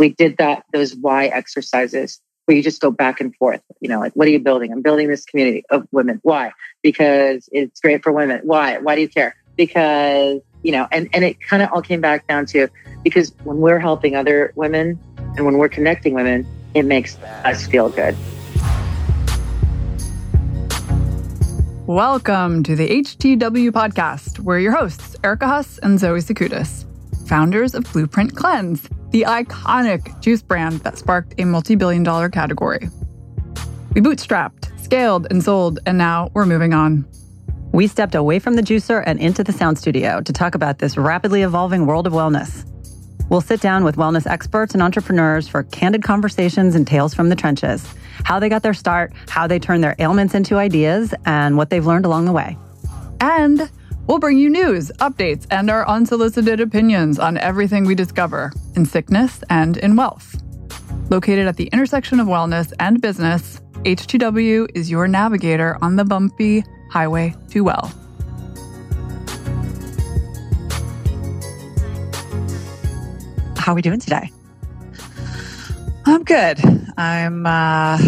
we 0.00 0.08
did 0.08 0.38
that, 0.38 0.64
those 0.72 0.96
why 0.96 1.26
exercises 1.26 2.20
where 2.46 2.56
you 2.56 2.62
just 2.62 2.80
go 2.80 2.90
back 2.90 3.20
and 3.20 3.36
forth. 3.36 3.60
You 3.80 3.90
know, 3.90 4.00
like, 4.00 4.14
what 4.14 4.26
are 4.26 4.30
you 4.30 4.40
building? 4.40 4.72
I'm 4.72 4.80
building 4.80 5.08
this 5.08 5.26
community 5.26 5.62
of 5.70 5.86
women. 5.92 6.18
Why? 6.22 6.52
Because 6.82 7.48
it's 7.52 7.80
great 7.80 8.02
for 8.02 8.10
women. 8.10 8.40
Why? 8.44 8.78
Why 8.78 8.94
do 8.96 9.02
you 9.02 9.08
care? 9.08 9.36
Because, 9.56 10.40
you 10.62 10.72
know, 10.72 10.88
and, 10.90 11.10
and 11.12 11.22
it 11.22 11.40
kind 11.42 11.62
of 11.62 11.68
all 11.70 11.82
came 11.82 12.00
back 12.00 12.26
down 12.26 12.46
to 12.46 12.68
because 13.04 13.34
when 13.44 13.58
we're 13.58 13.78
helping 13.78 14.16
other 14.16 14.52
women 14.56 14.98
and 15.36 15.44
when 15.44 15.58
we're 15.58 15.68
connecting 15.68 16.14
women, 16.14 16.46
it 16.72 16.86
makes 16.86 17.18
us 17.44 17.66
feel 17.66 17.90
good. 17.90 18.16
Welcome 21.86 22.62
to 22.62 22.74
the 22.74 22.88
HTW 22.88 23.70
podcast. 23.70 24.38
We're 24.38 24.60
your 24.60 24.72
hosts, 24.72 25.14
Erica 25.22 25.46
Huss 25.46 25.78
and 25.78 26.00
Zoe 26.00 26.20
Sakoutis, 26.20 26.86
founders 27.28 27.74
of 27.74 27.84
Blueprint 27.92 28.34
Cleanse, 28.34 28.88
the 29.10 29.22
iconic 29.22 30.20
juice 30.20 30.42
brand 30.42 30.80
that 30.80 30.98
sparked 30.98 31.34
a 31.38 31.44
multi 31.44 31.74
billion 31.74 32.02
dollar 32.02 32.28
category. 32.28 32.88
We 33.94 34.00
bootstrapped, 34.00 34.78
scaled, 34.80 35.26
and 35.30 35.42
sold, 35.42 35.80
and 35.86 35.98
now 35.98 36.30
we're 36.34 36.46
moving 36.46 36.72
on. 36.72 37.06
We 37.72 37.86
stepped 37.86 38.14
away 38.14 38.38
from 38.38 38.54
the 38.54 38.62
juicer 38.62 39.02
and 39.06 39.18
into 39.20 39.44
the 39.44 39.52
sound 39.52 39.78
studio 39.78 40.20
to 40.20 40.32
talk 40.32 40.54
about 40.54 40.78
this 40.78 40.96
rapidly 40.96 41.42
evolving 41.42 41.86
world 41.86 42.06
of 42.06 42.12
wellness. 42.12 42.66
We'll 43.28 43.40
sit 43.40 43.60
down 43.60 43.84
with 43.84 43.96
wellness 43.96 44.26
experts 44.26 44.74
and 44.74 44.82
entrepreneurs 44.82 45.46
for 45.46 45.62
candid 45.62 46.02
conversations 46.02 46.74
and 46.74 46.86
tales 46.86 47.14
from 47.14 47.28
the 47.28 47.36
trenches 47.36 47.86
how 48.24 48.38
they 48.38 48.48
got 48.48 48.62
their 48.62 48.74
start, 48.74 49.12
how 49.28 49.46
they 49.46 49.58
turned 49.58 49.82
their 49.82 49.96
ailments 49.98 50.34
into 50.34 50.56
ideas, 50.56 51.14
and 51.24 51.56
what 51.56 51.70
they've 51.70 51.86
learned 51.86 52.04
along 52.04 52.26
the 52.26 52.32
way. 52.32 52.56
And 53.20 53.70
we'll 54.06 54.18
bring 54.18 54.38
you 54.38 54.50
news, 54.50 54.90
updates, 54.98 55.46
and 55.50 55.70
our 55.70 55.86
unsolicited 55.88 56.60
opinions 56.60 57.18
on 57.18 57.38
everything 57.38 57.84
we 57.84 57.94
discover 57.94 58.52
in 58.76 58.84
sickness 58.84 59.42
and 59.50 59.76
in 59.78 59.96
wealth. 59.96 60.42
Located 61.10 61.46
at 61.46 61.56
the 61.56 61.66
intersection 61.72 62.20
of 62.20 62.26
wellness 62.26 62.72
and 62.78 63.00
business, 63.00 63.60
H2W 63.84 64.68
is 64.74 64.90
your 64.90 65.08
navigator 65.08 65.78
on 65.82 65.96
the 65.96 66.04
bumpy 66.04 66.64
highway 66.90 67.34
to 67.50 67.62
well. 67.62 67.92
How 73.56 73.72
are 73.72 73.74
we 73.74 73.82
doing 73.82 74.00
today? 74.00 74.30
I'm 76.06 76.24
good. 76.24 76.58
I'm 76.96 77.46
uh, 77.46 77.98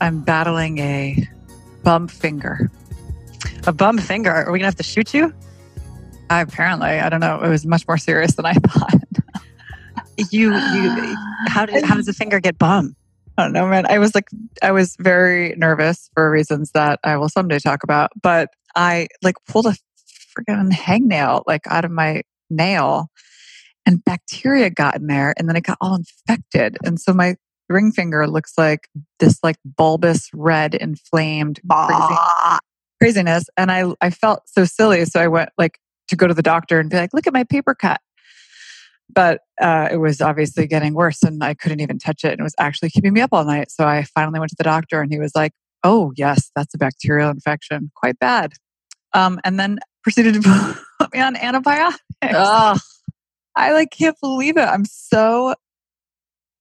I'm 0.00 0.20
battling 0.20 0.78
a 0.78 1.28
bum 1.82 2.08
finger. 2.08 2.70
A 3.66 3.72
bum 3.72 3.98
finger? 3.98 4.30
Are 4.30 4.50
we 4.50 4.58
gonna 4.58 4.66
have 4.66 4.76
to 4.76 4.82
shoot 4.82 5.12
you? 5.14 5.34
I, 6.30 6.40
apparently, 6.40 6.88
I 6.88 7.08
don't 7.08 7.20
know. 7.20 7.40
It 7.42 7.48
was 7.48 7.66
much 7.66 7.86
more 7.88 7.98
serious 7.98 8.34
than 8.34 8.46
I 8.46 8.52
thought. 8.66 8.94
you, 10.30 10.54
you, 10.54 11.16
how 11.48 11.66
did 11.66 11.84
how 11.84 11.96
does 11.96 12.06
the 12.06 12.12
finger 12.12 12.40
get 12.40 12.58
bum? 12.58 12.94
I 13.36 13.44
don't 13.44 13.52
know, 13.52 13.66
man. 13.66 13.86
I 13.86 13.98
was 13.98 14.14
like, 14.14 14.26
I 14.62 14.70
was 14.70 14.96
very 14.98 15.54
nervous 15.56 16.10
for 16.14 16.30
reasons 16.30 16.72
that 16.72 17.00
I 17.04 17.16
will 17.16 17.28
someday 17.28 17.58
talk 17.58 17.82
about. 17.82 18.10
But 18.20 18.50
I 18.76 19.08
like 19.22 19.36
pulled 19.46 19.66
a 19.66 19.74
freaking 20.38 20.70
hangnail 20.70 21.42
like 21.46 21.62
out 21.66 21.84
of 21.84 21.90
my 21.90 22.22
nail, 22.48 23.10
and 23.86 24.04
bacteria 24.04 24.70
got 24.70 24.96
in 24.96 25.06
there 25.06 25.34
and 25.36 25.48
then 25.48 25.56
it 25.56 25.64
got 25.64 25.78
all 25.80 25.96
infected. 25.96 26.78
And 26.84 27.00
so 27.00 27.12
my 27.12 27.36
ring 27.68 27.92
finger 27.92 28.26
looks 28.26 28.52
like 28.58 28.88
this 29.18 29.38
like 29.42 29.56
bulbous 29.64 30.28
red 30.34 30.74
inflamed 30.74 31.60
crazy, 31.68 32.60
craziness. 33.00 33.44
And 33.56 33.70
I, 33.70 33.92
I 34.00 34.10
felt 34.10 34.48
so 34.48 34.64
silly. 34.64 35.04
So 35.04 35.20
I 35.20 35.28
went 35.28 35.50
like 35.58 35.78
to 36.08 36.16
go 36.16 36.26
to 36.26 36.34
the 36.34 36.42
doctor 36.42 36.78
and 36.78 36.90
be 36.90 36.96
like, 36.96 37.14
look 37.14 37.26
at 37.26 37.32
my 37.32 37.44
paper 37.44 37.74
cut. 37.74 38.00
But 39.12 39.40
uh, 39.60 39.88
it 39.90 39.96
was 39.96 40.20
obviously 40.20 40.66
getting 40.66 40.94
worse 40.94 41.22
and 41.22 41.42
I 41.42 41.54
couldn't 41.54 41.80
even 41.80 41.98
touch 41.98 42.24
it. 42.24 42.32
And 42.32 42.40
it 42.40 42.44
was 42.44 42.54
actually 42.58 42.90
keeping 42.90 43.12
me 43.12 43.20
up 43.20 43.30
all 43.32 43.44
night. 43.44 43.70
So 43.70 43.86
I 43.86 44.04
finally 44.04 44.38
went 44.38 44.50
to 44.50 44.56
the 44.56 44.64
doctor 44.64 45.00
and 45.00 45.10
he 45.12 45.18
was 45.18 45.32
like, 45.34 45.52
oh, 45.82 46.12
yes, 46.16 46.50
that's 46.54 46.74
a 46.74 46.78
bacterial 46.78 47.30
infection. 47.30 47.90
Quite 47.96 48.18
bad. 48.18 48.52
Um, 49.12 49.40
and 49.44 49.58
then 49.58 49.80
proceeded 50.02 50.34
to 50.34 50.78
put 51.00 51.12
me 51.12 51.20
on 51.20 51.36
antibiotics. 51.36 52.00
Ugh. 52.22 52.78
I 53.56 53.72
like 53.72 53.90
can't 53.90 54.16
believe 54.20 54.56
it. 54.56 54.62
I'm 54.62 54.84
so 54.84 55.54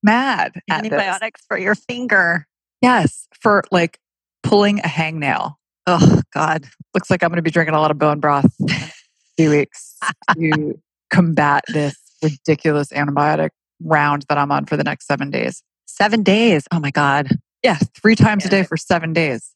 mad. 0.01 0.53
Antibiotics 0.69 1.41
for 1.47 1.57
your 1.57 1.75
finger. 1.75 2.47
Yes, 2.81 3.27
for 3.39 3.63
like 3.71 3.99
pulling 4.41 4.79
a 4.79 4.83
hangnail. 4.83 5.55
Oh 5.87 6.21
God, 6.33 6.65
looks 6.93 7.09
like 7.09 7.23
I'm 7.23 7.29
going 7.29 7.37
to 7.37 7.41
be 7.41 7.51
drinking 7.51 7.75
a 7.75 7.79
lot 7.79 7.91
of 7.91 7.97
bone 7.97 8.19
broth 8.19 8.51
in 8.59 8.69
a 8.69 8.91
few 9.37 9.49
weeks 9.49 9.97
to 10.33 10.79
combat 11.09 11.63
this 11.67 11.97
ridiculous 12.21 12.89
antibiotic 12.89 13.49
round 13.81 14.25
that 14.29 14.37
I'm 14.37 14.51
on 14.51 14.65
for 14.65 14.77
the 14.77 14.83
next 14.83 15.07
seven 15.07 15.31
days. 15.31 15.63
Seven 15.85 16.23
days. 16.23 16.65
Oh 16.71 16.79
my 16.79 16.91
God. 16.91 17.29
Yeah, 17.63 17.77
three 18.01 18.15
times 18.15 18.43
yeah. 18.43 18.47
a 18.47 18.51
day 18.51 18.63
for 18.63 18.77
seven 18.77 19.13
days. 19.13 19.51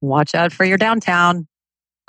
Watch 0.00 0.34
out 0.34 0.52
for 0.52 0.64
your 0.64 0.78
downtown. 0.78 1.46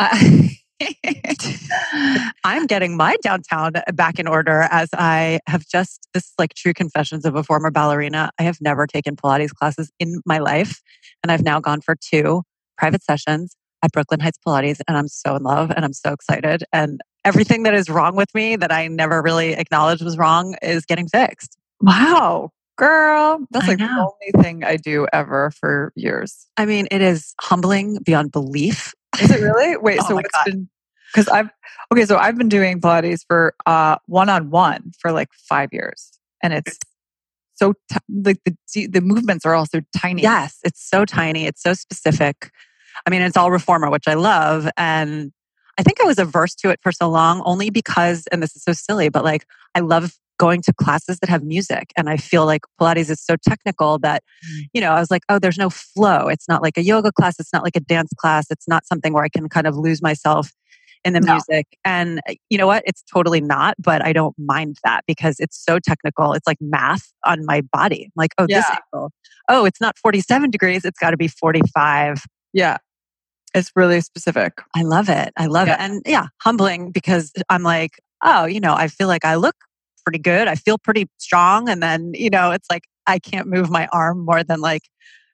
I'm 2.44 2.68
getting 2.68 2.96
my 2.96 3.18
downtown 3.22 3.74
back 3.94 4.20
in 4.20 4.28
order 4.28 4.68
as 4.72 4.90
I 4.94 5.40
have 5.48 5.68
just, 5.68 6.08
this 6.14 6.26
is 6.26 6.34
like 6.38 6.54
true 6.54 6.74
confessions 6.74 7.26
of 7.26 7.36
a 7.36 7.44
former 7.44 7.72
ballerina. 7.72 8.32
I 8.40 8.44
have 8.44 8.60
never 8.62 8.88
taken 8.88 9.16
Pilates 9.16 9.54
classes 9.54 9.92
in 10.00 10.22
my 10.26 10.38
life. 10.40 10.82
And 11.22 11.32
I've 11.32 11.44
now 11.44 11.60
gone 11.60 11.82
for 11.82 11.96
two 11.96 12.44
private 12.80 13.04
sessions 13.04 13.56
at 13.84 13.92
Brooklyn 13.92 14.20
Heights 14.20 14.40
Pilates. 14.46 14.80
And 14.88 14.98
I'm 14.98 15.08
so 15.08 15.36
in 15.36 15.44
love 15.44 15.72
and 15.72 15.86
I'm 15.86 15.94
so 15.94 16.14
excited. 16.14 16.64
And 16.74 17.02
everything 17.24 17.64
that 17.64 17.74
is 17.74 17.90
wrong 17.90 18.16
with 18.16 18.34
me 18.34 18.56
that 18.56 18.72
I 18.72 18.88
never 18.88 19.22
really 19.22 19.54
acknowledged 19.54 20.04
was 20.04 20.18
wrong 20.18 20.56
is 20.62 20.86
getting 20.86 21.08
fixed. 21.08 21.58
Wow. 21.82 22.52
Girl, 22.78 23.46
that's 23.52 23.68
like 23.68 23.78
the 23.78 23.90
only 23.90 24.44
thing 24.44 24.64
I 24.64 24.78
do 24.78 25.06
ever 25.12 25.52
for 25.52 25.92
years. 25.96 26.48
I 26.56 26.66
mean, 26.66 26.88
it 26.92 27.02
is 27.02 27.36
humbling 27.42 28.00
beyond 28.06 28.32
belief 28.32 28.94
is 29.22 29.32
it 29.32 29.42
really? 29.42 29.78
Wait, 29.82 30.00
oh 30.02 30.08
so 30.08 30.16
what's 30.16 30.30
God. 30.30 30.46
been 30.46 30.70
because 31.14 31.28
I've 31.28 31.50
okay, 31.92 32.06
so 32.06 32.18
I've 32.18 32.38
been 32.38 32.50
doing 32.50 32.80
Pilates 32.80 33.22
for 33.28 33.56
uh 33.66 33.98
one 34.06 34.30
on 34.30 34.50
one 34.50 34.92
for 35.00 35.12
like 35.12 35.30
five 35.34 35.70
years, 35.72 36.12
and 36.44 36.54
it's 36.54 36.78
so 37.56 37.74
t- 37.92 37.98
like 38.10 38.40
the 38.44 38.88
the 38.88 39.02
movements 39.02 39.46
are 39.46 39.56
also 39.56 39.82
tiny. 39.96 40.22
Yes, 40.22 40.60
it's 40.64 40.88
so 40.88 41.06
tiny. 41.06 41.46
It's 41.46 41.62
so 41.62 41.74
specific. 41.74 42.52
I 43.06 43.10
mean, 43.10 43.22
it's 43.22 43.38
all 43.38 43.52
reformer, 43.52 43.90
which 43.90 44.08
I 44.08 44.14
love, 44.16 44.70
and 44.78 45.32
I 45.78 45.84
think 45.84 46.02
I 46.02 46.06
was 46.06 46.20
averse 46.20 46.56
to 46.56 46.70
it 46.70 46.80
for 46.84 46.92
so 46.92 47.10
long 47.10 47.42
only 47.46 47.70
because, 47.70 48.28
and 48.32 48.44
this 48.44 48.56
is 48.56 48.64
so 48.64 48.74
silly, 48.74 49.10
but 49.10 49.24
like 49.24 49.46
I 49.76 49.80
love 49.80 50.14
going 50.40 50.62
to 50.64 50.74
classes 50.74 51.20
that 51.20 51.30
have 51.30 51.44
music. 51.44 51.92
And 51.96 52.10
I 52.10 52.18
feel 52.18 52.46
like 52.46 52.62
Pilates 52.80 53.10
is 53.10 53.22
so 53.22 53.36
technical 53.36 54.00
that, 54.00 54.24
mm. 54.44 54.64
you 54.74 54.82
know, 54.82 54.92
I 54.92 55.00
was 55.00 55.12
like, 55.12 55.24
oh, 55.30 55.38
there's 55.38 55.58
no 55.58 55.70
flow. 55.70 56.28
It's 56.28 56.48
not 56.48 56.64
like 56.64 56.78
a 56.78 56.82
yoga 56.82 57.12
class. 57.12 57.40
It's 57.40 57.54
not 57.54 57.64
like 57.64 57.76
a 57.76 57.82
dance 57.82 58.12
class. 58.18 58.48
It's 58.50 58.68
not 58.68 58.88
something 58.88 59.14
where 59.14 59.24
I 59.24 59.30
can 59.30 59.48
kind 59.50 59.68
of 59.68 59.76
lose 59.76 60.02
myself 60.02 60.52
in 61.06 61.14
the 61.14 61.20
no. 61.20 61.34
music. 61.34 61.68
And 61.86 62.20
uh, 62.28 62.34
you 62.50 62.58
know 62.58 62.68
what? 62.68 62.84
It's 62.86 63.04
totally 63.14 63.42
not, 63.42 63.76
but 63.80 64.04
I 64.04 64.12
don't 64.12 64.36
mind 64.38 64.78
that 64.84 65.04
because 65.08 65.40
it's 65.40 65.62
so 65.62 65.78
technical. 65.80 66.34
It's 66.34 66.48
like 66.48 66.58
math 66.60 67.12
on 67.26 67.46
my 67.46 67.62
body. 67.62 68.06
I'm 68.06 68.12
like, 68.16 68.34
oh, 68.38 68.46
yeah. 68.50 68.62
this 68.62 68.78
angle. 68.94 69.12
Oh, 69.50 69.66
it's 69.66 69.82
not 69.82 69.98
47 69.98 70.50
degrees. 70.50 70.86
It's 70.86 71.00
got 71.00 71.12
to 71.12 71.18
be 71.18 71.28
45. 71.28 72.24
Yeah. 72.54 72.78
It's 73.54 73.72
really 73.76 74.02
specific. 74.02 74.54
I 74.76 74.84
love 74.84 75.10
it. 75.10 75.34
I 75.36 75.48
love 75.48 75.68
yeah. 75.68 75.76
it. 75.76 75.80
And 75.80 76.02
yeah, 76.06 76.28
humbling 76.42 76.92
because 76.92 77.32
I'm 77.50 77.64
like, 77.64 78.00
oh, 78.24 78.46
you 78.46 78.60
know, 78.60 78.74
I 78.74 78.88
feel 78.88 79.08
like 79.08 79.26
I 79.26 79.36
look 79.36 79.56
pretty 80.06 80.20
good. 80.20 80.48
I 80.48 80.56
feel 80.56 80.78
pretty 80.78 81.08
strong. 81.18 81.70
And 81.70 81.82
then, 81.82 82.12
you 82.14 82.30
know, 82.30 82.52
it's 82.52 82.68
like 82.70 82.84
I 83.08 83.20
can't 83.20 83.48
move 83.48 83.70
my 83.70 83.88
arm 83.92 84.26
more 84.26 84.44
than 84.44 84.62
like 84.62 84.84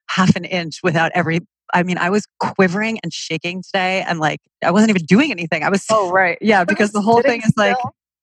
half 0.09 0.35
an 0.35 0.45
inch 0.45 0.79
without 0.83 1.11
every 1.13 1.41
I 1.73 1.81
mean, 1.83 1.97
I 1.97 2.09
was 2.11 2.27
quivering 2.39 2.99
and 3.03 3.11
shaking 3.11 3.63
today 3.63 4.03
and 4.07 4.19
like 4.19 4.39
I 4.63 4.71
wasn't 4.71 4.91
even 4.91 5.03
doing 5.05 5.31
anything. 5.31 5.63
I 5.63 5.69
was 5.69 5.85
Oh 5.89 6.11
right. 6.11 6.37
Yeah, 6.41 6.63
because 6.67 6.91
the 6.91 7.01
whole 7.01 7.21
thing 7.21 7.41
is 7.41 7.53
like 7.57 7.77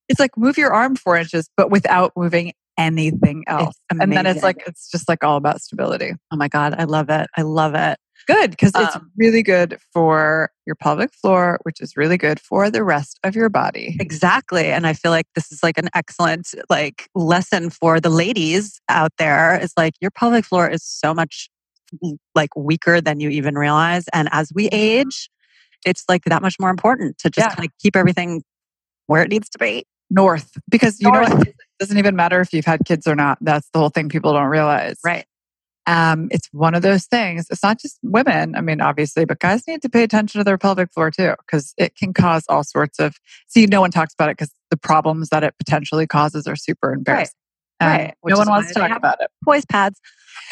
it's 0.09 0.21
like 0.21 0.37
move 0.37 0.57
your 0.57 0.73
arm 0.73 0.97
four 0.97 1.17
inches, 1.17 1.49
but 1.57 1.71
without 1.71 2.13
moving 2.17 2.53
anything 2.79 3.45
else. 3.47 3.77
And 3.91 4.13
then 4.13 4.27
it's 4.27 4.43
like 4.43 4.63
it's 4.67 4.91
just 4.91 5.09
like 5.09 5.23
all 5.25 5.37
about 5.37 5.61
stability. 5.61 6.13
Oh 6.31 6.37
my 6.37 6.49
God. 6.49 6.75
I 6.79 6.85
love 6.85 7.11
it. 7.11 7.27
I 7.37 7.43
love 7.43 7.75
it. 7.75 7.99
Good, 8.27 8.51
because 8.51 8.75
um, 8.75 8.85
it's 8.85 8.97
really 9.17 9.43
good 9.43 9.79
for 9.93 10.51
your 10.67 10.77
pelvic 10.77 11.13
floor, 11.13 11.59
which 11.63 11.81
is 11.81 11.97
really 11.97 12.17
good 12.17 12.39
for 12.41 12.71
the 12.71 12.85
rest 12.85 13.19
of 13.25 13.35
your 13.35 13.49
body. 13.49 13.97
Exactly. 14.01 14.67
And 14.67 14.87
I 14.87 14.93
feel 14.93 15.11
like 15.11 15.27
this 15.35 15.51
is 15.51 15.63
like 15.63 15.79
an 15.79 15.89
excellent 15.95 16.55
like 16.71 17.09
lesson 17.15 17.71
for 17.71 18.01
the 18.01 18.11
ladies 18.11 18.81
out 18.89 19.13
there. 19.19 19.59
Is 19.61 19.73
like 19.77 19.95
your 20.01 20.11
pelvic 20.11 20.45
floor 20.45 20.69
is 20.69 20.85
so 20.85 21.15
much 21.15 21.49
like 22.35 22.51
weaker 22.57 23.01
than 23.01 23.21
you 23.21 23.29
even 23.29 23.57
realize. 23.57 24.05
And 24.13 24.29
as 24.33 24.51
we 24.55 24.67
mm-hmm. 24.67 24.75
age, 25.09 25.29
it's 25.85 26.05
like 26.09 26.25
that 26.25 26.43
much 26.43 26.59
more 26.61 26.71
important 26.71 27.19
to 27.19 27.31
just 27.31 27.49
yeah. 27.49 27.55
kind 27.55 27.69
of 27.69 27.73
keep 27.81 27.97
everything 27.97 28.43
where 29.07 29.23
it 29.23 29.29
needs 29.29 29.49
to 29.51 29.59
be. 29.59 29.85
North. 30.11 30.59
Because 30.69 31.01
you 31.01 31.11
North. 31.11 31.31
know 31.31 31.41
it 31.41 31.55
doesn't 31.81 31.99
even 31.99 32.15
matter 32.17 32.41
if 32.41 32.53
you've 32.53 32.67
had 32.67 32.81
kids 32.85 33.07
or 33.07 33.15
not. 33.15 33.39
That's 33.41 33.69
the 33.73 33.79
whole 33.79 33.89
thing 33.89 34.09
people 34.09 34.33
don't 34.33 34.47
realize. 34.49 34.99
Right. 35.05 35.25
Um, 35.87 36.29
it's 36.31 36.49
one 36.53 36.75
of 36.75 36.83
those 36.83 37.07
things. 37.07 37.47
It's 37.51 37.63
not 37.63 37.81
just 37.81 37.99
women, 38.03 38.55
I 38.55 38.61
mean, 38.61 38.81
obviously, 38.81 39.25
but 39.25 39.41
guys 39.41 39.67
need 39.67 39.83
to 39.83 39.89
pay 39.89 40.05
attention 40.05 40.39
to 40.39 40.45
their 40.45 40.59
pelvic 40.59 40.93
floor 40.93 41.11
too, 41.11 41.35
because 41.45 41.75
it 41.77 41.97
can 41.97 42.13
cause 42.13 42.45
all 42.49 42.63
sorts 42.63 43.01
of. 43.01 43.17
See, 43.49 43.67
no 43.67 43.81
one 43.81 43.91
talks 43.91 44.15
about 44.15 44.29
it 44.31 44.37
because 44.39 44.53
the 44.71 44.77
problems 44.77 45.31
that 45.31 45.43
it 45.43 45.55
potentially 45.59 46.07
causes 46.07 46.47
are 46.47 46.57
super 46.57 46.93
embarrassing. 46.93 47.35
Right, 47.81 48.15
which 48.21 48.33
no 48.33 48.39
one 48.39 48.49
wants 48.49 48.73
to 48.73 48.79
talk 48.79 48.97
about 48.97 49.21
it. 49.21 49.29
Poise 49.45 49.65
pads. 49.65 50.01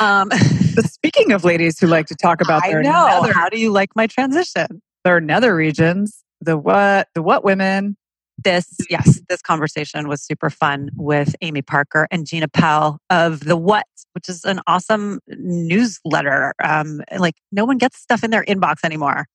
Um, 0.01 0.31
But 0.75 0.85
speaking 0.91 1.31
of 1.31 1.45
ladies 1.45 1.79
who 1.79 1.87
like 1.87 2.07
to 2.07 2.17
talk 2.17 2.41
about 2.41 2.65
I 2.65 2.71
their 2.71 2.83
know. 2.83 3.07
nether, 3.07 3.33
How 3.33 3.49
do 3.49 3.59
you 3.61 3.71
like 3.71 3.95
my 3.95 4.09
transition? 4.09 4.83
their 5.05 5.21
nether 5.21 5.55
regions, 5.55 6.25
the 6.41 6.57
what, 6.59 7.09
the 7.15 7.23
what 7.23 7.45
women. 7.45 7.97
This, 8.43 8.67
yes, 8.89 9.21
this 9.29 9.43
conversation 9.43 10.09
was 10.09 10.23
super 10.23 10.51
fun 10.51 10.91
with 10.97 11.35
Amy 11.41 11.63
Parker 11.63 12.07
and 12.11 12.27
Gina 12.27 12.49
Pell 12.49 12.99
of 13.11 13.41
The 13.41 13.57
What, 13.57 13.87
which 14.13 14.29
is 14.29 14.45
an 14.45 14.61
awesome 14.67 15.21
newsletter. 15.29 16.55
Um, 16.63 17.03
like, 17.19 17.37
no 17.53 17.65
one 17.65 17.79
gets 17.79 17.99
stuff 17.99 18.25
in 18.25 18.31
their 18.31 18.45
inbox 18.45 18.85
anymore. 18.85 19.27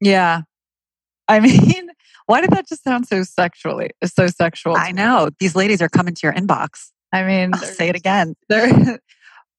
Yeah. 0.00 0.42
I 1.28 1.40
mean, 1.40 1.90
why 2.26 2.40
did 2.40 2.50
that 2.50 2.68
just 2.68 2.84
sound 2.84 3.06
so 3.06 3.22
sexually? 3.22 3.90
So 4.04 4.26
sexual. 4.26 4.76
I 4.76 4.92
know. 4.92 5.30
These 5.38 5.54
ladies 5.54 5.80
are 5.82 5.88
coming 5.88 6.14
to 6.14 6.20
your 6.22 6.32
inbox. 6.32 6.90
I 7.12 7.22
mean, 7.24 7.54
I'll 7.54 7.60
say 7.60 7.88
it 7.88 7.96
again. 7.96 8.34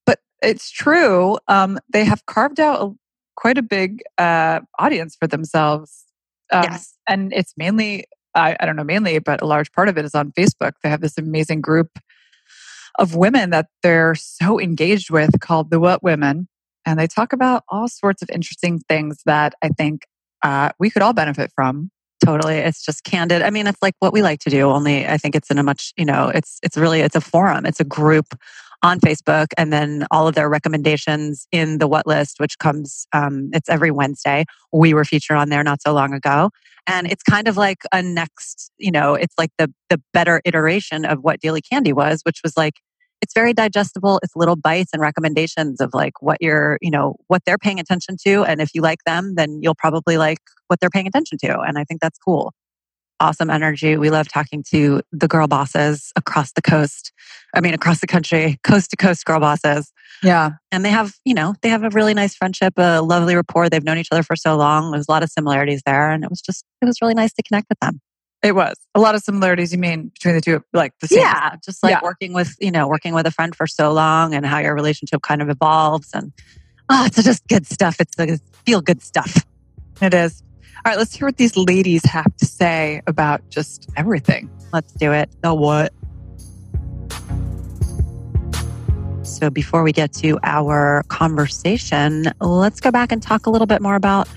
But 0.06 0.20
it's 0.42 0.72
true. 0.72 1.38
Um, 1.48 1.78
they 1.92 2.04
have 2.04 2.26
carved 2.26 2.60
out 2.60 2.82
a, 2.82 2.96
quite 3.36 3.58
a 3.58 3.62
big 3.62 4.02
uh, 4.18 4.62
audience 4.80 5.16
for 5.16 5.28
themselves. 5.28 6.06
Um, 6.52 6.64
yes. 6.64 6.96
And 7.08 7.32
it's 7.32 7.54
mainly, 7.58 8.06
I, 8.40 8.56
I 8.60 8.66
don't 8.66 8.76
know, 8.76 8.84
mainly, 8.84 9.20
but 9.20 9.42
a 9.42 9.46
large 9.46 9.72
part 9.72 9.90
of 9.90 9.98
it 9.98 10.06
is 10.06 10.16
on 10.16 10.32
Facebook. 10.32 10.74
They 10.82 10.90
have 10.90 11.02
this 11.02 11.18
amazing 11.18 11.62
group 11.62 12.00
of 12.98 13.16
women 13.16 13.50
that 13.52 13.68
they're 13.84 14.16
so 14.16 14.60
engaged 14.60 15.10
with 15.10 15.40
called 15.40 15.70
the 15.70 15.80
What 15.80 16.04
Women. 16.04 16.48
And 16.86 17.00
they 17.00 17.08
talk 17.08 17.34
about 17.34 17.64
all 17.70 17.88
sorts 17.88 18.22
of 18.22 18.30
interesting 18.32 18.80
things 18.80 19.22
that 19.26 19.54
I 19.62 19.70
think 19.70 20.08
uh, 20.44 20.70
we 20.80 20.90
could 20.90 21.02
all 21.02 21.14
benefit 21.14 21.52
from. 21.54 21.92
Totally. 22.24 22.58
It's 22.58 22.84
just 22.84 23.04
candid. 23.04 23.42
I 23.42 23.50
mean, 23.50 23.68
it's 23.68 23.82
like 23.82 23.96
what 24.00 24.12
we 24.12 24.22
like 24.22 24.40
to 24.42 24.50
do, 24.50 24.70
only 24.70 25.08
I 25.08 25.18
think 25.18 25.36
it's 25.36 25.50
in 25.50 25.58
a 25.58 25.64
much, 25.64 25.94
you 25.98 26.04
know, 26.04 26.30
it's 26.30 26.60
it's 26.64 26.76
really 26.76 27.00
it's 27.00 27.16
a 27.16 27.22
forum. 27.22 27.66
It's 27.66 27.80
a 27.80 27.86
group 27.86 28.36
on 28.84 29.00
Facebook 29.00 29.48
and 29.58 29.72
then 29.72 30.06
all 30.12 30.28
of 30.28 30.36
their 30.36 30.50
recommendations 30.50 31.48
in 31.52 31.78
the 31.78 31.88
what 31.88 32.08
list, 32.08 32.40
which 32.40 32.58
comes 32.60 33.08
um, 33.14 33.50
it's 33.54 33.70
every 33.70 33.92
Wednesday. 33.92 34.46
We 34.74 34.94
were 34.94 35.06
featured 35.06 35.38
on 35.38 35.50
there 35.50 35.64
not 35.64 35.82
so 35.82 35.94
long 35.94 36.14
ago. 36.14 36.50
And 36.88 37.12
it's 37.12 37.24
kind 37.24 37.48
of 37.48 37.58
like 37.58 37.80
a 37.94 38.02
next, 38.02 38.72
you 38.78 38.92
know, 38.92 39.16
it's 39.16 39.36
like 39.38 39.52
the 39.58 39.72
the 39.90 40.02
better 40.14 40.42
iteration 40.46 41.06
of 41.06 41.20
what 41.20 41.40
Daily 41.40 41.62
Candy 41.62 41.94
was, 41.94 42.22
which 42.24 42.42
was 42.44 42.58
like 42.58 42.76
it's 43.22 43.34
very 43.34 43.54
digestible. 43.54 44.20
It's 44.24 44.36
little 44.36 44.56
bites 44.56 44.92
and 44.94 45.02
recommendations 45.02 45.82
of 45.82 45.94
like 45.94 46.22
what 46.22 46.38
you're, 46.42 46.78
you 46.82 46.92
know, 46.92 47.16
what 47.28 47.44
they're 47.46 47.58
paying 47.58 47.80
attention 47.80 48.16
to. 48.26 48.44
And 48.44 48.62
if 48.62 48.74
you 48.74 48.82
like 48.82 49.00
them, 49.06 49.36
then 49.36 49.60
you'll 49.62 49.76
probably 49.76 50.18
like 50.18 50.40
what 50.68 50.80
they're 50.80 50.90
paying 50.90 51.08
attention 51.08 51.38
to. 51.40 51.60
And 51.60 51.78
I 51.78 51.84
think 51.84 52.02
that's 52.02 52.18
cool. 52.18 52.54
Awesome 53.20 53.50
energy. 53.50 53.98
We 53.98 54.10
love 54.10 54.30
talking 54.30 54.64
to 54.72 55.02
the 55.12 55.28
girl 55.28 55.48
bosses 55.48 56.14
across 56.16 56.54
the 56.54 56.62
coast. 56.62 57.12
I 57.54 57.60
mean, 57.60 57.74
across 57.74 58.00
the 58.00 58.08
country, 58.08 58.58
coast 58.64 58.92
to 58.92 58.98
coast 58.98 59.26
girl 59.26 59.42
bosses. 59.42 59.92
Yeah. 60.24 60.52
And 60.72 60.84
they 60.84 60.90
have, 60.90 61.14
you 61.26 61.34
know, 61.34 61.56
they 61.62 61.70
have 61.70 61.84
a 61.84 61.90
really 61.90 62.14
nice 62.14 62.36
friendship, 62.36 62.74
a 62.78 63.02
lovely 63.02 63.36
rapport. 63.36 63.70
They've 63.70 63.84
known 63.84 63.98
each 63.98 64.10
other 64.12 64.24
for 64.24 64.36
so 64.36 64.56
long. 64.56 64.92
There's 64.92 65.08
a 65.08 65.12
lot 65.12 65.24
of 65.24 65.30
similarities 65.30 65.82
there. 65.86 66.10
And 66.12 66.24
it 66.24 66.30
was 66.30 66.42
just, 66.42 66.66
it 66.82 66.86
was 66.86 67.02
really 67.02 67.14
nice 67.14 67.34
to 67.34 67.44
connect 67.44 67.68
with 67.70 67.80
them. 67.80 68.02
It 68.42 68.56
was 68.56 68.76
a 68.96 69.02
lot 69.02 69.16
of 69.16 69.22
similarities. 69.22 69.74
You 69.74 69.80
mean 69.80 70.10
between 70.14 70.36
the 70.36 70.42
two, 70.42 70.64
like 70.72 70.94
the 71.02 71.08
same? 71.10 71.20
Yeah, 71.20 71.56
just 71.64 71.84
like 71.84 71.92
Yeah. 71.92 72.00
working 72.02 72.32
with 72.32 72.56
you 72.62 72.72
know 72.72 72.88
working 72.88 73.14
with 73.14 73.28
a 73.28 73.32
friend 73.32 73.54
for 73.54 73.68
so 73.68 73.92
long 73.92 74.34
and 74.34 74.46
how 74.46 74.60
your 74.60 74.74
relationship 74.74 75.22
kind 75.22 75.42
of 75.42 75.50
evolves 75.50 76.12
and 76.14 76.32
oh, 76.90 77.06
it's 77.06 77.22
just 77.22 77.46
good 77.50 77.68
stuff. 77.68 77.98
It's 78.00 78.18
like 78.18 78.30
feel 78.66 78.80
good 78.80 79.02
stuff. 79.02 79.46
It 80.02 80.14
is. 80.14 80.42
All 80.86 80.92
right, 80.92 80.98
let's 80.98 81.14
hear 81.14 81.28
what 81.28 81.36
these 81.36 81.58
ladies 81.58 82.06
have 82.06 82.34
to 82.38 82.46
say 82.46 83.02
about 83.08 83.42
just 83.50 83.90
everything. 83.98 84.50
Let's 84.72 84.94
do 84.94 85.12
it. 85.12 85.30
The 85.42 85.54
what? 85.54 85.92
So 89.30 89.50
before 89.50 89.84
we 89.84 89.92
get 89.92 90.12
to 90.14 90.40
our 90.44 91.04
conversation, 91.08 92.32
let's 92.42 92.80
go 92.80 92.92
back 92.92 93.12
and 93.12 93.22
talk 93.22 93.46
a 93.46 93.50
little 93.50 93.68
bit 93.68 93.82
more 93.82 93.96
about 93.96 94.28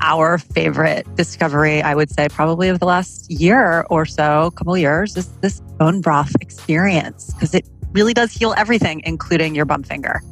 our 0.00 0.38
favorite 0.38 1.06
discovery. 1.16 1.82
I 1.82 1.94
would 1.94 2.10
say 2.10 2.28
probably 2.28 2.68
of 2.68 2.80
the 2.80 2.86
last 2.86 3.30
year 3.30 3.86
or 3.90 4.06
so, 4.06 4.50
couple 4.52 4.76
years, 4.76 5.16
is 5.16 5.28
this 5.40 5.60
bone 5.78 6.00
broth 6.00 6.34
experience 6.40 7.32
because 7.34 7.54
it 7.54 7.68
really 7.92 8.14
does 8.14 8.32
heal 8.32 8.54
everything, 8.56 9.02
including 9.04 9.54
your 9.54 9.64
bum 9.64 9.82
finger. 9.82 10.22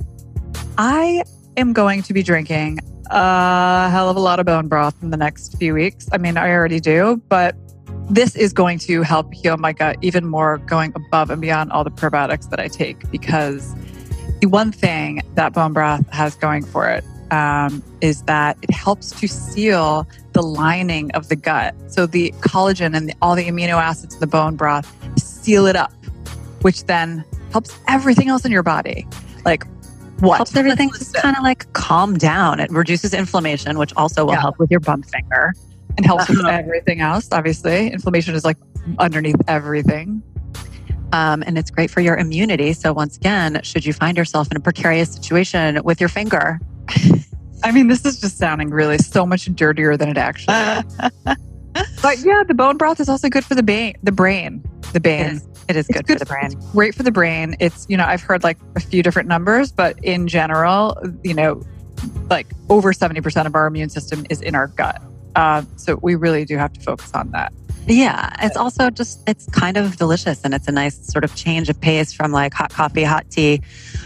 I 0.78 1.22
am 1.56 1.72
going 1.72 2.02
to 2.02 2.12
be 2.12 2.22
drinking 2.22 2.80
a 3.10 3.88
hell 3.90 4.10
of 4.10 4.16
a 4.16 4.20
lot 4.20 4.40
of 4.40 4.46
bone 4.46 4.68
broth 4.68 5.00
in 5.02 5.10
the 5.10 5.16
next 5.16 5.56
few 5.58 5.74
weeks. 5.74 6.08
I 6.12 6.18
mean, 6.18 6.36
I 6.36 6.50
already 6.50 6.80
do, 6.80 7.22
but 7.28 7.54
this 8.08 8.36
is 8.36 8.52
going 8.52 8.78
to 8.78 9.02
help 9.02 9.32
heal 9.34 9.56
my 9.56 9.72
gut 9.72 9.96
even 10.00 10.26
more, 10.26 10.58
going 10.58 10.92
above 10.94 11.30
and 11.30 11.40
beyond 11.40 11.72
all 11.72 11.84
the 11.84 11.90
probiotics 11.90 12.48
that 12.50 12.60
I 12.60 12.68
take. 12.68 13.10
Because 13.10 13.74
the 14.40 14.46
one 14.48 14.72
thing 14.72 15.22
that 15.34 15.52
bone 15.52 15.72
broth 15.72 16.08
has 16.10 16.34
going 16.36 16.64
for 16.64 16.88
it 16.88 17.04
um, 17.32 17.82
is 18.00 18.22
that 18.24 18.56
it 18.62 18.70
helps 18.70 19.10
to 19.20 19.26
seal 19.26 20.06
the 20.32 20.42
lining 20.42 21.10
of 21.12 21.28
the 21.28 21.36
gut. 21.36 21.74
So 21.88 22.06
the 22.06 22.32
collagen 22.40 22.96
and 22.96 23.08
the, 23.08 23.14
all 23.22 23.34
the 23.34 23.46
amino 23.46 23.74
acids 23.82 24.14
in 24.14 24.20
the 24.20 24.26
bone 24.26 24.56
broth 24.56 24.86
seal 25.18 25.66
it 25.66 25.76
up, 25.76 25.92
which 26.62 26.84
then 26.84 27.24
helps 27.52 27.76
everything 27.88 28.28
else 28.28 28.44
in 28.44 28.52
your 28.52 28.62
body. 28.62 29.06
Like 29.44 29.64
what? 30.20 30.36
Helps 30.36 30.54
everything 30.56 30.90
just 30.90 31.14
kind 31.14 31.36
of 31.36 31.42
like 31.42 31.70
calm 31.72 32.16
down. 32.16 32.60
It 32.60 32.70
reduces 32.70 33.12
inflammation, 33.14 33.78
which 33.78 33.92
also 33.96 34.24
will 34.24 34.32
Yeah. 34.32 34.40
help 34.40 34.58
with 34.58 34.70
your 34.70 34.80
bum 34.80 35.02
finger. 35.02 35.52
and 35.96 36.04
helps 36.04 36.28
with 36.28 36.44
everything 36.46 37.00
else. 37.00 37.28
Obviously, 37.32 37.90
inflammation 37.90 38.34
is 38.34 38.44
like 38.44 38.58
underneath 38.98 39.36
everything. 39.48 40.22
Um, 41.12 41.44
and 41.46 41.56
it's 41.56 41.70
great 41.70 41.90
for 41.90 42.00
your 42.00 42.16
immunity. 42.16 42.72
So, 42.72 42.92
once 42.92 43.16
again, 43.16 43.60
should 43.62 43.86
you 43.86 43.92
find 43.92 44.16
yourself 44.18 44.50
in 44.50 44.56
a 44.56 44.60
precarious 44.60 45.12
situation 45.12 45.80
with 45.84 46.00
your 46.00 46.08
finger, 46.08 46.58
I 47.62 47.72
mean, 47.72 47.88
this 47.88 48.04
is 48.04 48.20
just 48.20 48.38
sounding 48.38 48.70
really 48.70 48.98
so 48.98 49.26
much 49.26 49.46
dirtier 49.46 49.96
than 49.96 50.08
it 50.08 50.18
actually. 50.18 50.54
is. 50.54 50.84
but 52.02 52.18
yeah, 52.20 52.42
the 52.46 52.54
bone 52.54 52.76
broth 52.76 53.00
is 53.00 53.08
also 53.08 53.28
good 53.28 53.44
for 53.44 53.54
the 53.54 53.62
brain. 53.62 53.96
The 54.02 54.12
brain, 54.12 54.64
the 54.92 55.00
brain. 55.00 55.36
is, 55.36 55.48
it 55.68 55.76
is 55.76 55.88
It's 55.88 55.98
good, 55.98 56.06
for 56.06 56.18
the 56.18 56.26
brain. 56.26 56.52
It's 56.52 56.66
great 56.72 56.94
for 56.94 57.02
the 57.02 57.10
brain. 57.10 57.56
It's 57.58 57.86
you 57.88 57.96
know 57.96 58.04
I've 58.04 58.22
heard 58.22 58.44
like 58.44 58.58
a 58.76 58.80
few 58.80 59.02
different 59.02 59.28
numbers, 59.28 59.72
but 59.72 59.98
in 60.04 60.28
general, 60.28 60.96
you 61.24 61.34
know, 61.34 61.62
like 62.30 62.46
over 62.68 62.92
seventy 62.92 63.20
percent 63.20 63.46
of 63.46 63.54
our 63.54 63.66
immune 63.66 63.88
system 63.88 64.26
is 64.30 64.40
in 64.42 64.54
our 64.54 64.68
gut. 64.68 65.00
Uh, 65.34 65.62
so 65.76 65.98
we 66.02 66.14
really 66.14 66.44
do 66.44 66.56
have 66.56 66.72
to 66.72 66.80
focus 66.80 67.12
on 67.14 67.30
that. 67.32 67.52
Yeah, 67.86 68.30
it's 68.42 68.56
also 68.56 68.90
just 68.90 69.28
it's 69.28 69.46
kind 69.46 69.76
of 69.76 69.96
delicious 69.96 70.44
and 70.44 70.52
it's 70.54 70.66
a 70.66 70.72
nice 70.72 71.06
sort 71.06 71.22
of 71.22 71.34
change 71.36 71.68
of 71.68 71.80
pace 71.80 72.12
from 72.12 72.32
like 72.32 72.52
hot 72.52 72.72
coffee, 72.72 73.04
hot 73.04 73.30
tea, 73.30 73.62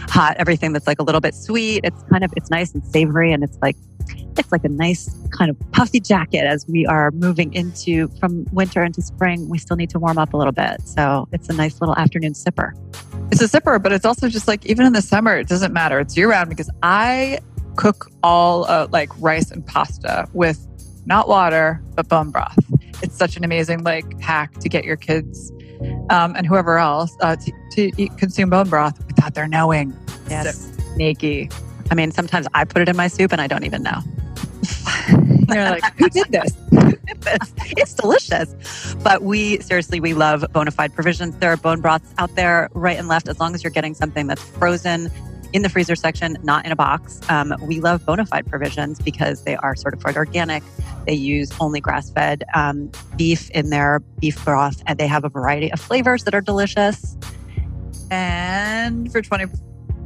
hot 0.07 0.35
everything 0.37 0.71
that's 0.71 0.85
like 0.85 0.99
a 0.99 1.03
little 1.03 1.21
bit 1.21 1.33
sweet. 1.33 1.81
It's 1.83 2.03
kind 2.03 2.23
of 2.23 2.31
it's 2.37 2.51
nice 2.51 2.73
and 2.73 2.85
savory 2.85 3.33
and 3.33 3.43
it's 3.43 3.57
like 3.61 3.75
it's 4.37 4.51
like 4.51 4.63
a 4.63 4.69
nice 4.69 5.09
kind 5.31 5.49
of 5.49 5.57
puffy 5.71 5.99
jacket 5.99 6.45
as 6.45 6.67
we 6.67 6.85
are 6.85 7.11
moving 7.11 7.53
into 7.53 8.07
from 8.19 8.45
winter 8.51 8.83
into 8.83 9.01
spring. 9.01 9.49
We 9.49 9.57
still 9.57 9.77
need 9.77 9.89
to 9.91 9.99
warm 9.99 10.17
up 10.17 10.33
a 10.33 10.37
little 10.37 10.53
bit. 10.53 10.81
So, 10.87 11.27
it's 11.31 11.49
a 11.49 11.53
nice 11.53 11.81
little 11.81 11.95
afternoon 11.95 12.33
sipper. 12.33 12.71
It's 13.31 13.41
a 13.41 13.45
sipper, 13.45 13.81
but 13.81 13.91
it's 13.91 14.05
also 14.05 14.29
just 14.29 14.47
like 14.47 14.65
even 14.65 14.85
in 14.85 14.93
the 14.93 15.01
summer, 15.01 15.37
it 15.37 15.47
doesn't 15.47 15.73
matter. 15.73 15.99
It's 15.99 16.15
year 16.15 16.29
round 16.29 16.49
because 16.49 16.69
I 16.83 17.39
cook 17.75 18.11
all 18.23 18.65
uh, 18.65 18.87
like 18.91 19.09
rice 19.19 19.51
and 19.51 19.65
pasta 19.65 20.27
with 20.33 20.67
not 21.05 21.27
water 21.27 21.81
but 21.95 22.07
bone 22.07 22.29
broth. 22.29 22.57
It's 23.01 23.15
such 23.15 23.37
an 23.37 23.43
amazing 23.43 23.83
like 23.83 24.19
hack 24.19 24.53
to 24.59 24.69
get 24.69 24.85
your 24.85 24.95
kids 24.95 25.51
um, 26.09 26.35
and 26.35 26.45
whoever 26.45 26.77
else 26.77 27.15
uh, 27.21 27.35
to, 27.35 27.51
to 27.71 27.91
eat, 28.01 28.15
consume 28.17 28.49
bone 28.49 28.69
broth 28.69 28.97
without 29.07 29.33
their 29.33 29.47
knowing. 29.47 29.97
Yes. 30.29 30.67
Nakey. 30.95 31.51
I 31.89 31.95
mean, 31.95 32.11
sometimes 32.11 32.47
I 32.53 32.63
put 32.63 32.81
it 32.81 32.89
in 32.89 32.95
my 32.95 33.07
soup 33.07 33.31
and 33.31 33.41
I 33.41 33.47
don't 33.47 33.63
even 33.63 33.83
know. 33.83 34.01
You're 35.53 35.69
like, 35.69 35.97
who 35.97 36.09
did 36.09 36.27
this? 36.31 36.55
it's, 36.71 37.53
it's 37.77 37.93
delicious. 37.93 38.95
But 39.03 39.23
we 39.23 39.59
seriously, 39.59 39.99
we 39.99 40.13
love 40.13 40.45
Bonafide 40.53 40.93
Provisions. 40.93 41.35
There 41.37 41.51
are 41.51 41.57
bone 41.57 41.81
broths 41.81 42.13
out 42.17 42.33
there 42.35 42.69
right 42.73 42.97
and 42.97 43.07
left 43.07 43.27
as 43.27 43.39
long 43.39 43.53
as 43.53 43.63
you're 43.63 43.71
getting 43.71 43.93
something 43.93 44.27
that's 44.27 44.41
frozen 44.41 45.11
in 45.53 45.61
the 45.61 45.69
freezer 45.69 45.95
section, 45.95 46.37
not 46.43 46.65
in 46.65 46.71
a 46.71 46.75
box. 46.75 47.19
Um, 47.29 47.53
we 47.61 47.79
love 47.79 48.03
Bonafide 48.03 48.47
provisions 48.47 48.99
because 48.99 49.43
they 49.43 49.55
are 49.57 49.75
certified 49.75 50.17
organic. 50.17 50.63
They 51.05 51.13
use 51.13 51.51
only 51.59 51.81
grass 51.81 52.09
fed 52.09 52.43
um, 52.53 52.91
beef 53.17 53.49
in 53.51 53.69
their 53.69 53.99
beef 54.19 54.43
broth, 54.43 54.81
and 54.85 54.97
they 54.99 55.07
have 55.07 55.23
a 55.23 55.29
variety 55.29 55.71
of 55.71 55.79
flavors 55.79 56.23
that 56.23 56.33
are 56.33 56.41
delicious. 56.41 57.17
And 58.09 59.11
for 59.11 59.21
20, 59.21 59.45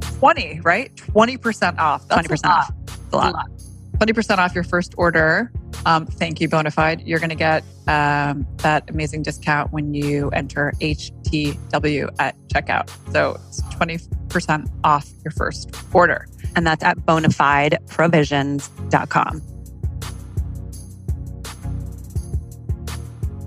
20 0.01 0.61
right? 0.61 0.95
20% 0.95 1.77
off. 1.77 2.07
That's 2.07 2.27
20% 2.27 2.45
off. 2.45 2.71
It's 2.87 3.13
a 3.13 3.17
lot. 3.17 3.49
20% 3.97 4.37
off 4.37 4.53
your 4.53 4.63
first 4.63 4.93
order. 4.97 5.51
Um, 5.85 6.05
thank 6.05 6.41
you, 6.41 6.49
Bonafide. 6.49 7.01
You're 7.05 7.19
going 7.19 7.29
to 7.29 7.35
get 7.35 7.63
um, 7.87 8.45
that 8.57 8.89
amazing 8.89 9.23
discount 9.23 9.71
when 9.71 9.93
you 9.93 10.29
enter 10.31 10.73
HTW 10.79 12.09
at 12.19 12.35
checkout. 12.47 12.89
So 13.11 13.37
it's 13.47 13.61
20% 13.61 14.67
off 14.83 15.07
your 15.23 15.31
first 15.31 15.73
order. 15.93 16.27
And 16.55 16.65
that's 16.65 16.83
at 16.83 16.97
bonafideprovisions.com. 16.99 19.41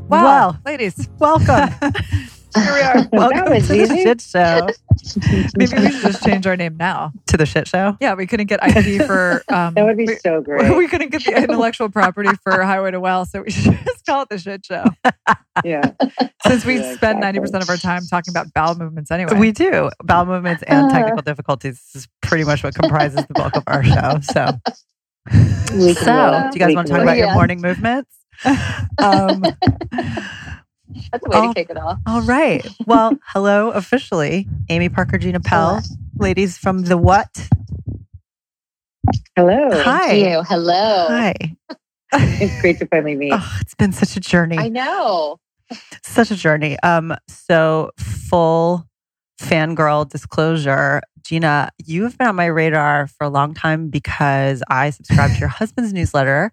Wow. 0.08 0.23
Well, 0.23 0.58
ladies, 0.64 1.08
welcome. 1.18 1.70
Here 2.64 2.72
we 2.74 2.80
are. 2.80 3.08
welcome 3.12 3.52
was 3.52 3.66
to 3.68 3.86
the 3.86 3.86
shit 3.86 4.20
show. 4.20 4.68
Maybe 5.56 5.76
we 5.80 5.90
should 5.92 6.02
just 6.12 6.24
change 6.24 6.46
our 6.46 6.56
name 6.56 6.76
now. 6.76 7.12
to 7.26 7.36
the 7.36 7.46
shit 7.46 7.68
show. 7.68 7.96
Yeah, 8.00 8.14
we 8.14 8.26
couldn't 8.26 8.46
get 8.46 8.60
IP 8.62 9.02
for. 9.06 9.42
Um, 9.52 9.74
That 9.74 9.84
would 9.84 9.96
be 9.96 10.06
we, 10.06 10.16
so 10.16 10.40
great. 10.42 10.76
we 10.76 10.88
couldn't 10.88 11.10
get 11.10 11.24
the 11.24 11.36
intellectual 11.36 11.88
property 11.88 12.28
for 12.42 12.62
Highway 12.62 12.90
to 12.90 13.00
Well, 13.00 13.24
so 13.24 13.42
we 13.42 13.50
should 13.50 13.78
just 13.84 14.04
call 14.04 14.22
it 14.22 14.28
the 14.28 14.38
shit 14.38 14.64
show. 14.66 14.84
yeah. 15.64 15.82
Since 16.46 16.64
we 16.64 16.74
Yeah, 16.76 16.80
spend 16.94 16.94
exactly. 16.94 17.20
ninety 17.20 17.40
percent 17.40 17.62
of 17.62 17.70
our 17.70 17.76
time 17.76 18.02
talking 18.10 18.32
about 18.32 18.52
bowel 18.52 18.74
movements 18.74 19.10
anyway. 19.10 19.38
We 19.38 19.52
do. 19.52 19.90
Bowel 20.04 20.26
movements 20.26 20.62
and 20.66 20.86
Uh. 20.86 20.90
technical 20.92 21.22
difficulties 21.22 21.80
is 21.94 22.08
pretty 22.22 22.44
much 22.44 22.62
what 22.62 22.74
comprises 22.74 23.24
the 23.26 23.34
bulk 23.34 23.56
of 23.56 23.64
our 23.66 23.82
show. 23.84 24.18
So, 24.22 24.50
We 25.74 25.94
so 25.94 26.48
do 26.52 26.58
you 26.58 26.66
guys 26.66 26.74
want 26.74 26.86
to 26.88 26.92
talk 26.92 26.98
roll. 26.98 27.02
about 27.02 27.16
your 27.18 27.32
morning 27.34 27.60
movements? 27.60 28.14
Um, 28.98 29.44
That's 31.12 31.25
a 31.26 31.30
way 31.30 31.37
Oh. 31.38 31.49
to 31.49 31.54
kick 31.54 31.71
it 31.71 31.76
off. 31.76 31.99
all 32.07 32.23
right. 32.23 32.66
Well, 32.87 33.12
hello 33.26 33.71
officially, 33.71 34.47
Amy 34.68 34.88
Parker, 34.88 35.18
Gina 35.18 35.40
Pell, 35.40 35.83
ladies 36.16 36.57
from 36.59 36.83
the 36.83 36.97
what? 36.97 37.49
Hello. 39.37 39.68
Hi. 39.83 40.07
Thank 40.09 40.28
you. 40.28 40.42
Hello. 40.42 41.07
Hi. 41.09 41.35
It's 42.11 42.59
great 42.62 42.78
to 42.78 42.87
finally 42.87 43.16
meet. 43.16 43.33
Oh, 43.35 43.59
it's 43.61 43.75
been 43.75 43.92
such 43.92 44.16
a 44.16 44.21
journey. 44.21 44.57
I 44.57 44.71
know. 44.71 45.37
such 46.02 46.30
a 46.30 46.35
journey. 46.37 46.78
Um, 46.80 47.14
so 47.28 47.90
full 47.99 48.88
fangirl 49.38 50.09
disclosure, 50.09 51.02
Gina, 51.23 51.68
you 51.85 52.04
have 52.04 52.16
been 52.16 52.26
on 52.28 52.35
my 52.35 52.47
radar 52.47 53.09
for 53.09 53.25
a 53.25 53.28
long 53.28 53.52
time 53.52 53.90
because 53.90 54.62
I 54.71 54.88
subscribed 54.88 55.35
to 55.35 55.40
your 55.40 55.49
husband's 55.61 55.92
newsletter. 55.92 56.50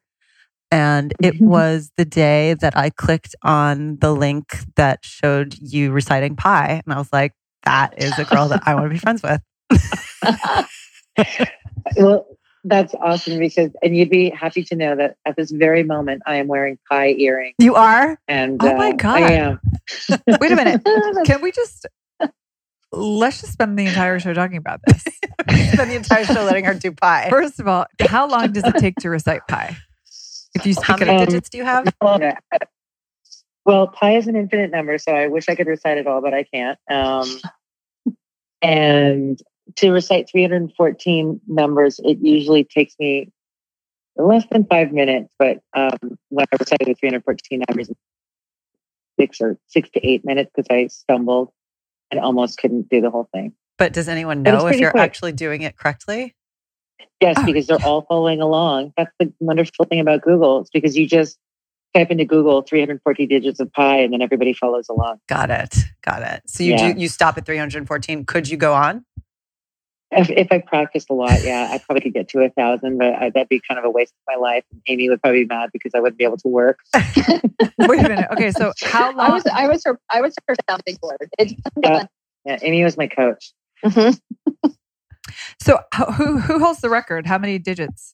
And 0.71 1.13
it 1.21 1.39
was 1.39 1.91
the 1.95 2.05
day 2.05 2.55
that 2.55 2.75
I 2.77 2.89
clicked 2.89 3.35
on 3.43 3.97
the 3.97 4.13
link 4.13 4.57
that 4.75 4.99
showed 5.03 5.55
you 5.59 5.91
reciting 5.91 6.35
Pi. 6.35 6.81
And 6.85 6.93
I 6.93 6.97
was 6.97 7.11
like, 7.13 7.33
that 7.63 8.01
is 8.01 8.17
a 8.19 8.25
girl 8.25 8.47
that 8.49 8.63
I 8.65 8.75
want 8.75 8.85
to 8.85 8.89
be 8.89 8.99
friends 8.99 9.21
with. 9.23 9.41
Well, 11.97 12.25
that's 12.63 12.95
awesome 12.95 13.39
because, 13.39 13.71
and 13.83 13.95
you'd 13.95 14.09
be 14.09 14.31
happy 14.31 14.63
to 14.63 14.75
know 14.75 14.95
that 14.95 15.17
at 15.25 15.35
this 15.35 15.51
very 15.51 15.83
moment, 15.83 16.23
I 16.25 16.37
am 16.37 16.47
wearing 16.47 16.79
pie 16.89 17.09
earrings. 17.09 17.55
You 17.59 17.75
are? 17.75 18.19
And 18.27 18.57
Oh 18.61 18.75
my 18.75 18.89
uh, 18.89 18.93
God. 18.93 19.21
I 19.21 19.31
am. 19.33 19.59
Wait 20.41 20.51
a 20.51 20.55
minute. 20.55 20.81
Can 21.25 21.41
we 21.41 21.51
just 21.51 21.85
let's 22.91 23.41
just 23.41 23.53
spend 23.53 23.77
the 23.77 23.85
entire 23.85 24.19
show 24.19 24.33
talking 24.33 24.57
about 24.57 24.81
this? 24.87 25.03
Spend 25.73 25.91
the 25.91 25.95
entire 25.95 26.25
show 26.25 26.43
letting 26.43 26.65
her 26.65 26.73
do 26.73 26.91
Pi. 26.91 27.29
First 27.29 27.59
of 27.59 27.67
all, 27.67 27.85
how 27.99 28.27
long 28.27 28.51
does 28.51 28.63
it 28.63 28.75
take 28.77 28.95
to 28.97 29.09
recite 29.09 29.41
pi? 29.47 29.77
If 30.55 30.65
you 30.65 30.75
How 30.81 30.97
many 30.97 31.11
Um, 31.11 31.25
digits 31.25 31.49
do 31.49 31.57
you 31.57 31.65
have? 31.65 31.93
Well, 33.65 33.87
pi 33.87 34.15
is 34.15 34.27
an 34.27 34.35
infinite 34.35 34.69
number, 34.69 34.99
so 34.99 35.11
I 35.11 35.25
wish 35.25 35.49
I 35.49 35.55
could 35.55 35.65
recite 35.65 35.97
it 35.97 36.05
all, 36.05 36.21
but 36.21 36.35
I 36.35 36.43
can't. 36.43 36.77
Um, 36.87 37.27
and 38.61 39.41
to 39.77 39.89
recite 39.89 40.29
314 40.29 41.41
numbers, 41.47 41.99
it 42.03 42.19
usually 42.21 42.63
takes 42.63 42.93
me 42.99 43.31
less 44.15 44.45
than 44.51 44.65
five 44.65 44.91
minutes. 44.91 45.33
But 45.39 45.61
um, 45.75 45.97
when 46.29 46.45
I 46.51 46.57
recited 46.59 46.87
the 46.87 46.93
314 46.93 47.63
numbers, 47.67 47.89
six 49.19 49.41
or 49.41 49.57
six 49.65 49.89
to 49.91 50.07
eight 50.07 50.23
minutes 50.23 50.51
because 50.55 50.67
I 50.69 50.87
stumbled 50.87 51.51
and 52.11 52.19
almost 52.19 52.59
couldn't 52.59 52.89
do 52.89 53.01
the 53.01 53.09
whole 53.09 53.27
thing. 53.33 53.53
But 53.77 53.93
does 53.93 54.07
anyone 54.07 54.43
know 54.43 54.67
if 54.67 54.79
you're 54.79 54.91
quick. 54.91 55.03
actually 55.03 55.31
doing 55.31 55.63
it 55.63 55.75
correctly? 55.75 56.35
Yes, 57.21 57.35
Oh. 57.39 57.45
because 57.45 57.67
they're 57.67 57.83
all 57.85 58.01
following 58.03 58.41
along. 58.41 58.93
That's 58.97 59.11
the 59.19 59.31
wonderful 59.39 59.85
thing 59.85 59.99
about 59.99 60.21
Google. 60.21 60.61
It's 60.61 60.69
because 60.69 60.97
you 60.97 61.07
just 61.07 61.37
type 61.95 62.11
into 62.11 62.25
Google 62.25 62.61
340 62.61 63.25
digits 63.25 63.59
of 63.59 63.71
pi 63.71 63.99
and 63.99 64.11
then 64.13 64.21
everybody 64.21 64.53
follows 64.53 64.89
along. 64.89 65.19
Got 65.27 65.49
it. 65.49 65.75
Got 66.03 66.21
it. 66.23 66.41
So 66.45 66.63
you 66.63 66.71
Yeah. 66.71 66.93
do 66.93 66.99
you 66.99 67.07
stop 67.07 67.37
at 67.37 67.45
314. 67.45 68.25
Could 68.25 68.49
you 68.49 68.57
go 68.57 68.73
on? 68.73 69.05
If, 70.11 70.29
if 70.29 70.47
I 70.51 70.59
practiced 70.59 71.09
a 71.09 71.13
lot, 71.13 71.43
yeah, 71.43 71.69
I 71.71 71.77
probably 71.79 72.01
could 72.01 72.13
get 72.13 72.29
to 72.29 72.39
a 72.41 72.49
thousand, 72.49 72.99
but 72.99 73.15
I, 73.15 73.29
that'd 73.31 73.49
be 73.49 73.59
kind 73.67 73.79
of 73.79 73.85
a 73.85 73.89
waste 73.89 74.13
of 74.13 74.33
my 74.35 74.39
life. 74.39 74.63
And 74.71 74.81
Amy 74.87 75.09
would 75.09 75.21
probably 75.21 75.43
be 75.43 75.47
mad 75.47 75.71
because 75.73 75.93
I 75.95 75.99
wouldn't 75.99 76.17
be 76.17 76.23
able 76.25 76.37
to 76.37 76.47
work. 76.47 76.79
wait 76.95 77.99
a 78.05 78.09
minute. 78.09 78.27
Okay, 78.31 78.51
so 78.51 78.71
how 78.83 79.07
long? 79.11 79.19
I 79.19 79.23
long? 79.23 79.31
was 79.33 79.45
I 79.47 79.67
was 79.67 79.83
her 79.85 79.99
I 80.09 80.21
was 80.21 80.35
her 80.47 80.55
sounding 80.69 80.97
board. 81.01 81.17
It's 81.39 81.53
Yeah. 81.81 82.05
Yeah, 82.45 82.59
Amy 82.61 82.83
was 82.83 82.97
my 82.97 83.07
coach. 83.07 83.51
Mhm. 83.83 84.19
So 85.61 85.79
who 86.17 86.39
who 86.39 86.59
holds 86.59 86.81
the 86.81 86.89
record? 86.89 87.25
How 87.27 87.37
many 87.37 87.57
digits? 87.59 88.13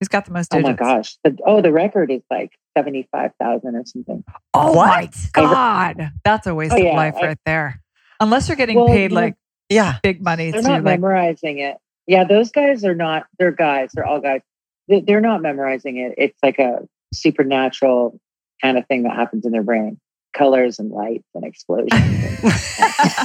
Who's 0.00 0.08
got 0.08 0.24
the 0.24 0.32
most 0.32 0.52
Oh 0.54 0.60
my 0.60 0.72
gosh. 0.72 1.16
The, 1.24 1.36
oh, 1.46 1.60
the 1.62 1.72
record 1.72 2.10
is 2.10 2.20
like 2.30 2.50
75,000 2.76 3.74
or 3.76 3.82
something. 3.86 4.24
Oh 4.52 4.72
What? 4.72 4.86
my 4.88 5.10
god, 5.32 6.10
that's 6.24 6.46
a 6.46 6.54
waste 6.54 6.72
Oh, 6.72 6.76
of 6.76 6.82
yeah, 6.82 6.96
life 6.96 7.14
I- 7.20 7.26
right 7.26 7.38
there. 7.46 7.80
Unless 8.20 8.48
you're 8.48 8.56
getting 8.56 8.76
Well, 8.76 8.88
paid 8.88 9.10
you 9.12 9.16
know, 9.16 9.20
like 9.22 9.34
Yeah. 9.68 9.98
big 10.02 10.22
money 10.22 10.50
They're 10.50 10.62
to 10.62 10.68
not 10.68 10.74
like. 10.84 11.00
memorizing 11.00 11.58
it. 11.58 11.76
Yeah, 12.06 12.24
those 12.24 12.50
guys 12.50 12.84
are 12.84 12.94
not, 12.94 13.26
they're 13.38 13.50
guys. 13.52 13.90
They're 13.94 14.04
all 14.04 14.20
guys. 14.20 14.40
They're 14.88 15.20
not 15.20 15.40
memorizing 15.42 15.96
it. 15.98 16.14
It's 16.18 16.38
like 16.42 16.58
a 16.58 16.86
supernatural 17.14 18.20
kind 18.62 18.76
of 18.78 18.86
thing 18.86 19.04
that 19.04 19.14
happens 19.16 19.46
in 19.46 19.52
their 19.52 19.62
brain 19.62 19.98
colors 20.34 20.78
and 20.78 20.90
lights 20.90 21.28
and 21.34 21.44
explosions. 21.44 21.92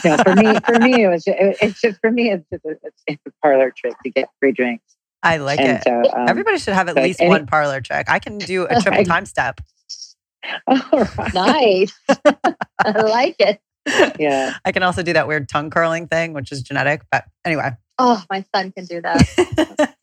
no, 0.05 0.17
for 0.17 0.35
me, 0.35 0.59
for 0.65 0.79
me, 0.79 1.03
it 1.03 1.09
was. 1.09 1.23
Just, 1.25 1.37
it, 1.39 1.57
it's 1.61 1.81
just 1.81 1.99
for 1.99 2.11
me. 2.11 2.31
It's 2.31 2.45
just 2.51 2.63
a, 2.65 2.71
it's, 2.83 3.03
it's 3.07 3.21
a 3.27 3.31
parlor 3.41 3.73
trick 3.75 3.95
to 4.03 4.09
get 4.09 4.29
free 4.39 4.51
drinks. 4.53 4.83
I 5.21 5.37
like 5.37 5.59
and 5.59 5.77
it. 5.77 5.83
so, 5.83 6.17
um, 6.17 6.29
Everybody 6.29 6.59
should 6.59 6.73
have 6.73 6.87
at 6.87 6.95
like 6.95 7.03
least 7.03 7.19
any- 7.21 7.29
one 7.29 7.45
parlor 7.45 7.81
trick. 7.81 8.09
I 8.09 8.19
can 8.19 8.37
do 8.37 8.65
a 8.69 8.81
triple 8.81 9.03
time 9.05 9.25
step. 9.25 9.59
all 10.67 10.79
right. 10.93 11.33
nice. 11.33 11.99
I 12.79 12.91
like 13.01 13.35
it. 13.39 13.59
Yeah, 14.19 14.55
I 14.63 14.71
can 14.71 14.83
also 14.83 15.03
do 15.03 15.13
that 15.13 15.27
weird 15.27 15.49
tongue 15.49 15.69
curling 15.69 16.07
thing, 16.07 16.33
which 16.33 16.51
is 16.51 16.61
genetic. 16.61 17.01
But 17.11 17.25
anyway. 17.43 17.71
Oh, 17.97 18.23
my 18.29 18.45
son 18.55 18.71
can 18.71 18.85
do 18.85 19.01
that. 19.01 19.95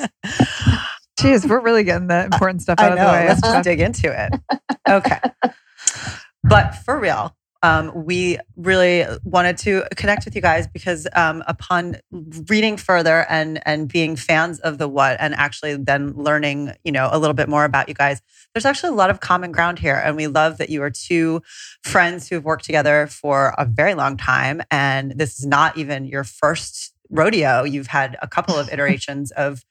Jeez, 1.18 1.48
we're 1.48 1.60
really 1.60 1.84
getting 1.84 2.08
the 2.08 2.24
important 2.24 2.60
stuff 2.60 2.78
I 2.78 2.88
out 2.88 2.96
know. 2.96 3.02
of 3.02 3.06
the 3.06 3.12
way. 3.12 3.28
Let's 3.28 3.40
just 3.40 3.64
dig 3.64 3.80
into 3.80 4.12
it. 4.12 4.60
Okay. 4.88 5.18
But 6.48 6.76
for 6.84 6.98
real, 6.98 7.36
um, 7.62 8.04
we 8.04 8.38
really 8.56 9.04
wanted 9.24 9.58
to 9.58 9.84
connect 9.96 10.24
with 10.24 10.36
you 10.36 10.42
guys 10.42 10.68
because 10.68 11.08
um, 11.14 11.42
upon 11.46 11.96
reading 12.48 12.76
further 12.76 13.26
and 13.28 13.60
and 13.66 13.88
being 13.88 14.14
fans 14.14 14.60
of 14.60 14.78
the 14.78 14.88
what 14.88 15.16
and 15.18 15.34
actually 15.34 15.76
then 15.76 16.12
learning 16.12 16.74
you 16.84 16.92
know 16.92 17.08
a 17.10 17.18
little 17.18 17.34
bit 17.34 17.48
more 17.48 17.64
about 17.64 17.88
you 17.88 17.94
guys 17.94 18.22
there's 18.56 18.64
actually 18.64 18.88
a 18.88 18.94
lot 18.94 19.10
of 19.10 19.20
common 19.20 19.52
ground 19.52 19.78
here. 19.78 20.00
And 20.02 20.16
we 20.16 20.28
love 20.28 20.56
that 20.56 20.70
you 20.70 20.82
are 20.82 20.88
two 20.88 21.42
friends 21.82 22.26
who've 22.26 22.42
worked 22.42 22.64
together 22.64 23.06
for 23.06 23.54
a 23.58 23.66
very 23.66 23.92
long 23.92 24.16
time. 24.16 24.62
And 24.70 25.12
this 25.12 25.38
is 25.38 25.44
not 25.44 25.76
even 25.76 26.06
your 26.06 26.24
first 26.24 26.94
rodeo 27.10 27.64
you've 27.64 27.86
had 27.86 28.16
a 28.22 28.28
couple 28.28 28.56
of 28.56 28.68
iterations 28.72 29.30
of 29.32 29.64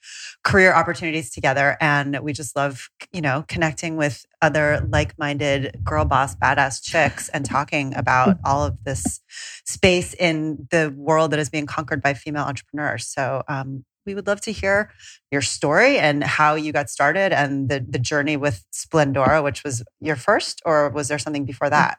career 0.44 0.74
opportunities 0.74 1.30
together 1.30 1.78
and 1.82 2.20
we 2.22 2.34
just 2.34 2.56
love 2.56 2.90
you 3.12 3.22
know 3.22 3.44
connecting 3.48 3.98
with 3.98 4.26
other 4.42 4.86
like-minded 4.90 5.80
girl 5.84 6.06
boss 6.06 6.36
badass 6.36 6.82
chicks 6.84 7.30
and 7.30 7.46
talking 7.46 7.96
about 7.96 8.38
all 8.46 8.64
of 8.64 8.78
this 8.84 9.22
space 9.66 10.14
in 10.14 10.68
the 10.72 10.94
world 10.96 11.32
that 11.32 11.40
is 11.40 11.50
being 11.50 11.66
conquered 11.66 12.02
by 12.02 12.14
female 12.14 12.44
entrepreneurs. 12.44 13.08
So 13.08 13.44
um, 13.48 13.84
we 14.06 14.14
would 14.14 14.28
love 14.28 14.42
to 14.42 14.52
hear 14.52 14.92
your 15.32 15.42
story 15.42 15.98
and 15.98 16.24
how 16.24 16.56
you 16.56 16.72
got 16.72 16.90
started 16.90 17.34
and 17.34 17.70
the, 17.70 17.84
the 17.88 18.00
journey 18.00 18.38
with 18.38 18.64
splendora 18.72 19.44
which 19.44 19.64
was 19.64 19.84
your 20.00 20.16
first 20.16 20.62
or 20.64 20.90
was 20.90 21.08
there 21.08 21.18
something 21.18 21.44
before 21.44 21.72
that 21.72 21.98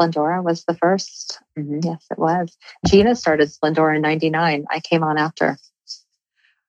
Splendora 0.00 0.42
was 0.42 0.64
the 0.64 0.74
1st 0.74 1.40
Mhm. 1.58 1.84
Yes, 1.84 2.04
it 2.10 2.18
was. 2.18 2.56
Gina 2.86 3.14
started 3.16 3.48
Splendora 3.48 3.96
in 3.96 4.02
'99. 4.02 4.66
I 4.70 4.80
came 4.80 5.02
on 5.02 5.18
after. 5.18 5.56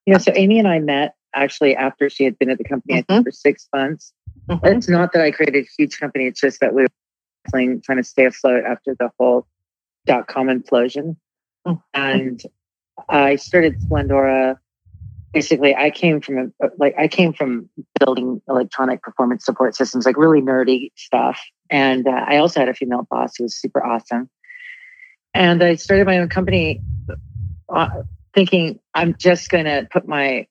you 0.05 0.13
know. 0.13 0.19
So 0.19 0.31
Amy 0.35 0.57
and 0.59 0.67
I 0.69 0.79
met 0.79 1.15
actually 1.35 1.75
after 1.75 2.09
she 2.09 2.23
had 2.23 2.39
been 2.39 2.49
at 2.49 2.57
the 2.57 2.63
company 2.63 2.95
I 2.99 3.01
think, 3.01 3.25
for 3.25 3.31
six 3.31 3.67
months. 3.75 4.13
Mhm. 4.49 4.59
It's 4.77 4.87
not 4.87 5.11
that 5.11 5.21
I 5.21 5.31
created 5.31 5.65
a 5.65 5.67
huge 5.77 5.99
company. 5.99 6.25
It's 6.27 6.39
just 6.39 6.61
that 6.61 6.73
we 6.73 6.83
were 6.83 6.87
trying, 7.49 7.81
trying 7.81 7.97
to 7.97 8.03
stay 8.05 8.23
afloat 8.25 8.63
after 8.63 8.95
the 8.97 9.11
whole 9.19 9.45
dot 10.05 10.27
com 10.27 10.47
implosion. 10.47 11.17
Mhm. 11.67 11.83
And 11.93 12.41
I 13.09 13.35
started 13.35 13.81
Splendora. 13.81 14.57
Basically, 15.33 15.75
I 15.75 15.91
came 15.91 16.21
from 16.21 16.53
a, 16.61 16.69
like 16.77 16.95
I 16.97 17.07
came 17.07 17.33
from 17.33 17.69
building 17.99 18.41
electronic 18.47 19.01
performance 19.01 19.45
support 19.45 19.75
systems, 19.75 20.05
like 20.05 20.17
really 20.17 20.41
nerdy 20.41 20.91
stuff. 20.95 21.39
And 21.69 22.07
uh, 22.07 22.25
I 22.27 22.37
also 22.37 22.59
had 22.59 22.69
a 22.69 22.73
female 22.73 23.05
boss 23.09 23.35
who 23.37 23.43
was 23.43 23.55
super 23.55 23.83
awesome. 23.85 24.29
And 25.33 25.61
I 25.61 25.75
started 25.75 26.07
my 26.07 26.17
own 26.17 26.29
company, 26.29 26.81
uh, 27.69 27.89
thinking 28.33 28.79
I'm 28.93 29.15
just 29.17 29.49
going 29.49 29.65
to 29.65 29.87
put 29.91 30.07
my 30.07 30.47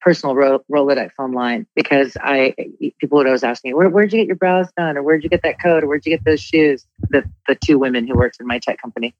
personal 0.00 0.34
Ro- 0.34 0.64
Rolodex 0.70 1.10
online 1.18 1.66
because 1.74 2.16
I 2.20 2.54
people 3.00 3.18
would 3.18 3.26
always 3.26 3.44
ask 3.44 3.64
me, 3.64 3.74
Where, 3.74 3.88
"Where'd 3.88 4.12
you 4.12 4.18
get 4.18 4.26
your 4.26 4.36
brows 4.36 4.68
done?" 4.76 4.96
or 4.96 5.02
"Where'd 5.02 5.22
you 5.22 5.30
get 5.30 5.42
that 5.42 5.60
coat?" 5.60 5.84
or 5.84 5.86
"Where'd 5.86 6.06
you 6.06 6.16
get 6.16 6.24
those 6.24 6.40
shoes?" 6.40 6.86
The 7.10 7.24
the 7.46 7.54
two 7.54 7.78
women 7.78 8.06
who 8.06 8.14
worked 8.14 8.38
in 8.40 8.46
my 8.46 8.58
tech 8.58 8.80
company, 8.80 9.14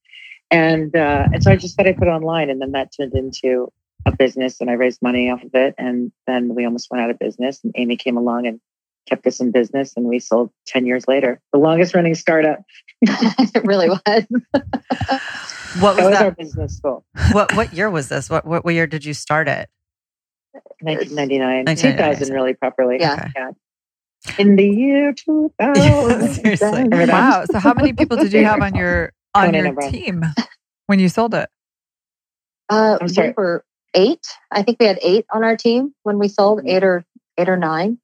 and 0.51 0.95
uh, 0.95 1.29
and 1.33 1.43
so 1.43 1.51
I 1.51 1.57
just 1.57 1.77
thought 1.77 1.87
I'd 1.87 1.97
put 1.97 2.09
it 2.09 2.13
online, 2.13 2.51
and 2.51 2.61
then 2.61 2.73
that 2.73 2.93
turned 2.97 3.15
into 3.15 3.73
a 4.07 4.17
business, 4.17 4.61
and 4.61 4.71
I 4.71 4.75
raised 4.75 5.03
money 5.03 5.31
off 5.31 5.43
of 5.43 5.55
it, 5.55 5.75
and 5.79 6.13
then 6.27 6.55
we 6.55 6.65
almost 6.65 6.89
went 6.91 7.03
out 7.03 7.11
of 7.11 7.19
business, 7.19 7.61
and 7.63 7.73
Amy 7.77 7.97
came 7.97 8.17
along 8.17 8.47
and 8.47 8.61
kept 9.09 9.27
us 9.27 9.41
in 9.41 9.51
business, 9.51 9.95
and 9.97 10.07
we 10.07 10.19
sold 10.19 10.51
ten 10.67 10.87
years 10.87 11.09
later, 11.09 11.41
the 11.53 11.59
longest 11.59 11.95
running 11.95 12.15
startup. 12.15 12.61
it 13.03 13.63
really 13.65 13.89
was. 13.89 14.27
What 15.81 15.97
That 15.97 16.05
was 16.05 16.13
was 16.13 16.21
our 16.23 16.31
business 16.31 16.77
school. 16.77 17.05
What 17.33 17.55
what 17.55 17.73
year 17.75 17.91
was 17.91 18.09
this? 18.09 18.31
What 18.31 18.47
what, 18.47 18.65
what 18.65 18.75
year 18.75 18.87
did 18.87 19.05
you 19.05 19.13
start 19.13 19.49
it? 19.49 19.69
1999, 20.81 21.67
1999, 21.67 22.15
2000 22.17 22.35
really 22.35 22.55
properly. 22.55 22.97
Yeah. 22.99 23.29
Okay. 23.37 23.51
In 24.39 24.57
the 24.57 24.67
year 24.67 25.13
2000. 25.13 26.35
Seriously. 26.35 26.85
Wow. 26.89 27.45
So 27.45 27.59
how 27.59 27.75
many 27.75 27.93
people 27.93 28.17
did 28.17 28.33
you 28.33 28.45
have 28.45 28.63
on 28.63 28.75
your 28.75 29.13
on 29.35 29.47
Conan 29.47 29.61
your 29.61 29.69
O'Brien. 29.73 29.93
team 29.93 30.25
when 30.87 30.99
you 30.99 31.09
sold 31.09 31.35
it? 31.35 31.49
Uh, 32.69 32.99
I'm 33.01 33.09
sorry. 33.09 33.29
we 33.29 33.35
were 33.37 33.65
eight. 33.99 34.27
I 34.51 34.63
think 34.63 34.79
we 34.81 34.87
had 34.87 34.99
eight 35.03 35.27
on 35.33 35.45
our 35.45 35.57
team 35.57 35.95
when 36.05 36.19
we 36.19 36.29
sold 36.29 36.61
Mhm. 36.61 36.69
eight 36.71 36.85
or 36.85 37.05
eight 37.37 37.49
or 37.49 37.57
nine, 37.57 37.99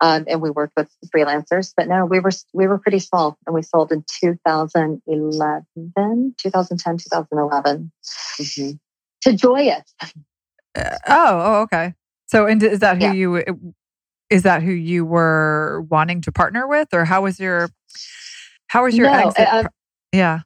um, 0.00 0.24
and 0.28 0.40
we 0.40 0.50
worked 0.50 0.74
with 0.76 0.88
freelancers. 1.14 1.72
But 1.76 1.88
no, 1.88 2.06
we 2.06 2.20
were 2.20 2.30
we 2.52 2.66
were 2.66 2.78
pretty 2.78 3.00
small, 3.00 3.36
and 3.46 3.54
we 3.54 3.62
sold 3.62 3.92
in 3.92 4.04
2011, 4.20 6.34
2010, 6.38 6.98
2011 6.98 7.92
Mhm. 8.38 8.78
to 9.22 9.30
Joyus. 9.30 9.82
Uh, 10.76 10.96
oh, 11.08 11.40
oh, 11.40 11.60
okay. 11.62 11.94
So, 12.26 12.46
and 12.46 12.62
is 12.62 12.80
that 12.80 12.98
who 12.98 13.04
Yeah. 13.04 13.12
you 13.12 13.72
is 14.30 14.42
that 14.44 14.62
who 14.62 14.72
you 14.72 15.04
were 15.04 15.82
wanting 15.90 16.20
to 16.22 16.32
partner 16.32 16.66
with, 16.66 16.88
or 16.92 17.04
how 17.04 17.22
was 17.22 17.38
your 17.38 17.68
how 18.68 18.84
was 18.84 18.96
your 18.96 19.08
No, 19.08 19.28
exit? 19.28 19.48
uh, 19.48 19.64
yeah. 20.12 20.40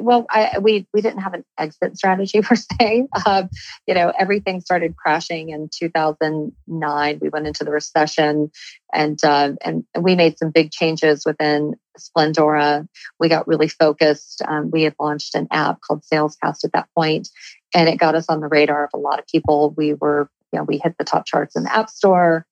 Well, 0.00 0.26
I, 0.30 0.58
we 0.60 0.86
we 0.92 1.00
didn't 1.00 1.20
have 1.20 1.34
an 1.34 1.44
exit 1.58 1.96
strategy 1.96 2.40
per 2.42 2.54
se. 2.54 3.06
Um, 3.26 3.48
you 3.86 3.94
know, 3.94 4.12
everything 4.18 4.60
started 4.60 4.96
crashing 4.96 5.50
in 5.50 5.68
2009. 5.72 7.18
We 7.20 7.28
went 7.28 7.46
into 7.46 7.64
the 7.64 7.70
recession, 7.70 8.50
and 8.92 9.22
um, 9.24 9.58
and 9.64 9.84
we 9.98 10.14
made 10.14 10.38
some 10.38 10.50
big 10.50 10.70
changes 10.70 11.24
within 11.24 11.74
Splendora. 11.98 12.86
We 13.18 13.28
got 13.28 13.46
really 13.46 13.68
focused. 13.68 14.42
Um, 14.46 14.70
we 14.70 14.82
had 14.82 14.94
launched 14.98 15.34
an 15.34 15.48
app 15.50 15.80
called 15.80 16.02
Salescast 16.02 16.64
at 16.64 16.72
that 16.72 16.88
point, 16.96 17.28
and 17.74 17.88
it 17.88 17.98
got 17.98 18.14
us 18.14 18.26
on 18.28 18.40
the 18.40 18.48
radar 18.48 18.84
of 18.84 18.90
a 18.94 18.98
lot 18.98 19.18
of 19.18 19.26
people. 19.26 19.74
We 19.76 19.94
were, 19.94 20.30
you 20.52 20.58
know, 20.58 20.64
we 20.64 20.80
hit 20.82 20.96
the 20.98 21.04
top 21.04 21.26
charts 21.26 21.56
in 21.56 21.64
the 21.64 21.74
App 21.74 21.90
Store. 21.90 22.46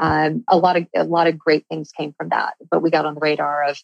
Um, 0.00 0.42
a 0.48 0.56
lot 0.56 0.76
of 0.76 0.86
a 0.94 1.04
lot 1.04 1.28
of 1.28 1.38
great 1.38 1.66
things 1.68 1.92
came 1.92 2.14
from 2.18 2.30
that, 2.30 2.54
but 2.70 2.82
we 2.82 2.90
got 2.90 3.06
on 3.06 3.14
the 3.14 3.20
radar 3.20 3.64
of 3.64 3.78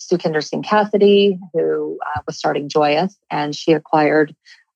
Sukhinder 0.00 0.42
Singh 0.46 0.62
Cassidy, 0.62 1.38
who 1.52 1.98
uh, 2.14 2.20
was 2.26 2.36
starting 2.36 2.68
Joyus, 2.68 3.14
and 3.30 3.54
she 3.54 3.72
acquired 3.72 4.34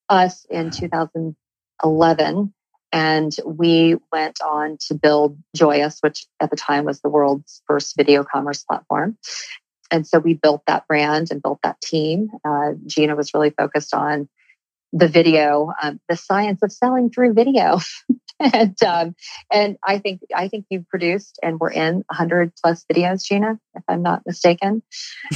us 0.09 0.47
in 0.51 0.71
2011. 0.71 2.55
And 2.93 3.37
we 3.47 3.97
went 4.11 4.41
on 4.41 4.79
to 4.89 4.95
build 4.95 5.39
Joyus, 5.57 5.99
which 6.01 6.27
at 6.41 6.51
the 6.51 6.57
time 6.57 6.85
was 6.85 7.01
the 7.01 7.09
world's 7.09 7.63
first 7.67 7.97
video 7.97 8.25
commerce 8.25 8.65
platform. 8.65 9.17
And 9.93 10.07
so 10.07 10.19
we 10.19 10.35
built 10.35 10.63
that 10.67 10.87
brand 10.89 11.29
and 11.31 11.43
built 11.43 11.61
that 11.63 11.81
team. 11.81 12.31
Uh, 12.45 12.73
Gina 12.87 13.15
was 13.15 13.35
really 13.35 13.51
focused 13.51 13.95
on 13.95 14.29
the 14.93 15.09
video, 15.09 15.73
um, 15.81 16.01
the 16.09 16.17
science 16.17 16.63
of 16.63 16.73
selling 16.73 17.11
through 17.11 17.35
video. 17.35 17.79
and 18.55 18.83
um, 18.83 19.15
and 19.53 19.77
I 19.87 19.99
think 19.99 20.23
I 20.35 20.49
think 20.49 20.65
you've 20.71 20.89
produced 20.89 21.39
and 21.43 21.61
we're 21.61 21.73
in 21.73 21.97
100 22.07 22.53
plus 22.63 22.85
videos, 22.91 23.23
Gina, 23.23 23.59
if 23.75 23.83
I'm 23.87 24.03
not 24.03 24.23
mistaken, 24.25 24.83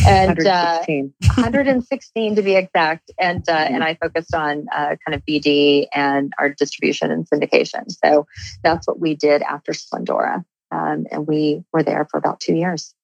and 0.06 0.38
uh, 0.46 0.80
116. 0.86 1.14
116 1.20 2.36
to 2.36 2.42
be 2.42 2.56
exact. 2.56 3.10
And 3.20 3.46
uh, 3.46 3.52
and 3.52 3.84
I 3.84 3.94
focused 3.94 4.34
on 4.34 4.66
uh, 4.74 4.96
kind 5.06 5.14
of 5.14 5.22
BD 5.28 5.86
and 5.92 6.32
our 6.38 6.48
distribution 6.48 7.10
and 7.10 7.28
syndication. 7.28 7.90
So 7.90 8.26
that's 8.62 8.88
what 8.88 8.98
we 8.98 9.14
did 9.14 9.42
after 9.42 9.72
Splendora, 9.72 10.42
um, 10.70 11.06
and 11.10 11.26
we 11.26 11.62
were 11.72 11.82
there 11.82 12.06
for 12.10 12.16
about 12.16 12.40
two 12.40 12.54
years. 12.54 12.94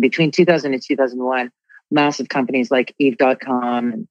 Between 0.00 0.32
2000 0.32 0.72
and 0.74 0.82
2001, 0.82 1.52
massive 1.92 2.28
companies 2.28 2.72
like 2.72 2.92
Eve.com 2.98 3.92
and 3.92 4.08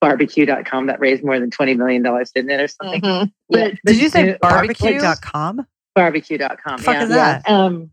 barbecue.com 0.00 0.86
that 0.86 1.00
raised 1.00 1.24
more 1.24 1.38
than 1.40 1.50
$20 1.50 1.76
million, 1.76 2.02
didn't 2.02 2.50
it, 2.50 2.60
or 2.60 2.68
something? 2.68 3.00
Mhm. 3.00 3.32
But, 3.48 3.74
Did 3.84 3.96
you 4.00 4.08
say 4.08 4.36
barbecue? 4.40 4.98
Barbecue.com? 5.00 5.66
Barbecue.com. 5.94 6.78
fuck 6.78 6.94
yeah. 6.94 7.02
is 7.04 7.08
that? 7.10 7.48
Um, 7.48 7.90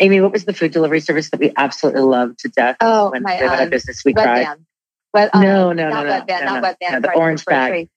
Amy, 0.00 0.20
what 0.20 0.32
was 0.32 0.44
the 0.44 0.52
food 0.54 0.72
delivery 0.72 1.00
service 1.00 1.30
that 1.30 1.40
we 1.40 1.52
absolutely 1.56 2.02
loved 2.02 2.38
to 2.40 2.48
death 2.48 2.76
Oh, 2.80 3.10
when 3.10 3.22
my 3.22 3.34
we 3.34 3.40
went 3.40 3.52
out 3.52 3.58
um, 3.58 3.64
of 3.64 3.70
business? 3.70 4.02
We 4.04 4.14
cried. 4.14 4.44
band. 4.44 4.66
Wet, 5.12 5.30
uh, 5.34 5.42
No, 5.42 5.72
no, 5.72 5.88
not 5.90 6.04
no, 6.04 6.10
wet 6.10 6.20
no, 6.20 6.24
band, 6.26 6.44
no, 6.46 6.52
not 6.52 6.62
no. 6.62 6.68
Webvan. 6.88 6.92
No, 6.92 7.00
the 7.00 7.12
orange 7.14 7.44
bag. 7.44 7.70
grocery. 7.70 7.90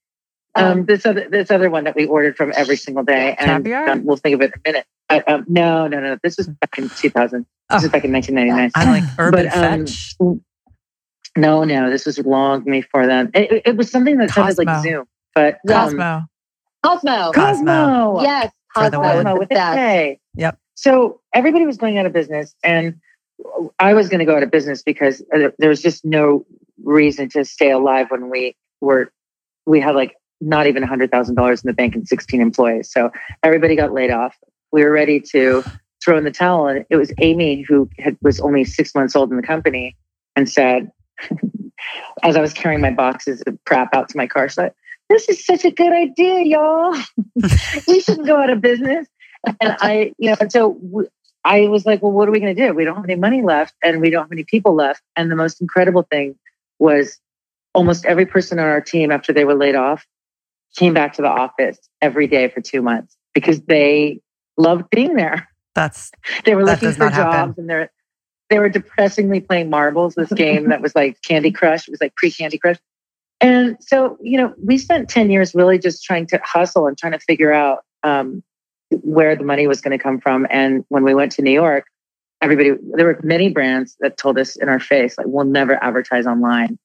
Um, 0.57 0.85
this 0.85 1.05
other 1.05 1.27
this 1.29 1.51
other 1.51 1.69
one 1.69 1.83
that 1.83 1.95
we 1.97 2.05
ordered 2.05 2.37
from 2.37 2.53
every 2.55 2.77
single 2.77 3.03
day, 3.03 3.35
and 3.37 3.67
um, 3.67 4.05
we'll 4.05 4.15
think 4.15 4.35
of 4.35 4.41
it 4.41 4.53
in 4.53 4.59
a 4.65 4.69
minute. 4.71 4.85
But, 5.09 5.29
um, 5.29 5.45
no, 5.49 5.87
no, 5.87 5.99
no. 5.99 6.17
This 6.23 6.37
was 6.37 6.47
back 6.47 6.77
in 6.77 6.87
2000. 6.89 7.41
This 7.41 7.47
Oh. 7.69 7.75
was 7.75 7.89
back 7.89 8.05
in 8.05 8.11
1999. 8.13 8.71
I 8.73 8.99
like 8.99 9.03
Urban 9.19 9.45
But, 9.45 9.57
um, 9.57 9.85
Fetch. 9.85 10.15
No, 11.37 11.63
no, 11.63 11.89
this 11.89 12.05
was 12.05 12.17
long 12.19 12.61
before 12.63 13.07
then. 13.07 13.31
It, 13.33 13.51
it- 13.51 13.61
it 13.65 13.77
was 13.77 13.91
something 13.91 14.17
that 14.17 14.31
sounded 14.31 14.57
like 14.57 14.83
Zoom, 14.83 15.05
but 15.33 15.55
um, 15.55 15.59
Kozmo. 15.95 16.27
Kozmo. 16.85 17.33
Kozmo. 17.33 18.21
yes, 18.23 18.51
For 18.73 18.83
Kozmo. 18.83 19.23
Kozmo 19.23 19.39
with 19.39 19.51
a 19.51 19.55
best. 19.55 19.75
K. 19.77 20.19
Yep. 20.35 20.59
So 20.75 21.21
everybody 21.33 21.65
was 21.65 21.77
going 21.77 21.97
out 21.97 22.05
of 22.05 22.13
business, 22.13 22.53
and 22.63 22.99
I 23.79 23.93
was 23.93 24.07
going 24.09 24.19
to 24.19 24.25
go 24.25 24.35
out 24.35 24.43
of 24.43 24.51
business 24.51 24.81
because 24.83 25.21
uh, 25.33 25.49
there 25.57 25.69
was 25.69 25.81
just 25.81 26.05
no 26.05 26.45
reason 26.83 27.29
to 27.29 27.43
stay 27.45 27.71
alive 27.71 28.07
when 28.11 28.29
we 28.29 28.55
were 28.81 29.11
we 29.65 29.79
had 29.79 29.95
like 29.95 30.15
not 30.41 30.67
even 30.67 30.83
hundred 30.83 31.11
thousand 31.11 31.35
dollars 31.35 31.63
in 31.63 31.67
the 31.67 31.73
bank 31.73 31.95
and 31.95 32.07
sixteen 32.07 32.41
employees. 32.41 32.91
So 32.91 33.11
everybody 33.43 33.75
got 33.75 33.91
laid 33.93 34.11
off. 34.11 34.35
We 34.71 34.83
were 34.83 34.91
ready 34.91 35.19
to 35.31 35.63
throw 36.03 36.17
in 36.17 36.23
the 36.23 36.31
towel, 36.31 36.67
and 36.67 36.85
it 36.89 36.95
was 36.97 37.11
Amy 37.19 37.61
who 37.67 37.89
had, 37.99 38.17
was 38.21 38.39
only 38.39 38.63
six 38.63 38.93
months 38.93 39.15
old 39.15 39.31
in 39.31 39.37
the 39.37 39.43
company 39.43 39.95
and 40.35 40.47
said, 40.49 40.91
as 42.23 42.35
I 42.35 42.41
was 42.41 42.53
carrying 42.53 42.81
my 42.81 42.91
boxes 42.91 43.41
of 43.45 43.57
crap 43.65 43.93
out 43.93 44.09
to 44.09 44.17
my 44.17 44.27
car, 44.27 44.49
she 44.49 44.53
said, 44.53 44.73
"This 45.09 45.29
is 45.29 45.45
such 45.45 45.65
a 45.65 45.71
good 45.71 45.93
idea, 45.93 46.41
y'all. 46.43 46.95
we 47.87 47.99
shouldn't 47.99 48.27
go 48.27 48.37
out 48.37 48.49
of 48.49 48.61
business." 48.61 49.07
And 49.61 49.77
I, 49.79 50.13
you 50.17 50.31
know, 50.31 50.37
and 50.39 50.51
so 50.51 50.79
I 51.43 51.67
was 51.67 51.85
like, 51.85 52.01
"Well, 52.01 52.11
what 52.11 52.27
are 52.27 52.31
we 52.31 52.39
going 52.39 52.55
to 52.55 52.67
do? 52.67 52.73
We 52.73 52.85
don't 52.85 52.95
have 52.95 53.05
any 53.05 53.15
money 53.15 53.41
left, 53.41 53.75
and 53.83 54.01
we 54.01 54.09
don't 54.09 54.23
have 54.23 54.31
any 54.31 54.43
people 54.43 54.73
left." 54.73 55.01
And 55.15 55.31
the 55.31 55.35
most 55.35 55.61
incredible 55.61 56.03
thing 56.03 56.35
was 56.79 57.19
almost 57.73 58.05
every 58.05 58.25
person 58.25 58.59
on 58.59 58.65
our 58.65 58.81
team, 58.81 59.11
after 59.11 59.33
they 59.33 59.45
were 59.45 59.55
laid 59.55 59.75
off, 59.75 60.05
came 60.75 60.93
back 60.93 61.13
to 61.13 61.21
the 61.21 61.27
office 61.27 61.77
every 62.01 62.27
day 62.27 62.49
for 62.49 62.61
two 62.61 62.81
months 62.81 63.15
because 63.33 63.61
they 63.61 64.19
loved 64.57 64.89
being 64.89 65.13
there. 65.15 65.49
That's 65.75 66.11
They 66.45 66.55
were 66.55 66.63
looking 66.63 66.93
for 66.93 67.05
not 67.05 67.13
happen. 67.13 67.31
jobs, 67.31 67.57
and 67.57 67.69
they're 67.69 67.91
they 68.49 68.59
were 68.59 68.69
depressingly 68.69 69.41
playing 69.41 69.69
marbles. 69.69 70.15
This 70.15 70.31
game 70.31 70.69
that 70.69 70.81
was 70.81 70.95
like 70.95 71.21
Candy 71.21 71.51
Crush. 71.51 71.87
It 71.87 71.91
was 71.91 72.01
like 72.01 72.15
pre 72.15 72.31
Candy 72.31 72.57
Crush. 72.57 72.77
And 73.41 73.77
so, 73.79 74.17
you 74.21 74.37
know, 74.37 74.53
we 74.63 74.77
spent 74.77 75.09
10 75.09 75.29
years 75.29 75.53
really 75.53 75.77
just 75.77 76.03
trying 76.03 76.25
to 76.27 76.39
hustle 76.43 76.87
and 76.87 76.97
trying 76.97 77.11
to 77.11 77.19
figure 77.19 77.51
out 77.51 77.83
um, 78.03 78.43
where 78.89 79.35
the 79.35 79.43
money 79.43 79.67
was 79.67 79.81
going 79.81 79.97
to 79.97 80.01
come 80.01 80.19
from. 80.19 80.47
And 80.49 80.85
when 80.89 81.03
we 81.03 81.13
went 81.13 81.33
to 81.33 81.41
New 81.41 81.51
York, 81.51 81.85
everybody, 82.41 82.71
there 82.93 83.05
were 83.05 83.19
many 83.23 83.49
brands 83.49 83.97
that 83.99 84.17
told 84.17 84.37
us 84.37 84.55
in 84.55 84.69
our 84.69 84.79
face, 84.79 85.17
like, 85.17 85.27
we'll 85.27 85.45
never 85.45 85.81
advertise 85.83 86.25
online. 86.25 86.79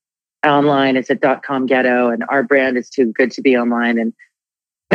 Online 0.44 0.96
it's 0.96 1.10
a 1.10 1.14
dot 1.14 1.42
com 1.42 1.66
ghetto, 1.66 2.08
and 2.08 2.24
our 2.30 2.42
brand 2.42 2.78
is 2.78 2.88
too 2.88 3.12
good 3.12 3.30
to 3.32 3.42
be 3.42 3.58
online. 3.58 3.98
And 3.98 4.14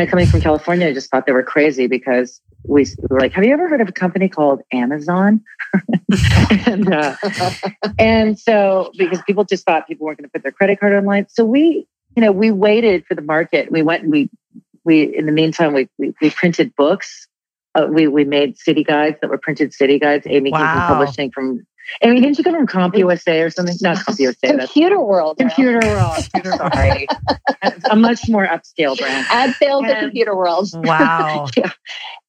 coming 0.10 0.26
from 0.26 0.42
California, 0.42 0.88
I 0.88 0.94
just 0.94 1.12
thought 1.12 1.28
they 1.28 1.34
were 1.34 1.44
crazy 1.44 1.86
because 1.86 2.42
we 2.68 2.86
were 3.10 3.20
like, 3.20 3.34
have 3.34 3.44
you 3.44 3.54
ever 3.54 3.68
heard 3.68 3.82
of 3.82 3.90
a 3.90 3.92
company 3.92 4.30
called 4.30 4.62
Amazon? 4.72 5.42
and, 6.68 6.94
uh, 6.94 7.16
and 8.00 8.40
so 8.40 8.92
because 8.98 9.22
people 9.24 9.44
just 9.44 9.66
thought 9.66 9.88
people 9.88 10.06
weren't 10.06 10.20
going 10.20 10.28
to 10.28 10.32
put 10.32 10.44
their 10.44 10.52
credit 10.52 10.80
card 10.80 10.94
online. 10.94 11.28
So 11.30 11.46
we, 11.46 11.88
you 12.16 12.22
know, 12.22 12.32
we 12.32 12.52
waited 12.52 13.06
for 13.06 13.16
the 13.16 13.22
market. 13.22 13.72
We 13.72 13.82
went 13.82 14.04
and 14.04 14.12
we, 14.12 14.30
we, 14.84 15.04
in 15.04 15.26
the 15.26 15.32
meantime, 15.32 15.74
we, 15.74 15.90
we, 15.98 16.14
we 16.22 16.30
printed 16.30 16.76
books. 16.76 17.28
Uh, 17.74 17.88
we, 17.90 18.08
we 18.08 18.24
made 18.24 18.58
city 18.58 18.84
guides 18.84 19.18
that 19.22 19.30
were 19.30 19.38
printed 19.38 19.74
city 19.74 20.00
guides. 20.00 20.26
Amy 20.30 20.52
came 20.52 20.62
from 20.62 20.88
publishing 20.88 21.32
from, 21.32 21.66
Amy, 22.02 22.20
didn't 22.22 22.38
you 22.38 22.44
come 22.44 22.54
from 22.56 22.68
CompUSA 22.68 23.46
or 23.46 23.50
something? 23.50 23.76
Not 23.82 23.98
CompUSA. 23.98 24.36
That's 24.42 24.58
Computer 24.72 25.00
world. 25.00 25.38
Computer 25.38 25.80
World. 25.84 26.24
Sorry. 26.58 27.08
a 27.90 27.96
much 27.96 28.28
more 28.30 28.46
upscale 28.48 28.98
brand. 28.98 29.26
Ad 29.30 29.54
sales 29.56 29.86
at 29.86 29.92
And- 29.92 30.00
Computer 30.08 30.36
World. 30.36 30.70
wow. 30.74 31.48
yeah. 31.58 31.72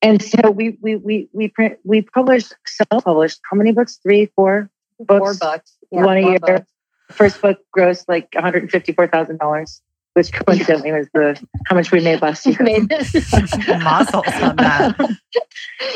And 0.02 0.22
so 0.22 0.50
we 0.50 0.76
we 0.82 0.96
we 0.96 1.28
we 1.32 1.48
print 1.48 1.78
we 1.84 2.02
published 2.02 2.54
self 2.66 3.04
published 3.04 3.40
how 3.50 3.56
many 3.56 3.72
books? 3.72 3.98
Three, 4.02 4.26
four 4.36 4.70
books. 4.98 5.38
bucks. 5.38 5.72
One 5.90 6.18
a 6.18 6.22
four 6.22 6.30
year. 6.30 6.38
bucks. 6.40 6.70
First 7.12 7.40
book 7.40 7.58
grossed 7.76 8.04
like 8.08 8.28
one 8.34 8.44
hundred 8.44 8.62
and 8.64 8.70
fifty 8.70 8.92
four 8.92 9.06
thousand 9.06 9.38
dollars, 9.38 9.80
which 10.14 10.32
coincidentally 10.32 10.92
was 10.92 11.08
the 11.14 11.40
how 11.66 11.76
much 11.76 11.90
we 11.92 12.00
made 12.00 12.20
last 12.20 12.44
year. 12.46 12.56
Made 12.60 12.88
this. 12.88 13.12
Muzzles 13.14 14.26
on 14.42 14.56
that. 14.56 14.96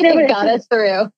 No, 0.00 0.18
it 0.18 0.28
got 0.28 0.46
us 0.48 0.66
through. 0.66 1.08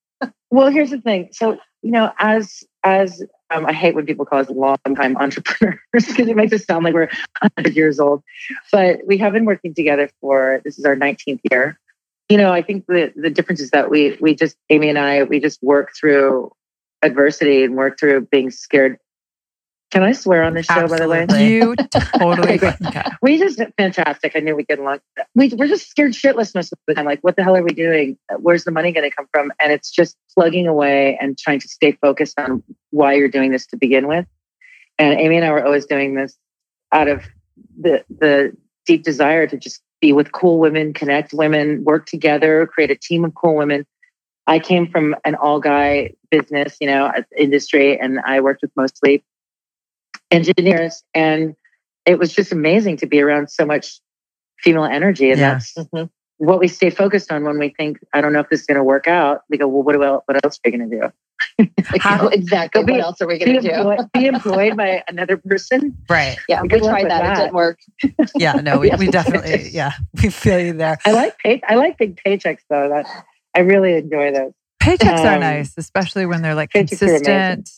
Well, 0.51 0.71
here's 0.71 0.91
the 0.91 1.01
thing. 1.01 1.29
So 1.33 1.59
you 1.83 1.91
know, 1.91 2.13
as 2.19 2.65
as 2.85 3.23
um, 3.51 3.67
I 3.67 3.73
hate 3.73 3.95
when 3.95 4.07
people 4.07 4.25
call 4.25 4.41
us 4.41 4.49
long 4.49 4.79
time 4.97 5.17
entrepreneurs 5.17 5.79
because 5.93 6.29
it 6.29 6.37
makes 6.37 6.53
us 6.53 6.65
sound 6.65 6.85
like 6.85 6.95
we're 6.95 7.11
100 7.41 7.77
years 7.77 8.01
old. 8.01 8.23
But 8.71 9.01
we 9.07 9.19
have 9.19 9.33
been 9.33 9.45
working 9.45 9.75
together 9.75 10.09
for 10.21 10.61
this 10.65 10.79
is 10.79 10.85
our 10.85 10.97
19th 10.97 11.41
year. 11.51 11.79
You 12.29 12.39
know, 12.39 12.53
I 12.53 12.63
think 12.63 12.87
the 12.87 13.13
the 13.15 13.31
difference 13.31 13.61
is 13.61 13.71
that 13.71 13.91
we 13.91 14.17
we 14.21 14.35
just 14.35 14.57
Amy 14.71 14.89
and 14.89 14.99
I 14.99 15.25
we 15.25 15.41
just 15.41 15.63
work 15.63 15.91
through 15.99 16.53
adversity 17.03 17.65
and 17.65 17.75
work 17.75 17.99
through 17.99 18.27
being 18.27 18.51
scared 18.51 18.99
Can 19.93 20.03
I 20.03 20.13
swear 20.13 20.43
on 20.43 20.55
this 20.55 20.65
show, 20.65 20.89
by 20.89 20.99
the 20.99 21.07
way? 21.07 21.27
You 21.51 21.75
totally 22.19 22.55
Okay, 22.55 22.59
great. 22.59 22.75
okay. 22.87 23.03
We 23.21 23.39
just 23.39 23.61
fantastic. 23.77 24.33
I 24.35 24.41
knew 24.41 24.57
we'd 24.57 24.67
get 24.67 24.79
along. 24.79 25.01
We, 25.35 25.51
we're 25.51 25.69
just 25.69 25.91
scared 25.91 26.13
shitless 26.13 26.55
most 26.55 26.73
of 26.73 26.79
the 26.87 26.95
time. 26.95 27.05
Like, 27.05 27.21
what 27.21 27.37
the 27.37 27.45
hell 27.45 27.55
are 27.55 27.63
we 27.63 27.75
doing? 27.75 28.17
Where's 28.39 28.65
the 28.65 28.71
money 28.71 28.91
going 28.93 29.09
to 29.09 29.15
come 29.15 29.27
from? 29.31 29.53
And 29.61 29.71
it's 29.71 29.91
just 29.91 30.17
plugging 30.35 30.67
away 30.67 31.19
and 31.21 31.37
trying 31.37 31.61
to 31.61 31.69
stay 31.69 31.93
focused 31.93 32.39
on 32.39 32.63
why 32.89 33.13
you're 33.13 33.29
doing 33.29 33.51
this 33.53 33.67
to 33.67 33.77
begin 33.77 34.09
with. 34.09 34.25
And 34.99 35.21
Amy 35.21 35.37
and 35.37 35.45
I 35.45 35.51
were 35.51 35.63
always 35.63 35.85
doing 35.85 36.15
this 36.15 36.39
out 36.91 37.09
of 37.09 37.25
the 37.79 38.03
the 38.09 38.57
deep 38.87 39.03
desire 39.03 39.47
to 39.47 39.59
just 39.59 39.83
be 40.01 40.15
with 40.15 40.33
cool 40.33 40.59
women, 40.59 40.95
connect 40.95 41.35
women, 41.35 41.85
work 41.85 42.07
together, 42.07 42.67
create 42.67 42.91
a 42.91 42.97
team 42.97 43.27
of 43.27 43.35
cool 43.35 43.57
women. 43.57 43.85
I 44.47 44.59
came 44.59 44.89
from 44.91 45.15
an 45.27 45.35
all 45.35 45.61
guy 45.61 46.15
business, 46.31 46.79
you 46.81 46.87
know, 46.87 47.13
industry, 47.37 48.01
and 48.01 48.21
I 48.25 48.41
worked 48.41 48.63
with 48.63 48.73
mostly 48.75 49.23
engineers 50.33 51.03
and 51.15 51.55
it 52.07 52.19
was 52.19 52.33
just 52.33 52.53
amazing 52.53 52.97
to 52.99 53.07
be 53.07 53.21
around 53.21 53.49
so 53.51 53.65
much 53.65 54.01
female 54.59 54.85
energy 54.85 55.31
and 55.31 55.39
Yeah. 55.41 55.53
that's 55.55 55.75
Mhm. 55.75 56.11
what 56.39 56.59
we 56.59 56.67
stay 56.69 56.91
focused 56.91 57.31
on 57.31 57.45
when 57.45 57.59
we 57.59 57.69
think 57.77 57.99
i 58.13 58.21
don't 58.21 58.33
know 58.33 58.41
if 58.41 58.49
this 58.49 58.61
is 58.61 58.67
going 58.67 58.77
to 58.79 58.85
work 58.85 59.07
out 59.07 59.43
we 59.51 59.59
go 59.59 59.69
well 59.69 59.83
what, 59.83 59.95
about, 59.95 60.23
what 60.27 60.45
else 60.45 60.57
are 60.59 60.61
we 60.71 60.77
going 60.77 60.91
to 60.91 60.97
do 61.01 61.13
How- 62.01 62.29
exactly. 62.29 62.85
Be- 62.85 62.93
What 62.93 63.01
else 63.01 63.21
are 63.21 63.27
we 63.27 63.39
going 63.39 63.61
to 63.61 63.69
do? 63.69 63.75
employed, 63.75 63.99
be 64.15 64.27
employed 64.27 64.77
by 64.77 65.03
another 65.09 65.37
person 65.37 65.97
Right. 66.09 66.37
Yeah, 66.49 66.63
we 66.63 66.69
Good 66.69 66.83
luck 66.83 66.93
tried 66.93 67.03
with 67.03 67.09
that. 67.11 67.33
It 67.33 67.41
didn't 67.41 67.55
work. 67.55 67.79
Yeah. 68.37 68.53
No, 68.55 68.79
we, 68.79 68.89
Yeah. 68.89 68.97
we 68.97 69.09
definitely, 69.09 69.69
yeah, 69.73 69.93
we 70.23 70.31
feel 70.31 70.61
you 70.61 70.73
there. 70.75 70.99
i 71.05 71.11
like 71.13 71.37
pay, 71.39 71.61
i 71.69 71.75
like 71.75 71.99
big 71.99 72.21
paychecks 72.25 72.61
though 72.71 72.89
that 72.91 73.07
i 73.57 73.61
really 73.61 73.95
enjoy 73.95 74.33
those 74.33 74.53
Paychecks 74.83 75.21
are 75.25 75.35
Um, 75.35 75.41
nice, 75.41 75.75
especially 75.77 76.27
when 76.27 76.43
they're 76.43 76.55
like 76.57 76.71
consistent 76.71 77.71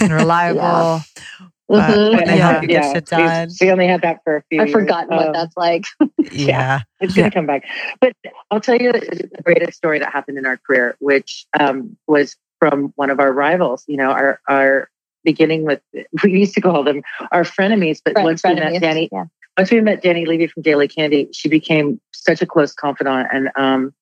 and 0.00 0.12
reliable. 0.12 0.60
But 0.60 1.46
Mhm. 1.70 2.16
when 2.16 2.26
they 2.26 2.36
Yeah. 2.36 2.50
help 2.50 2.62
you 2.62 2.68
get 2.68 2.84
shit 2.92 3.10
we- 3.10 3.16
done. 3.24 3.48
we 3.60 3.70
only 3.72 3.86
had 3.88 4.02
that 4.02 4.20
for 4.24 4.36
a 4.36 4.42
few 4.48 4.60
I've 4.60 4.68
years. 4.68 4.72
forgotten 4.80 5.16
what 5.16 5.26
Um, 5.28 5.32
that's 5.32 5.56
like. 5.56 5.84
Yeah. 6.32 6.80
It's 7.00 7.14
going 7.14 7.30
to 7.30 7.34
come 7.34 7.46
back. 7.46 7.64
But 8.00 8.12
I'll 8.50 8.60
tell 8.60 8.76
you 8.76 8.92
the 8.92 9.28
greatest 9.44 9.76
story 9.76 9.98
that 9.98 10.12
happened 10.12 10.38
in 10.38 10.46
our 10.46 10.56
career, 10.58 10.96
which 11.00 11.46
um, 11.58 11.96
was 12.06 12.36
from 12.60 12.92
one 12.96 13.10
of 13.10 13.20
our 13.20 13.32
rivals. 13.32 13.84
You 13.88 13.96
know, 13.96 14.10
our 14.10 14.40
our 14.48 14.88
beginning 15.24 15.64
with 15.64 15.80
we 16.22 16.38
used 16.38 16.54
to 16.54 16.60
call 16.60 16.84
them 16.84 17.02
our 17.32 17.42
frenemies, 17.42 18.00
but 18.04 18.12
Friend- 18.14 18.24
once 18.26 18.42
we 18.44 18.54
met. 18.54 18.80
Dany, 18.82 19.08
Yeah. 19.10 19.24
once 19.58 19.70
we 19.70 19.80
met 19.80 20.02
Dany 20.02 20.26
Levy 20.26 20.46
from 20.46 20.62
Daily 20.62 20.88
Candy, 20.88 21.28
she 21.32 21.48
became 21.48 22.00
such 22.12 22.42
a 22.42 22.46
close 22.46 22.72
confidant. 22.72 23.28
And 23.32 23.50
um, 23.56 23.92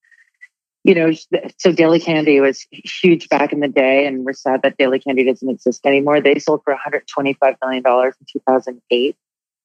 you 0.85 0.95
know, 0.95 1.11
so 1.59 1.73
Daily 1.73 1.99
Candy 1.99 2.41
was 2.41 2.67
huge 2.71 3.29
back 3.29 3.53
in 3.53 3.61
the 3.61 3.69
day, 3.69 4.07
and 4.07 4.25
we're 4.25 4.35
sad 4.35 4.63
that 4.63 4.77
Daily 4.77 5.01
Candy 5.01 5.25
doesn't 5.25 5.49
exist 5.49 5.85
anymore. 5.87 6.21
They 6.21 6.39
sold 6.39 6.63
for 6.63 6.73
125 6.73 7.57
million 7.63 7.83
dollars 7.83 8.15
in 8.21 8.27
2008, 8.31 9.17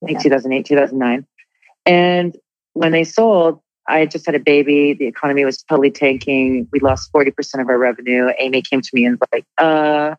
I 0.01 0.05
think 0.05 0.17
Yeah. 0.17 0.23
2008, 0.23 0.65
2009, 0.65 1.27
and 1.85 2.37
when 2.73 2.91
they 2.91 3.03
sold, 3.03 3.61
I 3.87 4.05
just 4.05 4.25
had 4.25 4.35
a 4.35 4.39
baby. 4.39 4.93
The 4.93 5.07
economy 5.07 5.43
was 5.43 5.63
totally 5.63 5.91
tanking. 5.91 6.67
We 6.71 6.79
lost 6.79 7.11
40% 7.11 7.59
of 7.59 7.67
our 7.67 7.77
revenue. 7.77 8.29
Amy 8.37 8.61
came 8.61 8.81
to 8.81 8.89
me 8.93 9.05
and 9.05 9.19
was 9.19 9.27
like, 9.33 9.45
uh, 9.57 10.15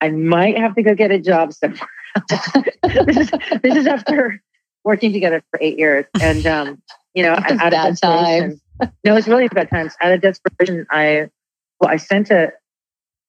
I 0.00 0.10
might 0.10 0.58
have 0.58 0.74
to 0.74 0.82
go 0.82 0.94
get 0.94 1.10
a 1.10 1.18
job 1.18 1.52
somewhere. 1.54 1.80
this, 2.28 3.16
is, 3.16 3.30
this 3.62 3.76
is 3.76 3.86
after 3.86 4.42
working 4.84 5.12
together 5.12 5.42
for 5.50 5.58
eight 5.62 5.78
years. 5.78 6.04
And, 6.20 6.46
um, 6.46 6.82
you 7.14 7.22
know, 7.22 7.32
out 7.32 7.72
of 7.72 7.98
desperation, 7.98 8.60
no, 9.04 9.16
it's 9.16 9.28
really 9.28 9.48
bad 9.48 9.70
times. 9.70 9.94
Out 10.00 10.12
of 10.12 10.20
desperation, 10.20 10.86
I, 10.90 11.28
well, 11.80 11.90
I 11.90 11.96
sent 11.96 12.30
a, 12.30 12.52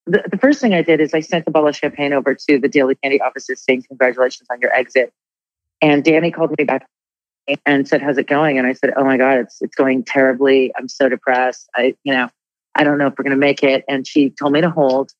the, 0.06 0.24
the 0.30 0.38
first 0.38 0.62
thing 0.62 0.74
I 0.74 0.82
did 0.82 1.02
is 1.02 1.14
I 1.14 1.20
sent 1.20 1.46
a 1.48 1.52
bottle 1.52 1.70
of 1.70 1.76
champagne 1.76 2.14
over 2.14 2.36
to 2.36 2.60
the 2.60 2.68
Daily 2.68 2.96
Candy 2.96 3.22
offices 3.22 3.64
saying, 3.64 3.84
congratulations 3.88 4.48
on 4.52 4.60
your 4.62 4.72
exit. 4.72 5.14
And 5.82 6.04
Dany 6.04 6.34
called 6.34 6.54
me 6.58 6.64
back 6.64 6.88
and 7.66 7.88
said, 7.88 8.02
"How's 8.02 8.18
it 8.18 8.28
going?" 8.28 8.58
And 8.58 8.66
I 8.66 8.74
said, 8.74 8.94
"Oh 8.96 9.04
my 9.04 9.18
God, 9.18 9.40
it's 9.40 9.62
it's 9.62 9.76
going 9.76 10.04
terribly. 10.04 10.72
I'm 10.78 10.88
so 10.88 11.10
depressed. 11.10 11.70
I, 11.76 11.96
you 12.04 12.14
know, 12.14 12.30
I 12.74 12.84
don't 12.84 12.98
know 12.98 13.08
if 13.08 13.14
we're 13.18 13.24
going 13.24 13.32
to 13.32 13.38
make 13.38 13.64
it." 13.64 13.84
And 13.88 14.08
she 14.08 14.30
told 14.30 14.54
me 14.54 14.62
to 14.62 14.70
hold, 14.70 15.12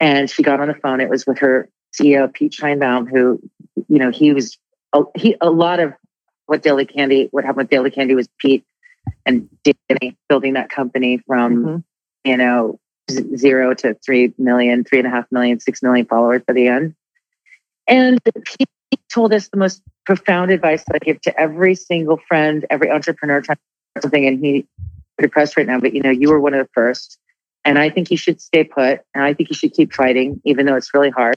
and 0.00 0.30
she 0.30 0.42
got 0.42 0.60
on 0.60 0.68
the 0.68 0.74
phone. 0.74 1.00
It 1.00 1.08
was 1.08 1.26
with 1.26 1.38
her 1.38 1.68
CEO, 1.98 2.32
Pete 2.32 2.52
Sheinbaum, 2.52 3.08
who, 3.10 3.40
you 3.88 3.98
know, 3.98 4.10
he 4.10 4.32
was 4.32 4.58
a, 4.92 5.02
he 5.16 5.36
a 5.40 5.50
lot 5.50 5.80
of 5.80 5.92
what 6.46 6.62
Daily 6.62 6.86
Candy, 6.86 7.28
what 7.32 7.44
happened 7.44 7.64
with 7.64 7.70
Daily 7.70 7.90
Candy 7.90 8.14
was 8.14 8.28
Pete 8.38 8.64
and 9.24 9.48
Dany 9.64 10.16
building 10.28 10.54
that 10.54 10.70
company 10.70 11.18
from 11.18 11.64
Mhm. 11.64 11.84
you 12.24 12.36
know 12.36 12.78
zero 13.36 13.72
to 13.74 13.94
three 14.04 14.34
million, 14.38 14.84
three 14.84 14.98
and 14.98 15.06
a 15.06 15.10
half 15.10 15.30
million, 15.30 15.60
six 15.60 15.82
million 15.82 16.06
followers 16.06 16.42
by 16.46 16.54
the 16.54 16.66
end. 16.66 16.94
And 17.88 18.18
he 18.58 18.66
told 19.08 19.32
us 19.32 19.48
the 19.48 19.56
most 19.56 19.82
profound 20.04 20.50
advice 20.50 20.84
that 20.84 20.96
I 20.96 20.98
give 20.98 21.20
to 21.22 21.40
every 21.40 21.74
single 21.74 22.18
friend, 22.28 22.64
every 22.70 22.90
entrepreneur 22.90 23.40
trying 23.40 23.56
to 23.56 24.02
something. 24.02 24.26
And 24.26 24.44
he 24.44 24.66
depressed 25.18 25.56
right 25.56 25.66
now, 25.66 25.80
but 25.80 25.94
you 25.94 26.02
know, 26.02 26.10
you 26.10 26.30
were 26.30 26.40
one 26.40 26.54
of 26.54 26.66
the 26.66 26.70
first. 26.72 27.18
And 27.64 27.78
I 27.78 27.90
think 27.90 28.10
you 28.10 28.16
should 28.16 28.40
stay 28.40 28.64
put. 28.64 29.00
And 29.14 29.24
I 29.24 29.34
think 29.34 29.50
you 29.50 29.54
should 29.54 29.72
keep 29.72 29.92
fighting, 29.92 30.40
even 30.44 30.66
though 30.66 30.76
it's 30.76 30.92
really 30.94 31.10
hard, 31.10 31.36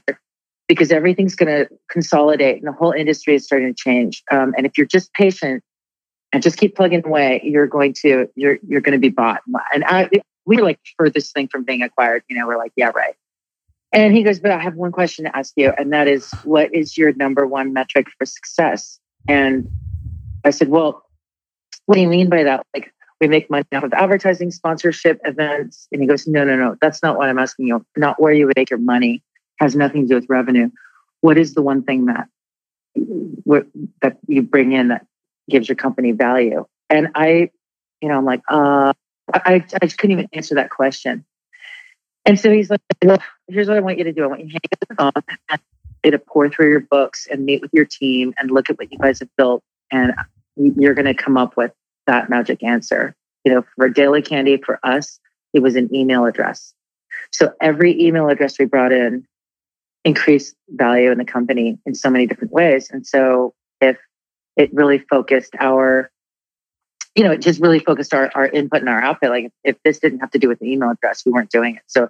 because 0.68 0.92
everything's 0.92 1.34
going 1.34 1.48
to 1.48 1.68
consolidate 1.90 2.58
and 2.58 2.66
the 2.66 2.72
whole 2.72 2.92
industry 2.92 3.34
is 3.34 3.44
starting 3.44 3.74
to 3.74 3.74
change. 3.74 4.22
Um, 4.30 4.54
and 4.56 4.66
if 4.66 4.76
you're 4.76 4.86
just 4.86 5.12
patient 5.14 5.62
and 6.32 6.42
just 6.42 6.56
keep 6.56 6.76
plugging 6.76 7.04
away, 7.04 7.40
you're 7.44 7.66
going 7.66 7.92
to 8.02 8.28
you're 8.36 8.58
you're 8.66 8.80
going 8.80 8.92
to 8.92 8.98
be 8.98 9.08
bought. 9.08 9.42
And 9.74 9.84
I, 9.84 10.08
we 10.46 10.56
were 10.56 10.62
like 10.62 10.78
furthest 10.96 11.34
thing 11.34 11.48
from 11.48 11.64
being 11.64 11.82
acquired. 11.82 12.22
You 12.28 12.38
know, 12.38 12.46
we're 12.46 12.56
like, 12.58 12.72
yeah, 12.76 12.90
right. 12.94 13.14
And 13.92 14.14
he 14.14 14.22
goes, 14.22 14.38
but 14.38 14.52
I 14.52 14.58
have 14.58 14.76
one 14.76 14.92
question 14.92 15.24
to 15.24 15.36
ask 15.36 15.52
you, 15.56 15.72
and 15.76 15.92
that 15.92 16.06
is, 16.06 16.30
what 16.44 16.72
is 16.72 16.96
your 16.96 17.12
number 17.14 17.46
one 17.46 17.72
metric 17.72 18.06
for 18.16 18.24
success? 18.24 19.00
And 19.28 19.68
I 20.44 20.50
said, 20.50 20.68
well, 20.68 21.02
what 21.86 21.96
do 21.96 22.00
you 22.00 22.08
mean 22.08 22.28
by 22.28 22.44
that? 22.44 22.64
Like, 22.72 22.92
we 23.20 23.26
make 23.26 23.50
money 23.50 23.66
off 23.74 23.82
of 23.82 23.92
advertising, 23.92 24.52
sponsorship, 24.52 25.20
events. 25.24 25.88
And 25.90 26.00
he 26.00 26.06
goes, 26.06 26.26
no, 26.26 26.44
no, 26.44 26.56
no, 26.56 26.76
that's 26.80 27.02
not 27.02 27.18
what 27.18 27.28
I'm 27.28 27.38
asking 27.38 27.66
you. 27.66 27.84
Not 27.96 28.20
where 28.22 28.32
you 28.32 28.50
make 28.56 28.70
your 28.70 28.78
money 28.78 29.22
has 29.58 29.74
nothing 29.74 30.02
to 30.02 30.08
do 30.08 30.14
with 30.14 30.26
revenue. 30.28 30.70
What 31.20 31.36
is 31.36 31.54
the 31.54 31.62
one 31.62 31.82
thing 31.82 32.06
that 32.06 32.28
that 34.02 34.18
you 34.26 34.42
bring 34.42 34.72
in 34.72 34.88
that 34.88 35.06
gives 35.50 35.68
your 35.68 35.76
company 35.76 36.12
value? 36.12 36.64
And 36.88 37.08
I, 37.14 37.50
you 38.00 38.08
know, 38.08 38.16
I'm 38.16 38.24
like, 38.24 38.42
uh, 38.48 38.92
I, 39.32 39.64
I 39.80 39.86
just 39.86 39.98
couldn't 39.98 40.12
even 40.12 40.28
answer 40.32 40.54
that 40.56 40.70
question. 40.70 41.24
And 42.24 42.38
so 42.38 42.52
he's 42.52 42.70
like, 42.70 42.80
well, 43.04 43.22
here's 43.48 43.68
what 43.68 43.76
I 43.76 43.80
want 43.80 43.98
you 43.98 44.04
to 44.04 44.12
do. 44.12 44.24
I 44.24 44.26
want 44.26 44.40
you 44.40 44.48
to 44.48 44.52
hang 44.52 44.60
up 44.72 44.88
the 44.88 44.94
phone 44.94 45.58
and 46.02 46.12
to 46.12 46.18
pour 46.18 46.48
through 46.48 46.70
your 46.70 46.80
books 46.80 47.26
and 47.30 47.44
meet 47.44 47.62
with 47.62 47.70
your 47.72 47.84
team 47.84 48.34
and 48.38 48.50
look 48.50 48.70
at 48.70 48.78
what 48.78 48.90
you 48.92 48.98
guys 48.98 49.20
have 49.20 49.28
built. 49.36 49.62
And 49.90 50.12
you're 50.56 50.94
going 50.94 51.06
to 51.06 51.14
come 51.14 51.36
up 51.36 51.56
with 51.56 51.72
that 52.06 52.30
magic 52.30 52.62
answer. 52.62 53.14
You 53.44 53.54
know, 53.54 53.64
for 53.76 53.88
Daily 53.88 54.22
Candy, 54.22 54.58
for 54.58 54.78
us, 54.82 55.18
it 55.54 55.60
was 55.60 55.76
an 55.76 55.94
email 55.94 56.26
address. 56.26 56.74
So 57.32 57.52
every 57.60 58.00
email 58.00 58.28
address 58.28 58.58
we 58.58 58.66
brought 58.66 58.92
in 58.92 59.26
increased 60.04 60.54
value 60.68 61.10
in 61.10 61.18
the 61.18 61.24
company 61.24 61.78
in 61.86 61.94
so 61.94 62.10
many 62.10 62.26
different 62.26 62.52
ways. 62.52 62.90
And 62.90 63.06
so 63.06 63.54
if 63.80 63.96
it 64.60 64.72
really 64.74 64.98
focused 64.98 65.54
our 65.58 66.10
you 67.16 67.24
know, 67.24 67.32
it 67.32 67.40
just 67.40 67.60
really 67.60 67.80
focused 67.80 68.14
our, 68.14 68.30
our 68.36 68.46
input 68.46 68.80
and 68.80 68.88
our 68.88 69.02
output. 69.02 69.30
Like 69.30 69.50
if 69.64 69.76
this 69.84 69.98
didn't 69.98 70.20
have 70.20 70.30
to 70.30 70.38
do 70.38 70.48
with 70.48 70.60
the 70.60 70.70
email 70.70 70.90
address, 70.90 71.26
we 71.26 71.32
weren't 71.32 71.50
doing 71.50 71.74
it. 71.74 71.82
So, 71.88 72.08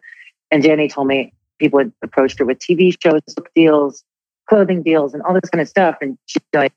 and 0.50 0.62
Dany 0.62 0.92
told 0.92 1.06
me 1.06 1.32
people 1.58 1.78
had 1.78 1.92
approached 2.02 2.38
her 2.38 2.44
with 2.44 2.58
TV 2.58 2.94
shows, 3.02 3.22
book 3.34 3.48
deals, 3.54 4.04
clothing 4.46 4.82
deals, 4.82 5.14
and 5.14 5.22
all 5.22 5.32
this 5.32 5.48
kind 5.48 5.62
of 5.62 5.68
stuff. 5.68 5.96
And 6.02 6.18
she's 6.26 6.42
like, 6.52 6.74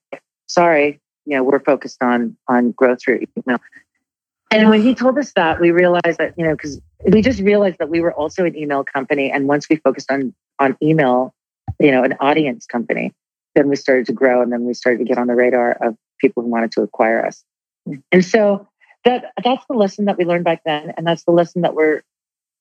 sorry, 0.47 1.01
you 1.25 1.36
know, 1.36 1.43
we're 1.43 1.59
focused 1.59 2.01
on, 2.01 2.38
on 2.47 2.71
growth 2.71 3.01
through 3.03 3.25
email. 3.45 3.59
And 4.51 4.69
when 4.69 4.81
he 4.81 4.95
told 4.95 5.17
us 5.17 5.33
that, 5.33 5.59
we 5.59 5.71
realized 5.71 6.19
that, 6.19 6.33
you 6.38 6.45
know, 6.45 6.55
because 6.55 6.79
we 7.05 7.21
just 7.21 7.41
realized 7.41 7.77
that 7.79 7.89
we 7.89 7.99
were 7.99 8.13
also 8.13 8.45
an 8.45 8.55
email 8.55 8.86
company. 8.86 9.31
And 9.31 9.47
once 9.47 9.67
we 9.67 9.77
focused 9.77 10.12
on, 10.12 10.33
on 10.59 10.77
email, 10.81 11.33
you 11.79 11.91
know, 11.91 12.03
an 12.03 12.13
audience 12.19 12.67
company, 12.67 13.13
then 13.55 13.69
we 13.69 13.75
started 13.75 14.05
to 14.07 14.13
grow 14.13 14.41
and 14.41 14.51
then 14.51 14.65
we 14.65 14.73
started 14.73 14.99
to 14.99 15.05
get 15.05 15.17
on 15.17 15.27
the 15.27 15.35
radar 15.35 15.71
of 15.81 15.95
people 16.19 16.43
who 16.43 16.49
wanted 16.49 16.71
to 16.73 16.81
acquire 16.81 17.25
us. 17.25 17.43
And 18.11 18.23
so 18.23 18.67
that 19.05 19.33
that's 19.43 19.65
the 19.67 19.75
lesson 19.75 20.05
that 20.05 20.17
we 20.17 20.25
learned 20.25 20.45
back 20.45 20.61
then, 20.65 20.93
and 20.95 21.05
that's 21.05 21.23
the 21.25 21.31
lesson 21.31 21.63
that 21.63 21.75
we're 21.75 22.01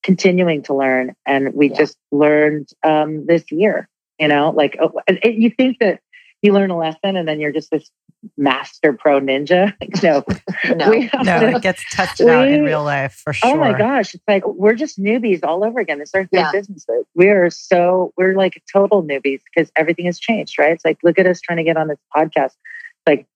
continuing 0.02 0.62
to 0.62 0.74
learn. 0.74 1.14
And 1.26 1.54
we 1.54 1.70
Yeah. 1.70 1.76
just 1.78 1.96
learned 2.10 2.70
um, 2.82 3.26
this 3.26 3.50
year. 3.52 3.88
You 4.18 4.28
know, 4.28 4.50
like 4.50 4.76
oh, 4.80 4.92
you 5.24 5.50
think 5.50 5.78
that 5.78 6.00
you 6.42 6.52
learn 6.52 6.70
a 6.70 6.76
lesson 6.76 7.16
and 7.16 7.26
then 7.26 7.40
you're 7.40 7.52
just 7.52 7.70
this 7.70 7.90
master 8.36 8.92
pro 8.92 9.20
ninja. 9.20 9.72
Like, 9.80 10.02
no, 10.02 10.24
No. 10.76 10.90
we 10.90 11.10
No, 11.22 11.40
to- 11.40 11.56
it 11.56 11.62
gets 11.62 11.82
touched 11.94 12.20
out 12.22 12.48
in 12.48 12.62
real 12.62 12.84
life 12.84 13.14
for 13.24 13.32
sure. 13.32 13.50
Oh 13.50 13.56
my 13.56 13.76
gosh, 13.76 14.14
it's 14.14 14.22
like 14.28 14.46
we're 14.46 14.74
just 14.74 15.00
newbies 15.00 15.40
all 15.42 15.64
over 15.64 15.80
again. 15.80 15.98
This 15.98 16.10
is 16.10 16.14
our 16.14 16.28
Yeah. 16.30 16.50
business. 16.52 16.86
We 17.14 17.28
are 17.28 17.50
so 17.50 18.12
we're 18.16 18.34
like 18.36 18.62
total 18.72 19.02
newbies 19.02 19.40
because 19.54 19.70
everything 19.76 20.06
has 20.06 20.18
changed, 20.20 20.58
right? 20.58 20.72
It's 20.72 20.84
like 20.84 20.98
look 21.02 21.18
at 21.18 21.26
us 21.26 21.40
trying 21.40 21.58
to 21.58 21.64
get 21.64 21.76
on 21.76 21.88
this 21.88 21.98
podcast. 22.14 22.52
Like 23.06 23.26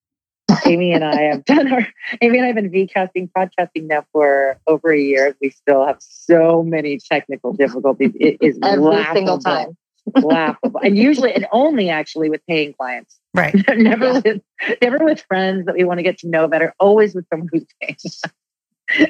Amy 0.65 0.93
and 0.93 1.03
I 1.03 1.21
have 1.23 1.43
done 1.43 1.71
our 1.73 1.85
Amy 2.21 2.37
and 2.39 2.45
I 2.45 2.47
have 2.47 2.55
been 2.55 2.71
VCasting 2.71 3.29
podcasting 3.35 3.87
now 3.87 4.05
for 4.13 4.57
over 4.67 4.91
a 4.93 4.99
year. 4.99 5.35
We 5.41 5.49
still 5.49 5.85
have 5.85 5.97
so 5.99 6.63
many 6.63 6.99
technical 6.99 7.51
difficulties. 7.53 8.11
It 8.15 8.37
is 8.41 8.57
Every 8.63 9.03
single 9.13 9.35
laughable. 9.35 9.39
time. 9.39 9.77
Laughable. 10.15 10.79
And 10.83 10.97
usually, 10.97 11.33
and 11.33 11.47
only 11.51 11.89
actually 11.89 12.29
with 12.29 12.41
paying 12.47 12.73
clients. 12.73 13.19
Right. 13.33 13.53
never 13.77 14.05
Yeah. 14.05 14.21
with 14.23 14.41
never 14.81 14.97
with 15.03 15.21
friends 15.27 15.65
that 15.65 15.75
we 15.75 15.83
want 15.83 15.99
to 15.99 16.03
get 16.03 16.17
to 16.19 16.27
know 16.27 16.47
better. 16.47 16.73
Always 16.79 17.13
with 17.15 17.25
someone 17.29 17.49
who's 17.51 17.65
paying. 17.81 17.97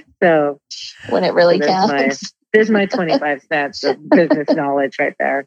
so 0.24 0.60
when 1.10 1.24
it 1.24 1.34
really 1.34 1.60
That's 1.60 1.72
counts. 1.92 2.34
there's 2.54 2.70
my 2.70 2.86
25 2.98 3.44
cents 3.44 3.84
of 3.84 4.10
business 4.10 4.50
knowledge 4.50 4.98
right 5.00 5.14
there. 5.20 5.46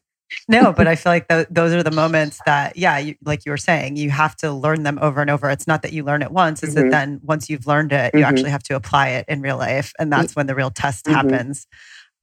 No, 0.48 0.72
but 0.72 0.86
I 0.86 0.94
feel 0.94 1.10
like 1.10 1.26
tho- 1.26 1.46
those 1.50 1.72
are 1.72 1.82
the 1.82 1.90
moments 1.90 2.38
that, 2.46 2.76
yeah, 2.76 2.98
you, 2.98 3.16
like 3.24 3.44
you 3.44 3.50
were 3.50 3.56
saying, 3.56 3.96
you 3.96 4.10
have 4.10 4.36
to 4.36 4.52
learn 4.52 4.84
them 4.84 4.96
over 5.02 5.20
and 5.20 5.28
over. 5.28 5.50
It's 5.50 5.66
not 5.66 5.82
that 5.82 5.92
you 5.92 6.04
learn 6.04 6.22
it 6.22 6.30
once; 6.30 6.62
it's 6.62 6.72
Mhm. 6.72 6.76
that 6.76 6.90
then 6.92 7.20
once 7.24 7.50
you've 7.50 7.66
learned 7.66 7.90
it, 7.92 8.14
you 8.14 8.20
Mhm. 8.20 8.26
actually 8.28 8.50
have 8.50 8.62
to 8.64 8.76
apply 8.76 9.08
it 9.08 9.24
in 9.26 9.40
real 9.40 9.56
life, 9.56 9.92
and 9.98 10.12
that's 10.12 10.36
when 10.36 10.46
the 10.46 10.54
real 10.54 10.70
test 10.70 11.06
Mhm. 11.06 11.12
happens. 11.14 11.66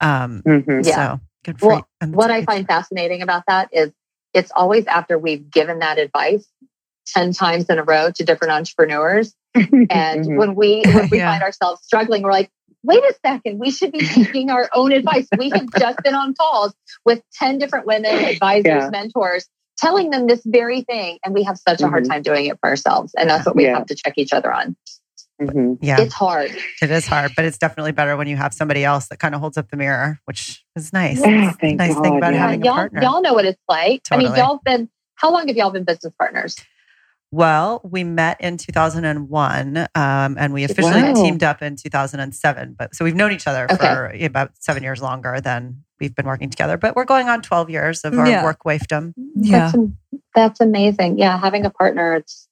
Um, 0.00 0.42
Mhm. 0.46 0.86
Yeah. 0.86 0.94
So 1.16 1.20
good 1.48 1.60
for 1.60 1.68
Well, 1.68 1.76
you. 1.78 1.84
And 2.00 2.14
what 2.14 2.30
I 2.30 2.44
find 2.44 2.66
fascinating 2.66 3.22
about 3.22 3.44
that 3.48 3.68
is 3.72 3.90
it's 4.34 4.50
always 4.54 4.86
after 4.86 5.18
we've 5.18 5.50
given 5.50 5.78
that 5.80 5.98
advice 5.98 6.46
10 7.06 7.32
times 7.32 7.66
in 7.66 7.78
a 7.78 7.82
row 7.84 8.10
to 8.10 8.24
different 8.24 8.52
entrepreneurs. 8.52 9.34
And 9.54 9.88
Mhm. 9.90 10.36
when 10.36 10.54
we 10.54 10.84
when 10.92 11.08
we 11.10 11.18
Yeah. 11.18 11.30
find 11.30 11.42
ourselves 11.42 11.82
struggling, 11.82 12.22
we're 12.22 12.32
like, 12.32 12.50
wait 12.84 13.02
a 13.02 13.14
second, 13.26 13.58
we 13.58 13.70
should 13.70 13.92
be 13.92 14.04
taking 14.06 14.50
our 14.50 14.68
own 14.74 14.92
advice. 14.92 15.26
We 15.32 15.50
have 15.50 15.66
just 15.78 16.02
been 16.02 16.14
on 16.14 16.34
calls 16.34 16.74
with 17.04 17.22
10 17.34 17.58
different 17.58 17.86
women, 17.86 18.20
advisors, 18.22 18.66
Yeah. 18.66 18.90
mentors, 18.90 19.48
telling 19.78 20.10
them 20.10 20.26
this 20.26 20.42
very 20.44 20.82
thing. 20.82 21.18
And 21.24 21.34
we 21.34 21.42
have 21.44 21.56
such 21.58 21.80
a 21.80 21.88
hard 21.88 22.04
Mhm. 22.04 22.08
time 22.10 22.22
doing 22.22 22.46
it 22.46 22.58
for 22.60 22.68
ourselves. 22.68 23.14
And 23.16 23.28
that's 23.30 23.46
what 23.46 23.56
we 23.56 23.64
Yeah. 23.64 23.78
have 23.78 23.86
to 23.86 23.94
check 23.94 24.14
each 24.16 24.32
other 24.32 24.52
on. 24.52 24.76
Mhm. 25.40 25.78
yeah, 25.80 26.00
It's 26.00 26.14
hard. 26.14 26.50
it 26.82 26.90
is 26.90 27.06
hard, 27.06 27.32
but 27.36 27.44
it's 27.44 27.58
definitely 27.58 27.92
better 27.92 28.16
when 28.16 28.26
you 28.26 28.36
have 28.36 28.52
somebody 28.52 28.84
else 28.84 29.06
that 29.08 29.18
kind 29.18 29.34
of 29.34 29.40
holds 29.40 29.56
up 29.56 29.70
the 29.70 29.76
mirror, 29.76 30.18
which 30.24 30.64
is 30.74 30.92
nice. 30.92 31.20
Yeah, 31.20 31.48
It's 31.48 31.56
a 31.56 31.58
thank 31.60 31.78
nice 31.78 31.94
thing 32.00 32.16
about 32.18 32.34
yeah. 32.34 32.40
having 32.40 32.62
a 32.62 32.64
y'all, 32.64 32.74
partner. 32.74 33.02
y'all 33.02 33.22
know 33.22 33.34
what 33.34 33.44
it's 33.44 33.62
like. 33.68 34.02
I 34.10 34.16
mean, 34.16 34.34
y'all 34.34 34.60
been, 34.64 34.88
how 35.14 35.32
long 35.32 35.46
have 35.48 35.56
y'all 35.56 35.70
been 35.70 35.84
business 35.84 36.12
partners? 36.18 36.56
Well, 37.30 37.82
we 37.84 38.04
met 38.04 38.40
in 38.40 38.56
2001, 38.56 39.76
um, 39.76 39.86
and 39.94 40.52
we 40.52 40.64
officially 40.64 41.02
Wow. 41.02 41.12
teamed 41.12 41.44
up 41.44 41.60
in 41.62 41.76
2007. 41.76 42.74
But 42.78 42.94
so 42.94 43.04
we've 43.04 43.14
known 43.14 43.32
each 43.32 43.46
other 43.46 43.66
Okay. 43.70 43.76
for 43.76 44.12
about 44.24 44.52
seven 44.58 44.82
years 44.82 45.02
longer 45.02 45.38
than 45.40 45.84
we've 46.00 46.14
been 46.14 46.24
working 46.26 46.48
together. 46.48 46.78
But 46.78 46.96
we're 46.96 47.04
going 47.04 47.28
on 47.28 47.42
12 47.42 47.68
years 47.68 48.00
of 48.04 48.18
our 48.18 48.26
Yeah. 48.26 48.42
work 48.44 48.60
wifedom. 48.64 49.12
Yeah. 49.36 49.70
That's, 49.72 49.76
that's 50.34 50.60
amazing. 50.60 51.18
Yeah, 51.18 51.38
having 51.38 51.66
a 51.66 51.70
partner, 51.70 52.14
it's 52.14 52.47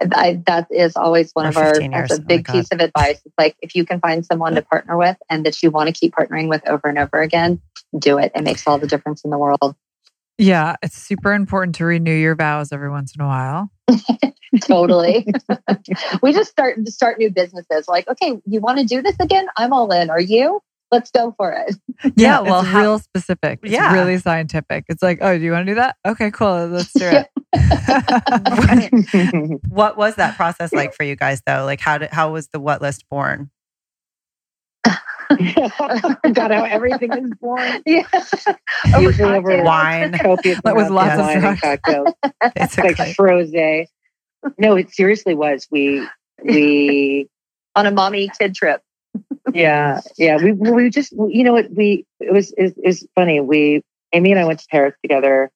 I, 0.00 0.40
that 0.46 0.68
is 0.70 0.96
always 0.96 1.32
one 1.32 1.46
Or 1.46 1.48
of 1.48 1.56
our 1.56 1.72
that's 1.80 2.12
a 2.12 2.20
Oh 2.20 2.24
big 2.24 2.44
God. 2.44 2.52
piece 2.52 2.68
of 2.70 2.80
advice. 2.80 3.20
It's 3.24 3.34
like 3.36 3.56
if 3.62 3.74
you 3.74 3.84
can 3.84 4.00
find 4.00 4.24
someone 4.24 4.54
to 4.54 4.62
partner 4.62 4.96
with 4.96 5.16
and 5.28 5.44
that 5.44 5.62
you 5.62 5.70
want 5.70 5.88
to 5.88 5.92
keep 5.92 6.14
partnering 6.14 6.48
with 6.48 6.66
over 6.68 6.88
and 6.88 6.98
over 6.98 7.20
again, 7.20 7.60
do 7.98 8.18
it. 8.18 8.32
It 8.34 8.42
makes 8.44 8.66
all 8.66 8.78
the 8.78 8.86
difference 8.86 9.24
in 9.24 9.30
the 9.30 9.38
world. 9.38 9.74
Yeah. 10.38 10.76
It's 10.82 10.96
super 10.96 11.32
important 11.32 11.74
to 11.76 11.84
renew 11.84 12.14
your 12.14 12.36
vows 12.36 12.72
every 12.72 12.90
once 12.90 13.14
in 13.14 13.20
a 13.20 13.26
while. 13.26 13.70
Totally. 14.62 15.26
we 16.22 16.32
just 16.32 16.50
start 16.50 16.84
to 16.84 16.90
start 16.92 17.18
new 17.18 17.30
businesses. 17.30 17.88
Like, 17.88 18.08
okay, 18.08 18.38
you 18.46 18.60
want 18.60 18.78
to 18.78 18.84
do 18.84 19.02
this 19.02 19.16
again? 19.20 19.46
I'm 19.56 19.72
all 19.72 19.90
in. 19.92 20.10
Are 20.10 20.20
you? 20.20 20.62
Let's 20.90 21.10
go 21.10 21.34
for 21.36 21.52
it. 21.52 21.74
Yeah, 22.16 22.40
well, 22.40 22.60
it's 22.60 22.68
how- 22.68 22.80
real 22.80 22.98
specific. 23.00 23.58
It's 23.62 23.72
Yeah. 23.72 23.92
really 23.92 24.18
scientific. 24.18 24.84
It's 24.88 25.02
like, 25.02 25.18
oh, 25.20 25.36
do 25.36 25.44
you 25.44 25.50
want 25.52 25.66
to 25.66 25.72
do 25.72 25.76
that? 25.76 25.96
Okay, 26.06 26.30
cool. 26.30 26.66
Let's 26.68 26.92
do 26.92 27.04
it. 27.52 29.60
What 29.68 29.96
was 29.96 30.14
that 30.16 30.36
process 30.36 30.72
like 30.72 30.94
for 30.94 31.02
you 31.02 31.16
guys, 31.16 31.42
though? 31.46 31.64
Like, 31.64 31.80
how 31.80 31.98
did 31.98 32.10
how 32.10 32.32
was 32.32 32.48
the 32.48 32.60
what 32.60 32.80
list 32.82 33.04
born? 33.10 33.50
Got 34.84 36.50
how 36.52 36.64
everything 36.64 37.12
is 37.12 37.30
born. 37.40 37.82
Yeah. 37.84 38.06
Usually 38.98 39.36
over. 39.36 39.62
Wine, 39.62 40.16
copious 40.18 40.60
But 40.62 40.76
with 40.76 40.88
lots 40.90 41.14
of 41.14 41.20
wine 41.26 41.44
and 41.44 41.60
cocktails. 41.60 42.08
basically. 42.54 42.94
like 42.98 43.14
froze. 43.14 43.52
No, 44.56 44.76
it 44.76 44.90
seriously 44.92 45.34
was. 45.34 45.66
We 45.70 46.06
we 46.42 47.28
On 47.74 47.86
a 47.86 47.90
mommy 47.90 48.30
kid 48.38 48.54
trip. 48.54 48.80
Yeah 49.54 50.00
yeah 50.16 50.36
we 50.36 50.52
we 50.52 50.90
just 50.90 51.12
you 51.12 51.44
know 51.44 51.52
what 51.52 51.70
we 51.70 52.06
it 52.20 52.32
was 52.32 52.52
it 52.56 52.74
was 52.84 53.06
funny 53.14 53.40
we 53.40 53.82
Amy 54.12 54.30
and 54.30 54.40
I 54.40 54.44
went 54.44 54.60
to 54.60 54.66
Paris 54.70 54.94
together 55.02 55.50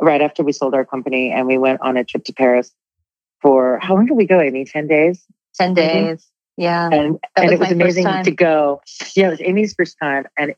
right 0.00 0.20
after 0.20 0.42
we 0.42 0.52
sold 0.52 0.74
our 0.74 0.84
company 0.84 1.30
and 1.30 1.46
we 1.46 1.58
went 1.58 1.80
on 1.80 1.96
a 1.96 2.04
trip 2.04 2.24
to 2.24 2.32
Paris 2.32 2.72
for 3.40 3.78
how 3.80 3.94
long 3.94 4.06
did 4.06 4.14
we 4.14 4.26
go 4.26 4.40
Amy? 4.40 4.64
Ten 4.64 4.86
days? 4.86 5.24
10 5.54 5.74
days. 5.74 6.26
Yeah. 6.56 6.88
and 6.90 7.18
and 7.36 7.50
was 7.50 7.52
it 7.52 7.58
was 7.58 7.70
amazing 7.70 8.24
to 8.24 8.30
go. 8.30 8.80
Yeah 9.14 9.28
it 9.28 9.30
was 9.30 9.40
Amy's 9.42 9.74
first 9.74 9.96
time 10.00 10.26
and 10.38 10.54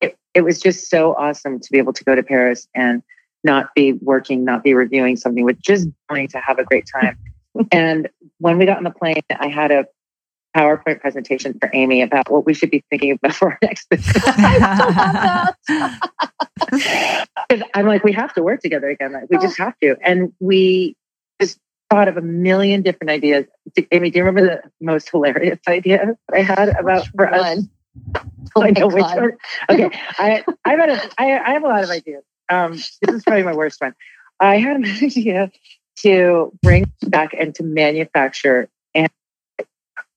it, 0.00 0.16
it 0.34 0.42
was 0.42 0.60
just 0.60 0.88
so 0.88 1.14
awesome 1.14 1.58
to 1.60 1.72
be 1.72 1.78
able 1.78 1.92
to 1.92 2.04
go 2.04 2.14
to 2.14 2.22
Paris 2.22 2.68
and 2.74 3.02
not 3.44 3.74
be 3.74 3.92
working 3.94 4.44
not 4.44 4.62
be 4.62 4.74
reviewing 4.74 5.16
something 5.16 5.44
but 5.46 5.58
just 5.60 5.88
going 6.08 6.28
to 6.28 6.38
have 6.38 6.58
a 6.58 6.64
great 6.64 6.88
time. 7.00 7.16
And 7.72 8.08
when 8.38 8.56
we 8.56 8.66
got 8.66 8.76
on 8.76 8.84
the 8.84 8.90
plane 8.90 9.20
I 9.40 9.48
had 9.48 9.72
a 9.72 9.86
PowerPoint 10.58 11.00
presentation 11.00 11.56
for 11.60 11.70
Amy 11.72 12.02
about 12.02 12.30
what 12.30 12.44
we 12.44 12.52
should 12.52 12.70
be 12.70 12.82
thinking 12.90 13.12
about 13.12 13.34
for 13.34 13.52
our 13.52 13.58
next 13.62 13.88
business. 13.90 14.16
I 14.26 14.54
still 14.74 14.92
have 14.92 15.56
that. 15.68 17.28
Because 17.48 17.68
I'm 17.74 17.86
like, 17.86 18.02
we 18.02 18.12
have 18.12 18.34
to 18.34 18.42
work 18.42 18.60
together 18.60 18.88
again. 18.88 19.12
Like, 19.12 19.30
we 19.30 19.38
just 19.38 19.56
have 19.58 19.78
to. 19.80 19.96
And 20.02 20.32
we 20.40 20.96
just 21.40 21.58
thought 21.90 22.08
of 22.08 22.16
a 22.16 22.22
million 22.22 22.82
different 22.82 23.10
ideas. 23.10 23.46
Amy, 23.92 24.10
do 24.10 24.18
you 24.18 24.24
remember 24.24 24.62
the 24.62 24.84
most 24.84 25.10
hilarious 25.10 25.60
idea 25.68 26.16
I 26.32 26.42
had 26.42 26.68
about 26.70 27.06
for 27.14 27.32
us? 27.32 27.40
One. 27.40 27.70
Oh 28.56 28.62
I 28.62 28.70
know 28.70 28.88
which 28.88 29.02
one. 29.02 29.32
Okay, 29.70 29.90
I 30.18 30.44
I've 30.64 30.78
had 30.78 30.90
a, 30.90 31.10
I, 31.18 31.38
I 31.38 31.50
have 31.52 31.64
a 31.64 31.68
lot 31.68 31.84
of 31.84 31.90
ideas. 31.90 32.22
Um, 32.48 32.72
this 32.72 33.00
is 33.08 33.24
probably 33.24 33.42
my 33.42 33.54
worst 33.54 33.80
one. 33.80 33.94
I 34.40 34.58
had 34.58 34.76
an 34.76 34.84
idea 34.84 35.50
to 36.02 36.52
bring 36.62 36.92
back 37.02 37.34
and 37.38 37.54
to 37.56 37.62
manufacture 37.62 38.68
and 38.94 39.08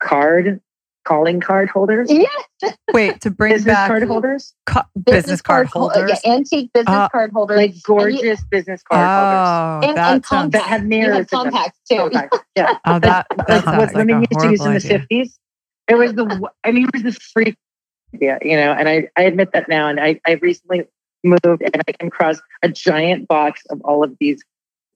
card 0.01 0.59
calling 1.03 1.39
card 1.39 1.67
holders, 1.67 2.11
Yes. 2.11 2.75
Wait, 2.93 3.19
to 3.21 3.31
bring 3.31 3.53
business 3.53 3.73
back 3.73 3.87
card 3.87 4.03
holders, 4.03 4.53
co- 4.67 4.81
Business 5.03 5.41
card 5.41 5.65
hol- 5.67 5.89
holders? 5.89 6.19
Yeah, 6.23 6.31
antique 6.33 6.71
business 6.73 6.93
Uh, 6.95 7.09
card 7.09 7.31
holders. 7.31 7.57
like 7.57 7.69
And 7.71 7.75
you- 7.75 7.81
gorgeous 7.83 8.43
business 8.51 8.83
card 8.83 9.01
holders 9.07 9.83
Oh, 9.83 9.89
And, 9.89 9.97
that 9.97 10.13
and 10.13 10.25
sounds, 10.25 10.51
that 10.51 10.61
have 10.63 10.83
mirrors. 10.83 11.15
have 11.31 11.45
in 11.45 11.51
compacts 11.51 11.79
too. 11.89 11.95
Compact, 11.97 12.35
Yeah, 12.55 12.77
oh, 12.85 12.99
that, 12.99 13.25
that 13.47 13.47
like 13.49 13.65
what 13.65 13.77
like 13.79 13.93
women 13.95 14.15
a 14.17 14.19
used 14.19 14.31
to 14.41 14.49
use 14.51 14.59
in 14.59 14.65
horrible 14.65 14.73
the 14.79 14.87
fifties. 14.87 15.39
It 15.87 15.95
was 15.95 16.13
the 16.13 16.49
I 16.63 16.71
mean, 16.71 16.83
it 16.87 16.93
was 16.93 17.03
the 17.15 17.19
freak 17.33 17.57
idea, 18.13 18.37
you 18.43 18.55
know. 18.55 18.71
And 18.73 18.87
I, 18.87 19.07
I 19.17 19.23
admit 19.23 19.53
that 19.53 19.67
now. 19.69 19.87
And 19.87 19.99
I, 19.99 20.21
I 20.27 20.33
recently 20.33 20.83
moved 21.23 21.63
and 21.63 21.81
I 21.87 21.91
came 21.93 22.09
across 22.09 22.39
a 22.61 22.69
giant 22.69 23.27
box 23.27 23.63
of 23.71 23.81
all 23.81 24.03
of 24.03 24.15
these 24.19 24.43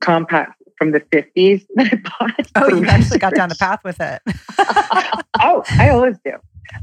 compacts 0.02 0.62
from 0.78 0.92
the 0.92 1.02
fifties 1.12 1.66
that 1.76 1.94
I 1.94 2.26
bought. 2.28 2.52
Oh, 2.56 2.76
you 2.76 2.86
actually 2.86 3.20
got 3.20 3.34
down 3.34 3.50
the 3.50 3.56
path 3.60 3.84
with 3.84 4.00
it. 4.00 4.22
oh, 5.42 5.64
I 5.68 5.90
always 5.90 6.18
do. 6.24 6.34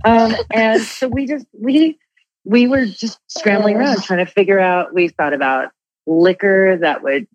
Um, 0.05 0.35
and 0.53 0.81
so 0.83 1.09
we 1.09 1.27
just 1.27 1.47
we 1.59 1.99
we 2.45 2.67
were 2.67 2.87
just 2.87 3.19
scrambling 3.29 3.77
around 3.77 4.03
trying 4.03 4.25
to 4.25 4.31
figure 4.31 4.59
out. 4.59 4.95
We 4.95 5.09
thought 5.09 5.33
about 5.35 5.71
liquor 6.07 6.79
that 6.81 7.03
would, 7.03 7.27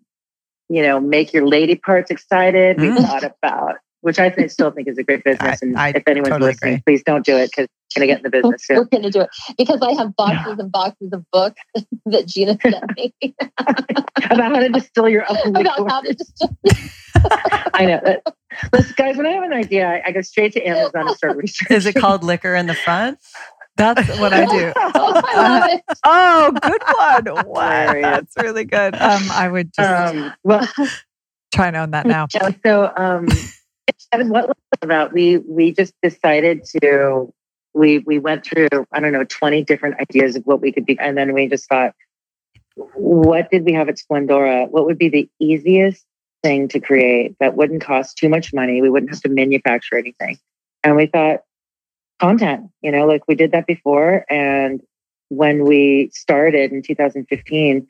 you 0.68 0.82
know, 0.82 1.00
make 1.00 1.32
your 1.32 1.46
lady 1.46 1.76
parts 1.76 2.10
excited. 2.10 2.80
We 2.80 2.88
Mm. 2.88 3.06
thought 3.06 3.24
about 3.24 3.76
which 4.00 4.18
I 4.18 4.30
think, 4.30 4.50
still 4.50 4.70
think 4.70 4.88
is 4.88 4.98
a 4.98 5.02
great 5.02 5.24
business. 5.24 5.62
And 5.62 5.76
I 5.78 5.90
if 5.90 6.02
anyone's 6.06 6.30
totally 6.30 6.50
listening, 6.52 6.74
agree. 6.74 6.82
please 6.86 7.02
don't 7.04 7.24
do 7.24 7.36
it 7.36 7.50
because 7.50 7.66
I'm 7.96 8.00
going 8.00 8.08
to 8.08 8.12
get 8.14 8.18
in 8.18 8.22
the 8.24 8.30
business 8.30 8.66
We're 8.70 8.84
going 8.84 9.02
to 9.02 9.10
do 9.10 9.20
it 9.22 9.30
because 9.56 9.80
I 9.82 9.92
have 9.94 10.14
boxes 10.16 10.58
and 10.58 10.70
boxes 10.70 11.12
of 11.12 11.24
books 11.32 11.60
that 12.06 12.26
Gina 12.26 12.58
sent 12.62 12.76
me 12.96 13.14
about 14.30 14.52
how 14.52 14.60
to 14.60 14.68
distill 14.68 15.08
your 15.08 15.24
own 15.28 15.36
about 15.56 15.80
liquor. 15.80 15.88
how 15.90 16.00
to 16.02 16.14
just. 16.14 16.44
I 17.74 17.84
know. 17.86 18.00
That, 18.04 18.22
listen, 18.72 18.94
guys, 18.96 19.16
when 19.16 19.26
I 19.26 19.30
have 19.30 19.42
an 19.44 19.52
idea, 19.52 19.86
I, 19.88 20.02
I 20.06 20.12
go 20.12 20.20
straight 20.22 20.52
to 20.52 20.62
Amazon 20.62 21.08
and 21.08 21.16
start 21.16 21.36
researching. 21.36 21.76
Is 21.76 21.86
it 21.86 21.94
called 21.94 22.24
liquor 22.24 22.54
in 22.54 22.66
the 22.66 22.74
front? 22.74 23.18
That's 23.76 24.08
what 24.18 24.32
I 24.32 24.44
do. 24.46 24.72
Oh, 24.76 25.22
I 25.24 25.36
love. 25.36 25.80
Oh, 26.04 26.52
good 26.60 26.82
one. 27.36 27.46
Wow, 27.46 27.70
Hilarious. 27.70 28.02
that's 28.34 28.36
really 28.36 28.64
good. 28.64 28.94
Um, 29.00 29.30
I 29.30 29.48
would 29.48 29.72
just 29.72 29.88
Um, 29.88 30.34
well, 30.44 30.66
try 31.54 31.68
and 31.68 31.76
own 31.76 31.90
that 31.92 32.06
now. 32.06 32.26
So 32.64 32.92
um 32.96 33.26
Kevin, 34.12 34.28
what 34.30 34.48
was 34.48 34.56
about? 34.82 35.12
We 35.12 35.38
we 35.38 35.72
just 35.72 35.94
decided 36.02 36.64
to 36.82 37.32
we 37.74 37.98
we 37.98 38.18
went 38.18 38.44
through, 38.44 38.68
I 38.92 39.00
don't 39.00 39.12
know, 39.12 39.24
20 39.24 39.64
different 39.64 40.00
ideas 40.00 40.36
of 40.36 40.44
what 40.44 40.60
we 40.60 40.72
could 40.72 40.86
be, 40.86 40.98
and 40.98 41.16
then 41.16 41.32
we 41.32 41.48
just 41.48 41.68
thought, 41.68 41.94
what 42.94 43.50
did 43.50 43.64
we 43.64 43.72
have 43.72 43.88
at 43.88 43.96
Splendora? 43.96 44.68
What 44.70 44.84
would 44.86 44.98
be 44.98 45.08
the 45.08 45.28
easiest 45.38 46.04
thing 46.42 46.68
to 46.68 46.80
create 46.80 47.36
that 47.40 47.56
wouldn't 47.56 47.82
cost 47.82 48.18
too 48.18 48.28
much 48.28 48.52
money? 48.52 48.80
We 48.82 48.90
wouldn't 48.90 49.10
have 49.10 49.22
to 49.22 49.28
manufacture 49.28 49.96
anything. 49.96 50.38
And 50.84 50.96
we 50.96 51.06
thought 51.06 51.40
content, 52.20 52.70
you 52.82 52.92
know, 52.92 53.06
like 53.06 53.22
we 53.28 53.34
did 53.34 53.52
that 53.52 53.66
before. 53.66 54.24
And 54.30 54.80
when 55.28 55.64
we 55.64 56.10
started 56.12 56.72
in 56.72 56.82
2015, 56.82 57.86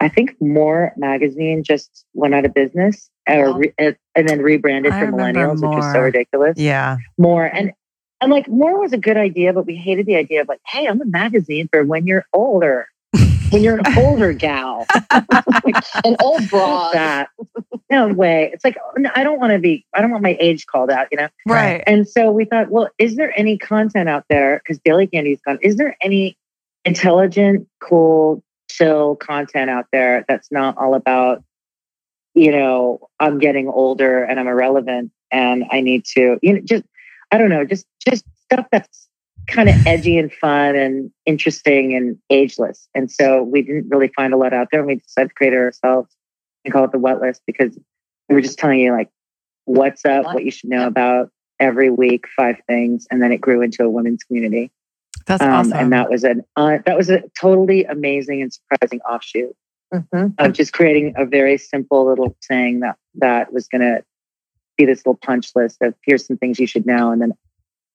I 0.00 0.08
think 0.08 0.36
More 0.40 0.92
magazine 0.96 1.64
just 1.64 2.04
went 2.14 2.34
out 2.34 2.44
of 2.44 2.54
business, 2.54 3.10
or 3.28 3.46
oh. 3.46 3.54
re- 3.54 3.74
and 3.78 4.28
then 4.28 4.40
rebranded 4.40 4.92
I 4.92 5.00
for 5.00 5.06
remember 5.06 5.40
millennials, 5.40 5.68
which 5.68 5.84
is 5.84 5.92
so 5.92 6.00
ridiculous. 6.00 6.54
Yeah. 6.56 6.98
More 7.16 7.44
and 7.44 7.72
and 8.20 8.30
like 8.30 8.48
More 8.48 8.78
was 8.78 8.92
a 8.92 8.98
good 8.98 9.16
idea, 9.16 9.52
but 9.52 9.66
we 9.66 9.76
hated 9.76 10.06
the 10.06 10.16
idea 10.16 10.42
of 10.42 10.48
like, 10.48 10.60
hey, 10.66 10.86
I'm 10.86 11.00
a 11.00 11.04
magazine 11.04 11.68
for 11.72 11.84
when 11.84 12.06
you're 12.06 12.26
older. 12.32 12.88
when 13.50 13.62
you're 13.62 13.78
an 13.78 13.86
older 13.98 14.32
gal. 14.32 14.86
An 16.04 16.16
old 16.20 16.48
broad. 16.48 16.94
that. 16.94 17.30
No 17.90 18.08
way. 18.08 18.50
It's 18.52 18.64
like, 18.64 18.76
oh, 18.84 18.92
no, 18.98 19.10
I 19.14 19.24
don't 19.24 19.40
want 19.40 19.52
to 19.52 19.58
be, 19.58 19.86
I 19.94 20.00
don't 20.00 20.10
want 20.10 20.22
my 20.22 20.36
age 20.38 20.66
called 20.66 20.90
out, 20.90 21.08
you 21.10 21.18
know? 21.18 21.28
Right. 21.46 21.82
And 21.86 22.06
so 22.06 22.30
we 22.30 22.44
thought, 22.44 22.70
well, 22.70 22.88
is 22.98 23.16
there 23.16 23.32
any 23.36 23.56
content 23.56 24.08
out 24.08 24.24
there? 24.28 24.60
Because 24.62 24.78
Daily 24.84 25.06
Candy's 25.06 25.40
gone. 25.40 25.58
Is 25.62 25.76
there 25.76 25.96
any 26.02 26.36
intelligent, 26.84 27.66
cool, 27.80 28.42
chill 28.68 29.16
content 29.16 29.70
out 29.70 29.86
there 29.92 30.24
that's 30.28 30.50
not 30.50 30.76
all 30.78 30.94
about, 30.94 31.42
you 32.34 32.52
know, 32.52 33.08
I'm 33.18 33.38
getting 33.38 33.68
older 33.68 34.22
and 34.22 34.38
I'm 34.38 34.48
irrelevant 34.48 35.10
and 35.30 35.64
I 35.70 35.80
need 35.80 36.04
to, 36.16 36.38
you 36.42 36.54
know, 36.54 36.60
just, 36.64 36.84
I 37.30 37.38
don't 37.38 37.50
know, 37.50 37.64
just, 37.64 37.86
just 38.06 38.24
stuff 38.44 38.66
that's 38.70 39.08
kind 39.46 39.68
of 39.68 39.74
edgy 39.86 40.18
and 40.18 40.32
fun 40.32 40.76
and 40.76 41.10
interesting 41.26 41.94
and 41.94 42.18
ageless. 42.30 42.88
And 42.94 43.10
so 43.10 43.42
we 43.42 43.62
didn't 43.62 43.88
really 43.88 44.08
find 44.08 44.32
a 44.32 44.36
lot 44.36 44.52
out 44.52 44.68
there 44.70 44.80
and 44.80 44.86
we 44.86 44.96
decided 44.96 45.28
to 45.28 45.34
create 45.34 45.52
it 45.52 45.56
ourselves 45.56 46.14
and 46.64 46.72
call 46.72 46.84
it 46.84 46.92
the 46.92 46.98
what 46.98 47.20
list 47.20 47.42
because 47.46 47.78
we 48.28 48.34
were 48.34 48.40
just 48.40 48.58
telling 48.58 48.80
you 48.80 48.92
like 48.92 49.10
what's 49.64 50.04
up, 50.04 50.24
what 50.24 50.44
you 50.44 50.50
should 50.50 50.70
know 50.70 50.86
about 50.86 51.30
every 51.60 51.90
week, 51.90 52.26
five 52.36 52.56
things. 52.66 53.06
And 53.10 53.22
then 53.22 53.32
it 53.32 53.40
grew 53.40 53.62
into 53.62 53.84
a 53.84 53.90
women's 53.90 54.24
community. 54.24 54.70
That's 55.28 55.42
Um, 55.42 55.50
awesome. 55.50 55.72
And 55.74 55.92
that 55.92 56.10
was 56.10 56.24
an 56.24 56.42
uh, 56.56 56.78
that 56.86 56.96
was 56.96 57.10
a 57.10 57.22
totally 57.38 57.84
amazing 57.84 58.42
and 58.42 58.52
surprising 58.52 59.00
offshoot 59.02 59.54
Mhm. 59.94 60.34
of 60.38 60.52
just 60.52 60.72
creating 60.72 61.14
a 61.16 61.24
very 61.24 61.56
simple 61.58 62.06
little 62.06 62.36
thing 62.46 62.80
that 62.80 62.96
that 63.16 63.52
was 63.52 63.68
going 63.68 63.82
to 63.82 64.04
be 64.76 64.84
this 64.84 64.98
little 65.00 65.18
punch 65.22 65.50
list 65.54 65.80
of 65.82 65.94
here's 66.04 66.26
some 66.26 66.36
things 66.38 66.58
you 66.58 66.66
should 66.66 66.86
know, 66.86 67.10
and 67.12 67.20
then 67.22 67.32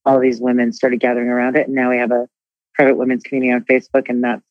all 0.06 0.20
these 0.20 0.40
women 0.40 0.72
started 0.72 1.00
gathering 1.00 1.30
around 1.30 1.56
it, 1.56 1.68
and 1.68 1.76
now 1.76 1.90
we 1.90 1.98
have 1.98 2.12
a 2.12 2.28
private 2.76 2.96
women's 2.96 3.24
community 3.24 3.52
on 3.54 3.64
Facebook, 3.66 4.10
and 4.10 4.24
that's 4.24 4.44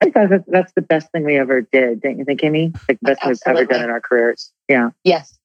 I 0.00 0.04
think 0.04 0.14
that's, 0.14 0.44
that's 0.46 0.72
the 0.74 0.82
best 0.82 1.10
thing 1.10 1.24
we 1.24 1.36
ever 1.36 1.60
did, 1.62 2.00
don't 2.00 2.18
you 2.18 2.24
think, 2.24 2.44
Amy? 2.44 2.72
Like 2.88 2.98
the 3.02 3.16
best 3.16 3.22
thing 3.22 3.32
we've 3.54 3.62
ever 3.62 3.64
done 3.64 3.82
in 3.82 3.90
our 3.90 4.00
careers. 4.00 4.52
Yeah. 4.68 4.90
Yes. 5.02 5.36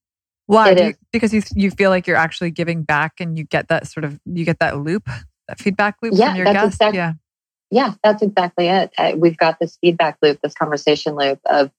Why? 0.45 0.75
Do 0.75 0.85
you, 0.85 0.93
because 1.11 1.33
you 1.33 1.41
you 1.55 1.71
feel 1.71 1.89
like 1.89 2.05
you're 2.05 2.17
actually 2.17 2.51
giving 2.51 2.83
back 2.83 3.13
and 3.19 3.37
you 3.37 3.45
get 3.45 3.69
that 3.69 3.87
sort 3.87 4.03
of 4.03 4.19
you 4.25 4.45
get 4.45 4.59
that 4.59 4.77
loop, 4.77 5.09
that 5.53 5.63
feedback 5.63 5.95
loop 6.01 6.13
Yeah, 6.15 6.29
from 6.29 6.35
your 6.37 6.47
exact- 6.47 6.95
yeah. 6.95 7.13
Yeah, 7.71 7.93
that's 8.03 8.21
exactly 8.21 8.67
it. 8.67 8.91
Uh, 8.97 9.13
we've 9.17 9.37
got 9.37 9.59
this 9.59 9.77
feedback 9.81 10.17
loop, 10.21 10.39
this 10.43 10.53
conversation 10.53 11.15
loop 11.15 11.39
of 11.45 11.71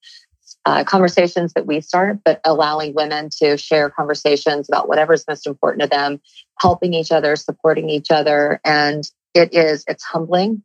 uh, 0.66 0.82
conversations 0.82 1.52
that 1.52 1.66
we 1.66 1.80
start, 1.80 2.18
but 2.24 2.40
allowing 2.44 2.94
women 2.94 3.28
to 3.38 3.56
share 3.56 3.90
conversations 3.90 4.68
about 4.68 4.88
whatever's 4.88 5.24
most 5.28 5.46
important 5.46 5.82
to 5.82 5.88
them, 5.88 6.20
helping 6.58 6.94
each 6.94 7.12
other, 7.12 7.36
supporting 7.36 7.90
each 7.90 8.10
other. 8.10 8.60
And 8.64 9.08
it 9.34 9.54
is, 9.54 9.84
it's 9.86 10.02
humbling. 10.02 10.62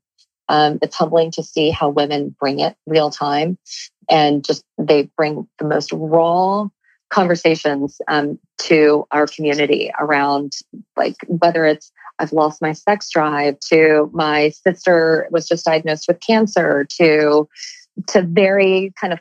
Um, 0.48 0.80
it's 0.82 0.96
humbling 0.96 1.30
to 1.32 1.44
see 1.44 1.70
how 1.70 1.90
women 1.90 2.36
bring 2.40 2.60
it 2.60 2.76
real 2.88 3.12
time 3.12 3.60
and 4.10 4.44
just 4.44 4.64
they 4.80 5.12
bring 5.16 5.48
the 5.60 5.66
most 5.66 5.92
raw 5.94 6.68
conversations 7.12 8.02
um, 8.08 8.40
to 8.58 9.06
our 9.12 9.28
community 9.28 9.92
around 10.00 10.54
like 10.96 11.16
whether 11.28 11.66
it's 11.66 11.92
I've 12.20 12.34
lost 12.34 12.62
my 12.62 12.74
sex 12.74 13.10
drive 13.10 13.60
to 13.72 14.10
my 14.14 14.50
sister 14.50 15.28
was 15.32 15.48
just 15.48 15.66
diagnosed 15.66 16.08
with 16.08 16.20
cancer 16.20 16.86
to 16.98 17.48
to 18.08 18.22
very 18.22 18.94
kind 19.00 19.14
of 19.14 19.20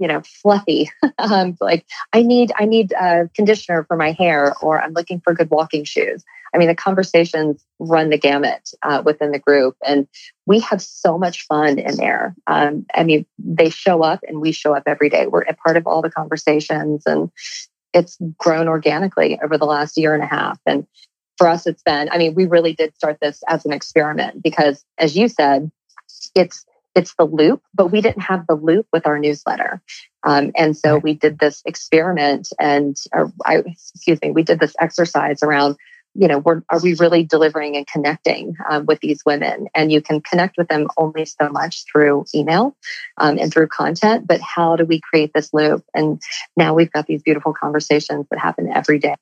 you 0.00 0.06
know 0.06 0.22
fluffy 0.42 0.90
um, 1.18 1.56
like 1.60 1.84
I 2.12 2.22
need 2.22 2.52
I 2.58 2.64
need 2.64 2.92
a 2.92 3.28
conditioner 3.34 3.84
for 3.84 3.96
my 3.96 4.12
hair 4.12 4.54
or 4.62 4.80
I'm 4.80 4.92
looking 4.92 5.20
for 5.20 5.34
good 5.34 5.50
walking 5.50 5.84
shoes. 5.84 6.24
I 6.54 6.58
mean 6.58 6.68
the 6.68 6.74
conversations 6.74 7.64
run 7.78 8.10
the 8.10 8.18
gamut 8.18 8.70
uh, 8.82 9.02
within 9.04 9.32
the 9.32 9.38
group 9.38 9.76
and 9.86 10.06
we 10.46 10.60
have 10.60 10.80
so 10.80 11.18
much 11.18 11.46
fun 11.46 11.78
in 11.78 11.96
there. 11.96 12.34
Um, 12.46 12.86
I 12.94 13.04
mean 13.04 13.26
they 13.38 13.70
show 13.70 14.02
up 14.02 14.20
and 14.26 14.40
we 14.40 14.52
show 14.52 14.74
up 14.74 14.84
every 14.86 15.08
day. 15.08 15.26
We're 15.26 15.42
a 15.42 15.54
part 15.54 15.76
of 15.76 15.86
all 15.86 16.02
the 16.02 16.10
conversations 16.10 17.02
and 17.06 17.30
it's 17.92 18.18
grown 18.38 18.68
organically 18.68 19.38
over 19.42 19.56
the 19.56 19.66
last 19.66 19.96
year 19.96 20.14
and 20.14 20.22
a 20.22 20.26
half 20.26 20.58
and 20.66 20.86
for 21.38 21.48
us 21.48 21.66
it's 21.66 21.82
been 21.82 22.08
i 22.10 22.18
mean 22.18 22.34
we 22.34 22.46
really 22.46 22.72
did 22.72 22.94
start 22.94 23.18
this 23.20 23.42
as 23.48 23.64
an 23.64 23.72
experiment 23.72 24.42
because 24.42 24.84
as 24.98 25.16
you 25.16 25.28
said 25.28 25.70
it's 26.34 26.64
it's 26.94 27.14
the 27.14 27.24
loop 27.24 27.62
but 27.74 27.88
we 27.88 28.00
didn't 28.00 28.22
have 28.22 28.46
the 28.46 28.54
loop 28.54 28.86
with 28.92 29.06
our 29.06 29.18
newsletter. 29.18 29.82
Um, 30.22 30.52
and 30.56 30.76
so 30.76 30.96
we 30.96 31.14
did 31.14 31.38
this 31.38 31.62
experiment 31.66 32.48
and 32.58 32.96
I, 33.44 33.56
excuse 33.66 34.20
me 34.22 34.30
we 34.30 34.42
did 34.42 34.60
this 34.60 34.74
exercise 34.80 35.42
around 35.42 35.76
you 36.14 36.28
know 36.28 36.38
we're, 36.38 36.62
are 36.68 36.80
we 36.80 36.94
really 36.94 37.24
delivering 37.24 37.76
and 37.76 37.86
connecting 37.86 38.56
um, 38.68 38.86
with 38.86 39.00
these 39.00 39.24
women? 39.26 39.66
And 39.74 39.90
you 39.90 40.00
can 40.00 40.20
connect 40.20 40.56
with 40.56 40.68
them 40.68 40.86
only 40.96 41.24
so 41.24 41.48
much 41.48 41.84
through 41.90 42.24
email 42.34 42.76
um, 43.18 43.38
and 43.38 43.52
through 43.52 43.68
content 43.68 44.26
but 44.26 44.40
how 44.40 44.76
do 44.76 44.84
we 44.84 45.00
create 45.00 45.32
this 45.34 45.52
loop? 45.52 45.84
And 45.94 46.22
now 46.56 46.74
we've 46.74 46.92
got 46.92 47.06
these 47.06 47.22
beautiful 47.22 47.52
conversations 47.52 48.26
that 48.30 48.38
happen 48.38 48.70
every 48.72 48.98
day 48.98 49.16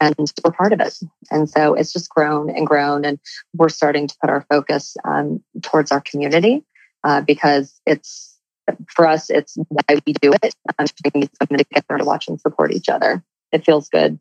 and 0.00 0.32
we're 0.44 0.52
part 0.52 0.72
of 0.72 0.80
it. 0.80 0.98
And 1.30 1.48
so 1.48 1.74
it's 1.74 1.92
just 1.92 2.10
grown 2.10 2.50
and 2.50 2.66
grown, 2.66 3.04
and 3.04 3.18
we're 3.54 3.68
starting 3.68 4.06
to 4.06 4.14
put 4.20 4.30
our 4.30 4.44
focus 4.50 4.96
um, 5.04 5.42
towards 5.62 5.92
our 5.92 6.00
community 6.00 6.64
uh, 7.04 7.20
because 7.20 7.80
it's 7.86 8.36
for 8.88 9.06
us, 9.06 9.30
it's 9.30 9.56
why 9.68 10.00
we 10.06 10.12
do 10.14 10.32
it. 10.42 10.54
Um, 10.78 10.86
bringing 11.02 11.28
women 11.40 11.64
together 11.64 11.98
to 11.98 12.04
watch 12.04 12.28
and 12.28 12.40
support 12.40 12.72
each 12.72 12.88
other. 12.88 13.22
It 13.52 13.64
feels 13.64 13.88
good. 13.88 14.18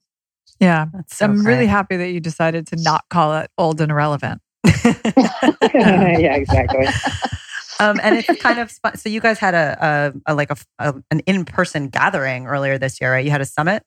Yeah. 0.59 0.85
That's 0.93 1.17
so 1.17 1.25
I'm 1.25 1.45
really 1.45 1.67
happy 1.67 1.97
that 1.97 2.09
you 2.11 2.19
decided 2.19 2.67
to 2.67 2.75
not 2.77 3.05
call 3.09 3.35
it 3.37 3.49
old 3.57 3.81
and 3.81 3.91
irrelevant. 3.91 4.41
yeah, 4.85 6.35
exactly. 6.35 6.87
um, 7.79 7.99
and 8.01 8.17
it's 8.17 8.41
kind 8.41 8.59
of 8.59 8.71
so 8.95 9.09
you 9.09 9.19
guys 9.19 9.39
had 9.39 9.53
a, 9.53 10.13
a, 10.25 10.31
a 10.31 10.35
like 10.35 10.51
a, 10.51 10.57
a 10.79 10.95
an 11.11 11.19
in 11.21 11.45
person 11.45 11.89
gathering 11.89 12.47
earlier 12.47 12.77
this 12.77 13.01
year, 13.01 13.11
right? 13.11 13.25
You 13.25 13.31
had 13.31 13.41
a 13.41 13.45
summit. 13.45 13.83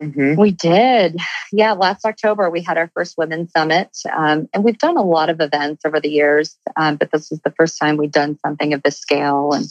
Hmm 0.00 0.34
We 0.34 0.50
did. 0.50 1.16
Yeah, 1.52 1.72
last 1.72 2.04
October 2.04 2.50
we 2.50 2.62
had 2.62 2.78
our 2.78 2.90
first 2.94 3.16
women's 3.18 3.52
summit. 3.52 3.96
Um, 4.14 4.48
and 4.52 4.64
we've 4.64 4.78
done 4.78 4.96
a 4.96 5.02
lot 5.02 5.30
of 5.30 5.40
events 5.40 5.84
over 5.84 6.00
the 6.00 6.10
years, 6.10 6.56
um, 6.76 6.96
but 6.96 7.10
this 7.10 7.30
was 7.30 7.40
the 7.40 7.52
first 7.52 7.78
time 7.78 7.96
we'd 7.96 8.12
done 8.12 8.38
something 8.44 8.72
of 8.72 8.82
this 8.82 8.98
scale. 8.98 9.52
And 9.52 9.66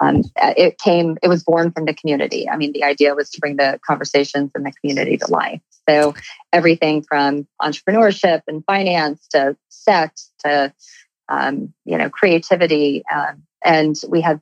um, 0.00 0.22
it 0.36 0.78
came, 0.78 1.18
it 1.22 1.28
was 1.28 1.44
born 1.44 1.72
from 1.72 1.84
the 1.84 1.94
community. 1.94 2.48
I 2.48 2.56
mean, 2.56 2.72
the 2.72 2.84
idea 2.84 3.14
was 3.14 3.30
to 3.30 3.40
bring 3.40 3.56
the 3.56 3.78
conversations 3.86 4.50
in 4.54 4.62
the 4.62 4.72
community 4.72 5.18
to 5.18 5.30
life. 5.30 5.60
So 5.88 6.14
everything 6.52 7.02
from 7.02 7.46
entrepreneurship 7.60 8.42
and 8.46 8.64
finance 8.64 9.26
to 9.32 9.56
sex 9.68 10.30
to, 10.44 10.72
um, 11.28 11.74
you 11.84 11.98
know, 11.98 12.08
creativity. 12.08 13.02
Um, 13.12 13.42
and 13.62 13.94
we 14.08 14.20
had 14.20 14.40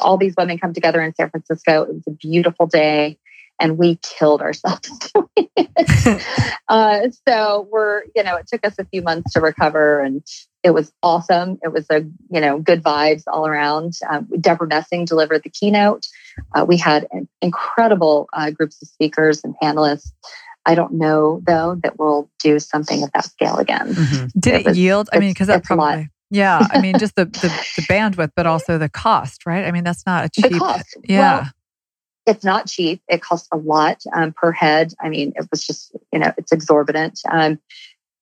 all 0.00 0.16
these 0.16 0.34
women 0.36 0.58
come 0.58 0.72
together 0.72 1.02
in 1.02 1.14
San 1.14 1.30
Francisco. 1.30 1.82
It 1.82 1.94
was 1.94 2.04
a 2.08 2.12
beautiful 2.12 2.66
day 2.66 3.18
and 3.60 3.78
we 3.78 3.96
killed 4.02 4.42
ourselves 4.42 4.88
doing 5.14 5.48
it. 5.56 6.22
uh, 6.68 7.08
so 7.26 7.68
we're, 7.70 8.02
you 8.14 8.22
know, 8.22 8.36
it 8.36 8.46
took 8.46 8.66
us 8.66 8.78
a 8.78 8.84
few 8.84 9.02
months 9.02 9.32
to 9.32 9.40
recover 9.40 10.00
and 10.00 10.22
it 10.62 10.70
was 10.70 10.92
awesome. 11.02 11.58
It 11.62 11.72
was 11.72 11.86
a, 11.90 12.00
you 12.30 12.40
know, 12.40 12.58
good 12.58 12.82
vibes 12.82 13.22
all 13.28 13.46
around. 13.46 13.94
Um, 14.10 14.28
Debra 14.40 14.66
Messing 14.66 15.04
delivered 15.04 15.42
the 15.44 15.50
keynote. 15.50 16.06
Uh, 16.54 16.64
we 16.66 16.76
had 16.76 17.06
an 17.12 17.28
incredible 17.40 18.28
uh, 18.32 18.50
groups 18.50 18.80
of 18.82 18.88
speakers 18.88 19.42
and 19.44 19.54
panelists. 19.62 20.10
I 20.66 20.74
don't 20.74 20.94
know 20.94 21.40
though 21.46 21.76
that 21.84 21.98
we'll 21.98 22.28
do 22.42 22.58
something 22.58 23.04
of 23.04 23.12
that 23.12 23.24
scale 23.26 23.56
again. 23.58 23.94
Mhm. 23.94 24.32
Did 24.38 24.54
It 24.54 24.66
it, 24.66 24.76
yield? 24.76 25.08
I 25.12 25.20
mean, 25.20 25.30
because 25.30 25.46
that 25.46 25.68
a 25.70 25.74
lot. 25.74 25.86
probably, 25.86 26.08
yeah. 26.30 26.66
I 26.68 26.80
mean, 26.80 26.98
just 26.98 27.14
the, 27.14 27.26
the, 27.26 27.48
the 27.76 27.82
bandwidth, 27.88 28.32
but 28.34 28.46
also 28.46 28.76
the 28.76 28.88
cost, 28.88 29.46
right? 29.46 29.64
I 29.64 29.70
mean, 29.70 29.84
that's 29.84 30.04
not 30.04 30.24
a 30.24 30.30
The 30.42 30.48
cheap. 30.48 30.58
cost. 30.58 30.96
Yeah. 31.04 31.38
Well, 31.42 31.50
it's 32.26 32.44
not 32.44 32.66
cheap. 32.66 33.00
It 33.08 33.22
costs 33.22 33.48
a 33.52 33.56
lot 33.56 34.02
um, 34.14 34.32
per 34.32 34.52
head. 34.52 34.92
I 35.00 35.08
mean, 35.08 35.32
it 35.36 35.46
was 35.50 35.64
just, 35.64 35.96
you 36.12 36.18
know, 36.18 36.32
it's 36.36 36.52
exorbitant. 36.52 37.20
Um, 37.30 37.58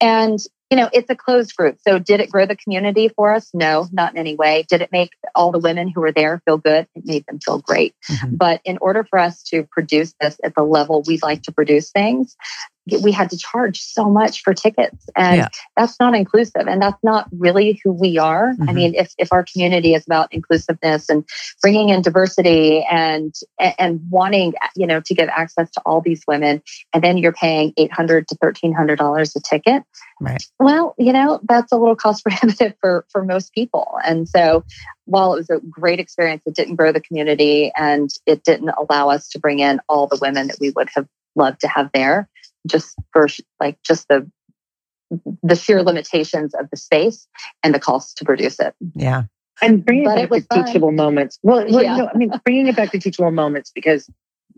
and, 0.00 0.38
you 0.70 0.76
know, 0.76 0.90
it's 0.92 1.08
a 1.08 1.14
closed 1.14 1.56
group. 1.56 1.78
So 1.86 1.98
did 1.98 2.20
it 2.20 2.30
grow 2.30 2.46
the 2.46 2.56
community 2.56 3.08
for 3.08 3.32
us? 3.32 3.50
No, 3.54 3.86
not 3.92 4.12
in 4.12 4.18
any 4.18 4.34
way. 4.34 4.64
Did 4.68 4.82
it 4.82 4.90
make 4.92 5.10
all 5.34 5.52
the 5.52 5.58
women 5.58 5.88
who 5.88 6.00
were 6.00 6.12
there 6.12 6.42
feel 6.44 6.58
good? 6.58 6.86
It 6.94 7.04
made 7.06 7.24
them 7.26 7.38
feel 7.38 7.58
great. 7.58 7.94
Mhm. 8.10 8.36
But 8.36 8.60
in 8.64 8.78
order 8.80 9.04
for 9.04 9.18
us 9.18 9.42
to 9.44 9.64
produce 9.70 10.14
this 10.20 10.36
at 10.42 10.54
the 10.54 10.64
level 10.64 11.02
we 11.06 11.18
like 11.22 11.42
to 11.44 11.52
produce 11.52 11.90
things, 11.90 12.36
we 13.02 13.12
had 13.12 13.30
to 13.30 13.38
charge 13.38 13.80
so 13.80 14.10
much 14.10 14.42
for 14.42 14.52
tickets. 14.52 15.08
And 15.16 15.36
Yeah. 15.36 15.48
that's 15.76 15.98
not 15.98 16.14
inclusive. 16.14 16.66
And 16.68 16.82
that's 16.82 17.02
not 17.02 17.28
really 17.32 17.80
who 17.82 17.92
we 17.92 18.18
are. 18.18 18.50
I 18.60 18.72
Mhm. 18.72 18.74
mean, 18.74 18.94
if, 18.94 19.12
if 19.18 19.32
our 19.32 19.44
community 19.44 19.94
is 19.94 20.04
about 20.06 20.32
inclusiveness 20.32 21.08
and 21.08 21.24
bringing 21.62 21.88
in 21.88 22.02
diversity 22.02 22.84
and 22.90 23.34
and 23.58 24.00
wanting 24.10 24.54
you 24.76 24.86
know 24.86 25.00
to 25.00 25.14
give 25.14 25.28
access 25.28 25.70
to 25.70 25.80
all 25.86 26.00
these 26.00 26.22
women 26.28 26.62
and 26.92 27.02
then 27.02 27.16
you're 27.18 27.32
paying 27.32 27.72
800 27.76 28.28
to 28.28 28.36
1300 28.38 28.96
dollars 28.98 29.34
a 29.36 29.40
ticket 29.40 29.82
Right. 30.20 30.42
well 30.58 30.94
you 30.98 31.12
know 31.12 31.40
that's 31.48 31.72
a 31.72 31.76
little 31.76 31.96
cost 31.96 32.22
prohibitive 32.24 32.74
for 32.80 33.06
for 33.10 33.24
most 33.24 33.52
people 33.52 33.98
and 34.04 34.28
so 34.28 34.64
while 35.06 35.34
it 35.34 35.38
was 35.38 35.50
a 35.50 35.60
great 35.68 36.00
experience 36.00 36.42
it 36.46 36.54
didn't 36.54 36.76
grow 36.76 36.92
the 36.92 37.00
community 37.00 37.72
and 37.76 38.10
it 38.26 38.44
didn't 38.44 38.70
allow 38.70 39.08
us 39.10 39.28
to 39.30 39.38
bring 39.38 39.58
in 39.60 39.80
all 39.88 40.06
the 40.06 40.18
women 40.20 40.48
that 40.48 40.58
we 40.60 40.70
would 40.70 40.88
have 40.94 41.06
loved 41.36 41.60
to 41.60 41.68
have 41.68 41.90
there 41.92 42.28
just 42.66 42.96
for 43.12 43.26
like 43.60 43.80
just 43.82 44.08
the 44.08 44.30
the 45.42 45.54
sheer 45.54 45.82
limitations 45.82 46.54
of 46.54 46.68
the 46.70 46.76
space 46.76 47.26
and 47.62 47.74
the 47.74 47.78
cost 47.78 48.16
to 48.18 48.24
produce 48.24 48.58
it 48.58 48.74
Yeah. 48.94 49.24
and 49.62 49.84
bringing 49.84 50.04
But 50.04 50.18
it 50.18 50.22
it 50.22 50.24
back 50.24 50.30
was 50.30 50.42
to 50.48 50.54
fun. 50.56 50.64
teachable 50.64 50.92
moments. 50.92 51.38
Well, 51.42 51.64
well 51.70 51.82
Yeah. 51.82 51.96
you 51.96 52.02
know, 52.02 52.10
I 52.12 52.16
mean, 52.16 52.32
bringing 52.44 52.66
it 52.66 52.74
back 52.76 52.90
to 52.92 52.98
teachable 52.98 53.30
moments 53.30 53.70
because 53.74 54.10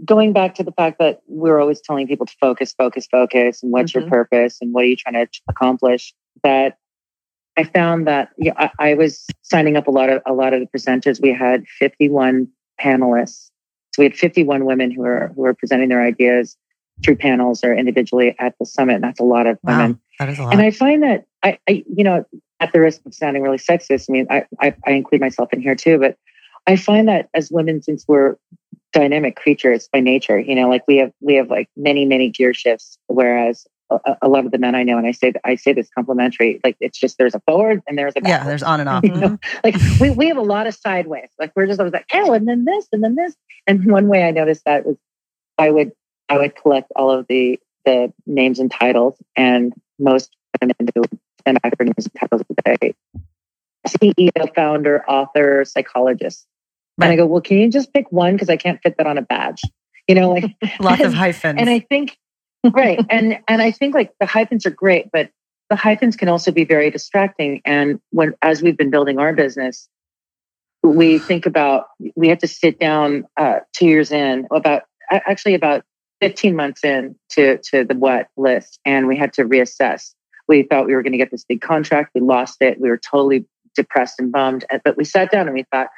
going 0.04 0.32
back 0.32 0.54
to 0.54 0.62
the 0.62 0.72
fact 0.72 0.98
that 0.98 1.20
we're 1.26 1.58
always 1.60 1.80
telling 1.80 2.06
people 2.06 2.26
to 2.26 2.34
focus, 2.40 2.72
focus, 2.76 3.06
focus, 3.10 3.62
and 3.62 3.72
what's 3.72 3.92
Mhm. 3.92 4.00
your 4.00 4.08
purpose 4.08 4.58
and 4.60 4.72
what 4.72 4.84
are 4.84 4.88
you 4.88 4.96
trying 4.96 5.14
to 5.14 5.28
accomplish. 5.48 6.14
That 6.42 6.78
I 7.56 7.64
found 7.64 8.06
that 8.06 8.30
yeah, 8.38 8.52
I, 8.56 8.70
I 8.90 8.94
was 8.94 9.26
signing 9.42 9.76
up 9.76 9.86
a 9.88 9.90
lot 9.90 10.10
of 10.10 10.22
a 10.26 10.32
lot 10.32 10.52
of 10.54 10.60
the 10.60 10.66
presenters. 10.66 11.20
We 11.20 11.32
had 11.32 11.66
51 11.66 12.48
panelists, 12.80 13.50
so 13.94 14.00
we 14.02 14.04
had 14.04 14.14
51 14.14 14.64
women 14.66 14.90
who 14.90 15.00
were 15.02 15.32
who 15.34 15.42
were 15.42 15.54
presenting 15.54 15.88
their 15.88 16.02
ideas 16.02 16.56
through 17.04 17.16
panels 17.16 17.62
or 17.62 17.74
individually 17.74 18.34
at 18.38 18.54
the 18.58 18.66
summit. 18.66 18.96
And 18.96 19.04
that's 19.04 19.20
a 19.20 19.24
lot 19.24 19.46
of 19.46 19.58
women. 19.62 19.92
Wow, 19.92 19.98
that 20.18 20.28
is 20.30 20.38
a 20.38 20.42
lot. 20.42 20.52
And 20.52 20.62
I 20.62 20.70
find 20.70 21.02
that 21.02 21.26
I, 21.42 21.58
I, 21.68 21.84
you 21.94 22.04
know, 22.04 22.24
at 22.60 22.72
the 22.72 22.80
risk 22.80 23.02
of 23.04 23.14
sounding 23.14 23.42
really 23.42 23.58
sexist, 23.58 24.08
I 24.08 24.12
mean, 24.12 24.26
I, 24.30 24.44
I, 24.60 24.74
I 24.86 24.92
include 24.92 25.20
myself 25.20 25.52
in 25.52 25.60
here 25.60 25.74
too, 25.74 25.98
but 25.98 26.16
I 26.66 26.76
find 26.76 27.08
that 27.08 27.28
as 27.34 27.50
women, 27.50 27.82
since 27.82 28.04
we're 28.08 28.36
dynamic 28.92 29.36
creatures 29.36 29.88
by 29.92 30.00
nature, 30.00 30.38
you 30.38 30.54
know, 30.54 30.68
like 30.68 30.82
we 30.88 30.96
have, 30.96 31.12
we 31.20 31.34
have 31.34 31.50
like 31.50 31.68
many, 31.76 32.06
many 32.06 32.30
gear 32.30 32.54
shifts, 32.54 32.98
whereas 33.08 33.66
a, 33.90 34.16
a 34.22 34.28
lot 34.28 34.46
of 34.46 34.52
the 34.52 34.58
men 34.58 34.74
I 34.74 34.82
know, 34.82 34.96
and 34.96 35.06
I 35.06 35.12
say, 35.12 35.34
I 35.44 35.54
say 35.54 35.74
this 35.74 35.88
complimentary, 35.94 36.60
like 36.64 36.76
it's 36.80 36.98
just, 36.98 37.18
there's 37.18 37.34
a 37.34 37.40
forward 37.40 37.82
and 37.86 37.98
there's 37.98 38.14
a 38.16 38.20
yeah, 38.24 38.42
there's 38.44 38.62
on 38.62 38.80
and 38.80 38.88
off. 38.88 39.04
You 39.04 39.10
know, 39.10 39.28
mm-hmm. 39.28 39.58
like 39.64 39.76
we, 40.00 40.10
we 40.10 40.28
have 40.28 40.38
a 40.38 40.42
lot 40.42 40.66
of 40.66 40.74
sideways. 40.74 41.28
Like 41.38 41.52
we're 41.54 41.66
just 41.66 41.78
always 41.78 41.92
like, 41.92 42.06
oh, 42.14 42.32
and 42.32 42.48
then 42.48 42.64
this, 42.64 42.88
and 42.90 43.04
then 43.04 43.14
this. 43.14 43.36
And 43.66 43.84
one 43.84 44.08
way 44.08 44.24
I 44.24 44.30
noticed 44.30 44.64
that 44.64 44.86
was 44.86 44.96
I 45.58 45.70
would 45.70 45.92
I 46.28 46.38
would 46.38 46.56
collect 46.56 46.92
all 46.96 47.10
of 47.10 47.26
the 47.28 47.58
the 47.84 48.12
names 48.26 48.58
and 48.58 48.70
titles, 48.70 49.16
and 49.36 49.72
most 49.98 50.34
women 50.60 50.74
who 50.94 51.02
send 51.46 51.62
back 51.62 51.78
their 51.78 51.86
names 51.86 52.06
and 52.06 52.14
titles 52.18 52.42
today. 52.64 52.94
CEO, 53.86 54.54
founder, 54.54 55.04
author, 55.08 55.64
psychologist. 55.64 56.44
And 57.00 57.12
I 57.12 57.16
go, 57.16 57.26
well, 57.26 57.40
can 57.40 57.58
you 57.58 57.70
just 57.70 57.92
pick 57.92 58.10
one? 58.10 58.34
Because 58.34 58.48
I 58.48 58.56
can't 58.56 58.80
fit 58.82 58.96
that 58.98 59.06
on 59.06 59.18
a 59.18 59.22
badge. 59.22 59.60
You 60.08 60.14
know, 60.14 60.32
like 60.32 60.56
Lots 60.80 61.02
of 61.02 61.14
hyphens. 61.14 61.60
and 61.60 61.68
I 61.68 61.80
think 61.80 62.18
right. 62.64 62.98
And 63.10 63.38
and 63.48 63.60
I 63.60 63.70
think 63.70 63.94
like 63.94 64.12
the 64.18 64.26
hyphens 64.26 64.66
are 64.66 64.70
great, 64.70 65.10
but 65.12 65.30
the 65.68 65.76
hyphens 65.76 66.16
can 66.16 66.28
also 66.28 66.52
be 66.52 66.64
very 66.64 66.90
distracting. 66.90 67.60
And 67.64 68.00
when 68.10 68.34
as 68.42 68.62
we've 68.62 68.76
been 68.76 68.90
building 68.90 69.18
our 69.18 69.32
business, 69.32 69.88
we 70.82 71.18
think 71.18 71.44
about 71.46 71.86
we 72.14 72.28
had 72.28 72.40
to 72.40 72.48
sit 72.48 72.78
down 72.78 73.26
uh, 73.36 73.60
two 73.72 73.86
years 73.86 74.10
in, 74.10 74.46
about 74.50 74.82
actually 75.10 75.54
about 75.54 75.84
15 76.20 76.56
months 76.56 76.84
in 76.84 77.16
to 77.30 77.58
to 77.70 77.84
the 77.84 77.94
what 77.94 78.28
list, 78.36 78.78
and 78.84 79.06
we 79.06 79.16
had 79.16 79.32
to 79.34 79.44
reassess. 79.44 80.14
We 80.48 80.62
thought 80.62 80.86
we 80.86 80.94
were 80.94 81.02
going 81.02 81.12
to 81.12 81.18
get 81.18 81.30
this 81.30 81.44
big 81.44 81.60
contract. 81.60 82.12
We 82.14 82.20
lost 82.20 82.58
it. 82.60 82.80
We 82.80 82.88
were 82.88 82.98
totally 82.98 83.46
depressed 83.74 84.18
and 84.18 84.32
bummed. 84.32 84.64
Uh, 84.72 84.78
but 84.84 84.96
we 84.96 85.04
sat 85.04 85.30
down 85.30 85.46
and 85.46 85.54
we 85.54 85.64
thought, 85.72 85.88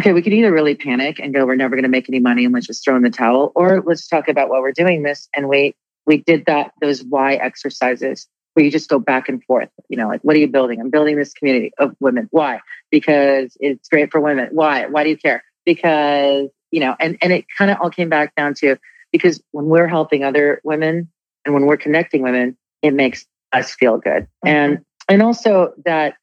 okay, 0.00 0.12
we 0.12 0.22
could 0.22 0.32
either 0.32 0.52
really 0.52 0.74
panic 0.74 1.18
and 1.20 1.32
go, 1.32 1.46
we're 1.46 1.54
never 1.54 1.76
going 1.76 1.84
to 1.84 1.88
make 1.88 2.08
any 2.08 2.18
money 2.18 2.44
and 2.44 2.52
let's 2.52 2.66
just 2.66 2.84
throw 2.84 2.96
in 2.96 3.02
the 3.02 3.10
towel, 3.10 3.52
or 3.54 3.82
let's 3.84 4.06
talk 4.08 4.28
about 4.28 4.48
why 4.48 4.58
we're 4.58 4.72
doing 4.72 5.02
this. 5.02 5.28
And 5.34 5.48
we 5.48 5.74
we 6.06 6.18
did 6.18 6.46
that 6.46 6.72
those 6.80 7.02
why 7.02 7.34
exercises 7.34 8.28
where 8.52 8.64
you 8.64 8.70
just 8.70 8.88
go 8.88 8.98
back 8.98 9.28
and 9.28 9.42
forth. 9.44 9.70
You 9.88 9.96
know, 9.96 10.08
like 10.08 10.20
what 10.22 10.36
are 10.36 10.40
you 10.40 10.48
building? 10.48 10.80
I'm 10.80 10.90
building 10.90 11.16
this 11.16 11.32
community 11.32 11.72
of 11.78 11.94
women. 12.00 12.28
Why? 12.30 12.60
Because 12.90 13.56
it's 13.60 13.88
great 13.88 14.12
for 14.12 14.20
women. 14.20 14.48
Why? 14.52 14.86
Why 14.86 15.04
do 15.04 15.10
you 15.10 15.16
care? 15.16 15.42
Because 15.64 16.48
you 16.70 16.80
know, 16.80 16.96
and 16.98 17.16
and 17.22 17.32
it 17.32 17.46
kind 17.56 17.70
of 17.70 17.78
all 17.80 17.90
came 17.90 18.08
back 18.08 18.34
down 18.34 18.54
to 18.54 18.76
because 19.14 19.40
when 19.52 19.66
we're 19.66 19.86
helping 19.86 20.24
other 20.24 20.60
women 20.64 21.08
and 21.44 21.54
when 21.54 21.66
we're 21.66 21.76
connecting 21.76 22.20
women, 22.20 22.58
it 22.82 22.92
makes 22.92 23.24
us 23.52 23.72
feel 23.72 23.96
good. 23.96 24.26
And 24.44 24.80
and 25.08 25.22
also 25.22 25.72
that 25.84 26.14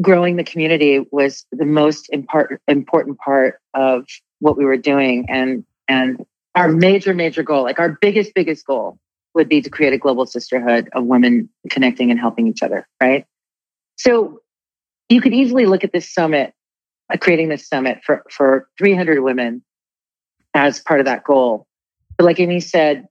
growing 0.00 0.36
the 0.36 0.44
community 0.44 1.04
was 1.12 1.44
the 1.52 1.66
most 1.66 2.08
important 2.14 2.62
important 2.66 3.18
part 3.18 3.60
of 3.74 4.06
what 4.38 4.56
we 4.56 4.64
were 4.64 4.78
doing. 4.78 5.26
And 5.28 5.66
and 5.86 6.24
our 6.54 6.68
major 6.68 7.12
major 7.12 7.42
goal 7.42 7.64
like 7.64 7.78
our 7.78 7.98
biggest 8.00 8.32
biggest 8.34 8.64
goal 8.64 8.98
would 9.34 9.50
be 9.50 9.60
to 9.60 9.68
create 9.68 9.92
a 9.92 9.98
global 9.98 10.24
sisterhood 10.24 10.88
of 10.94 11.04
women 11.04 11.50
connecting 11.68 12.10
and 12.10 12.18
helping 12.18 12.48
each 12.48 12.62
other 12.62 12.88
right? 13.02 13.26
So 13.96 14.40
you 15.10 15.20
could 15.20 15.34
easily 15.34 15.66
look 15.66 15.84
at 15.84 15.92
this 15.92 16.10
summit 16.10 16.54
uh, 17.12 17.18
creating 17.18 17.50
this 17.50 17.68
summit 17.68 17.98
for 18.02 18.24
for 18.30 18.66
300 18.78 19.20
women 19.20 19.62
as 20.54 20.80
part 20.80 21.00
of 21.00 21.06
that 21.06 21.24
goal 21.24 21.66
but 22.16 22.24
like 22.24 22.40
amy 22.40 22.60
said 22.60 23.06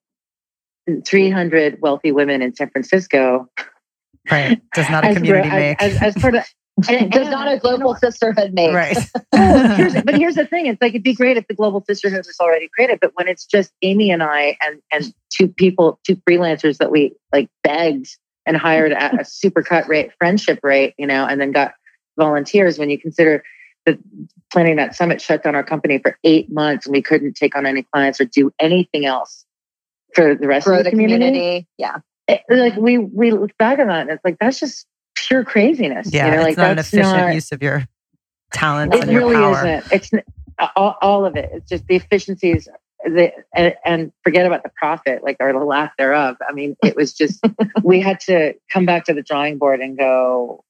300 1.05 1.79
wealthy 1.81 2.11
women 2.11 2.41
in 2.41 2.53
san 2.55 2.69
francisco 2.69 3.47
right. 4.31 4.61
Does 4.73 4.89
not 4.89 5.05
a 5.05 5.13
community 5.13 5.47
as, 5.47 5.53
make. 5.53 5.81
as, 5.81 6.01
as 6.15 6.21
part 6.21 6.35
of 6.35 6.43
and- 6.89 7.11
Does 7.11 7.23
and- 7.23 7.31
not 7.31 7.51
a 7.51 7.57
global 7.57 7.95
sisterhood 7.95 8.53
make. 8.53 8.73
right. 8.73 8.97
here's, 9.75 9.93
but 10.01 10.15
here's 10.17 10.35
the 10.35 10.45
thing: 10.45 10.65
it's 10.67 10.81
like 10.81 10.91
it'd 10.91 11.03
be 11.03 11.13
great 11.13 11.35
if 11.37 11.45
the 11.47 11.53
global 11.53 11.83
sisterhood 11.85 12.25
was 12.25 12.37
already 12.39 12.69
created, 12.73 12.99
but 13.01 13.11
when 13.15 13.27
it's 13.27 13.45
just 13.45 13.71
Amy 13.81 14.11
and 14.11 14.23
I 14.23 14.55
and 14.61 14.81
and 14.91 15.13
two 15.29 15.47
people, 15.49 15.99
two 16.05 16.15
freelancers 16.27 16.77
that 16.77 16.89
we 16.91 17.13
like 17.33 17.49
begged 17.63 18.07
and 18.45 18.55
hired 18.55 18.93
at 18.93 19.19
a 19.19 19.25
super 19.25 19.61
cut 19.61 19.89
rate, 19.89 20.11
friendship 20.17 20.59
rate, 20.63 20.93
you 20.97 21.05
know, 21.05 21.25
and 21.25 21.41
then 21.41 21.51
got 21.51 21.73
volunteers. 22.17 22.79
When 22.79 22.89
you 22.89 22.97
consider 22.99 23.43
that 23.85 23.97
planning 24.51 24.77
that 24.77 24.95
summit 24.95 25.21
shut 25.21 25.43
down 25.43 25.55
our 25.55 25.63
company 25.63 25.99
for 25.99 26.17
eight 26.23 26.51
months, 26.51 26.85
and 26.85 26.93
we 26.93 27.01
couldn't 27.01 27.33
take 27.35 27.55
on 27.55 27.65
any 27.65 27.83
clients 27.83 28.19
or 28.19 28.25
do 28.25 28.51
anything 28.59 29.05
else 29.05 29.45
for 30.13 30.35
the 30.35 30.47
rest 30.47 30.65
Grow 30.65 30.77
of 30.77 30.79
the 30.79 30.83
the 30.85 30.89
community. 30.91 31.25
community. 31.25 31.67
Yeah. 31.77 31.97
It- 32.27 32.41
like 32.49 32.75
we 32.75 32.97
we 32.97 33.31
look 33.31 33.57
back 33.57 33.79
on 33.79 33.87
that, 33.87 34.01
and 34.01 34.09
it's 34.11 34.23
like 34.25 34.37
that's 34.39 34.59
just 34.59 34.85
pure 35.15 35.43
craziness. 35.43 36.11
Yeah, 36.13 36.25
you 36.25 36.31
know, 36.31 36.37
it's 36.39 36.45
like 36.49 36.57
not 36.57 36.71
an 36.71 36.79
efficient 36.79 37.17
not- 37.17 37.33
use 37.33 37.51
of 37.51 37.61
your 37.63 37.85
talents 38.51 38.95
it 38.95 39.03
and 39.03 39.11
your 39.11 39.21
really 39.21 39.35
power. 39.35 39.79
isn't. 39.83 39.91
It's 39.91 40.11
all, 40.75 40.95
all 41.01 41.25
of 41.25 41.35
it. 41.35 41.49
It's 41.53 41.69
just 41.69 41.87
the 41.87 41.95
efficiencies, 41.95 42.67
the, 43.05 43.31
and, 43.55 43.75
and 43.85 44.11
forget 44.23 44.45
about 44.45 44.63
the 44.63 44.71
profit, 44.75 45.23
like 45.23 45.37
or 45.39 45.53
the 45.53 45.59
lack 45.59 45.95
thereof. 45.97 46.35
I 46.47 46.51
mean, 46.53 46.75
it 46.83 46.95
was 46.95 47.13
just 47.13 47.43
we 47.83 47.99
had 48.01 48.19
to 48.21 48.53
come 48.71 48.85
back 48.85 49.05
to 49.05 49.13
the 49.13 49.21
drawing 49.23 49.57
board 49.57 49.79
and 49.79 49.97
go, 49.97 50.63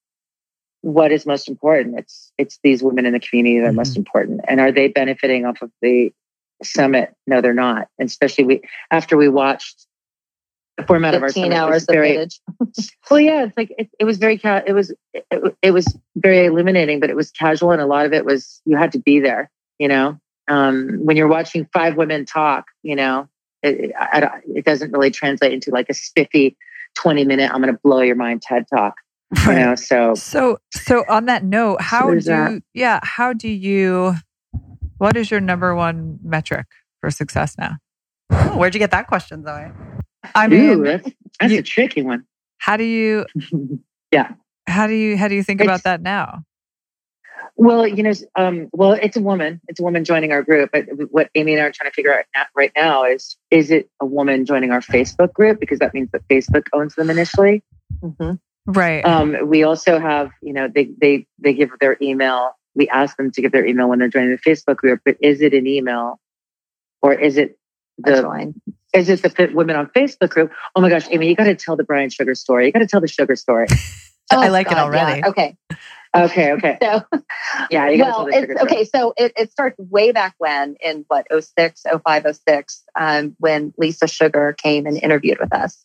what 0.82 1.12
is 1.12 1.26
most 1.26 1.50
important? 1.50 2.00
It's 2.00 2.32
it's 2.38 2.60
these 2.64 2.82
women 2.82 3.06
in 3.06 3.14
the 3.14 3.20
community 3.20 3.60
that 3.60 3.68
are 3.68 3.74
most 3.74 3.94
Mhm. 3.94 3.98
important, 3.98 4.42
and 4.48 4.60
are 4.60 4.72
they 4.72 4.88
benefiting 4.88 5.46
off 5.46 5.62
of 5.62 5.72
the 5.82 6.12
summit? 6.64 7.14
No, 7.28 7.42
they're 7.42 7.54
not. 7.54 7.88
And 7.98 8.08
especially 8.08 8.46
we 8.46 8.62
after 8.92 9.18
we 9.18 9.28
watched 9.28 9.88
the 10.78 10.86
format 10.86 11.14
of 11.14 11.22
our 11.22 11.30
15 11.30 11.44
summit 11.46 11.58
hours 11.58 11.84
of 11.84 11.94
very 11.94 12.14
footage. 12.14 12.40
well, 13.12 13.20
yeah, 13.20 13.44
it's 13.44 13.58
like 13.58 13.74
it, 13.78 13.90
it 14.00 14.06
was 14.06 14.18
very 14.18 14.38
ca- 14.38 14.64
it 14.66 14.74
was 14.74 14.94
it, 15.14 15.58
it 15.62 15.72
was 15.72 15.86
very 16.16 16.46
illuminating, 16.46 17.00
but 17.00 17.10
it 17.10 17.16
was 17.16 17.32
casual, 17.32 17.72
and 17.72 17.82
a 17.82 17.86
lot 17.86 18.06
of 18.06 18.14
it 18.14 18.26
was 18.26 18.62
you 18.66 18.78
had 18.78 18.94
to 18.94 19.00
be 19.00 19.20
there. 19.20 19.50
You 19.80 19.90
know, 19.90 20.20
um, 20.48 21.00
when 21.06 21.18
you're 21.18 21.28
watching 21.28 21.68
five 21.74 21.96
women 21.98 22.26
talk, 22.26 22.66
you 22.84 22.96
know, 22.96 23.28
it, 23.64 23.80
it, 23.80 23.92
I, 23.98 24.42
it 24.48 24.66
doesn't 24.66 24.92
really 24.92 25.12
translate 25.12 25.54
into 25.54 25.72
like 25.72 25.90
a 25.90 25.94
spiffy 25.94 26.56
twenty 26.96 27.26
minute 27.26 27.52
I'm 27.54 27.62
going 27.62 27.74
to 27.74 27.80
blow 27.84 28.02
your 28.02 28.16
mind 28.16 28.42
TED 28.42 28.66
talk. 28.74 28.96
You 29.48 29.54
know, 29.54 29.76
so 29.76 30.16
So, 30.16 30.58
so 30.74 31.04
on 31.08 31.26
that 31.26 31.44
note, 31.44 31.82
how 31.82 32.06
do 32.06 32.12
there's 32.12 32.26
that. 32.26 32.62
yeah, 32.74 33.00
how 33.04 33.34
do 33.34 33.48
you? 33.48 34.16
What 34.98 35.16
is 35.16 35.30
your 35.32 35.40
number 35.40 35.76
one 35.76 36.20
metric 36.24 36.66
for 37.00 37.12
success 37.12 37.56
now? 37.58 37.78
Oh, 38.32 38.58
where'd 38.58 38.74
you 38.74 38.80
get 38.80 38.92
that 38.92 39.08
question, 39.08 39.44
Zoe? 39.44 39.72
I 40.36 40.46
ooh, 40.48 40.50
mean, 40.50 40.84
that's, 40.84 41.10
that's 41.40 41.54
you- 41.54 41.60
a 41.60 41.64
tricky 41.64 42.02
one. 42.02 42.26
how 42.58 42.78
do 42.78 42.84
you? 42.84 43.26
Yeah. 44.12 44.34
How 44.68 44.88
do 44.88 44.94
you? 44.94 45.16
How 45.18 45.28
do 45.28 45.36
you 45.36 45.44
think 45.44 45.62
about 45.62 45.84
that 45.84 46.02
now? 46.02 46.42
Well, 47.56 47.86
you 47.88 48.02
know, 48.02 48.12
um, 48.36 48.68
well, 48.74 48.94
it's 48.94 49.18
a 49.18 49.22
woman. 49.22 49.62
It's 49.68 49.80
a 49.80 49.84
woman 49.84 50.04
joining 50.04 50.32
our 50.32 50.42
group. 50.42 50.72
But 50.74 50.86
what 51.12 51.30
Amy 51.36 51.54
and 51.54 51.62
I 51.62 51.66
are 51.66 51.72
trying 51.72 51.92
to 51.92 51.94
figure 51.94 52.24
out 52.36 52.48
right 52.56 52.72
now 52.76 53.04
is: 53.04 53.38
is 53.52 53.70
it 53.70 53.88
a 54.02 54.06
woman 54.08 54.46
joining 54.46 54.72
our 54.72 54.80
Facebook 54.82 55.34
group 55.34 55.60
because 55.60 55.78
that 55.78 55.94
means 55.94 56.10
that 56.14 56.28
Facebook 56.28 56.68
owns 56.74 56.96
them 56.96 57.10
initially? 57.12 57.62
Mhm. 58.02 58.40
Right. 58.66 59.04
Um, 59.06 59.48
we 59.48 59.64
also 59.64 60.00
have, 60.00 60.32
you 60.42 60.54
know, 60.54 60.68
they 60.74 60.92
they 61.00 61.28
they 61.40 61.54
give 61.54 61.72
their 61.80 61.98
email. 62.02 62.52
We 62.76 62.88
ask 62.90 63.18
them 63.18 63.32
to 63.32 63.42
give 63.42 63.52
their 63.52 63.66
email 63.66 63.90
when 63.90 64.00
they're 64.00 64.10
joining 64.10 64.32
the 64.32 64.38
Facebook 64.38 64.78
group. 64.78 65.02
But 65.04 65.18
is 65.22 65.42
it 65.42 65.54
an 65.54 65.66
email, 65.68 66.20
or 67.02 67.14
is 67.14 67.38
it 67.38 67.58
the 67.98 68.22
join. 68.22 68.62
is 68.94 69.10
it 69.10 69.22
the 69.22 69.30
Fit 69.30 69.56
women 69.56 69.76
on 69.76 69.88
Facebook 69.88 70.30
group? 70.30 70.52
Oh 70.76 70.82
my 70.82 70.90
gosh, 70.90 71.08
Amy, 71.10 71.28
you 71.30 71.36
got 71.36 71.46
to 71.46 71.56
tell 71.56 71.76
the 71.76 71.84
Brian 71.84 72.10
Sugar 72.10 72.36
story. 72.36 72.68
You 72.68 72.72
got 72.72 72.80
to 72.80 72.88
tell 72.88 73.02
the 73.02 73.08
Sugar 73.08 73.36
story. 73.36 73.68
I 74.32 74.50
like 74.50 74.72
it 74.72 74.78
Oh, 74.78 74.82
already. 74.82 75.20
yeah. 75.22 75.28
Okay. 75.30 75.58
Okay, 76.16 76.54
okay, 76.54 76.78
So 76.82 77.04
yeah, 77.70 77.88
you 77.90 78.02
well, 78.02 78.12
tell 78.14 78.26
the 78.26 78.34
Sugar 78.34 78.54
it's 78.54 78.62
story. 78.62 78.72
okay. 78.74 78.86
So 78.86 79.14
it, 79.18 79.34
it 79.38 79.52
starts 79.52 79.78
way 79.78 80.12
back 80.12 80.34
when 80.40 80.76
in 80.84 81.06
what 81.08 81.28
06, 81.32 81.84
05, 82.04 82.36
06, 82.48 82.84
um, 83.00 83.36
when 83.40 83.74
Lisa 83.78 84.08
Sugar 84.08 84.54
came 84.54 84.86
and 84.88 84.98
interviewed 84.98 85.38
with 85.40 85.54
us, 85.54 85.84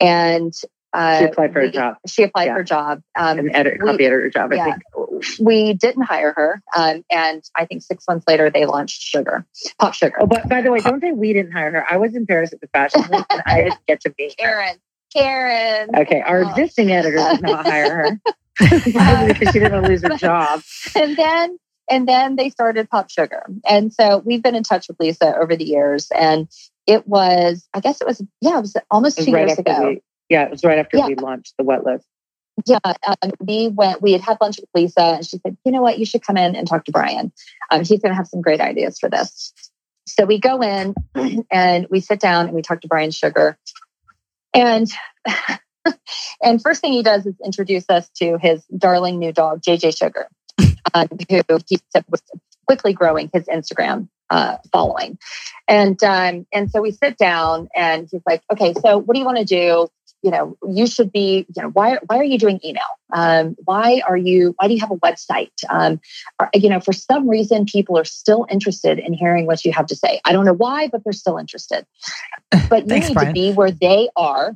and 0.00 0.54
uh, 0.96 1.18
She 1.18 1.24
applied 1.24 1.52
for 1.52 1.60
a 1.60 1.70
job, 1.70 1.96
She 2.06 2.22
applied 2.22 2.44
Yeah. 2.46 2.54
for 2.54 2.60
a 2.60 2.64
job. 2.64 3.02
Um, 3.18 3.38
an 3.38 3.54
editor, 3.54 3.78
we- 3.82 3.90
copy 3.90 4.06
editor 4.06 4.30
job. 4.30 4.52
I 4.52 4.56
yeah, 4.56 4.64
think. 4.64 5.38
we 5.40 5.74
didn't 5.74 6.02
hire 6.04 6.32
her, 6.36 6.62
um, 6.76 7.04
and 7.10 7.42
I 7.56 7.66
think 7.66 7.82
six 7.82 8.04
months 8.08 8.24
later 8.26 8.50
they 8.50 8.64
launched 8.66 9.00
Sugar, 9.02 9.44
Pop 9.78 9.94
Sugar. 9.94 10.16
Oh, 10.20 10.26
but 10.26 10.48
by 10.48 10.62
the 10.62 10.70
way, 10.72 10.80
don't 10.80 11.00
say 11.00 11.12
we 11.12 11.32
didn't 11.32 11.52
hire 11.52 11.70
her. 11.72 11.84
I 11.90 11.96
was 11.98 12.14
in 12.16 12.26
Paris 12.26 12.52
at 12.52 12.60
the 12.60 12.68
fashion 12.68 13.02
week, 13.10 13.24
and 13.30 13.42
I 13.46 13.62
didn't 13.64 13.78
get 13.86 14.00
to 14.02 14.10
be. 14.10 14.34
Karen, 14.38 14.76
Karen. 15.14 15.90
Okay, 15.96 16.20
our 16.20 16.44
Oh. 16.44 16.48
existing 16.50 16.90
editor 16.92 17.18
did 17.32 17.42
not 17.42 17.66
hire 17.66 17.96
her. 17.96 18.20
because 18.58 19.52
she 19.52 19.58
didn't 19.58 19.72
want 19.72 19.84
to 19.84 19.90
lose 19.90 20.02
her 20.02 20.16
job. 20.16 20.62
and 20.94 21.14
then 21.16 21.58
and 21.90 22.08
then 22.08 22.36
they 22.36 22.50
started 22.50 22.88
Pop 22.90 23.10
Sugar. 23.10 23.44
And 23.68 23.92
so 23.92 24.18
we've 24.24 24.42
been 24.42 24.54
in 24.56 24.62
touch 24.64 24.88
with 24.88 24.98
Lisa 24.98 25.36
over 25.36 25.54
the 25.56 25.64
years. 25.64 26.08
And 26.10 26.48
it 26.86 27.06
was, 27.06 27.68
I 27.74 27.78
guess 27.80 28.00
it 28.00 28.06
was, 28.08 28.20
yeah, 28.40 28.58
it 28.58 28.60
was 28.62 28.76
almost 28.90 29.18
two 29.22 29.30
right 29.32 29.46
years 29.46 29.58
ago. 29.58 29.96
Yeah, 30.28 30.44
it 30.44 30.50
was 30.50 30.64
right 30.64 30.78
after 30.78 30.96
Yeah. 30.98 31.06
we 31.06 31.14
launched 31.14 31.54
the 31.56 31.64
what 31.64 31.84
list. 31.84 32.06
Yeah, 32.64 32.78
um, 32.84 33.32
we 33.38 33.68
went. 33.68 34.00
We 34.00 34.12
had 34.12 34.22
had 34.22 34.38
lunch 34.40 34.58
with 34.58 34.70
Lisa, 34.74 35.02
and 35.02 35.26
she 35.26 35.38
said, 35.38 35.58
"You 35.64 35.72
know 35.72 35.82
what? 35.82 35.98
You 35.98 36.06
should 36.06 36.22
come 36.22 36.38
in 36.38 36.56
and 36.56 36.66
talk 36.66 36.86
to 36.86 36.92
Brian. 36.92 37.30
Um, 37.70 37.80
he's 37.80 38.00
going 38.00 38.12
to 38.12 38.14
have 38.14 38.28
some 38.28 38.40
great 38.40 38.60
ideas 38.60 38.98
for 38.98 39.10
this." 39.10 39.52
So 40.06 40.24
we 40.24 40.38
go 40.38 40.62
in 40.62 40.94
and 41.50 41.86
we 41.90 42.00
sit 42.00 42.18
down 42.18 42.46
and 42.46 42.54
we 42.54 42.62
talk 42.62 42.80
to 42.80 42.88
Brian 42.88 43.10
Sugar, 43.10 43.58
and 44.54 44.90
and 46.42 46.62
first 46.62 46.80
thing 46.80 46.92
he 46.92 47.02
does 47.02 47.26
is 47.26 47.34
introduce 47.44 47.84
us 47.90 48.08
to 48.16 48.38
his 48.38 48.64
darling 48.76 49.18
new 49.18 49.32
dog, 49.32 49.60
JJ 49.60 49.96
Sugar, 49.96 50.26
um, 50.94 51.08
who 51.28 51.58
he 51.68 51.78
said 51.90 52.06
was 52.08 52.22
quickly 52.66 52.94
growing 52.94 53.28
his 53.34 53.44
Instagram 53.44 54.08
uh, 54.30 54.56
following, 54.72 55.18
and 55.68 56.02
um, 56.02 56.46
and 56.54 56.70
so 56.70 56.80
we 56.80 56.90
sit 56.90 57.18
down 57.18 57.68
and 57.76 58.08
he's 58.10 58.22
like, 58.26 58.42
"Okay, 58.50 58.72
so 58.80 58.96
what 58.96 59.12
do 59.12 59.20
you 59.20 59.26
want 59.26 59.38
to 59.38 59.44
do?" 59.44 59.88
You 60.26 60.32
know 60.32 60.58
you 60.68 60.88
should 60.88 61.12
be 61.12 61.46
you 61.54 61.62
know 61.62 61.68
why 61.68 61.98
why 62.06 62.18
are 62.18 62.24
you 62.24 62.36
doing 62.36 62.58
email? 62.64 62.82
Um, 63.12 63.54
why 63.64 64.02
are 64.08 64.16
you 64.16 64.54
why 64.58 64.66
do 64.66 64.74
you 64.74 64.80
have 64.80 64.90
a 64.90 64.96
website? 64.96 65.52
Um, 65.70 66.00
are- 66.40 66.50
you 66.52 66.68
know 66.68 66.80
for 66.80 66.92
some 66.92 67.28
reason 67.28 67.64
people 67.64 67.96
are 67.96 68.04
still 68.04 68.44
interested 68.50 68.98
in 68.98 69.12
hearing 69.12 69.46
what 69.46 69.64
you 69.64 69.72
have 69.72 69.86
to 69.86 69.96
say. 69.96 70.20
I 70.24 70.32
don't 70.32 70.44
know 70.44 70.58
why 70.66 70.88
but 70.88 71.04
they're 71.04 71.12
still 71.12 71.38
interested. 71.38 71.86
But 72.68 72.82
you 72.82 72.88
Thanks, 72.88 73.08
need 73.08 73.14
Brian. 73.14 73.28
to 73.28 73.32
be 73.32 73.52
where 73.52 73.70
they 73.70 74.08
are. 74.16 74.54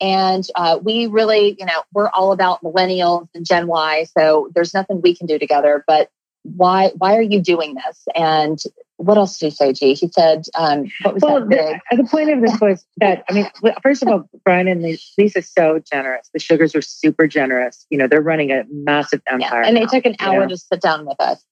And 0.00 0.46
uh, 0.54 0.78
we 0.82 1.06
really 1.06 1.56
you 1.58 1.64
know 1.64 1.82
we're 1.94 2.10
all 2.10 2.32
about 2.32 2.62
millennials 2.62 3.28
and 3.34 3.46
gen 3.46 3.66
y 3.66 4.04
so 4.18 4.50
there's 4.54 4.74
nothing 4.74 5.00
we 5.00 5.16
can 5.16 5.26
do 5.26 5.38
together 5.38 5.82
but 5.86 6.10
why 6.42 6.92
why 6.98 7.16
are 7.16 7.22
you 7.22 7.40
doing 7.40 7.74
this? 7.74 8.04
And 8.14 8.58
what 8.98 9.18
else 9.18 9.38
did 9.38 9.46
he 9.46 9.50
say 9.50 9.72
g 9.72 9.94
he 9.94 10.08
said 10.08 10.44
um, 10.58 10.84
what 11.02 11.14
was 11.14 11.22
Well, 11.22 11.40
that 11.48 11.80
the, 11.90 11.96
the 11.98 12.04
point 12.04 12.30
of 12.30 12.40
this 12.40 12.60
was 12.60 12.84
that 12.98 13.24
I 13.28 13.32
mean, 13.32 13.48
first 13.82 14.02
of 14.02 14.08
all, 14.08 14.28
Brian 14.44 14.68
and 14.68 14.82
Lis- 14.82 15.12
Lisa's 15.18 15.48
so 15.50 15.80
generous. 15.90 16.30
The 16.32 16.40
sugars 16.40 16.74
are 16.74 16.82
super 16.82 17.26
generous. 17.26 17.86
You 17.90 17.98
know, 17.98 18.06
they're 18.08 18.22
running 18.22 18.50
a 18.52 18.64
massive 18.70 19.22
Yeah, 19.26 19.34
empire. 19.34 19.62
and 19.62 19.76
they 19.76 19.82
now, 19.82 19.86
took 19.88 20.06
an 20.06 20.16
hour 20.20 20.42
know? 20.42 20.48
to 20.48 20.56
sit 20.56 20.80
down 20.80 21.06
with 21.06 21.20
us. 21.20 21.44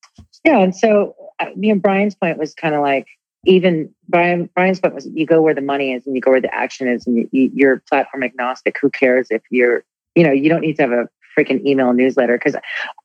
Yeah, 0.45 0.59
and 0.61 0.75
so 0.75 1.15
uh, 1.41 1.47
you 1.57 1.75
know, 1.75 1.81
Brian's 1.81 2.15
point 2.15 2.39
was 2.39 2.55
kind 2.55 2.75
of 2.75 2.81
like 2.81 3.07
even 3.45 3.91
Brian. 4.09 4.49
Brian's 4.55 4.81
point 4.81 4.95
was 4.95 5.07
you 5.07 5.27
go 5.27 5.43
where 5.43 5.55
the 5.55 5.61
money 5.61 5.93
is 5.93 6.07
and 6.07 6.15
you 6.15 6.23
go 6.23 6.31
where 6.31 6.41
the 6.41 6.55
action 6.55 6.89
is, 6.89 7.07
and 7.07 7.17
you, 7.17 7.29
you, 7.33 7.51
you're 7.55 7.81
platform 7.89 8.23
agnostic. 8.23 8.77
Who 8.81 8.91
cares 8.91 9.29
if 9.31 9.43
you're, 9.51 9.85
you 10.15 10.25
know, 10.25 10.33
you 10.33 10.49
don't 10.49 10.61
need 10.63 10.77
to 10.77 10.83
have 10.83 10.93
a 10.93 11.09
freaking 11.37 11.65
email 11.67 11.93
newsletter 11.93 12.37
because 12.39 12.57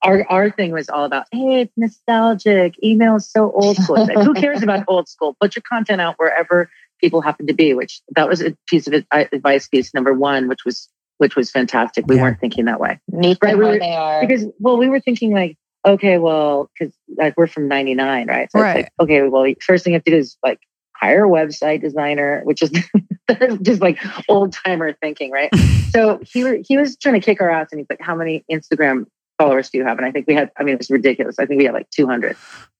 our 0.03 0.25
our 0.29 0.49
thing 0.49 0.71
was 0.71 0.89
all 0.89 1.03
about 1.05 1.25
hey, 1.31 1.61
it's 1.61 1.73
nostalgic. 1.77 2.75
Email 2.83 3.15
is 3.17 3.29
so 3.29 3.51
old 3.51 3.77
school. 3.77 3.95
Like, 4.05 4.17
who 4.19 4.33
cares 4.33 4.63
about 4.63 4.85
old 4.87 5.07
school? 5.07 5.35
Put 5.41 5.55
your 5.55 5.63
content 5.67 6.01
out 6.01 6.15
wherever 6.17 6.69
people 6.99 7.21
happen 7.21 7.47
to 7.47 7.53
be. 7.53 7.73
Which 7.73 8.01
that 8.15 8.27
was 8.27 8.41
a 8.41 8.55
piece 8.67 8.87
of 8.87 8.93
advice 9.11 9.67
piece 9.67 9.93
number 9.93 10.13
one, 10.13 10.47
which 10.47 10.65
was 10.65 10.89
which 11.17 11.35
was 11.35 11.51
fantastic. 11.51 12.05
We 12.07 12.15
Yeah. 12.15 12.21
weren't 12.23 12.39
thinking 12.39 12.65
that 12.65 12.79
way 12.79 12.99
Meet 13.11 13.39
Right, 13.41 13.57
we 13.57 13.63
where 13.63 13.73
were- 13.73 13.79
they 13.79 13.93
are. 13.93 14.21
because 14.25 14.45
well 14.59 14.77
we 14.77 14.87
were 14.89 14.99
thinking 15.01 15.33
like 15.33 15.57
okay 15.85 16.17
well 16.17 16.69
because 16.77 16.93
like 17.17 17.33
we're 17.37 17.47
from 17.47 17.67
99 17.69 18.27
right 18.27 18.51
so 18.51 18.59
Right. 18.59 18.69
it's 18.69 18.75
like 18.83 18.91
okay 19.01 19.21
well 19.27 19.45
first 19.65 19.83
thing 19.83 19.93
you 19.93 19.95
have 19.95 20.03
to 20.03 20.11
do 20.11 20.17
is 20.17 20.37
like 20.43 20.59
hire 20.99 21.25
a 21.25 21.29
website 21.29 21.81
designer 21.81 22.41
which 22.43 22.61
is 22.61 22.71
just 23.61 23.81
like 23.81 23.99
old 24.27 24.53
timer 24.53 24.93
thinking 24.93 25.31
right? 25.31 25.49
So 25.89 26.19
he 26.21 26.61
he 26.67 26.77
was 26.77 26.97
trying 26.97 27.15
to 27.15 27.19
kick 27.19 27.41
our 27.41 27.49
ass 27.49 27.69
and 27.71 27.79
he's 27.79 27.87
like 27.89 27.99
how 27.99 28.13
many 28.13 28.45
instagram 28.51 29.05
followers 29.39 29.71
do 29.71 29.79
you 29.79 29.85
have? 29.85 29.97
And 29.97 30.05
i 30.05 30.11
think 30.11 30.27
we 30.27 30.35
had 30.35 30.51
i 30.55 30.63
mean 30.63 30.75
it 30.75 30.77
was 30.77 30.91
ridiculous. 30.91 31.39
I 31.39 31.47
think 31.47 31.57
we 31.57 31.65
had 31.65 31.73
like 31.73 31.89
200 31.89 32.29
and 32.29 32.37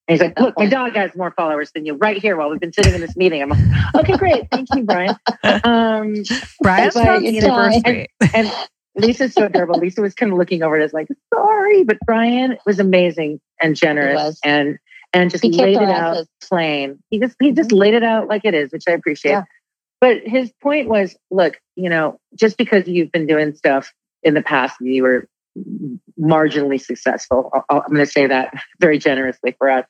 he's 0.07 0.21
like 0.21 0.39
look 0.39 0.55
my 0.59 0.67
dog 0.67 0.95
has 0.95 1.15
more 1.15 1.31
followers 1.31 1.71
than 1.71 1.87
you 1.87 1.95
right 1.95 2.21
here 2.21 2.37
while 2.37 2.51
we've 2.51 2.59
been 2.59 2.71
sitting 2.73 2.93
in 2.93 3.01
this 3.01 3.15
meeting. 3.15 3.41
I'm 3.41 3.49
like 3.49 3.95
okay 3.95 4.15
great. 4.15 4.47
Thank 4.51 4.67
you 4.75 4.83
brian. 4.83 5.15
Um 5.63 6.23
Brian's 6.61 6.93
But 6.93 7.03
not 7.05 7.23
you 7.23 7.41
know, 7.41 7.69
sweet. 7.71 8.09
and 8.33 8.51
Lisa's 8.95 9.33
so 9.33 9.45
adorable. 9.45 9.79
Lisa 9.79 10.01
was 10.01 10.13
kind 10.13 10.31
of 10.31 10.37
looking 10.37 10.61
over 10.61 10.77
it 10.79 10.83
as 10.83 10.93
like, 10.93 11.07
sorry, 11.33 11.83
but 11.83 11.97
Brian 12.05 12.57
was 12.65 12.79
amazing 12.79 13.39
and 13.61 13.75
generous 13.75 14.39
and 14.43 14.77
and 15.13 15.29
just 15.31 15.43
laid 15.43 15.77
it 15.77 15.89
out 15.89 16.25
plain. 16.41 16.99
He 17.09 17.19
just 17.19 17.35
he 17.39 17.51
just 17.51 17.71
laid 17.71 17.93
it 17.93 18.03
out 18.03 18.27
like 18.27 18.45
it 18.45 18.53
is, 18.53 18.71
which 18.71 18.83
I 18.87 18.91
appreciate. 18.91 19.31
Yeah. 19.31 19.43
But 20.01 20.21
his 20.25 20.51
point 20.61 20.87
was, 20.87 21.15
look, 21.29 21.59
you 21.75 21.89
know, 21.89 22.19
just 22.35 22.57
because 22.57 22.87
you've 22.87 23.11
been 23.11 23.27
doing 23.27 23.53
stuff 23.55 23.91
in 24.23 24.33
the 24.33 24.41
past, 24.41 24.77
and 24.79 24.93
you 24.93 25.03
were 25.03 25.27
marginally 26.19 26.81
successful. 26.81 27.51
I- 27.53 27.77
I'm 27.77 27.93
going 27.93 27.99
to 27.99 28.05
say 28.05 28.27
that 28.27 28.53
very 28.79 28.97
generously 28.97 29.55
for 29.57 29.69
us. 29.69 29.85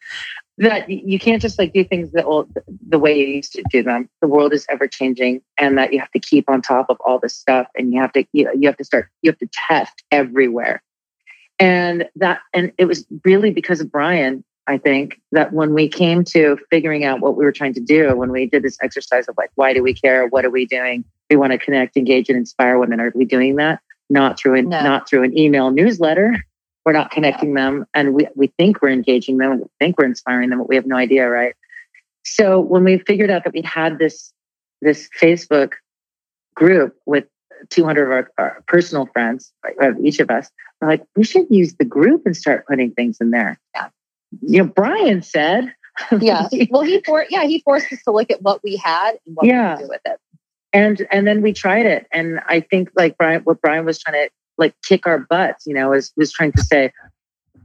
That 0.58 0.90
you 0.90 1.20
can't 1.20 1.42
just 1.42 1.58
like 1.58 1.72
do 1.72 1.86
things 1.86 2.12
the 2.12 2.24
old 2.24 2.52
the 2.86 3.00
way 3.00 3.18
you 3.18 3.28
used 3.28 3.54
to 3.54 3.64
do 3.72 3.82
them. 3.82 4.10
The 4.20 4.28
world 4.28 4.52
is 4.54 4.66
ever 4.70 4.88
changing, 4.88 5.42
and 5.58 5.78
that 5.78 5.94
you 5.94 6.00
have 6.00 6.12
to 6.12 6.20
keep 6.20 6.50
on 6.50 6.62
top 6.62 6.88
of 6.90 6.98
all 7.06 7.18
this 7.18 7.36
stuff, 7.36 7.68
and 7.78 7.94
you 7.94 8.02
have 8.02 8.12
to 8.14 8.26
you, 8.34 8.52
you 8.54 8.68
have 8.68 8.76
to 8.78 8.84
start 8.84 9.08
you 9.22 9.32
have 9.32 9.40
to 9.40 9.50
test 9.70 10.04
everywhere. 10.12 10.84
And 11.60 12.10
that 12.18 12.42
and 12.54 12.74
it 12.78 12.86
was 12.86 13.06
really 13.24 13.52
because 13.52 13.80
of 13.80 13.90
Brian, 13.90 14.44
I 14.70 14.78
think, 14.78 15.20
that 15.32 15.52
when 15.52 15.74
we 15.74 15.88
came 15.90 16.24
to 16.26 16.58
figuring 16.70 17.04
out 17.04 17.22
what 17.22 17.36
we 17.36 17.44
were 17.44 17.52
trying 17.52 17.74
to 17.74 17.80
do, 17.82 18.16
when 18.16 18.32
we 18.32 18.46
did 18.46 18.62
this 18.62 18.78
exercise 18.82 19.28
of 19.28 19.36
like, 19.36 19.50
why 19.56 19.74
do 19.74 19.82
we 19.82 19.94
care? 19.94 20.28
What 20.28 20.46
are 20.46 20.50
we 20.52 20.66
doing? 20.68 21.04
We 21.30 21.38
want 21.38 21.52
to 21.54 21.58
connect, 21.58 21.98
engage, 21.98 22.30
and 22.30 22.38
inspire 22.38 22.78
women. 22.78 23.00
Are 23.00 23.12
we 23.16 23.26
doing 23.26 23.56
that? 23.56 23.82
Not 24.12 24.40
through 24.40 24.56
an, 24.60 24.70
No. 24.70 24.84
not 24.84 25.10
through 25.10 25.24
an 25.24 25.38
email 25.38 25.72
newsletter. 25.72 26.38
We're 26.86 26.94
not 26.94 27.12
connecting 27.12 27.54
them, 27.56 27.86
and 27.94 28.14
we 28.14 28.28
we 28.36 28.48
think 28.58 28.82
we're 28.82 28.90
engaging 28.90 29.38
them. 29.38 29.60
We 29.60 29.66
think 29.80 30.00
we're 30.00 30.06
inspiring 30.06 30.50
them, 30.50 30.60
but 30.60 30.70
we 30.70 30.76
have 30.76 30.86
no 30.86 30.96
idea, 30.96 31.30
right? 31.30 31.54
So 32.24 32.60
when 32.60 32.84
we 32.84 33.00
figured 33.00 33.30
out 33.30 33.44
that 33.44 33.54
we 33.54 33.62
had 33.62 34.00
this 34.00 34.32
this 34.82 35.10
Facebook 35.20 35.74
group 36.56 36.96
with 37.06 37.26
200 37.70 38.04
of 38.04 38.12
our, 38.12 38.32
our 38.38 38.64
personal 38.68 39.08
friends, 39.08 39.52
right, 39.64 39.76
of 39.80 40.00
each 40.04 40.20
of 40.20 40.32
us, 40.32 40.50
we're 40.82 40.88
like, 40.88 41.04
we 41.16 41.24
should 41.24 41.48
use 41.50 41.76
the 41.76 41.86
group 41.86 42.26
and 42.26 42.36
start 42.36 42.66
putting 42.68 42.92
things 42.92 43.18
in 43.20 43.32
there. 43.32 43.60
Yeah. 43.76 43.90
You 44.42 44.64
know, 44.64 44.70
Brian 44.70 45.22
said, 45.22 45.74
yeah. 46.20 46.48
Well, 46.70 46.82
he 46.84 47.02
for 47.06 47.26
yeah 47.30 47.44
he 47.46 47.62
forced 47.62 47.92
us 47.92 48.02
to 48.04 48.12
look 48.12 48.32
at 48.32 48.42
what 48.42 48.62
we 48.64 48.76
had 48.78 49.18
and 49.26 49.36
what 49.36 49.46
Yeah. 49.46 49.72
we 49.76 49.78
could 49.78 49.84
do 49.84 49.90
with 49.90 50.02
it. 50.06 50.20
and 50.74 51.08
and 51.12 51.28
then 51.28 51.42
we 51.42 51.54
tried 51.54 51.86
it, 51.86 52.06
and 52.14 52.40
I 52.48 52.62
think 52.62 52.90
like 52.96 53.18
Brian, 53.18 53.42
what 53.44 53.60
Brian 53.62 53.86
was 53.86 54.00
trying 54.00 54.28
to 54.28 54.30
like 54.58 54.76
kick 54.88 55.08
our 55.08 55.20
butts, 55.20 55.66
you 55.66 55.74
know, 55.74 55.90
was 55.90 56.12
was 56.16 56.32
trying 56.32 56.52
to 56.54 56.62
say, 56.62 56.92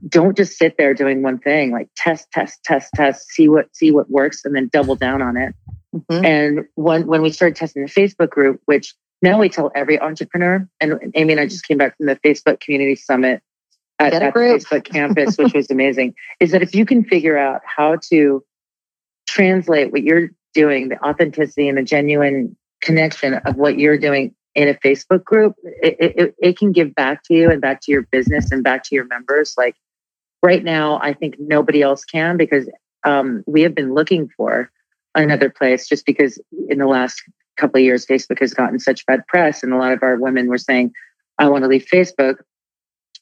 don't 0.08 0.36
just 0.36 0.56
sit 0.58 0.76
there 0.78 0.94
doing 0.94 1.22
one 1.22 1.38
thing, 1.38 1.70
like 1.72 1.88
test, 1.96 2.30
test, 2.32 2.62
test, 2.64 2.90
test, 2.94 3.28
see 3.30 3.48
what 3.48 3.74
see 3.74 3.90
what 3.92 4.10
works, 4.10 4.44
and 4.44 4.54
then 4.54 4.68
double 4.72 4.96
down 4.96 5.22
on 5.22 5.36
it. 5.36 5.54
Mhm. 5.94 6.24
And 6.24 6.64
when 6.74 7.06
when 7.06 7.22
we 7.22 7.30
started 7.30 7.56
testing 7.56 7.82
the 7.84 7.90
Facebook 7.90 8.30
group, 8.30 8.60
which 8.66 8.94
now 9.22 9.38
we 9.40 9.48
tell 9.48 9.70
every 9.76 9.98
entrepreneur, 10.00 10.68
and 10.80 11.12
Amy 11.14 11.32
and 11.34 11.40
I 11.40 11.46
just 11.46 11.66
came 11.66 11.78
back 11.78 11.96
from 11.96 12.06
the 12.06 12.16
Facebook 12.16 12.60
Community 12.60 12.96
Summit 12.96 13.42
at, 13.98 14.12
Get 14.12 14.22
a 14.22 14.26
at 14.26 14.32
group. 14.32 14.60
Facebook 14.60 14.84
campus, 14.84 15.36
which 15.36 15.54
was 15.54 15.70
amazing, 15.70 16.14
is 16.40 16.50
that 16.52 16.62
if 16.62 16.74
you 16.74 16.84
can 16.84 17.04
figure 17.04 17.38
out 17.38 17.62
how 17.64 17.96
to 18.10 18.44
translate 19.26 19.92
what 19.92 20.02
you're 20.02 20.30
doing, 20.54 20.88
the 20.88 21.02
authenticity 21.04 21.68
and 21.68 21.78
the 21.78 21.82
genuine 21.82 22.56
connection 22.82 23.34
of 23.34 23.56
what 23.56 23.78
you're 23.78 23.98
doing 23.98 24.34
in 24.54 24.68
a 24.68 24.74
Facebook 24.74 25.24
group, 25.24 25.54
it, 25.64 25.96
it, 26.16 26.34
it 26.38 26.58
can 26.58 26.72
give 26.72 26.94
back 26.94 27.22
to 27.24 27.34
you 27.34 27.50
and 27.50 27.60
back 27.60 27.80
to 27.82 27.92
your 27.92 28.02
business 28.02 28.52
and 28.52 28.62
back 28.62 28.84
to 28.84 28.94
your 28.94 29.04
members. 29.06 29.54
Like 29.58 29.74
right 30.42 30.62
now, 30.62 31.00
I 31.02 31.12
think 31.12 31.36
nobody 31.38 31.82
else 31.82 32.04
can 32.04 32.36
because 32.36 32.68
um, 33.04 33.42
we 33.46 33.62
have 33.62 33.74
been 33.74 33.94
looking 33.94 34.28
for 34.36 34.70
another 35.14 35.50
place 35.50 35.88
just 35.88 36.06
because 36.06 36.40
in 36.68 36.78
the 36.78 36.86
last 36.86 37.22
couple 37.56 37.78
of 37.78 37.84
years, 37.84 38.06
Facebook 38.06 38.40
has 38.40 38.54
gotten 38.54 38.78
such 38.78 39.06
bad 39.06 39.26
press, 39.26 39.62
and 39.62 39.72
a 39.72 39.76
lot 39.76 39.92
of 39.92 40.02
our 40.02 40.16
women 40.16 40.48
were 40.48 40.58
saying, 40.58 40.92
"I 41.38 41.48
want 41.48 41.62
to 41.62 41.68
leave 41.68 41.86
Facebook," 41.86 42.36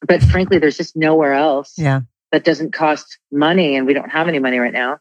but 0.06 0.22
frankly, 0.22 0.58
there's 0.58 0.76
just 0.76 0.96
nowhere 0.96 1.34
else 1.34 1.74
Yeah. 1.78 2.02
that 2.32 2.44
doesn't 2.44 2.72
cost 2.72 3.18
money, 3.30 3.76
and 3.76 3.86
we 3.86 3.94
don't 3.94 4.10
have 4.10 4.28
any 4.28 4.38
money 4.38 4.58
right 4.58 4.72
now 4.72 4.98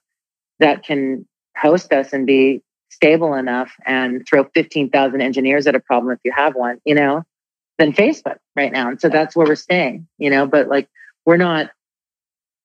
that 0.60 0.84
can 0.84 1.28
host 1.58 1.92
us 1.92 2.14
and 2.14 2.26
be 2.26 2.62
stable 2.90 3.34
enough 3.34 3.72
and 3.86 4.26
throw 4.28 4.44
15,000 4.54 5.22
engineers 5.22 5.66
at 5.66 5.76
a 5.76 5.80
problem 5.80 6.14
if 6.14 6.20
you 6.24 6.32
have 6.36 6.56
one, 6.56 6.78
you 6.86 6.94
know, 6.94 7.24
than 7.80 7.94
Facebook 7.94 8.38
right 8.56 8.72
now. 8.72 8.90
And 8.90 9.02
so 9.02 9.10
that's 9.10 9.36
where 9.36 9.48
we're 9.48 9.56
staying, 9.56 10.08
you 10.18 10.30
know, 10.30 10.46
but 10.46 10.68
like 10.68 10.88
we're 11.26 11.38
not, 11.38 11.72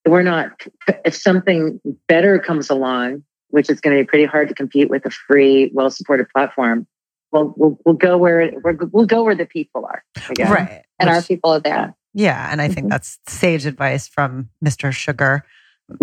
we're 0.06 0.22
not, 0.22 0.60
if 1.04 1.14
something 1.14 1.80
better 2.06 2.38
comes 2.38 2.70
along, 2.70 3.24
which 3.48 3.70
is 3.70 3.80
going 3.80 3.96
to 3.96 4.02
be 4.02 4.06
pretty 4.06 4.24
hard 4.24 4.48
to 4.48 4.54
compete 4.54 4.90
with 4.90 5.06
a 5.06 5.10
free, 5.10 5.70
well 5.72 5.90
supported 5.90 6.28
platform, 6.34 6.86
we'll, 7.32 7.54
we'll, 7.56 7.78
we'll 7.84 7.94
go 7.94 8.18
where, 8.18 8.52
we'll 8.92 9.06
go 9.06 9.22
where 9.24 9.34
the 9.34 9.46
people 9.46 9.86
are. 9.86 10.04
Right. 10.38 10.82
And 10.98 11.08
our 11.08 11.22
people 11.22 11.50
are 11.52 11.60
there. 11.60 11.94
Yeah. 12.16 12.48
And 12.50 12.60
I 12.62 12.68
think 12.68 12.86
Mhm. 12.86 12.90
that's 12.90 13.18
sage 13.28 13.66
advice 13.66 14.08
from 14.08 14.48
Mr. 14.64 14.90
Sugar 14.92 15.44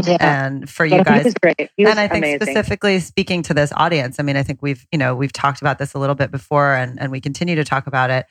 Yeah. 0.04 0.18
and 0.22 0.70
for 0.70 0.86
you 0.86 1.04
guys. 1.04 1.26
was 1.26 1.34
great. 1.34 1.70
He 1.76 1.84
was 1.84 1.92
and 1.92 2.00
I 2.00 2.08
think 2.08 2.24
amazing. 2.24 2.40
specifically 2.42 3.00
speaking 3.00 3.42
to 3.44 3.54
this 3.54 3.74
audience, 3.76 4.18
I 4.20 4.24
mean, 4.24 4.38
I 4.38 4.44
think 4.44 4.62
we've, 4.62 4.86
you 4.92 4.98
know, 5.00 5.16
we've 5.16 5.34
talked 5.34 5.60
about 5.60 5.80
this 5.80 5.94
a 5.94 6.00
little 6.00 6.16
bit 6.16 6.32
before 6.32 6.74
and, 6.76 6.98
and 7.02 7.12
we 7.12 7.20
continue 7.20 7.56
to 7.56 7.64
talk 7.66 7.88
about 7.88 8.10
it. 8.12 8.26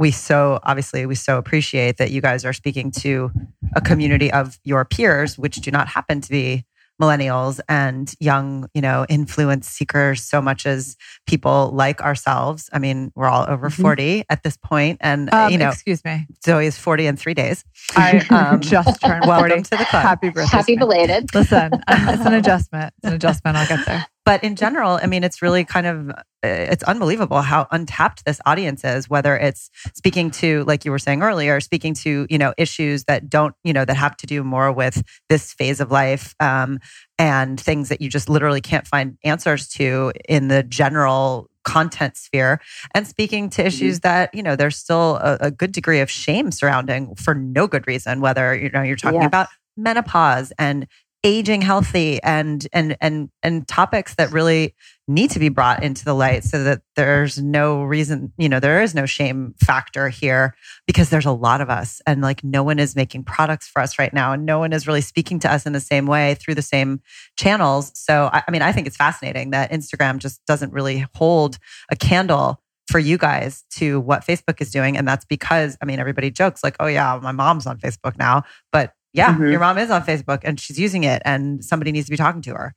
we 0.00 0.10
so 0.12 0.60
obviously 0.62 1.06
we 1.06 1.14
so 1.16 1.38
appreciate 1.38 1.96
that 1.96 2.10
you 2.12 2.20
guys 2.20 2.44
are 2.44 2.52
speaking 2.52 2.90
to 2.92 3.32
a 3.74 3.80
community 3.80 4.30
of 4.32 4.56
your 4.62 4.84
peers, 4.84 5.36
which 5.38 5.56
do 5.56 5.70
not 5.72 5.88
happen 5.88 6.20
to 6.20 6.28
be 6.30 6.64
millennials 7.00 7.60
and 7.68 8.12
young, 8.20 8.68
you 8.74 8.80
know, 8.80 9.06
influence 9.08 9.68
seekers 9.68 10.22
so 10.22 10.40
much 10.42 10.66
as 10.66 10.96
people 11.26 11.70
like 11.72 12.00
ourselves. 12.02 12.68
I 12.72 12.78
mean, 12.78 13.12
we're 13.14 13.28
all 13.28 13.46
over 13.48 13.68
Mhm. 13.70 13.80
40 13.80 14.24
at 14.30 14.42
this 14.42 14.56
point, 14.56 14.98
and 15.00 15.32
Um, 15.32 15.50
you 15.52 15.58
know, 15.58 15.68
excuse 15.70 16.04
me. 16.04 16.26
Zoe 16.44 16.66
is 16.66 16.76
40 16.78 17.06
in 17.06 17.16
three 17.16 17.34
days. 17.34 17.64
I 17.96 18.18
Um, 18.30 18.60
just 18.60 19.00
turned 19.00 19.24
40. 19.24 19.28
welcome 19.28 19.62
to 19.62 19.70
the 19.70 19.84
club. 19.84 20.02
Happy 20.02 20.30
birthday. 20.30 20.56
Happy 20.56 20.76
belated. 20.76 21.34
Listen, 21.34 21.74
um, 21.86 22.08
it's 22.08 22.24
an 22.26 22.32
adjustment. 22.42 22.92
It's 22.98 23.06
an 23.08 23.14
adjustment. 23.14 23.56
I'll 23.56 23.66
get 23.66 23.86
there. 23.86 24.06
But 24.28 24.44
in 24.44 24.56
general, 24.56 24.98
I 25.02 25.06
mean, 25.06 25.24
it's 25.24 25.40
really 25.40 25.64
kind 25.64 25.86
of 25.86 26.10
uh, 26.10 26.14
it's 26.42 26.82
unbelievable 26.82 27.40
how 27.40 27.66
untapped 27.70 28.26
this 28.26 28.42
audience 28.44 28.84
is. 28.84 29.08
Whether 29.08 29.34
it's 29.38 29.70
speaking 29.94 30.30
to, 30.32 30.64
like 30.64 30.84
you 30.84 30.90
were 30.90 30.98
saying 30.98 31.22
earlier, 31.22 31.60
speaking 31.60 31.94
to 31.94 32.26
you 32.28 32.36
know 32.36 32.52
issues 32.58 33.04
that 33.04 33.30
don't 33.30 33.54
you 33.64 33.72
know 33.72 33.86
that 33.86 33.96
have 33.96 34.18
to 34.18 34.26
do 34.26 34.44
more 34.44 34.70
with 34.70 35.02
this 35.30 35.54
phase 35.54 35.80
of 35.80 35.90
life 35.90 36.34
um, 36.40 36.78
and 37.18 37.58
things 37.58 37.88
that 37.88 38.02
you 38.02 38.10
just 38.10 38.28
literally 38.28 38.60
can't 38.60 38.86
find 38.86 39.16
answers 39.24 39.66
to 39.68 40.12
in 40.28 40.48
the 40.48 40.62
general 40.62 41.48
content 41.64 42.14
sphere 42.18 42.60
and 42.94 43.06
speaking 43.06 43.48
to 43.48 43.64
issues 43.66 44.00
that 44.00 44.34
you 44.34 44.42
know 44.42 44.56
there's 44.56 44.76
still 44.76 45.16
a, 45.22 45.38
a 45.40 45.50
good 45.50 45.72
degree 45.72 46.00
of 46.00 46.10
shame 46.10 46.50
surrounding 46.50 47.14
for 47.14 47.34
no 47.34 47.66
good 47.66 47.86
reason 47.86 48.20
whether 48.20 48.54
you 48.54 48.68
know 48.70 48.82
you're 48.82 48.96
talking 48.96 49.20
Yes. 49.22 49.28
about 49.28 49.48
menopause 49.78 50.52
and 50.58 50.86
aging 51.24 51.60
healthy 51.60 52.22
and 52.22 52.68
and 52.72 52.96
and 53.00 53.28
and 53.42 53.66
topics 53.66 54.14
that 54.14 54.30
really 54.30 54.74
need 55.08 55.30
to 55.30 55.40
be 55.40 55.48
brought 55.48 55.82
into 55.82 56.04
the 56.04 56.14
light 56.14 56.44
so 56.44 56.62
that 56.62 56.80
there's 56.94 57.42
no 57.42 57.82
reason 57.82 58.32
you 58.38 58.48
know 58.48 58.60
there 58.60 58.82
is 58.82 58.94
no 58.94 59.04
shame 59.04 59.52
factor 59.60 60.08
here 60.08 60.54
because 60.86 61.10
there's 61.10 61.26
a 61.26 61.32
lot 61.32 61.60
of 61.60 61.68
us 61.68 62.00
and 62.06 62.22
like 62.22 62.44
no 62.44 62.62
one 62.62 62.78
is 62.78 62.94
making 62.94 63.24
products 63.24 63.66
for 63.66 63.82
us 63.82 63.98
right 63.98 64.12
now 64.12 64.32
and 64.32 64.46
no 64.46 64.60
one 64.60 64.72
is 64.72 64.86
really 64.86 65.00
speaking 65.00 65.40
to 65.40 65.52
us 65.52 65.66
in 65.66 65.72
the 65.72 65.80
same 65.80 66.06
way 66.06 66.34
through 66.36 66.54
the 66.54 66.62
same 66.62 67.00
channels 67.36 67.90
so 67.94 68.30
i, 68.32 68.42
I 68.46 68.50
mean 68.52 68.62
i 68.62 68.70
think 68.70 68.86
it's 68.86 68.96
fascinating 68.96 69.50
that 69.50 69.72
instagram 69.72 70.18
just 70.18 70.44
doesn't 70.46 70.72
really 70.72 71.04
hold 71.14 71.58
a 71.90 71.96
candle 71.96 72.62
for 72.88 72.98
you 72.98 73.18
guys 73.18 73.64
to 73.68 74.00
what 74.00 74.24
Facebook 74.24 74.62
is 74.62 74.70
doing. 74.70 74.96
And 74.96 75.06
that's 75.06 75.26
because, 75.26 75.76
I 75.82 75.84
mean, 75.84 76.00
everybody 76.00 76.30
jokes 76.30 76.64
like, 76.64 76.74
oh, 76.80 76.86
yeah, 76.86 77.20
my 77.22 77.32
mom's 77.32 77.66
on 77.66 77.78
Facebook 77.78 78.18
now. 78.18 78.44
But 78.72 78.94
yeah, 79.12 79.34
Mhm. 79.34 79.50
your 79.50 79.60
mom 79.60 79.78
is 79.78 79.90
on 79.90 80.02
Facebook 80.02 80.40
and 80.44 80.58
she's 80.60 80.78
using 80.78 81.04
it 81.04 81.22
and 81.24 81.64
somebody 81.64 81.92
needs 81.92 82.06
to 82.06 82.10
be 82.10 82.16
talking 82.16 82.42
to 82.42 82.54
her. 82.54 82.74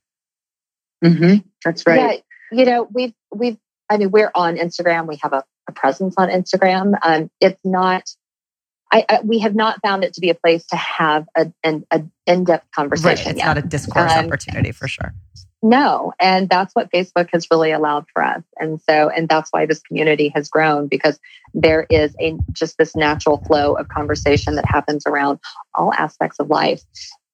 hmm 1.04 1.36
That's 1.64 1.84
right. 1.86 2.22
Yeah, 2.50 2.58
you 2.58 2.64
know, 2.64 2.88
we've 2.92 3.14
we've. 3.34 3.56
I 3.90 3.96
mean, 3.98 4.10
we're 4.10 4.30
on 4.34 4.56
Instagram. 4.56 5.06
We 5.06 5.16
have 5.22 5.32
a, 5.34 5.44
a 5.68 5.72
presence 5.72 6.14
on 6.16 6.28
Instagram. 6.28 6.94
Um, 7.02 7.30
it's 7.40 7.60
not. 7.64 8.04
I, 8.92 9.04
I 9.08 9.20
we 9.22 9.38
have 9.40 9.54
not 9.54 9.80
found 9.82 10.04
it 10.04 10.14
to 10.14 10.20
be 10.20 10.30
a 10.30 10.34
place 10.34 10.64
to 10.66 10.76
have 10.76 11.26
a 11.36 11.52
an 11.64 11.84
a 11.90 12.02
in 12.26 12.44
depth 12.44 12.64
Right. 12.64 12.72
conversation 12.74 13.30
It's 13.32 13.38
yet. 13.38 13.46
not 13.46 13.58
a 13.58 13.62
discourse 13.62 14.12
Um, 14.12 14.26
opportunity 14.26 14.70
for 14.72 14.86
sure. 14.88 15.14
No, 15.64 16.12
and 16.18 16.48
that's 16.48 16.74
what 16.74 16.90
Facebook 16.90 17.28
has 17.32 17.46
really 17.48 17.70
allowed 17.70 18.06
for 18.12 18.22
us. 18.22 18.42
And 18.58 18.80
so, 18.80 19.08
and 19.08 19.28
that's 19.28 19.50
why 19.52 19.66
this 19.66 19.80
community 19.80 20.32
has 20.34 20.48
grown 20.48 20.88
because 20.88 21.20
there 21.54 21.86
is 21.88 22.16
a 22.20 22.36
just 22.50 22.78
this 22.78 22.96
natural 22.96 23.38
flow 23.44 23.74
of 23.74 23.88
conversation 23.88 24.56
that 24.56 24.64
happens 24.66 25.06
around 25.06 25.38
all 25.74 25.92
aspects 25.94 26.40
of 26.40 26.50
life. 26.50 26.82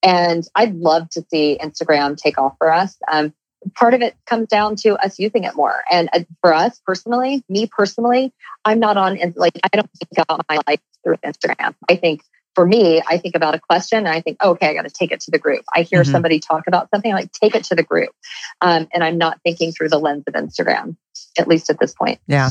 And 0.03 0.43
I'd 0.53 0.75
love 0.75 1.09
to 1.11 1.25
see 1.31 1.57
Instagram 1.59 2.17
take 2.17 2.37
off 2.37 2.55
for 2.59 2.71
us. 2.71 2.95
Um, 3.11 3.33
part 3.73 3.95
of 3.95 4.01
it 4.01 4.15
comes 4.27 4.47
down 4.47 4.75
to 4.77 4.95
us 5.03 5.17
using 5.17 5.43
it 5.43 5.55
more. 5.55 5.83
And 5.91 6.09
uh, 6.13 6.19
for 6.41 6.53
us 6.53 6.79
personally, 6.85 7.43
me 7.49 7.65
personally, 7.65 8.31
I'm 8.63 8.79
not 8.79 8.95
on 8.95 9.17
like 9.35 9.53
I 9.63 9.75
don't 9.75 9.89
think 9.97 10.19
about 10.19 10.45
my 10.47 10.59
life 10.67 10.79
through 11.03 11.17
Instagram. 11.17 11.73
I 11.89 11.95
think 11.95 12.21
for 12.59 12.65
me, 12.65 13.01
I 13.07 13.17
think 13.17 13.35
about 13.35 13.55
a 13.55 13.59
question 13.59 13.99
and 13.99 14.09
I 14.09 14.19
think, 14.19 14.43
okay, 14.43 14.67
I 14.67 14.73
got 14.73 14.81
to 14.81 14.89
take 14.89 15.13
it 15.13 15.21
to 15.21 15.31
the 15.31 15.39
group. 15.39 15.63
I 15.73 15.83
hear 15.83 16.03
Mhm. 16.03 16.11
somebody 16.11 16.39
talk 16.41 16.67
about 16.67 16.89
something, 16.89 17.09
I 17.09 17.15
like 17.15 17.31
take 17.31 17.55
it 17.55 17.63
to 17.65 17.75
the 17.75 17.83
group. 17.83 18.09
Um, 18.59 18.85
and 18.93 19.01
I'm 19.01 19.17
not 19.17 19.39
thinking 19.45 19.71
through 19.71 19.87
the 19.87 19.97
lens 19.97 20.25
of 20.27 20.33
Instagram, 20.33 20.97
at 21.37 21.47
least 21.47 21.69
at 21.69 21.79
this 21.79 21.93
point. 21.93 22.19
Yeah. 22.27 22.49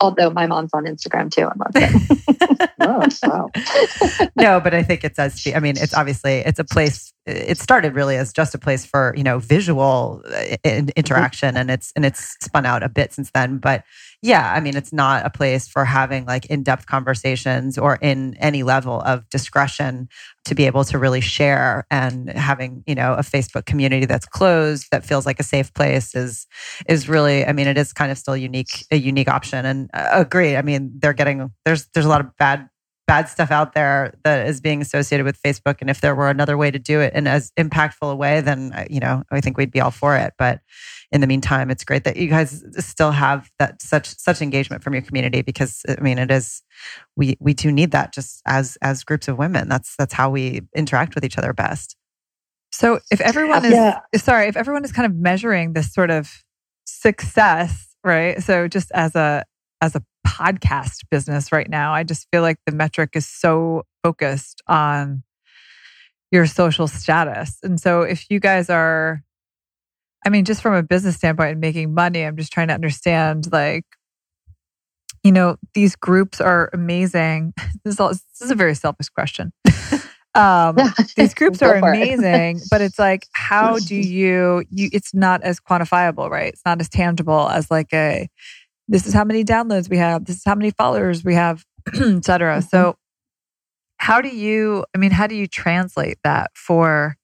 Although 0.00 0.30
my 0.30 0.46
mom's 0.46 0.70
on 0.72 0.84
Instagram 0.84 1.28
too. 1.28 1.42
I 1.48 1.54
love 1.56 1.72
it. 1.74 2.68
Oh, 2.84 3.06
wow. 3.22 3.48
no, 4.36 4.58
but 4.60 4.74
I 4.74 4.82
think 4.82 5.04
it 5.04 5.14
does. 5.14 5.46
I 5.54 5.60
mean, 5.60 5.76
it's 5.76 5.94
obviously 5.94 6.38
it's 6.38 6.58
a 6.58 6.64
place. 6.64 7.12
It 7.26 7.56
started 7.58 7.94
really 7.94 8.16
as 8.16 8.32
just 8.32 8.56
a 8.56 8.58
place 8.58 8.84
for 8.84 9.14
you 9.16 9.22
know 9.22 9.38
visual 9.38 10.20
uh, 10.28 10.56
in- 10.64 10.90
interaction, 10.96 11.56
and 11.56 11.70
it's 11.70 11.92
and 11.94 12.04
it's 12.04 12.36
spun 12.40 12.66
out 12.66 12.82
a 12.82 12.88
bit 12.88 13.12
since 13.12 13.30
then. 13.32 13.58
But 13.58 13.84
yeah, 14.22 14.52
I 14.52 14.60
mean, 14.60 14.76
it's 14.76 14.92
not 14.92 15.26
a 15.26 15.30
place 15.30 15.66
for 15.66 15.84
having 15.84 16.26
like 16.26 16.46
in 16.46 16.62
depth 16.62 16.86
conversations 16.86 17.76
or 17.76 17.96
in 17.96 18.34
any 18.36 18.62
level 18.62 19.00
of 19.00 19.28
discretion 19.30 20.08
to 20.44 20.54
be 20.54 20.66
able 20.66 20.84
to 20.84 20.98
really 20.98 21.20
share. 21.20 21.84
And 21.90 22.30
having 22.30 22.84
you 22.86 22.94
know 22.94 23.14
a 23.14 23.22
Facebook 23.22 23.66
community 23.66 24.06
that's 24.06 24.24
closed 24.24 24.86
that 24.92 25.04
feels 25.04 25.26
like 25.26 25.40
a 25.40 25.42
safe 25.42 25.74
place 25.74 26.14
is 26.14 26.46
is 26.88 27.08
really. 27.08 27.44
I 27.44 27.52
mean, 27.52 27.66
it 27.66 27.76
is 27.76 27.92
kind 27.92 28.12
of 28.12 28.18
still 28.18 28.36
unique 28.36 28.86
a 28.92 28.96
unique 28.96 29.28
option. 29.28 29.66
And 29.66 29.90
uh, 29.92 30.08
agree. 30.12 30.56
I 30.56 30.62
mean, 30.62 30.92
they're 30.98 31.12
getting 31.14 31.50
there's 31.64 31.88
there's 31.92 32.06
a 32.06 32.08
lot 32.08 32.20
of 32.20 32.36
bad 32.36 32.68
bad 33.06 33.28
stuff 33.28 33.50
out 33.50 33.74
there 33.74 34.14
that 34.24 34.46
is 34.46 34.60
being 34.60 34.80
associated 34.80 35.24
with 35.24 35.40
Facebook. 35.42 35.80
And 35.80 35.90
if 35.90 36.00
there 36.00 36.14
were 36.14 36.30
another 36.30 36.56
way 36.56 36.70
to 36.70 36.78
do 36.78 37.00
it 37.00 37.12
in 37.14 37.26
as 37.26 37.50
impactful 37.58 38.10
a 38.10 38.14
way, 38.16 38.40
then 38.40 38.72
uh, 38.74 38.84
you 38.88 39.00
know 39.00 39.22
I 39.30 39.40
think 39.40 39.56
we'd 39.58 39.72
be 39.72 39.80
all 39.80 39.90
for 39.90 40.16
it. 40.16 40.34
But 40.38 40.60
in 41.10 41.20
the 41.20 41.26
meantime, 41.26 41.70
it's 41.70 41.84
great 41.84 42.04
that 42.04 42.16
you 42.16 42.28
guys 42.28 42.64
still 42.78 43.10
have 43.10 43.50
that 43.58 43.82
such 43.82 44.06
such 44.16 44.40
engagement 44.40 44.82
from 44.82 44.94
your 44.94 45.02
community 45.02 45.42
because 45.42 45.82
I 45.88 46.00
mean 46.00 46.18
it 46.18 46.30
is 46.30 46.62
we 47.16 47.36
we 47.40 47.54
do 47.54 47.70
need 47.72 47.90
that 47.90 48.14
just 48.14 48.40
as 48.46 48.78
as 48.82 49.04
groups 49.04 49.28
of 49.28 49.38
women. 49.38 49.68
That's 49.68 49.94
that's 49.96 50.14
how 50.14 50.30
we 50.30 50.62
interact 50.74 51.14
with 51.14 51.24
each 51.24 51.38
other 51.38 51.52
best. 51.52 51.96
So 52.70 53.00
if 53.10 53.20
everyone 53.20 53.64
is 53.64 53.72
Yeah. 53.72 54.00
sorry, 54.16 54.46
if 54.48 54.56
everyone 54.56 54.84
is 54.84 54.92
kind 54.92 55.06
of 55.06 55.14
measuring 55.14 55.74
this 55.74 55.92
sort 55.92 56.10
of 56.10 56.30
success, 56.86 57.94
right? 58.04 58.42
So 58.42 58.68
just 58.68 58.90
as 58.92 59.14
a 59.14 59.44
as 59.80 59.94
a 59.94 60.02
podcast 60.26 61.02
business 61.10 61.52
right 61.52 61.68
now, 61.68 61.92
I 61.92 62.04
just 62.04 62.26
feel 62.32 62.42
like 62.42 62.58
the 62.66 62.72
metric 62.72 63.10
is 63.14 63.26
so 63.26 63.84
focused 64.02 64.62
on 64.66 65.22
your 66.30 66.46
social 66.46 66.88
status. 66.88 67.58
And 67.62 67.80
so 67.80 68.02
if 68.02 68.30
you 68.30 68.40
guys 68.40 68.70
are 68.70 69.22
I 70.24 70.30
mean 70.30 70.44
just 70.44 70.62
from 70.62 70.74
a 70.74 70.82
business 70.82 71.16
standpoint 71.16 71.52
and 71.52 71.60
making 71.60 71.94
money, 71.94 72.22
I'm 72.22 72.36
just 72.36 72.52
trying 72.52 72.68
to 72.68 72.74
understand 72.74 73.50
like 73.52 73.84
you 75.22 75.30
know, 75.30 75.56
these 75.74 75.94
groups 75.94 76.40
are 76.40 76.68
amazing. 76.72 77.54
This 77.84 77.94
is 77.94 78.00
all, 78.00 78.10
this 78.10 78.40
is 78.40 78.52
a 78.52 78.54
very 78.54 78.74
selfish 78.74 79.08
question. 79.08 79.52
Um, 80.34 80.78
these 81.14 81.34
groups 81.34 81.60
are 81.60 81.74
amazing 81.74 82.60
but 82.70 82.80
it's 82.80 82.98
like 82.98 83.26
how 83.32 83.78
do 83.78 83.94
you 83.94 84.64
you 84.70 84.88
it's 84.90 85.12
not 85.12 85.42
as 85.42 85.60
quantifiable 85.60 86.30
right 86.30 86.54
it's 86.54 86.62
not 86.64 86.80
as 86.80 86.88
tangible 86.88 87.50
as 87.50 87.70
like 87.70 87.92
a 87.92 88.30
this 88.88 89.06
is 89.06 89.14
how 89.14 89.24
many 89.24 89.44
downloads 89.44 89.88
we 89.88 89.96
have 89.98 90.24
this 90.24 90.36
is 90.36 90.42
how 90.44 90.54
many 90.54 90.70
followers 90.70 91.24
we 91.24 91.34
have 91.34 91.64
etc 91.88 92.22
cetera 92.22 92.58
Mhm. 92.58 92.68
so 92.68 92.96
how 93.98 94.20
do 94.20 94.28
you 94.28 94.84
i 94.94 94.98
mean 94.98 95.10
how 95.12 95.26
do 95.26 95.34
you 95.34 95.46
translate 95.46 96.18
that 96.24 96.50
for 96.54 97.16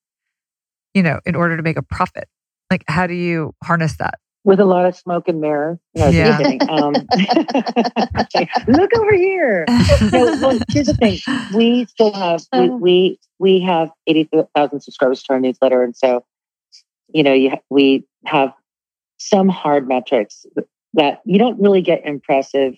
you 0.94 1.02
know 1.02 1.20
in 1.26 1.34
order 1.34 1.56
to 1.56 1.62
make 1.62 1.76
a 1.76 1.82
profit 1.82 2.28
like 2.70 2.84
how 2.88 3.06
do 3.06 3.14
you 3.14 3.52
harness 3.64 3.96
that 3.98 4.14
With 4.44 4.60
a 4.60 4.64
lot 4.64 4.86
of 4.86 4.96
smoke 4.96 5.28
and 5.28 5.40
mirror. 5.40 5.78
No, 5.94 6.08
Yeah. 6.08 6.38
Um, 6.68 6.94
look 8.68 8.90
over 8.96 9.12
here. 9.14 9.64
No, 10.12 10.20
well, 10.40 10.58
here's 10.70 10.86
the 10.86 10.94
thing. 10.98 11.18
We 11.54 11.84
still 11.86 12.12
have 12.12 12.40
we 12.52 12.68
we, 12.70 13.18
we 13.38 13.60
have 13.62 13.90
eighty 14.06 14.28
thousand 14.54 14.80
subscribers 14.80 15.22
to 15.24 15.32
our 15.34 15.40
newsletter, 15.40 15.82
and 15.82 15.96
so 15.96 16.24
you 17.12 17.22
know 17.22 17.32
you 17.32 17.50
we 17.68 18.04
have 18.26 18.52
some 19.18 19.48
hard 19.48 19.88
metrics 19.88 20.46
that 20.94 21.20
you 21.24 21.38
don't 21.38 21.60
really 21.60 21.82
get 21.82 22.04
impressive 22.04 22.74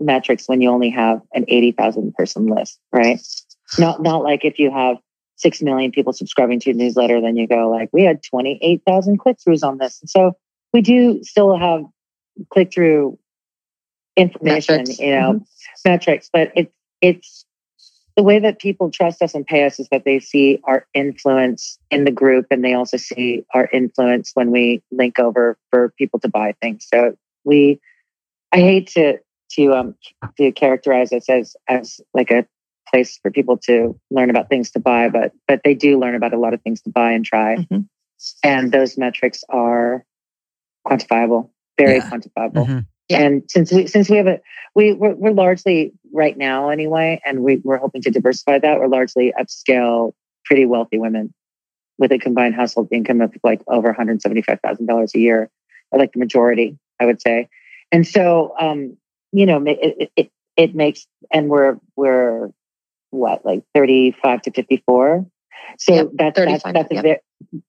metrics 0.00 0.48
when 0.48 0.60
you 0.60 0.70
only 0.70 0.90
have 0.90 1.20
an 1.32 1.44
eighty 1.48 1.72
thousand 1.72 2.14
person 2.14 2.46
list, 2.46 2.78
right? 2.92 3.20
Not 3.78 4.02
not 4.02 4.22
like 4.22 4.44
if 4.44 4.58
you 4.58 4.70
have 4.70 4.96
six 5.36 5.62
million 5.62 5.92
people 5.92 6.12
subscribing 6.12 6.60
to 6.60 6.70
your 6.70 6.76
newsletter, 6.76 7.20
then 7.20 7.36
you 7.36 7.46
go 7.46 7.68
like 7.70 7.90
we 7.92 8.02
had 8.02 8.22
twenty 8.22 8.58
eight 8.62 8.82
thousand 8.86 9.18
click 9.18 9.38
throughs 9.38 9.66
on 9.66 9.78
this, 9.78 10.00
and 10.00 10.10
so 10.10 10.32
we 10.72 10.80
do 10.80 11.22
still 11.22 11.56
have 11.56 11.84
click 12.50 12.72
through 12.72 13.18
information, 14.16 14.78
Metrics. 14.78 14.98
you 14.98 15.10
know, 15.10 15.32
mm-hmm. 15.34 15.88
metrics, 15.90 16.30
but 16.32 16.52
it's 16.54 16.72
it's 17.00 17.44
the 18.16 18.24
way 18.24 18.40
that 18.40 18.58
people 18.58 18.90
trust 18.90 19.22
us 19.22 19.32
and 19.32 19.46
pay 19.46 19.64
us 19.64 19.78
is 19.78 19.88
that 19.92 20.04
they 20.04 20.18
see 20.18 20.60
our 20.64 20.84
influence 20.92 21.78
in 21.88 22.04
the 22.04 22.10
group 22.10 22.46
and 22.50 22.64
they 22.64 22.74
also 22.74 22.96
see 22.96 23.44
our 23.54 23.68
influence 23.72 24.32
when 24.34 24.50
we 24.50 24.82
link 24.90 25.20
over 25.20 25.56
for 25.70 25.94
people 25.96 26.18
to 26.18 26.28
buy 26.28 26.52
things. 26.60 26.84
So 26.92 27.16
we 27.44 27.80
I 28.52 28.58
hate 28.58 28.88
to 28.88 29.18
to 29.52 29.72
um 29.72 29.94
to 30.36 30.52
characterize 30.52 31.12
us 31.12 31.28
as 31.28 31.56
as 31.68 32.00
like 32.14 32.30
a 32.30 32.46
place 32.90 33.18
for 33.22 33.30
people 33.30 33.58
to 33.58 33.98
learn 34.10 34.30
about 34.30 34.48
things 34.48 34.70
to 34.72 34.80
buy, 34.80 35.08
but 35.08 35.32
but 35.46 35.60
they 35.64 35.74
do 35.74 35.98
learn 35.98 36.14
about 36.14 36.32
a 36.32 36.38
lot 36.38 36.54
of 36.54 36.62
things 36.62 36.80
to 36.82 36.90
buy 36.90 37.12
and 37.12 37.24
try. 37.24 37.56
Mhm. 37.56 37.88
And 38.42 38.72
those 38.72 38.98
metrics 38.98 39.44
are 39.48 40.04
quantifiable, 40.86 41.50
very 41.78 41.96
Yeah. 41.96 42.10
quantifiable. 42.10 42.66
Mhm. 42.66 42.86
Yeah. 43.08 43.20
And 43.22 43.42
since 43.50 43.72
we 43.72 43.86
since 43.86 44.10
we 44.10 44.16
have 44.16 44.26
a 44.26 44.40
we 44.74 44.92
we're, 44.92 45.14
we're 45.14 45.32
largely 45.32 45.92
right 46.12 46.36
now 46.36 46.68
anyway, 46.68 47.20
and 47.24 47.42
we, 47.42 47.56
we're 47.64 47.78
hoping 47.78 48.02
to 48.02 48.10
diversify 48.10 48.58
that. 48.58 48.78
We're 48.78 48.86
largely 48.88 49.32
upscale, 49.38 50.12
pretty 50.44 50.66
wealthy 50.66 50.98
women 50.98 51.32
with 51.98 52.12
a 52.12 52.18
combined 52.18 52.54
household 52.54 52.88
income 52.92 53.20
of 53.20 53.34
like 53.42 53.62
over 53.66 53.88
one 53.88 53.94
hundred 53.94 54.20
seventy 54.22 54.42
five 54.42 54.60
thousand 54.60 54.86
dollars 54.86 55.14
a 55.14 55.18
year, 55.18 55.50
like 55.92 56.12
the 56.12 56.18
majority, 56.18 56.78
I 57.00 57.06
would 57.06 57.20
say. 57.20 57.48
And 57.90 58.06
so, 58.06 58.54
um, 58.60 58.96
you 59.32 59.46
know, 59.46 59.62
it, 59.66 60.10
it 60.16 60.30
it 60.56 60.74
makes, 60.74 61.06
and 61.32 61.48
we're 61.48 61.78
we're 61.96 62.50
what 63.10 63.44
like 63.44 63.62
thirty 63.74 64.10
five 64.22 64.42
to 64.42 64.50
fifty 64.50 64.82
four. 64.86 65.26
So 65.78 65.94
yep, 65.94 66.08
that's 66.14 66.38
that's 66.38 66.62
that's 66.64 66.88
yep. 66.90 66.90
a 66.90 67.02
very 67.02 67.20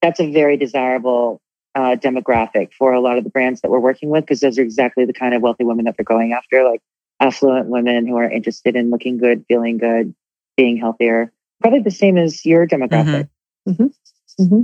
that's 0.01 0.19
a 0.19 0.31
very 0.31 0.57
desirable 0.57 1.41
uh, 1.75 1.95
demographic 1.95 2.71
for 2.77 2.93
a 2.93 2.99
lot 2.99 3.17
of 3.17 3.23
the 3.23 3.29
brands 3.29 3.61
that 3.61 3.71
we're 3.71 3.79
working 3.79 4.09
with 4.09 4.25
because 4.25 4.39
those 4.39 4.57
are 4.57 4.63
exactly 4.63 5.05
the 5.05 5.13
kind 5.13 5.33
of 5.33 5.41
wealthy 5.41 5.63
women 5.63 5.85
that 5.85 5.95
they're 5.97 6.03
going 6.03 6.33
after, 6.33 6.63
like 6.63 6.81
affluent 7.19 7.67
women 7.67 8.07
who 8.07 8.17
are 8.17 8.29
interested 8.29 8.75
in 8.75 8.89
looking 8.89 9.17
good, 9.17 9.45
feeling 9.47 9.77
good, 9.77 10.13
being 10.57 10.77
healthier. 10.77 11.31
Probably 11.61 11.81
the 11.81 11.91
same 11.91 12.17
as 12.17 12.45
your 12.45 12.67
demographic. 12.67 13.29
Mm-hmm. 13.67 13.83
Mm-hmm. 13.83 14.43
Mm-hmm. 14.43 14.61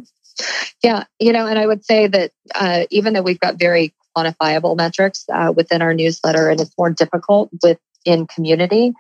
Yeah, 0.84 1.06
you 1.20 1.32
know, 1.32 1.48
and 1.48 1.60
I 1.60 1.66
would 1.66 1.86
say 1.86 2.08
that 2.08 2.32
uh, 2.54 2.86
even 2.90 3.14
though 3.14 3.22
we've 3.22 3.40
got 3.40 3.60
very 3.60 3.94
quantifiable 4.16 4.78
metrics 4.78 5.26
uh, 5.34 5.52
within 5.56 5.82
our 5.82 5.94
newsletter, 5.94 6.50
and 6.50 6.60
it's 6.62 6.78
more 6.78 6.90
difficult 6.90 7.50
within 7.62 8.28
community, 8.28 8.94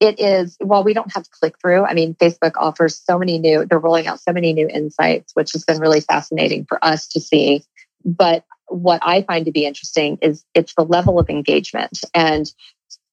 it 0.00 0.20
is 0.20 0.56
while 0.60 0.84
we 0.84 0.94
don't 0.94 1.12
have 1.12 1.30
click 1.30 1.54
through 1.60 1.84
i 1.84 1.94
mean 1.94 2.14
facebook 2.14 2.52
offers 2.56 3.00
so 3.04 3.18
many 3.18 3.38
new 3.38 3.64
they're 3.66 3.78
rolling 3.78 4.06
out 4.06 4.20
so 4.20 4.32
many 4.32 4.52
new 4.52 4.68
insights 4.68 5.34
which 5.34 5.52
has 5.52 5.64
been 5.64 5.80
really 5.80 6.00
fascinating 6.00 6.64
for 6.68 6.82
us 6.84 7.08
to 7.08 7.20
see. 7.20 7.62
But 8.04 8.44
what 8.66 9.00
i 9.02 9.22
find 9.22 9.46
to 9.46 9.52
be 9.52 9.66
interesting 9.66 10.18
is 10.22 10.44
it's 10.54 10.74
the 10.74 10.84
level 10.84 11.18
of 11.18 11.30
engagement. 11.30 12.00
And 12.14 12.52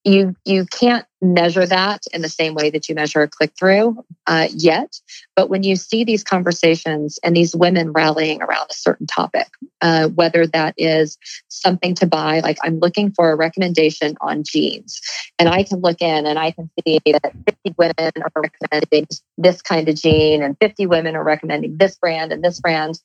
you 0.06 0.36
you 0.46 0.66
can't 0.66 1.06
measure 1.22 1.66
that 1.66 2.04
in 2.14 2.22
the 2.22 2.30
same 2.30 2.54
way 2.54 2.70
that 2.70 2.88
you 2.88 2.94
measure 2.94 3.24
a 3.24 3.28
click 3.28 3.52
through 3.58 4.04
uh, 4.28 4.48
yet 4.52 5.00
but 5.36 5.50
when 5.50 5.64
you 5.64 5.76
see 5.76 6.04
these 6.04 6.24
conversations 6.24 7.18
and 7.24 7.36
these 7.36 7.56
women 7.56 7.92
rallying 7.92 8.42
around 8.42 8.68
a 8.70 8.74
certain 8.74 9.08
topic 9.08 9.48
uh, 9.82 10.08
whether 10.10 10.46
that 10.46 10.76
is 10.78 11.18
something 11.48 11.96
to 11.96 12.06
buy 12.06 12.40
like 12.42 12.58
i'm 12.64 12.80
looking 12.80 13.12
for 13.12 13.32
a 13.32 13.36
recommendation 13.36 14.16
on 14.22 14.44
jeans 14.44 15.02
and 15.40 15.50
i 15.50 15.64
can 15.64 15.80
look 15.80 16.02
in 16.02 16.28
and 16.28 16.38
i 16.38 16.52
can 16.52 16.70
see 16.86 17.00
that 17.06 17.34
50 17.48 17.76
women 17.78 18.12
are 18.22 18.42
recommending 18.42 19.08
this 19.38 19.62
kind 19.64 19.90
of 19.90 19.96
jean 19.96 20.44
and 20.44 20.56
50 20.62 20.86
women 20.86 21.16
are 21.16 21.24
recommending 21.24 21.78
this 21.78 21.96
brand 21.98 22.32
and 22.32 22.44
this 22.44 22.60
brand 22.60 23.00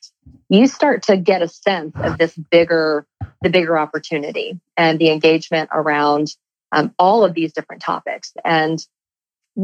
you 0.51 0.67
start 0.67 1.05
to 1.05 1.17
get 1.17 1.41
a 1.41 1.49
sense 1.49 1.95
of 1.97 2.19
this 2.19 2.37
bigger 2.37 3.07
the 3.43 3.49
bigger 3.49 3.79
opportunity 3.79 4.61
and 4.77 4.99
the 4.99 5.11
engagement 5.11 5.71
around 5.73 6.35
um, 6.73 6.95
all 6.99 7.25
of 7.25 7.35
these 7.35 7.53
different 7.53 7.83
topics. 7.83 8.33
And 8.45 8.79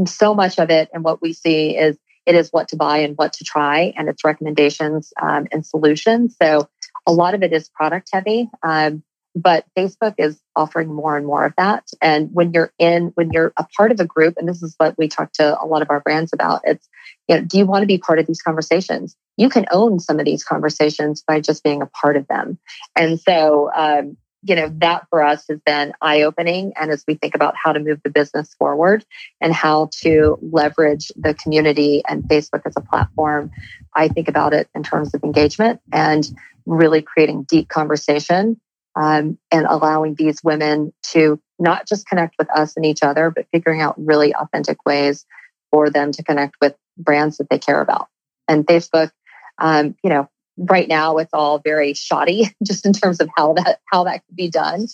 so 0.06 0.34
much 0.34 0.58
of 0.58 0.70
it 0.70 0.88
and 0.92 1.04
what 1.04 1.22
we 1.22 1.32
see 1.32 1.76
is 1.76 1.96
it 2.26 2.34
is 2.34 2.50
what 2.50 2.68
to 2.68 2.76
buy 2.76 2.98
and 2.98 3.16
what 3.16 3.32
to 3.34 3.44
try 3.44 3.94
and 3.96 4.08
its 4.08 4.24
recommendations 4.24 5.12
um, 5.22 5.46
and 5.52 5.64
solutions. 5.64 6.36
So 6.42 6.68
a 7.06 7.12
lot 7.12 7.34
of 7.34 7.42
it 7.42 7.52
is 7.52 7.68
product 7.68 8.08
heavy. 8.12 8.50
Um, 8.62 9.04
but 9.36 9.66
Facebook 9.78 10.14
is 10.16 10.40
offering 10.56 10.92
more 10.92 11.16
and 11.16 11.26
more 11.26 11.44
of 11.44 11.52
that. 11.58 11.84
And 12.00 12.30
when 12.32 12.54
you're 12.54 12.72
in, 12.78 13.12
when 13.16 13.30
you're 13.32 13.52
a 13.58 13.66
part 13.76 13.92
of 13.92 14.00
a 14.00 14.06
group, 14.06 14.34
and 14.38 14.48
this 14.48 14.62
is 14.62 14.74
what 14.78 14.96
we 14.96 15.08
talk 15.08 15.30
to 15.32 15.62
a 15.62 15.66
lot 15.66 15.82
of 15.82 15.90
our 15.90 16.00
brands 16.00 16.32
about, 16.32 16.62
it's, 16.64 16.88
you 17.28 17.36
know, 17.36 17.44
do 17.44 17.58
you 17.58 17.66
want 17.66 17.82
to 17.82 17.86
be 17.86 17.98
part 17.98 18.18
of 18.18 18.26
these 18.26 18.40
conversations? 18.40 19.14
You 19.36 19.50
can 19.50 19.66
own 19.70 20.00
some 20.00 20.18
of 20.18 20.24
these 20.24 20.42
conversations 20.42 21.22
by 21.22 21.40
just 21.40 21.62
being 21.62 21.82
a 21.82 21.86
part 21.86 22.16
of 22.16 22.26
them. 22.28 22.58
And 22.96 23.20
so, 23.20 23.70
um, 23.76 24.16
you 24.46 24.54
know, 24.54 24.70
that 24.78 25.06
for 25.10 25.22
us 25.22 25.44
has 25.48 25.58
been 25.66 25.92
eye 26.00 26.22
opening. 26.22 26.72
And 26.80 26.90
as 26.90 27.04
we 27.06 27.14
think 27.14 27.34
about 27.34 27.54
how 27.56 27.72
to 27.72 27.80
move 27.80 28.00
the 28.04 28.10
business 28.10 28.54
forward 28.54 29.04
and 29.40 29.52
how 29.52 29.90
to 30.02 30.38
leverage 30.40 31.10
the 31.16 31.34
community 31.34 32.02
and 32.08 32.22
Facebook 32.24 32.62
as 32.64 32.74
a 32.76 32.80
platform, 32.80 33.50
I 33.94 34.08
think 34.08 34.28
about 34.28 34.54
it 34.54 34.68
in 34.74 34.82
terms 34.82 35.14
of 35.14 35.24
engagement 35.24 35.80
and 35.92 36.28
really 36.64 37.02
creating 37.02 37.44
deep 37.44 37.68
conversation 37.68 38.60
um, 38.94 39.38
and 39.50 39.66
allowing 39.68 40.14
these 40.14 40.42
women 40.42 40.92
to 41.12 41.40
not 41.58 41.86
just 41.86 42.06
connect 42.06 42.36
with 42.38 42.48
us 42.50 42.76
and 42.76 42.86
each 42.86 43.02
other, 43.02 43.30
but 43.30 43.46
figuring 43.52 43.80
out 43.80 43.94
really 43.98 44.34
authentic 44.34 44.78
ways 44.86 45.26
for 45.70 45.90
them 45.90 46.12
to 46.12 46.22
connect 46.22 46.56
with 46.60 46.74
brands 46.96 47.38
that 47.38 47.50
they 47.50 47.58
care 47.58 47.80
about. 47.80 48.08
And 48.48 48.66
Facebook, 48.66 49.10
um, 49.58 49.96
you 50.02 50.10
know, 50.10 50.28
right 50.56 50.88
now 50.88 51.18
it's 51.18 51.32
all 51.32 51.58
very 51.58 51.92
shoddy 51.92 52.48
just 52.64 52.86
in 52.86 52.92
terms 52.92 53.20
of 53.20 53.28
how 53.36 53.52
that 53.52 53.80
how 53.90 54.04
that 54.04 54.24
could 54.26 54.36
be 54.36 54.48
done 54.48 54.86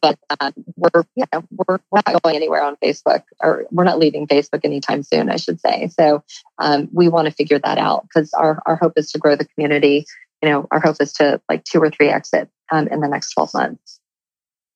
but 0.00 0.18
um, 0.40 0.52
we're 0.76 1.04
you 1.14 1.24
know 1.32 1.44
we're, 1.50 1.78
we're 1.90 2.00
not 2.06 2.22
going 2.22 2.36
anywhere 2.36 2.62
on 2.62 2.76
facebook 2.76 3.22
or 3.40 3.66
we're 3.70 3.84
not 3.84 3.98
leaving 3.98 4.26
facebook 4.26 4.60
anytime 4.64 5.02
soon 5.02 5.30
i 5.30 5.36
should 5.36 5.60
say 5.60 5.88
so 5.88 6.22
um, 6.58 6.88
we 6.92 7.08
want 7.08 7.26
to 7.26 7.32
figure 7.32 7.58
that 7.58 7.78
out 7.78 8.02
because 8.02 8.32
our, 8.34 8.60
our 8.66 8.76
hope 8.76 8.92
is 8.96 9.10
to 9.10 9.18
grow 9.18 9.36
the 9.36 9.46
community 9.46 10.04
you 10.42 10.48
know 10.48 10.66
our 10.70 10.80
hope 10.80 10.96
is 11.00 11.12
to 11.12 11.40
like 11.48 11.64
two 11.64 11.78
or 11.78 11.90
three 11.90 12.08
exit 12.08 12.48
um, 12.72 12.88
in 12.88 13.00
the 13.00 13.08
next 13.08 13.32
12 13.32 13.54
months 13.54 14.00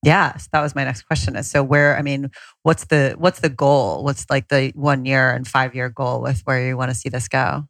Yes, 0.04 0.48
that 0.52 0.60
was 0.60 0.76
my 0.76 0.84
next 0.84 1.02
question. 1.02 1.34
Is 1.34 1.50
so 1.50 1.62
where 1.62 1.98
I 1.98 2.02
mean, 2.02 2.30
what's 2.62 2.84
the 2.84 3.16
what's 3.18 3.40
the 3.40 3.48
goal? 3.48 4.04
What's 4.04 4.26
like 4.30 4.46
the 4.46 4.70
one 4.76 5.04
year 5.04 5.30
and 5.32 5.46
five 5.46 5.74
year 5.74 5.88
goal 5.88 6.22
with 6.22 6.42
where 6.44 6.64
you 6.64 6.76
want 6.76 6.92
to 6.92 6.94
see 6.94 7.08
this 7.08 7.26
go? 7.26 7.64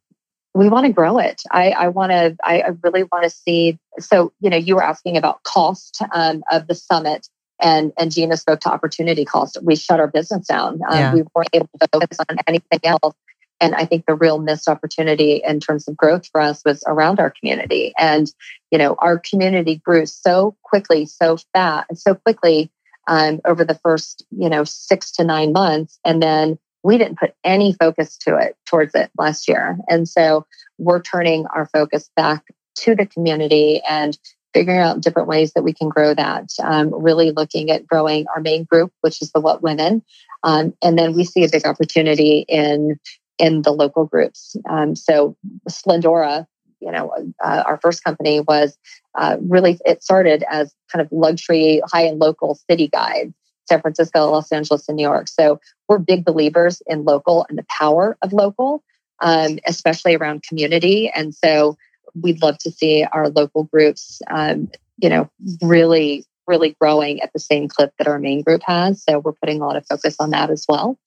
We 0.55 0.69
want 0.69 0.87
to 0.87 0.93
grow 0.93 1.19
it. 1.19 1.43
I, 1.51 1.71
I 1.71 1.89
want 1.89 2.11
to, 2.11 2.37
I, 2.43 2.61
I, 2.61 2.71
really 2.83 3.05
want 3.05 3.25
to 3.25 3.31
see. 3.31 3.79
So, 3.99 4.33
you 4.41 4.51
know, 4.51 4.57
you 4.57 4.75
were 4.75 4.83
asking 4.83 5.17
about 5.17 5.43
cost 5.43 6.03
um, 6.13 6.43
of 6.51 6.67
the 6.67 6.75
summit 6.75 7.29
and, 7.61 7.93
and 7.99 8.11
Gina 8.11 8.37
spoke 8.37 8.61
to 8.61 8.71
opportunity 8.71 9.25
cost. 9.25 9.59
We 9.63 9.77
shut 9.77 10.01
our 10.01 10.07
business 10.07 10.47
down. 10.47 10.81
Um, 10.89 10.99
yeah. 10.99 11.15
We 11.15 11.23
weren't 11.35 11.51
able 11.53 11.69
to 11.81 11.89
focus 11.93 12.19
on 12.29 12.39
anything 12.47 12.81
else. 12.85 13.15
And 13.61 13.75
I 13.75 13.85
think 13.85 14.07
the 14.07 14.15
real 14.15 14.39
missed 14.39 14.69
opportunity 14.69 15.43
in 15.45 15.59
terms 15.59 15.89
of 15.89 15.97
growth 15.97 16.29
for 16.29 16.41
us 16.41 16.63
was 16.65 16.85
around 16.87 17.19
our 17.19 17.31
community. 17.31 17.93
And, 17.99 18.33
you 18.71 18.79
know, 18.79 18.95
our 18.99 19.19
community 19.19 19.77
grew 19.77 20.07
so 20.07 20.57
quickly, 20.63 21.07
so 21.07 21.39
fast, 21.53 21.97
so 21.97 22.15
quickly 22.15 22.71
um, 23.09 23.41
over 23.45 23.65
the 23.65 23.75
first, 23.75 24.25
you 24.31 24.49
know, 24.49 24.63
six 24.63 25.11
to 25.13 25.25
nine 25.25 25.53
months. 25.53 25.99
And 26.05 26.23
then 26.23 26.59
we 26.89 26.97
didn't 26.97 27.19
put 27.19 27.35
any 27.45 27.75
focus 27.75 28.17
to 28.17 28.39
it 28.39 28.57
towards 28.65 28.95
it 28.95 29.11
last 29.19 29.47
year. 29.47 29.77
And 29.89 30.09
so 30.09 30.47
we're 30.79 31.03
turning 31.03 31.45
our 31.55 31.67
focus 31.67 32.09
back 32.17 32.45
to 32.77 32.95
the 32.95 33.05
community 33.05 33.83
and 33.87 34.19
figuring 34.55 34.81
out 34.81 35.03
different 35.03 35.29
ways 35.29 35.53
that 35.53 35.65
we 35.65 35.75
can 35.75 35.91
grow 35.91 36.15
that. 36.15 36.49
Um, 36.63 36.91
really 36.95 37.31
looking 37.31 37.71
at 37.71 37.87
growing 37.87 38.25
our 38.35 38.41
main 38.41 38.65
group, 38.65 38.91
which 39.03 39.21
is 39.21 39.31
the 39.33 39.41
What 39.41 39.63
Women. 39.63 40.03
Um, 40.43 40.73
and 40.83 40.99
then 40.99 41.13
we 41.13 41.25
see 41.25 41.45
a 41.45 41.51
big 41.51 41.67
opportunity 41.67 42.47
in 42.49 42.99
in 43.39 43.61
the 43.61 43.71
local 43.71 44.07
groups. 44.07 44.57
Um, 44.71 44.97
so 44.97 45.37
Splendora, 45.69 46.47
you 46.81 46.91
know, 46.91 47.13
uh, 47.45 47.65
our 47.67 47.79
first 47.83 48.03
company 48.03 48.41
was 48.41 48.79
uh, 49.15 49.37
really, 49.43 49.79
it 49.85 50.03
started 50.03 50.43
as 50.51 50.75
kind 50.91 51.05
of 51.05 51.13
luxury, 51.13 51.83
high 51.93 52.07
and 52.07 52.19
local 52.19 52.59
city 52.69 52.89
guides. 52.89 53.35
San 53.69 53.81
Francisco, 53.81 54.31
Los 54.31 54.51
Angeles, 54.51 54.89
and 54.89 54.97
New 54.97 55.03
York. 55.03 55.29
So 55.29 55.61
we're 55.89 55.99
big 55.99 56.25
believers 56.25 56.83
in 56.87 57.05
local 57.05 57.47
and 57.49 57.59
the 57.59 57.67
power 57.69 58.17
of 58.23 58.33
local, 58.33 58.83
um, 59.21 59.59
especially 59.67 60.17
around 60.17 60.43
community. 60.43 61.11
And 61.15 61.35
so 61.35 61.77
we'd 62.15 62.43
love 62.43 62.59
to 62.59 62.71
see 62.71 63.05
our 63.13 63.29
local 63.29 63.65
groups, 63.65 64.21
um, 64.31 64.71
you 64.99 65.09
know, 65.09 65.31
really, 65.63 66.25
really 66.47 66.77
growing 66.81 67.21
at 67.21 67.33
the 67.33 67.41
same 67.41 67.69
clip 67.69 67.93
that 67.99 68.09
our 68.09 68.19
main 68.19 68.43
group 68.43 68.63
has. 68.65 69.03
So 69.03 69.19
we're 69.19 69.33
putting 69.33 69.61
a 69.61 69.67
lot 69.67 69.77
of 69.77 69.87
focus 69.87 70.17
on 70.19 70.31
that 70.31 70.51
as 70.51 70.65
well. 70.69 70.99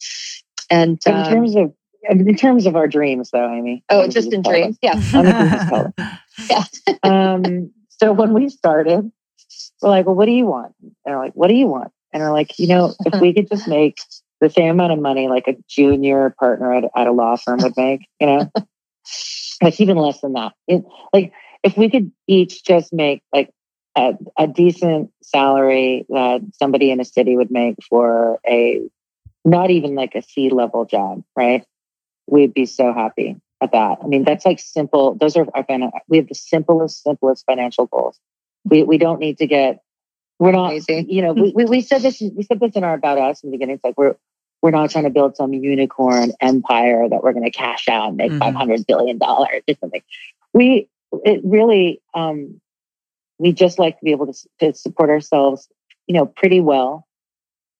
And 0.70 1.00
in 1.06 1.14
um, 1.14 1.30
terms 1.30 1.56
of 1.56 1.74
in 2.10 2.36
terms 2.36 2.66
of 2.66 2.76
our 2.76 2.88
dreams, 2.88 3.30
though, 3.32 3.48
Amy. 3.48 3.84
Oh, 3.90 4.08
just 4.08 4.34
in 4.34 4.42
dreams, 4.42 4.78
yeah. 4.82 5.00
yeah. 6.50 6.64
um, 7.04 7.72
so 7.90 8.12
when 8.12 8.34
we 8.34 8.50
started, 8.50 9.12
we're 9.82 9.90
like, 9.90 10.06
"Well, 10.06 10.16
what 10.16 10.26
do 10.26 10.32
you 10.32 10.46
want?" 10.46 10.74
And 10.82 10.92
they're 11.06 11.18
like, 11.18 11.34
"What 11.34 11.48
do 11.48 11.54
you 11.54 11.68
want?" 11.68 11.92
And 12.14 12.24
are 12.24 12.32
like, 12.32 12.58
you 12.60 12.68
know, 12.68 12.94
if 13.06 13.22
we 13.22 13.34
could 13.34 13.50
just 13.50 13.68
make 13.68 13.98
the 14.40 14.50
same 14.50 14.72
amount 14.72 14.92
of 14.92 15.00
money 15.00 15.28
like 15.28 15.48
a 15.48 15.56
junior 15.68 16.36
partner 16.40 16.74
at, 16.74 16.86
at 16.96 17.08
a 17.08 17.12
law 17.12 17.36
firm 17.36 17.60
would 17.62 17.78
make, 17.78 18.08
you 18.20 18.28
know, 18.28 18.52
like 19.62 19.80
even 19.80 19.98
less 19.98 20.22
than 20.22 20.34
that. 20.34 20.54
It, 20.68 20.84
like 21.14 21.34
if 21.64 21.78
we 21.78 21.90
could 21.90 22.12
each 22.28 22.64
just 22.64 22.92
make 22.92 23.22
like 23.32 23.52
a, 23.96 24.14
a 24.38 24.48
decent 24.48 25.12
salary 25.22 26.06
that 26.10 26.42
somebody 26.54 26.92
in 26.92 27.00
a 27.00 27.06
city 27.06 27.36
would 27.36 27.52
make 27.52 27.76
for 27.90 28.40
a 28.48 28.82
not 29.44 29.70
even 29.70 29.96
like 29.96 30.16
a 30.16 30.22
C 30.22 30.50
level 30.50 30.86
job, 30.86 31.24
right? 31.36 31.66
We'd 32.28 32.54
be 32.54 32.66
so 32.66 32.94
happy 32.94 33.38
at 33.62 33.72
that. 33.72 34.00
I 34.04 34.08
mean, 34.08 34.24
that's 34.24 34.46
like 34.46 34.60
simple. 34.60 35.16
Those 35.16 35.36
are 35.38 35.46
our 35.54 35.66
we 36.08 36.18
have 36.18 36.28
the 36.28 36.36
simplest, 36.36 37.04
simplest 37.04 37.46
financial 37.46 37.88
goals. 37.88 38.20
We 38.66 38.84
we 38.84 38.98
don't 38.98 39.20
need 39.20 39.38
to 39.40 39.48
get 39.48 39.82
we're 40.42 40.52
not, 40.52 40.72
Amazing. 40.72 41.10
you 41.10 41.22
know, 41.22 41.34
we, 41.34 41.54
we 41.54 41.82
said 41.82 42.02
this, 42.02 42.20
we 42.20 42.44
said 42.44 42.60
this 42.60 42.76
in 42.76 42.84
our 42.84 42.96
about 42.96 43.20
us 43.20 43.44
in 43.44 43.52
the 43.52 43.58
beginning. 43.58 43.76
It's 43.76 43.84
like 43.84 43.98
we're, 43.98 44.16
we're 44.62 44.72
not 44.72 44.90
trying 44.90 45.04
to 45.04 45.10
build 45.10 45.36
some 45.36 45.54
unicorn 45.54 46.32
empire 46.42 47.08
that 47.08 47.24
we're 47.24 47.34
going 47.34 47.46
to 47.46 47.52
cash 47.52 47.88
out 47.88 48.10
and 48.10 48.18
make 48.18 48.32
mm-hmm. 48.32 48.58
$500 48.58 48.88
billion 48.88 49.20
or 49.22 49.48
something. 49.80 50.02
We, 50.54 50.90
it 51.24 51.42
really, 51.44 52.02
um, 52.14 52.60
we 53.38 53.52
just 53.54 53.80
like 53.80 54.00
to 54.00 54.06
be 54.06 54.12
able 54.12 54.34
to, 54.34 54.48
to 54.60 54.74
support 54.74 55.10
ourselves 55.10 55.68
you 56.08 56.18
know, 56.18 56.26
pretty 56.26 56.60
well 56.60 57.08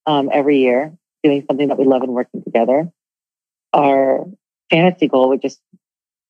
um, 0.06 0.30
every 0.32 0.60
year, 0.60 0.94
doing 1.24 1.44
something 1.48 1.68
that 1.68 1.78
we 1.78 1.86
love 1.86 2.02
and 2.02 2.14
working 2.14 2.44
together. 2.44 2.92
Our 3.74 4.26
fantasy 4.70 5.08
goal 5.08 5.30
would 5.30 5.42
just 5.42 5.60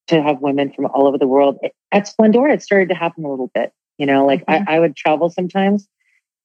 to 0.08 0.20
have 0.20 0.40
women 0.40 0.72
from 0.72 0.86
all 0.86 1.06
over 1.06 1.18
the 1.18 1.26
world. 1.28 1.58
At 1.92 2.08
Splendora, 2.08 2.54
it 2.54 2.62
started 2.62 2.88
to 2.88 2.94
happen 2.94 3.24
a 3.24 3.30
little 3.30 3.50
bit. 3.54 3.72
You 3.98 4.06
know, 4.06 4.26
like 4.26 4.44
Mhm. 4.46 4.64
I, 4.66 4.76
I 4.76 4.80
would 4.80 4.96
travel 4.96 5.30
sometimes 5.30 5.86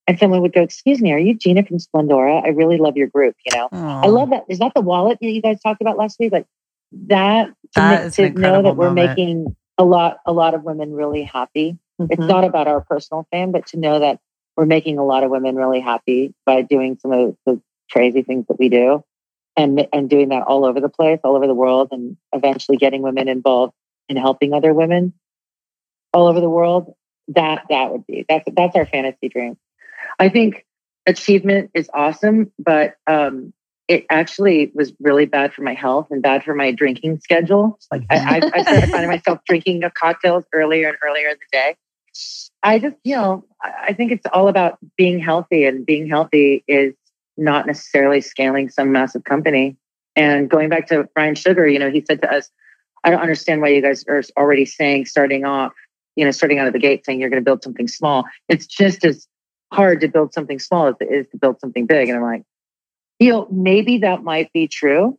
and 0.07 0.17
someone 0.17 0.41
would 0.41 0.53
go, 0.53 0.61
Excuse 0.61 1.01
me, 1.01 1.11
are 1.11 1.19
you 1.19 1.35
Gina 1.35 1.63
from 1.65 1.77
Splendora? 1.77 2.43
I 2.43 2.49
really 2.49 2.77
love 2.77 2.95
your 2.97 3.07
group, 3.07 3.35
you 3.45 3.51
know. 3.57 3.69
I 3.71 4.07
love 4.07 4.29
that. 4.29 4.45
Is 4.49 4.59
that 4.59 4.73
the 4.73 4.81
wallet 4.81 5.19
that 5.21 5.27
you 5.29 5.41
guys 5.41 5.59
talked 5.61 5.81
about 5.81 5.97
last 5.97 6.17
week? 6.19 6.31
Like 6.31 6.45
that 7.07 7.47
to, 7.47 7.53
That 7.75 8.03
ma- 8.03 8.09
to 8.09 8.23
an 8.23 8.33
know 8.41 8.61
that 8.63 8.75
we're 8.77 8.89
moment. 8.89 9.09
making 9.09 9.55
a 9.77 9.83
lot 9.83 10.19
a 10.25 10.31
lot 10.33 10.53
of 10.53 10.63
women 10.63 10.93
really 10.93 11.23
happy. 11.23 11.77
It's 11.99 12.21
Mhm. 12.23 12.27
not 12.27 12.43
about 12.43 12.67
our 12.67 12.81
personal 12.81 13.27
fame, 13.31 13.51
but 13.51 13.67
to 13.67 13.77
know 13.77 13.99
that 13.99 14.19
we're 14.55 14.65
making 14.65 14.97
a 14.97 15.05
lot 15.05 15.23
of 15.23 15.29
women 15.31 15.55
really 15.55 15.79
happy 15.79 16.33
by 16.45 16.61
doing 16.61 16.97
some 16.97 17.11
of 17.11 17.35
the 17.45 17.61
crazy 17.91 18.21
things 18.23 18.45
that 18.47 18.57
we 18.59 18.69
do 18.69 19.03
and 19.55 19.87
and 19.91 20.09
doing 20.09 20.29
that 20.29 20.43
all 20.43 20.65
over 20.65 20.79
the 20.79 20.89
place, 20.89 21.19
all 21.23 21.35
over 21.35 21.47
the 21.47 21.53
world 21.53 21.89
and 21.91 22.17
eventually 22.33 22.77
getting 22.77 23.01
women 23.01 23.27
involved 23.27 23.73
in 24.09 24.15
helping 24.17 24.53
other 24.53 24.73
women 24.73 25.13
all 26.13 26.27
over 26.27 26.39
the 26.39 26.49
world. 26.49 26.93
That 27.29 27.65
that 27.69 27.91
would 27.91 28.07
be 28.07 28.25
that's 28.29 28.45
that's 28.55 28.75
our 28.75 28.85
fantasy 28.85 29.27
dream. 29.27 29.57
I 30.19 30.29
think 30.29 30.65
achievement 31.05 31.71
is 31.73 31.89
awesome, 31.93 32.51
but 32.59 32.95
um 33.07 33.53
it 33.87 34.05
actually 34.09 34.69
was 34.75 34.91
really 34.99 35.25
bad 35.25 35.53
for 35.53 35.61
my 35.61 35.73
health 35.73 36.07
and 36.11 36.21
bad 36.21 36.43
for 36.43 36.53
my 36.53 36.71
drinking 36.71 37.19
schedule. 37.21 37.79
Like 37.89 38.03
I, 38.09 38.17
I, 38.17 38.51
I 38.53 38.61
started 38.63 38.89
finding 38.89 39.09
myself 39.09 39.39
drinking 39.47 39.81
cocktails 39.97 40.43
earlier 40.53 40.89
and 40.89 40.97
earlier 41.01 41.29
in 41.29 41.37
the 41.37 41.57
day. 41.57 41.75
I 42.63 42.79
just, 42.79 42.95
you 43.03 43.15
know, 43.15 43.45
I 43.61 43.93
think 43.93 44.11
it's 44.11 44.25
all 44.33 44.47
about 44.49 44.77
being 44.97 45.19
healthy, 45.19 45.65
and 45.65 45.85
being 45.85 46.09
healthy 46.09 46.63
is 46.67 46.95
not 47.37 47.67
necessarily 47.67 48.21
scaling 48.21 48.69
some 48.69 48.91
massive 48.91 49.23
company. 49.23 49.77
And 50.15 50.49
going 50.49 50.67
back 50.69 50.87
to 50.87 51.07
Brian 51.13 51.35
Sugar, 51.35 51.67
you 51.67 51.79
know, 51.79 51.91
he 51.91 52.03
said 52.05 52.21
to 52.23 52.33
us, 52.33 52.49
I 53.03 53.11
don't 53.11 53.21
understand 53.21 53.61
why 53.61 53.69
you 53.69 53.81
guys 53.81 54.03
are 54.09 54.21
already 54.35 54.65
saying, 54.65 55.05
starting 55.05 55.45
off, 55.45 55.73
you 56.15 56.25
know, 56.25 56.31
starting 56.31 56.57
out 56.57 56.67
of 56.67 56.73
the 56.73 56.79
gate 56.79 57.05
saying 57.05 57.19
you're 57.19 57.29
going 57.29 57.41
to 57.41 57.45
build 57.45 57.63
something 57.63 57.87
small. 57.87 58.25
It's 58.49 58.65
just 58.65 59.05
as 59.05 59.27
hard 59.71 60.01
to 60.01 60.07
build 60.07 60.33
something 60.33 60.59
small 60.59 60.87
as 60.87 60.95
it 60.99 61.11
is 61.11 61.27
to 61.29 61.37
build 61.37 61.59
something 61.59 61.85
big. 61.85 62.09
And 62.09 62.17
I'm 62.17 62.23
like, 62.23 62.43
you 63.19 63.31
know, 63.31 63.47
maybe 63.51 63.99
that 63.99 64.23
might 64.23 64.51
be 64.53 64.67
true, 64.67 65.17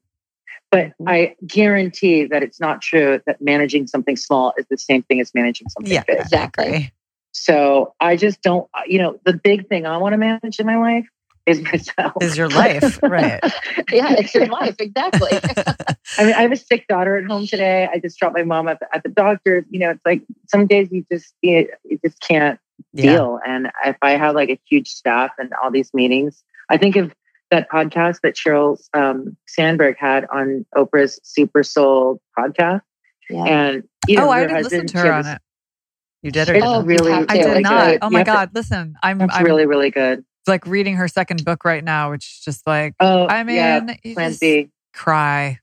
but 0.71 0.87
mm-hmm. 0.87 1.09
I 1.09 1.37
guarantee 1.47 2.27
that 2.27 2.43
it's 2.43 2.61
not 2.61 2.81
true 2.81 3.21
that 3.27 3.41
managing 3.41 3.87
something 3.87 4.17
small 4.17 4.53
is 4.57 4.67
the 4.71 4.79
same 4.79 5.03
thing 5.03 5.21
as 5.21 5.35
managing 5.35 5.69
something 5.69 5.93
yeah, 5.93 6.05
big. 6.07 6.19
Exactly. 6.21 6.93
So 7.33 7.95
I 8.01 8.17
just 8.17 8.43
don't, 8.43 8.69
uh, 8.75 8.83
you 8.87 8.99
know, 8.99 9.21
the 9.25 9.33
big 9.33 9.69
thing 9.69 9.87
I 9.87 9.97
want 9.99 10.13
to 10.13 10.19
manage 10.19 10.59
in 10.59 10.67
my 10.67 10.77
life 10.77 11.07
is 11.47 11.61
myself. 11.73 12.23
Is 12.23 12.37
your 12.37 12.49
life 12.49 13.01
right? 13.03 13.41
yeah, 13.91 14.15
it's 14.19 14.35
your 14.35 14.47
life. 14.47 14.77
Exactly. 14.79 15.31
I 16.19 16.25
mean, 16.25 16.35
I 16.35 16.43
have 16.43 16.53
a 16.53 16.57
sick 16.57 16.87
daughter 16.89 17.17
at 17.17 17.27
home 17.27 17.47
today. 17.47 17.89
I 17.91 17.99
just 17.99 18.19
dropped 18.19 18.37
my 18.37 18.45
mom 18.45 18.69
at 18.69 18.81
the, 18.81 18.95
at 18.95 19.03
the 19.03 19.09
doctor's. 19.09 19.65
You 19.71 19.81
know, 19.81 19.91
it's 19.91 20.05
like 20.05 20.23
some 20.49 20.67
days 20.67 20.89
you 20.91 21.05
just 21.11 21.35
you, 21.43 21.69
you 21.85 21.99
just 22.05 22.21
can't 22.21 22.59
yeah. 22.93 23.13
deal. 23.13 23.41
And 23.47 23.71
if 23.85 23.97
I 24.03 24.13
have 24.13 24.35
like 24.35 24.51
a 24.51 24.59
huge 24.69 24.89
staff 24.89 25.33
and 25.39 25.53
all 25.63 25.71
these 25.71 25.93
meetings, 25.95 26.43
I 26.69 26.77
think 26.79 26.97
of 26.97 27.15
that 27.51 27.71
podcast 27.71 28.21
that 28.23 28.35
Sheryl 28.35 28.79
um, 28.95 29.37
Sandberg 29.47 29.97
had 29.99 30.27
on 30.33 30.67
Oprah's 30.77 31.19
Super 31.23 31.63
Soul 31.63 32.21
podcast. 32.39 32.83
Yeah. 33.31 33.45
And 33.45 33.83
you 34.07 34.17
know, 34.17 34.29
oh, 34.29 34.31
I 34.31 34.41
her 34.41 34.47
didn't 34.49 34.63
listen 34.65 34.87
to 34.89 34.99
her 34.99 35.13
on 35.13 35.27
it. 35.27 35.43
You 36.23 36.31
did 36.31 36.49
or 36.49 36.55
It's 36.55 36.65
Oh, 36.67 36.83
really, 36.83 37.13
I 37.13 37.25
did 37.27 37.45
really 37.45 37.61
not. 37.63 37.87
good. 37.87 37.99
Oh 38.03 38.11
my 38.11 38.19
have 38.21 38.27
to- 38.27 38.33
god! 38.33 38.51
Listen, 38.55 38.97
I'm 39.03 39.21
It's 39.21 39.35
I'm 39.37 39.45
really, 39.45 39.67
really 39.67 39.91
good. 39.91 40.25
like 40.47 40.67
reading 40.67 40.97
her 40.97 41.07
second 41.09 41.45
book 41.45 41.65
right 41.65 41.85
now, 41.85 42.11
which 42.11 42.25
is 42.27 42.41
just 42.45 42.67
like 42.67 42.95
Oh, 43.01 43.27
I 43.29 43.45
mean, 43.45 43.57
yeah, 43.57 43.95
you 44.03 44.15
Plan 44.15 44.31
just 44.31 44.41
B. 44.41 44.69
cry, 44.93 45.61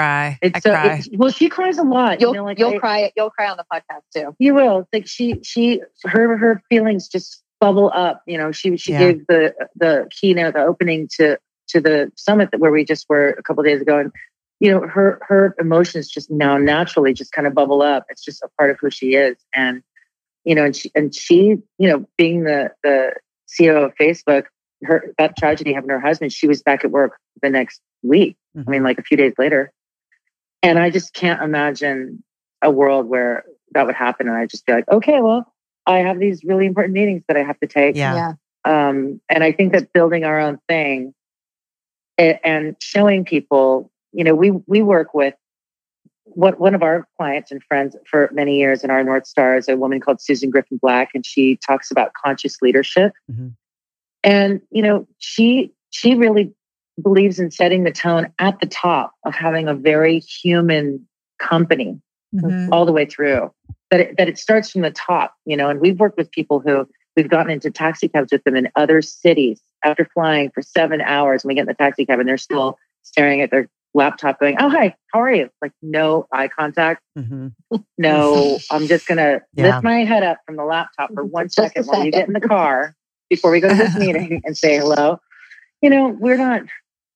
cry, 0.00 0.38
I 0.42 0.60
so, 0.60 0.70
cry. 0.70 0.96
it's, 0.96 1.08
well, 1.12 1.30
she 1.30 1.48
cries 1.48 1.78
a 1.78 1.82
lot. 1.82 2.20
You'll 2.20 2.32
you 2.32 2.38
know, 2.38 2.44
like 2.44 2.58
you'll 2.58 2.74
I- 2.74 2.78
cry. 2.78 3.12
You'll 3.16 3.30
cry 3.30 3.48
on 3.48 3.56
the 3.56 3.64
podcast 3.72 4.02
too. 4.14 4.34
You 4.38 4.54
will. 4.54 4.88
Like 4.92 5.06
she, 5.06 5.40
she, 5.42 5.80
her, 6.04 6.36
her 6.36 6.62
feelings 6.68 7.08
just 7.08 7.42
bubble 7.60 7.90
up. 7.94 8.22
You 8.26 8.38
know, 8.38 8.52
she 8.52 8.76
she 8.76 8.92
Yeah. 8.92 8.98
gave 8.98 9.26
the 9.26 9.54
the 9.76 10.08
keynote, 10.10 10.54
the 10.54 10.64
opening 10.64 11.08
to 11.16 11.38
to 11.68 11.80
the 11.80 12.10
summit 12.16 12.50
that 12.50 12.60
where 12.60 12.70
we 12.70 12.84
just 12.84 13.06
were 13.08 13.30
a 13.30 13.42
couple 13.42 13.62
days 13.62 13.80
ago, 13.80 13.98
and 13.98 14.12
you 14.58 14.70
know, 14.70 14.80
her 14.86 15.20
her 15.28 15.54
emotions 15.60 16.08
just 16.08 16.30
now 16.30 16.58
naturally 16.58 17.12
just 17.12 17.32
kind 17.32 17.46
of 17.46 17.54
bubble 17.54 17.82
up. 17.82 18.06
It's 18.08 18.24
just 18.24 18.42
a 18.42 18.48
part 18.58 18.70
of 18.70 18.78
who 18.80 18.90
she 18.90 19.14
is, 19.14 19.36
and 19.54 19.82
you 20.44 20.54
know, 20.54 20.64
and 20.64 20.74
she 20.74 20.90
and 20.94 21.14
she, 21.14 21.56
you 21.78 21.88
know, 21.88 22.06
being 22.16 22.44
the 22.44 22.72
the 22.82 23.14
CEO 23.48 23.84
of 23.84 23.94
Facebook, 23.94 24.44
her 24.84 25.12
that 25.18 25.36
tragedy 25.36 25.72
happened 25.72 25.90
to 25.90 25.94
her 25.94 26.00
husband. 26.00 26.32
She 26.32 26.48
was 26.48 26.62
back 26.62 26.84
at 26.84 26.90
work 26.90 27.18
the 27.42 27.50
next 27.50 27.80
week. 28.02 28.36
I 28.54 28.58
mean, 28.58 28.66
mm-hmm. 28.66 28.84
like 28.84 28.98
a 28.98 29.02
few 29.02 29.16
days 29.16 29.34
later. 29.38 29.72
And 30.62 30.78
I 30.78 30.90
just 30.90 31.14
can't 31.14 31.42
imagine 31.42 32.22
a 32.62 32.70
world 32.70 33.06
where 33.06 33.44
that 33.72 33.86
would 33.86 33.94
happen. 33.94 34.28
And 34.28 34.36
I 34.36 34.46
just 34.46 34.66
be 34.66 34.72
like, 34.72 34.88
okay, 34.90 35.20
well, 35.20 35.52
I 35.86 35.98
have 35.98 36.18
these 36.18 36.44
really 36.44 36.66
important 36.66 36.94
meetings 36.94 37.22
that 37.28 37.36
I 37.36 37.42
have 37.42 37.58
to 37.60 37.66
take. 37.66 37.96
yeah. 37.96 38.32
Um, 38.64 39.20
and 39.30 39.42
I 39.42 39.52
think 39.52 39.72
that 39.72 39.92
building 39.92 40.24
our 40.24 40.38
own 40.38 40.58
thing 40.68 41.14
a- 42.18 42.38
and 42.46 42.76
showing 42.80 43.24
people, 43.24 43.90
you 44.12 44.22
know, 44.24 44.34
we 44.34 44.50
we 44.50 44.82
work 44.82 45.14
with 45.14 45.34
what 46.24 46.60
one 46.60 46.74
of 46.74 46.82
our 46.82 47.08
clients 47.16 47.50
and 47.50 47.62
friends 47.64 47.96
for 48.06 48.28
many 48.32 48.58
years 48.58 48.84
in 48.84 48.90
our 48.90 49.02
North 49.02 49.26
Star 49.26 49.56
is 49.56 49.68
a 49.68 49.76
woman 49.76 50.00
called 50.00 50.20
Susan 50.20 50.50
Griffin 50.50 50.78
Black, 50.80 51.10
and 51.14 51.24
she 51.24 51.56
talks 51.56 51.90
about 51.90 52.12
conscious 52.12 52.60
leadership. 52.60 53.12
Mhm. 53.32 53.54
And 54.22 54.60
you 54.70 54.82
know, 54.82 55.08
she 55.18 55.72
she 55.88 56.14
really 56.14 56.52
believes 57.02 57.38
in 57.38 57.50
setting 57.50 57.84
the 57.84 57.92
tone 57.92 58.32
at 58.38 58.60
the 58.60 58.66
top 58.66 59.12
of 59.24 59.34
having 59.34 59.68
a 59.68 59.74
very 59.74 60.18
human 60.20 61.06
company 61.38 62.00
Mhm. 62.34 62.68
all 62.70 62.84
the 62.86 62.92
way 62.92 63.04
through. 63.06 63.50
That 63.90 64.00
it, 64.00 64.16
that 64.18 64.28
it 64.28 64.38
starts 64.38 64.70
from 64.70 64.82
the 64.82 64.92
top, 64.92 65.34
you 65.44 65.56
know. 65.56 65.68
And 65.68 65.80
we've 65.80 65.98
worked 65.98 66.16
with 66.16 66.30
people 66.30 66.60
who 66.60 66.88
we've 67.16 67.28
gotten 67.28 67.50
into 67.50 67.70
taxi 67.72 68.08
cabs 68.08 68.30
with 68.30 68.44
them 68.44 68.54
in 68.54 68.68
other 68.76 69.02
cities 69.02 69.60
after 69.84 70.04
flying 70.14 70.50
for 70.50 70.62
seven 70.62 71.00
hours, 71.00 71.42
and 71.42 71.48
we 71.48 71.54
get 71.56 71.62
in 71.62 71.66
the 71.66 71.74
taxi 71.74 72.06
cab 72.06 72.20
and 72.20 72.28
they're 72.28 72.38
still 72.38 72.78
staring 73.02 73.40
at 73.40 73.50
their 73.50 73.68
laptop, 73.94 74.38
going, 74.38 74.56
"Oh, 74.60 74.68
hi, 74.68 74.94
how 75.12 75.20
are 75.22 75.32
you?" 75.32 75.50
Like 75.60 75.72
no 75.82 76.28
eye 76.32 76.46
contact, 76.46 77.02
Mhm. 77.18 77.52
no. 77.98 78.58
I'm 78.70 78.86
just 78.86 79.08
gonna 79.08 79.40
Yeah. 79.56 79.64
lift 79.72 79.82
my 79.82 80.04
head 80.04 80.22
up 80.22 80.38
from 80.46 80.54
the 80.56 80.64
laptop 80.64 81.12
for 81.12 81.24
one 81.24 81.46
Just 81.46 81.58
a 81.58 81.62
second 81.62 81.86
while 81.86 82.04
you 82.04 82.12
get 82.12 82.28
in 82.28 82.34
the 82.34 82.40
car 82.40 82.94
before 83.28 83.50
we 83.50 83.58
go 83.58 83.68
to 83.70 83.74
this 83.74 83.96
meeting 83.98 84.40
and 84.44 84.56
say 84.56 84.76
hello. 84.78 85.18
You 85.82 85.90
know, 85.90 86.08
we're 86.08 86.36
not 86.36 86.62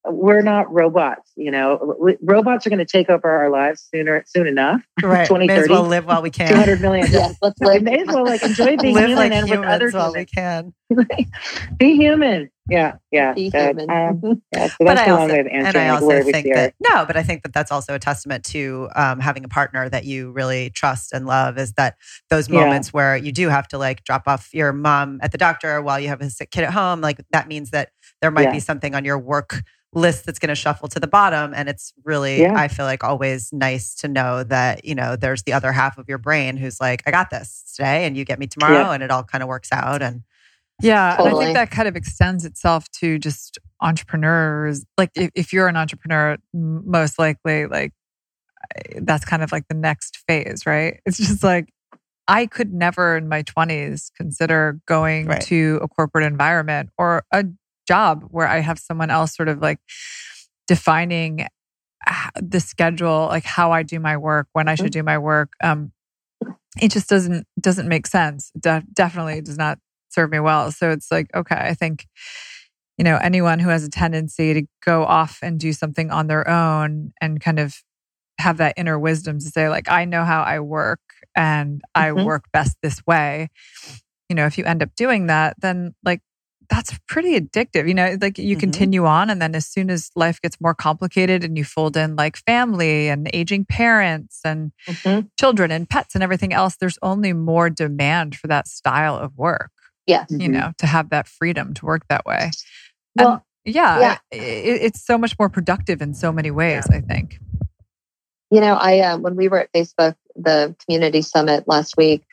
we're 0.06 0.42
not 0.42 0.72
robots. 0.72 1.32
You 1.36 1.50
know, 1.50 1.96
We- 2.00 2.16
robots 2.22 2.66
are 2.66 2.70
going 2.70 2.78
to 2.78 2.84
take 2.84 3.08
over 3.10 3.28
our 3.28 3.50
lives 3.50 3.86
sooner 3.94 4.22
soon 4.26 4.46
enough. 4.46 4.82
Right. 5.02 5.12
May 5.12 5.20
as 5.22 5.28
2030. 5.28 5.70
well 5.72 5.82
live 5.84 6.06
while 6.06 6.22
we 6.22 6.30
can. 6.30 6.48
Two 6.48 6.56
hundred 6.56 6.80
million. 6.80 7.06
Yes, 7.10 7.36
let's 7.42 7.58
We 7.60 7.66
live. 7.66 7.82
may 7.82 7.98
as 8.02 8.06
well 8.08 8.24
like 8.24 8.42
enjoy 8.42 8.76
being 8.80 8.94
live 8.94 9.08
human 9.08 9.16
like 9.16 9.32
and 9.32 9.42
with 9.44 9.50
humans 9.58 9.72
other 9.74 9.90
while 9.90 10.12
we 10.12 10.24
can. 10.24 10.74
Be 11.78 11.96
human. 11.96 12.50
Yeah, 12.68 12.96
yeah. 13.10 13.34
Be 13.34 13.50
That, 13.50 13.76
human. 13.78 13.90
um, 13.90 14.42
yeah, 14.54 14.68
so 14.68 14.74
But 14.78 14.84
that's 14.94 15.00
I 15.00 15.04
a 15.06 15.10
long 15.12 15.20
also- 15.22 15.34
way 15.34 15.40
of 15.40 15.46
and 15.46 15.66
answering 15.66 15.84
I 15.84 15.88
also 15.90 16.06
where 16.06 16.22
think 16.24 16.46
that 16.54 16.74
no, 16.80 17.04
but 17.04 17.16
I 17.16 17.22
think 17.22 17.42
that 17.42 17.52
that's 17.52 17.70
also 17.72 17.94
a 17.94 17.98
testament 17.98 18.44
to 18.46 18.88
um, 18.96 19.20
having 19.20 19.44
a 19.44 19.48
partner 19.48 19.88
that 19.88 20.04
you 20.04 20.30
really 20.32 20.70
trust 20.70 21.12
and 21.12 21.26
love. 21.26 21.58
Is 21.58 21.72
that 21.74 21.96
those 22.30 22.48
Yeah. 22.48 22.60
moments 22.60 22.92
where 22.92 23.16
you 23.16 23.32
do 23.32 23.48
have 23.48 23.68
to 23.68 23.78
like 23.78 24.04
drop 24.04 24.22
off 24.26 24.48
your 24.52 24.72
mom 24.72 25.18
at 25.22 25.32
the 25.32 25.38
doctor 25.38 25.82
while 25.82 26.00
you 26.00 26.08
have 26.08 26.20
a 26.22 26.30
sick 26.30 26.50
kid 26.50 26.64
at 26.64 26.72
home? 26.72 27.00
Like 27.00 27.20
that 27.32 27.48
means 27.48 27.70
that 27.70 27.90
there 28.22 28.30
might 28.30 28.44
Yeah. 28.44 28.52
be 28.52 28.60
something 28.60 28.94
on 28.94 29.04
your 29.04 29.18
work 29.18 29.62
list 29.94 30.26
that's 30.26 30.38
going 30.38 30.48
to 30.50 30.54
shuffle 30.54 30.88
to 30.88 31.00
the 31.00 31.06
bottom, 31.06 31.52
and 31.54 31.68
it's 31.68 31.92
really 32.04 32.40
Yeah. 32.40 32.52
I 32.56 32.68
feel 32.68 32.84
like 32.86 33.04
always 33.04 33.52
nice 33.52 33.94
to 33.96 34.08
know 34.08 34.44
that 34.44 34.84
you 34.84 34.94
know 34.94 35.16
there's 35.16 35.42
the 35.44 35.52
other 35.52 35.72
half 35.72 35.98
of 35.98 36.08
your 36.08 36.18
brain 36.18 36.56
who's 36.56 36.80
like, 36.80 37.02
I 37.06 37.10
got 37.10 37.30
this 37.30 37.72
today, 37.76 38.06
and 38.06 38.16
you 38.16 38.24
get 38.24 38.38
me 38.38 38.46
tomorrow, 38.46 38.90
and 38.92 39.02
it 39.02 39.10
all 39.10 39.24
kind 39.24 39.42
of 39.42 39.48
works 39.48 39.68
out. 39.72 40.02
And 40.02 40.22
Yeah, 40.82 41.18
and 41.18 41.28
I 41.28 41.34
think 41.34 41.54
that 41.54 41.70
kind 41.70 41.88
of 41.88 41.96
extends 41.96 42.44
itself 42.44 42.90
to 43.00 43.18
just 43.18 43.58
entrepreneurs. 43.80 44.84
Like 44.98 45.10
if, 45.14 45.30
if 45.34 45.52
you're 45.52 45.68
an 45.68 45.76
entrepreneur, 45.76 46.36
most 46.52 47.18
likely 47.18 47.66
like 47.66 47.92
that's 49.00 49.24
kind 49.24 49.42
of 49.42 49.52
like 49.52 49.68
the 49.68 49.74
next 49.74 50.18
phase, 50.26 50.66
right? 50.66 51.00
It's 51.06 51.18
just 51.18 51.42
like 51.44 51.68
I 52.26 52.46
could 52.46 52.72
never 52.72 53.16
in 53.16 53.28
my 53.28 53.42
20s 53.42 54.10
consider 54.16 54.80
going 54.86 55.26
Right. 55.26 55.42
to 55.42 55.78
a 55.82 55.88
corporate 55.88 56.24
environment 56.24 56.90
or 56.96 57.24
a 57.32 57.44
job 57.86 58.24
where 58.30 58.48
I 58.48 58.60
have 58.60 58.78
someone 58.78 59.10
else 59.10 59.36
sort 59.36 59.48
of 59.48 59.60
like 59.60 59.78
defining 60.66 61.46
the 62.40 62.60
schedule, 62.60 63.26
like 63.30 63.44
how 63.44 63.72
I 63.72 63.82
do 63.82 63.98
my 64.00 64.16
work, 64.16 64.48
when 64.52 64.68
I 64.68 64.74
should 64.74 64.92
do 64.92 65.02
my 65.02 65.18
work. 65.18 65.52
Um, 65.62 65.92
it 66.80 66.90
just 66.90 67.08
doesn't 67.08 67.46
doesn't 67.60 67.88
make 67.88 68.06
sense. 68.06 68.50
De- 68.58 68.84
definitely 68.92 69.40
does 69.40 69.58
not 69.58 69.78
serve 70.10 70.30
me 70.30 70.40
well. 70.40 70.70
So 70.72 70.90
it's 70.90 71.10
like, 71.10 71.28
okay, 71.34 71.56
I 71.56 71.74
think, 71.74 72.06
you 72.98 73.04
know, 73.04 73.16
anyone 73.16 73.58
who 73.58 73.68
has 73.70 73.84
a 73.84 73.90
tendency 73.90 74.54
to 74.54 74.62
go 74.84 75.04
off 75.04 75.38
and 75.42 75.58
do 75.58 75.72
something 75.72 76.10
on 76.10 76.26
their 76.26 76.48
own 76.48 77.12
and 77.20 77.40
kind 77.40 77.58
of 77.58 77.76
have 78.38 78.58
that 78.58 78.74
inner 78.76 78.98
wisdom 78.98 79.38
to 79.38 79.44
say, 79.46 79.68
like, 79.68 79.88
I 79.90 80.04
know 80.04 80.24
how 80.24 80.42
I 80.42 80.60
work 80.60 81.00
and 81.36 81.82
I 81.94 82.10
Mhm. 82.10 82.24
work 82.26 82.44
best 82.52 82.76
this 82.82 83.04
way. 83.06 83.48
You 84.28 84.36
know, 84.36 84.46
if 84.46 84.58
you 84.58 84.64
end 84.64 84.82
up 84.82 84.94
doing 84.96 85.26
that, 85.26 85.56
then 85.60 85.94
like 86.04 86.20
that's 86.74 86.98
pretty 87.06 87.38
addictive. 87.40 87.86
You 87.86 87.94
know, 87.94 88.16
like 88.20 88.36
you 88.36 88.56
Mhm. 88.56 88.60
continue 88.60 89.06
on, 89.06 89.30
and 89.30 89.40
then 89.40 89.54
as 89.54 89.66
soon 89.66 89.90
as 89.90 90.10
life 90.16 90.40
gets 90.42 90.60
more 90.60 90.74
complicated 90.74 91.44
and 91.44 91.56
you 91.56 91.64
fold 91.64 91.96
in 91.96 92.16
like 92.16 92.36
family 92.36 93.08
and 93.08 93.30
aging 93.32 93.64
parents 93.66 94.40
and 94.44 94.72
Mhm. 94.88 95.30
children 95.38 95.70
and 95.70 95.88
pets 95.88 96.14
and 96.14 96.24
everything 96.24 96.52
else, 96.52 96.76
there's 96.76 96.98
only 97.00 97.32
more 97.32 97.70
demand 97.70 98.34
for 98.34 98.48
that 98.48 98.66
style 98.66 99.16
of 99.16 99.36
work, 99.36 99.70
Yeah. 100.06 100.24
you 100.28 100.48
Mhm. 100.48 100.52
know, 100.52 100.72
to 100.78 100.86
have 100.86 101.10
that 101.10 101.28
freedom 101.28 101.74
to 101.74 101.86
work 101.86 102.02
that 102.08 102.26
way. 102.26 102.50
Well, 103.14 103.44
And 103.64 103.74
yeah, 103.74 104.00
yeah. 104.00 104.18
i- 104.32 104.36
i- 104.36 104.80
it's 104.86 105.04
so 105.04 105.16
much 105.16 105.38
more 105.38 105.48
productive 105.48 106.02
in 106.02 106.12
so 106.12 106.32
many 106.32 106.50
ways, 106.50 106.86
I 106.90 107.00
think. 107.00 107.38
You 108.50 108.60
know, 108.60 108.74
I 108.74 108.98
uh, 108.98 109.18
when 109.18 109.36
we 109.36 109.46
were 109.46 109.60
at 109.60 109.72
Facebook, 109.72 110.16
the 110.34 110.74
community 110.84 111.22
summit 111.22 111.68
last 111.68 111.96
week, 111.96 112.24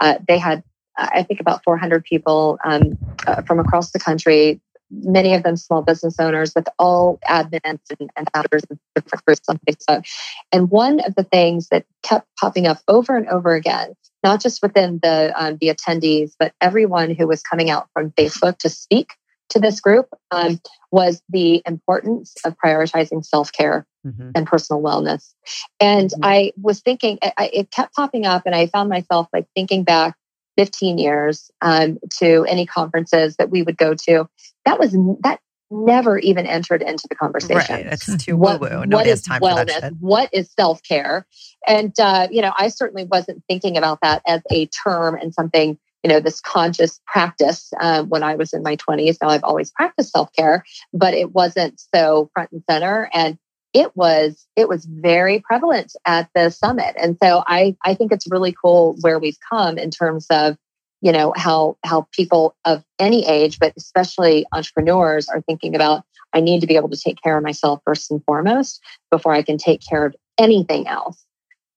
uh, 0.00 0.18
they 0.28 0.38
had 0.38 0.62
I 0.98 1.22
think 1.22 1.40
about 1.40 1.62
400 1.64 2.04
people 2.04 2.58
um, 2.64 2.98
uh, 3.26 3.42
from 3.42 3.60
across 3.60 3.92
the 3.92 3.98
country. 3.98 4.60
Many 4.90 5.34
of 5.34 5.42
them 5.42 5.56
small 5.56 5.82
business 5.82 6.18
owners 6.18 6.52
with 6.56 6.66
all 6.78 7.18
admins 7.28 7.80
and, 8.00 8.10
and 8.16 8.28
founders 8.34 8.62
of 8.70 8.78
different 8.94 9.24
groups 9.24 9.48
on 9.48 9.60
Facebook. 9.68 10.04
And 10.50 10.70
one 10.70 11.00
of 11.00 11.14
the 11.14 11.24
things 11.24 11.68
that 11.68 11.84
kept 12.02 12.26
popping 12.40 12.66
up 12.66 12.78
over 12.88 13.16
and 13.16 13.28
over 13.28 13.54
again, 13.54 13.94
not 14.24 14.40
just 14.40 14.62
within 14.62 14.98
the 15.02 15.32
um, 15.36 15.58
the 15.60 15.68
attendees, 15.68 16.32
but 16.38 16.52
everyone 16.60 17.10
who 17.14 17.26
was 17.26 17.42
coming 17.42 17.70
out 17.70 17.88
from 17.92 18.10
Facebook 18.12 18.58
to 18.58 18.68
speak 18.70 19.12
to 19.50 19.58
this 19.58 19.80
group, 19.80 20.08
um, 20.30 20.60
was 20.90 21.22
the 21.28 21.62
importance 21.66 22.34
of 22.44 22.56
prioritizing 22.62 23.24
self 23.24 23.52
care 23.52 23.86
Mhm. 24.06 24.32
and 24.34 24.46
personal 24.46 24.82
wellness. 24.82 25.32
And 25.80 26.10
Mhm. 26.10 26.18
I 26.22 26.52
was 26.60 26.80
thinking, 26.80 27.18
I- 27.22 27.50
it 27.52 27.70
kept 27.70 27.94
popping 27.94 28.26
up, 28.26 28.42
and 28.46 28.54
I 28.54 28.66
found 28.66 28.88
myself 28.88 29.28
like 29.32 29.46
thinking 29.54 29.84
back 29.84 30.16
15 30.58 30.98
years 30.98 31.50
um, 31.62 31.98
to 32.18 32.44
any 32.48 32.66
conferences 32.66 33.36
that 33.36 33.48
we 33.48 33.62
would 33.62 33.76
go 33.78 33.94
to. 33.94 34.28
That 34.64 34.80
was 34.80 34.92
that 35.20 35.38
never 35.70 36.18
even 36.18 36.46
entered 36.46 36.82
into 36.82 37.06
the 37.08 37.14
conversation. 37.14 37.76
Right. 37.76 37.86
It's 37.86 38.16
too 38.24 38.36
woo 38.36 38.42
What, 38.42 38.60
woo. 38.60 38.78
what 38.80 38.88
Nobody 38.88 39.10
has 39.10 39.20
is 39.20 39.24
time 39.26 39.38
for 39.40 39.54
that 39.54 39.68
wellness? 39.68 39.80
shit. 39.80 39.92
What 40.00 40.30
is 40.32 40.50
self 40.58 40.82
care? 40.82 41.26
And 41.66 41.94
uh, 42.00 42.26
you 42.30 42.42
know, 42.42 42.52
I 42.58 42.68
certainly 42.68 43.04
wasn't 43.04 43.44
thinking 43.48 43.76
about 43.76 44.00
that 44.02 44.20
as 44.26 44.42
a 44.50 44.66
term 44.66 45.14
and 45.14 45.32
something 45.32 45.78
you 46.02 46.10
know 46.10 46.20
this 46.20 46.40
conscious 46.40 47.00
practice 47.06 47.72
uh, 47.80 48.02
when 48.04 48.22
I 48.22 48.34
was 48.34 48.52
in 48.52 48.62
my 48.62 48.76
20s. 48.76 49.18
Now 49.22 49.28
I've 49.28 49.44
always 49.44 49.70
practiced 49.70 50.10
self 50.12 50.32
care, 50.32 50.64
but 50.92 51.14
it 51.14 51.32
wasn't 51.32 51.80
so 51.94 52.30
front 52.34 52.50
and 52.52 52.62
center. 52.68 53.08
And 53.14 53.38
it 53.74 53.96
was 53.96 54.46
it 54.56 54.68
was 54.68 54.84
very 54.84 55.40
prevalent 55.40 55.94
at 56.06 56.28
the 56.34 56.50
summit. 56.50 56.94
And 57.00 57.16
so 57.22 57.42
i 57.46 57.76
i 57.84 57.94
think 57.94 58.12
it's 58.12 58.30
really 58.30 58.54
cool 58.60 58.96
where 59.00 59.18
we've 59.18 59.38
come 59.48 59.78
in 59.78 59.90
terms 59.90 60.26
of 60.30 60.56
you 61.00 61.12
know 61.12 61.32
how 61.36 61.76
how 61.84 62.06
people 62.12 62.56
of 62.64 62.82
any 62.98 63.26
age 63.26 63.58
but 63.58 63.72
especially 63.76 64.46
entrepreneurs 64.52 65.28
are 65.28 65.42
thinking 65.42 65.76
about 65.76 66.02
i 66.32 66.40
need 66.40 66.60
to 66.60 66.66
be 66.66 66.74
able 66.74 66.88
to 66.88 66.96
take 66.96 67.22
care 67.22 67.36
of 67.36 67.44
myself 67.44 67.80
first 67.84 68.10
and 68.10 68.24
foremost 68.24 68.82
before 69.10 69.32
i 69.32 69.42
can 69.42 69.58
take 69.58 69.80
care 69.80 70.04
of 70.06 70.16
anything 70.38 70.86
else. 70.86 71.22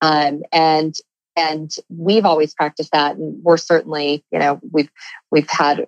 Um, 0.01 0.43
and 0.51 0.95
and 1.35 1.71
we've 1.89 2.25
always 2.25 2.53
practiced 2.53 2.91
that 2.91 3.15
and 3.15 3.41
we're 3.43 3.57
certainly 3.57 4.23
you 4.31 4.39
know 4.39 4.59
we've 4.71 4.89
we've 5.31 5.49
had 5.49 5.87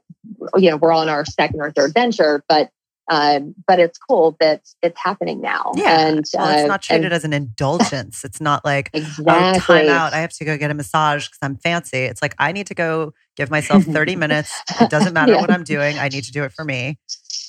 you 0.56 0.70
know 0.70 0.78
we're 0.78 0.94
on 0.94 1.10
our 1.10 1.26
second 1.26 1.62
or 1.62 1.72
third 1.72 1.94
venture 1.94 2.44
but 2.48 2.70
um, 3.10 3.54
but 3.68 3.80
it's 3.80 3.98
cool 3.98 4.36
that 4.40 4.62
it's 4.82 5.00
happening 5.00 5.42
now. 5.42 5.72
Yeah. 5.76 6.08
and 6.08 6.26
Well, 6.34 6.50
it's 6.50 6.64
uh, 6.64 6.68
not 6.68 6.82
treated 6.82 7.06
and 7.06 7.14
as 7.14 7.24
an 7.26 7.34
indulgence. 7.34 8.24
It's 8.24 8.40
not 8.42 8.64
like, 8.64 8.90
oh, 8.94 9.00
exactly. 9.00 9.62
time 9.62 9.90
out. 9.90 10.14
I 10.14 10.20
have 10.20 10.32
to 10.34 10.46
go 10.46 10.58
get 10.58 10.72
a 10.72 10.74
massage 10.74 11.28
because 11.28 11.40
I'm 11.42 11.58
fancy. 11.58 12.00
It's 12.00 12.22
like, 12.22 12.36
I 12.40 12.52
need 12.52 12.68
to 12.68 12.76
go 12.76 13.14
give 13.36 13.52
myself 13.52 13.84
30 13.84 14.16
minutes. 14.18 14.52
It 14.80 14.90
doesn't 14.90 15.14
matter 15.14 15.34
Yeah. 15.34 15.42
what 15.42 15.52
I'm 15.52 15.64
doing. 15.64 15.98
I 16.00 16.10
need 16.10 16.24
to 16.26 16.32
do 16.32 16.44
it 16.44 16.54
for 16.54 16.64
me. 16.66 16.98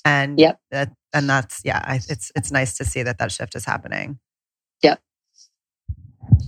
And 0.04 0.38
Yep. 0.38 0.58
that, 0.70 0.92
and 1.12 1.30
that's, 1.30 1.62
yeah, 1.64 1.80
I, 1.84 1.96
it's, 2.08 2.32
it's 2.34 2.50
nice 2.50 2.76
to 2.78 2.84
see 2.84 3.02
that 3.02 3.18
that 3.18 3.32
shift 3.32 3.54
is 3.54 3.64
happening. 3.64 4.18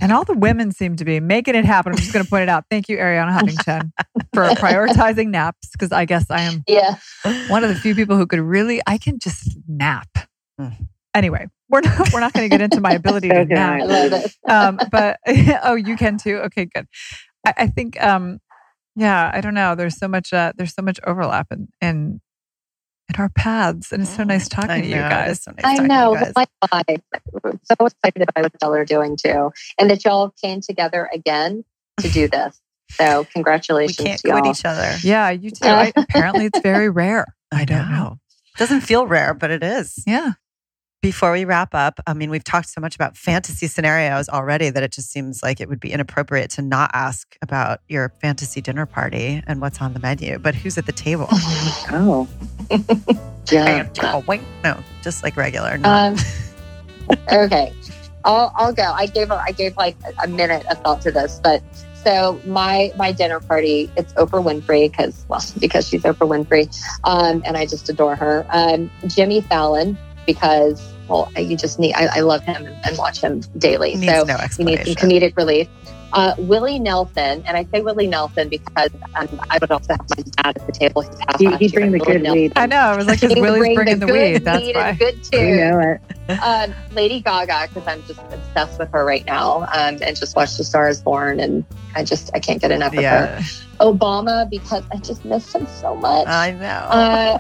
And 0.01 0.13
all 0.13 0.25
the 0.25 0.35
women 0.35 0.73
seem 0.73 0.97
to 0.97 1.05
be 1.05 1.21
making 1.21 1.55
it 1.55 1.65
happen. 1.65 1.93
I'm 1.93 1.99
just 1.99 2.13
going 2.13 2.25
to 2.25 2.31
point 2.31 2.43
it 2.43 2.49
out. 2.49 2.65
Thank 2.71 2.89
you, 2.89 2.97
Arianna 2.99 3.33
Huffington, 3.41 3.93
for 4.35 4.43
prioritizing 4.51 5.29
naps 5.29 5.71
because 5.73 5.93
I 5.93 6.05
guess 6.05 6.27
I 6.31 6.43
am 6.43 6.63
yeah, 6.69 6.97
one 7.49 7.65
of 7.65 7.71
the 7.71 7.77
few 7.77 7.95
people 7.95 8.17
who 8.17 8.27
could 8.27 8.41
really, 8.41 8.81
I 8.87 8.99
can 8.99 9.19
just 9.19 9.57
nap. 9.67 10.09
Mm. 10.61 10.89
Anyway, 11.15 11.49
we're 11.69 11.81
not, 11.81 12.13
we're 12.13 12.21
not 12.21 12.33
going 12.35 12.45
to 12.45 12.51
get 12.51 12.61
into 12.61 12.81
my 12.81 12.93
ability 12.93 13.29
to 13.29 13.35
Okay. 13.41 13.55
nap. 13.55 13.81
I 13.81 13.85
love 13.85 14.13
it. 14.13 14.33
um, 14.49 14.81
but 14.91 15.19
oh, 15.65 15.75
you 15.75 15.97
can 15.97 16.19
too. 16.19 16.37
Okay, 16.47 16.67
good. 16.67 16.87
I, 17.47 17.55
I 17.57 17.67
think, 17.69 18.03
um, 18.03 18.39
yeah, 18.95 19.31
I 19.33 19.41
don't 19.41 19.55
know. 19.55 19.75
There's 19.75 19.99
so 19.99 20.09
much, 20.09 20.33
uh, 20.33 20.53
there's 20.57 20.75
so 20.75 20.83
much 20.83 21.01
overlap 21.07 21.49
in, 21.51 21.69
in 21.81 22.21
in 23.09 23.21
our 23.21 23.29
paths, 23.31 23.93
and 23.93 24.03
it's 24.03 24.15
so 24.17 24.25
nice 24.25 24.49
talking 24.49 24.71
Mm, 24.71 24.75
I 24.75 24.81
to 24.81 24.87
you 24.89 24.95
know, 24.97 25.01
it 25.01 25.05
is 25.07 25.11
guys. 25.11 25.43
so 25.45 25.53
nice 25.53 25.81
I 25.81 25.87
know. 25.87 26.15
guys. 26.15 26.33
Likewise. 26.37 27.01
I'm 27.45 27.61
so 27.65 27.87
excited 27.87 28.23
about 28.29 28.43
what 28.45 28.53
y'all 28.63 28.75
are 28.75 28.85
doing 28.85 29.17
too, 29.17 29.53
and 29.79 29.91
that 29.91 30.05
y'all 30.05 30.31
came 30.43 30.61
together 30.61 31.09
again 31.13 31.65
to 32.01 32.09
do 32.09 32.29
this. 32.29 32.61
So 32.93 33.21
We 33.23 33.27
congratulations 33.33 33.97
can't 34.07 34.21
to 34.21 34.29
y'all. 34.29 34.41
quit 34.41 34.57
each 34.59 34.65
other. 34.65 34.97
Yeah, 35.03 35.31
you 35.31 35.51
too. 35.53 35.67
I, 35.69 35.93
apparently, 35.97 36.47
it's 36.47 36.59
very 36.61 36.89
rare. 36.89 37.27
I 37.53 37.65
don't 37.65 37.91
know. 37.91 38.19
Doesn't 38.59 38.81
feel 38.81 39.07
rare, 39.07 39.35
but 39.35 39.51
it 39.51 39.63
is. 39.63 40.03
Yeah. 40.07 40.33
Before 41.07 41.31
we 41.31 41.45
wrap 41.45 41.73
up, 41.73 42.01
I 42.05 42.15
mean, 42.15 42.31
we've 42.31 42.43
talked 42.43 42.69
so 42.69 42.81
much 42.81 42.97
about 42.97 43.17
fantasy 43.17 43.69
scenarios 43.69 44.29
already 44.29 44.71
that 44.71 44.83
it 44.83 44.91
just 44.91 45.09
seems 45.09 45.41
like 45.41 45.61
it 45.61 45.69
would 45.69 45.79
be 45.79 45.93
inappropriate 45.93 46.51
to 46.51 46.63
not 46.63 46.91
ask 46.95 47.37
about 47.41 47.79
your 47.89 48.09
fantasy 48.21 48.61
dinner 48.61 48.87
party 48.87 49.41
and 49.47 49.61
what's 49.61 49.81
on 49.81 49.93
the 49.93 50.01
menu. 50.01 50.37
But 50.41 50.57
who's 50.57 50.77
at 50.79 50.87
the 50.87 50.91
table? 50.91 51.29
Oh, 51.93 52.27
yeah. 53.53 53.89
oh, 54.03 54.25
wait, 54.27 54.41
no, 54.65 54.83
just 55.05 55.23
like 55.23 55.37
regular. 55.37 55.79
Not, 55.79 56.19
Um, 57.09 57.17
okay, 57.33 57.73
I'll 58.25 58.53
I'll 58.57 58.73
go. 58.73 58.93
I 58.93 59.07
gave 59.07 59.31
I 59.31 59.53
gave 59.53 59.77
like 59.77 59.97
a 60.25 60.27
minute 60.27 60.67
of 60.67 60.79
thought 60.79 61.03
to 61.03 61.13
this, 61.13 61.41
but 61.41 61.63
so 62.03 62.41
my 62.47 62.93
my 62.97 63.13
dinner 63.13 63.39
party 63.39 63.89
it's 63.97 64.13
Oprah 64.15 64.43
Winfrey 64.43 64.91
because 64.91 65.25
well 65.29 65.41
because 65.61 65.87
she's 65.87 66.03
Oprah 66.03 66.29
Winfrey, 66.29 66.67
um, 67.05 67.45
and 67.47 67.57
I 67.57 67.65
just 67.65 67.89
adore 67.89 68.17
her. 68.17 68.45
Um, 68.51 68.91
Jimmy 69.07 69.41
Fallon 69.41 69.97
because 70.27 70.96
well 71.09 71.31
you 71.37 71.57
just 71.57 71.79
need 71.79 71.95
I, 71.95 72.07
I 72.17 72.21
love 72.21 72.43
him 72.43 72.67
and 72.85 72.99
watch 72.99 73.21
him 73.21 73.41
daily. 73.59 73.95
needs 73.95 74.07
so 74.13 74.25
no 74.25 74.37
you 74.59 74.65
need 74.65 74.85
some 74.87 74.95
comedic 74.95 75.37
relief. 75.37 75.69
Uh, 76.13 76.35
Willie 76.39 76.79
Nelson, 76.79 77.43
and 77.47 77.57
I 77.59 77.65
say 77.75 77.83
Willie 77.83 78.07
Nelson 78.07 78.49
because 78.49 78.91
um, 79.17 79.41
I 79.51 79.59
would 79.61 79.71
also 79.71 79.93
have 79.93 80.07
my 80.17 80.23
dad 80.23 80.57
at 80.57 80.67
the 80.67 80.73
table. 80.73 81.03
He's 81.03 81.15
passed 81.17 81.41
He, 81.41 81.49
last 81.49 81.61
he 81.61 81.67
year, 81.67 81.81
bring 81.81 81.91
the 81.93 81.99
Willie 81.99 82.13
good 82.13 82.23
Nelson. 82.23 82.41
weed. 82.43 82.53
I 82.57 82.67
know. 82.67 82.77
I 82.79 82.97
was 82.97 83.07
like, 83.07 83.21
because 83.21 83.35
He 83.35 83.41
Willie's 83.43 83.59
bring 83.59 83.75
bringing 83.75 83.99
the, 83.99 84.07
good 84.07 84.13
weed. 84.35 84.45
That's 84.45 84.65
weed 84.65 84.77
why. 84.77 84.89
and 84.91 84.99
good 84.99 85.33
You 85.33 85.57
know 85.57 85.81
it. 85.81 86.01
Um, 86.43 86.75
Lady 86.93 87.21
Gaga, 87.21 87.69
because 87.69 87.87
I'm 87.87 88.03
just 88.05 88.21
obsessed 88.33 88.79
with 88.81 88.91
her 88.93 89.05
right 89.05 89.25
now, 89.27 89.63
um, 89.73 89.99
and 90.03 90.17
just 90.17 90.35
watched 90.37 90.57
The 90.59 90.65
Star 90.65 90.89
Is 90.89 91.01
Born, 91.01 91.39
and 91.39 91.65
I 91.95 92.03
just 92.03 92.31
I 92.35 92.41
can't 92.41 92.61
get 92.61 92.71
enough 92.73 92.95
of 92.97 93.05
her. 93.05 93.41
Obama 93.81 94.49
because 94.49 94.83
I 94.93 94.97
just 94.99 95.25
miss 95.25 95.55
him 95.55 95.67
so 95.67 95.95
much. 95.97 96.27
I 96.27 96.53
know. 96.53 96.67
Uh, 96.67 97.39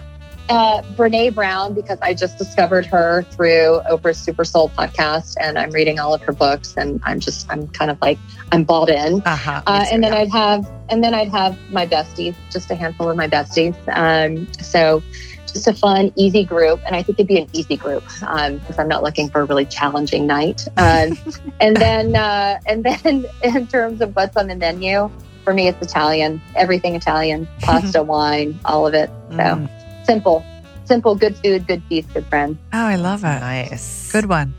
uh, 0.49 0.82
Brene 0.94 1.34
Brown 1.34 1.74
because 1.74 1.99
I 2.03 2.14
just 2.14 2.38
discovered 2.38 2.86
her 2.86 3.22
through 3.30 3.80
Oprah's 3.90 4.18
Super 4.18 4.44
Soul 4.44 4.70
podcast, 4.70 5.34
and 5.40 5.59
I'm 5.59 5.70
reading 5.70 5.99
all 5.99 6.14
of 6.14 6.22
her 6.22 6.32
books, 6.32 6.74
and 6.76 7.01
I'm 7.05 7.20
just 7.20 7.51
I'm 7.51 7.68
kind 7.68 7.90
of 7.90 8.01
like 8.01 8.18
I'm 8.53 8.64
balled 8.64 8.90
in. 8.90 9.22
uh-huh, 9.24 9.62
Uh, 9.66 9.84
and 9.90 10.03
then. 10.05 10.12
I'd 10.12 10.30
have, 10.30 10.70
and 10.88 11.03
then 11.03 11.14
I'd 11.14 11.28
have 11.30 11.59
my 11.72 11.86
besties, 11.86 12.34
just 12.51 12.70
a 12.70 12.74
handful 12.74 13.11
of 13.11 13.16
my 13.16 13.28
besties. 13.28 13.74
Um, 13.94 14.47
so 14.62 15.03
just 15.47 15.66
a 15.66 15.74
fun, 15.74 16.12
easy 16.16 16.44
group, 16.44 16.80
and 16.86 16.94
I 16.94 17.03
think 17.03 17.18
it'd 17.18 17.28
be 17.28 17.38
an 17.38 17.49
easy 17.53 17.76
group 17.76 18.05
because 18.05 18.78
I'm 18.78 18.88
not 18.88 19.03
looking 19.03 19.28
for 19.30 19.40
a 19.40 19.44
really 19.44 19.64
challenging 19.66 20.26
night. 20.26 20.66
Um, 20.76 21.18
and 21.61 21.76
then, 21.76 22.14
uh, 22.14 22.59
and 22.66 22.84
then 22.84 23.26
in 23.42 23.66
terms 23.66 24.01
of 24.01 24.14
what's 24.14 24.36
on 24.36 24.47
the 24.49 24.55
menu, 24.57 25.11
for 25.44 25.55
me, 25.55 25.68
it's 25.68 25.80
Italian, 25.80 26.40
everything 26.57 26.94
Italian, 26.94 27.49
pasta, 27.61 28.03
wine, 28.14 28.59
all 28.64 28.86
of 28.86 28.94
it. 28.94 29.11
So 29.30 29.36
Mm, 29.36 29.70
simple, 30.07 30.44
simple, 30.84 31.14
good 31.14 31.36
food, 31.36 31.66
good 31.66 31.82
feast, 31.88 32.12
good 32.14 32.24
friends. 32.26 32.57
Oh, 32.72 32.86
I 32.86 32.96
love 32.96 33.20
it. 33.24 33.40
nice. 33.40 34.11
Good 34.12 34.26
one. 34.26 34.54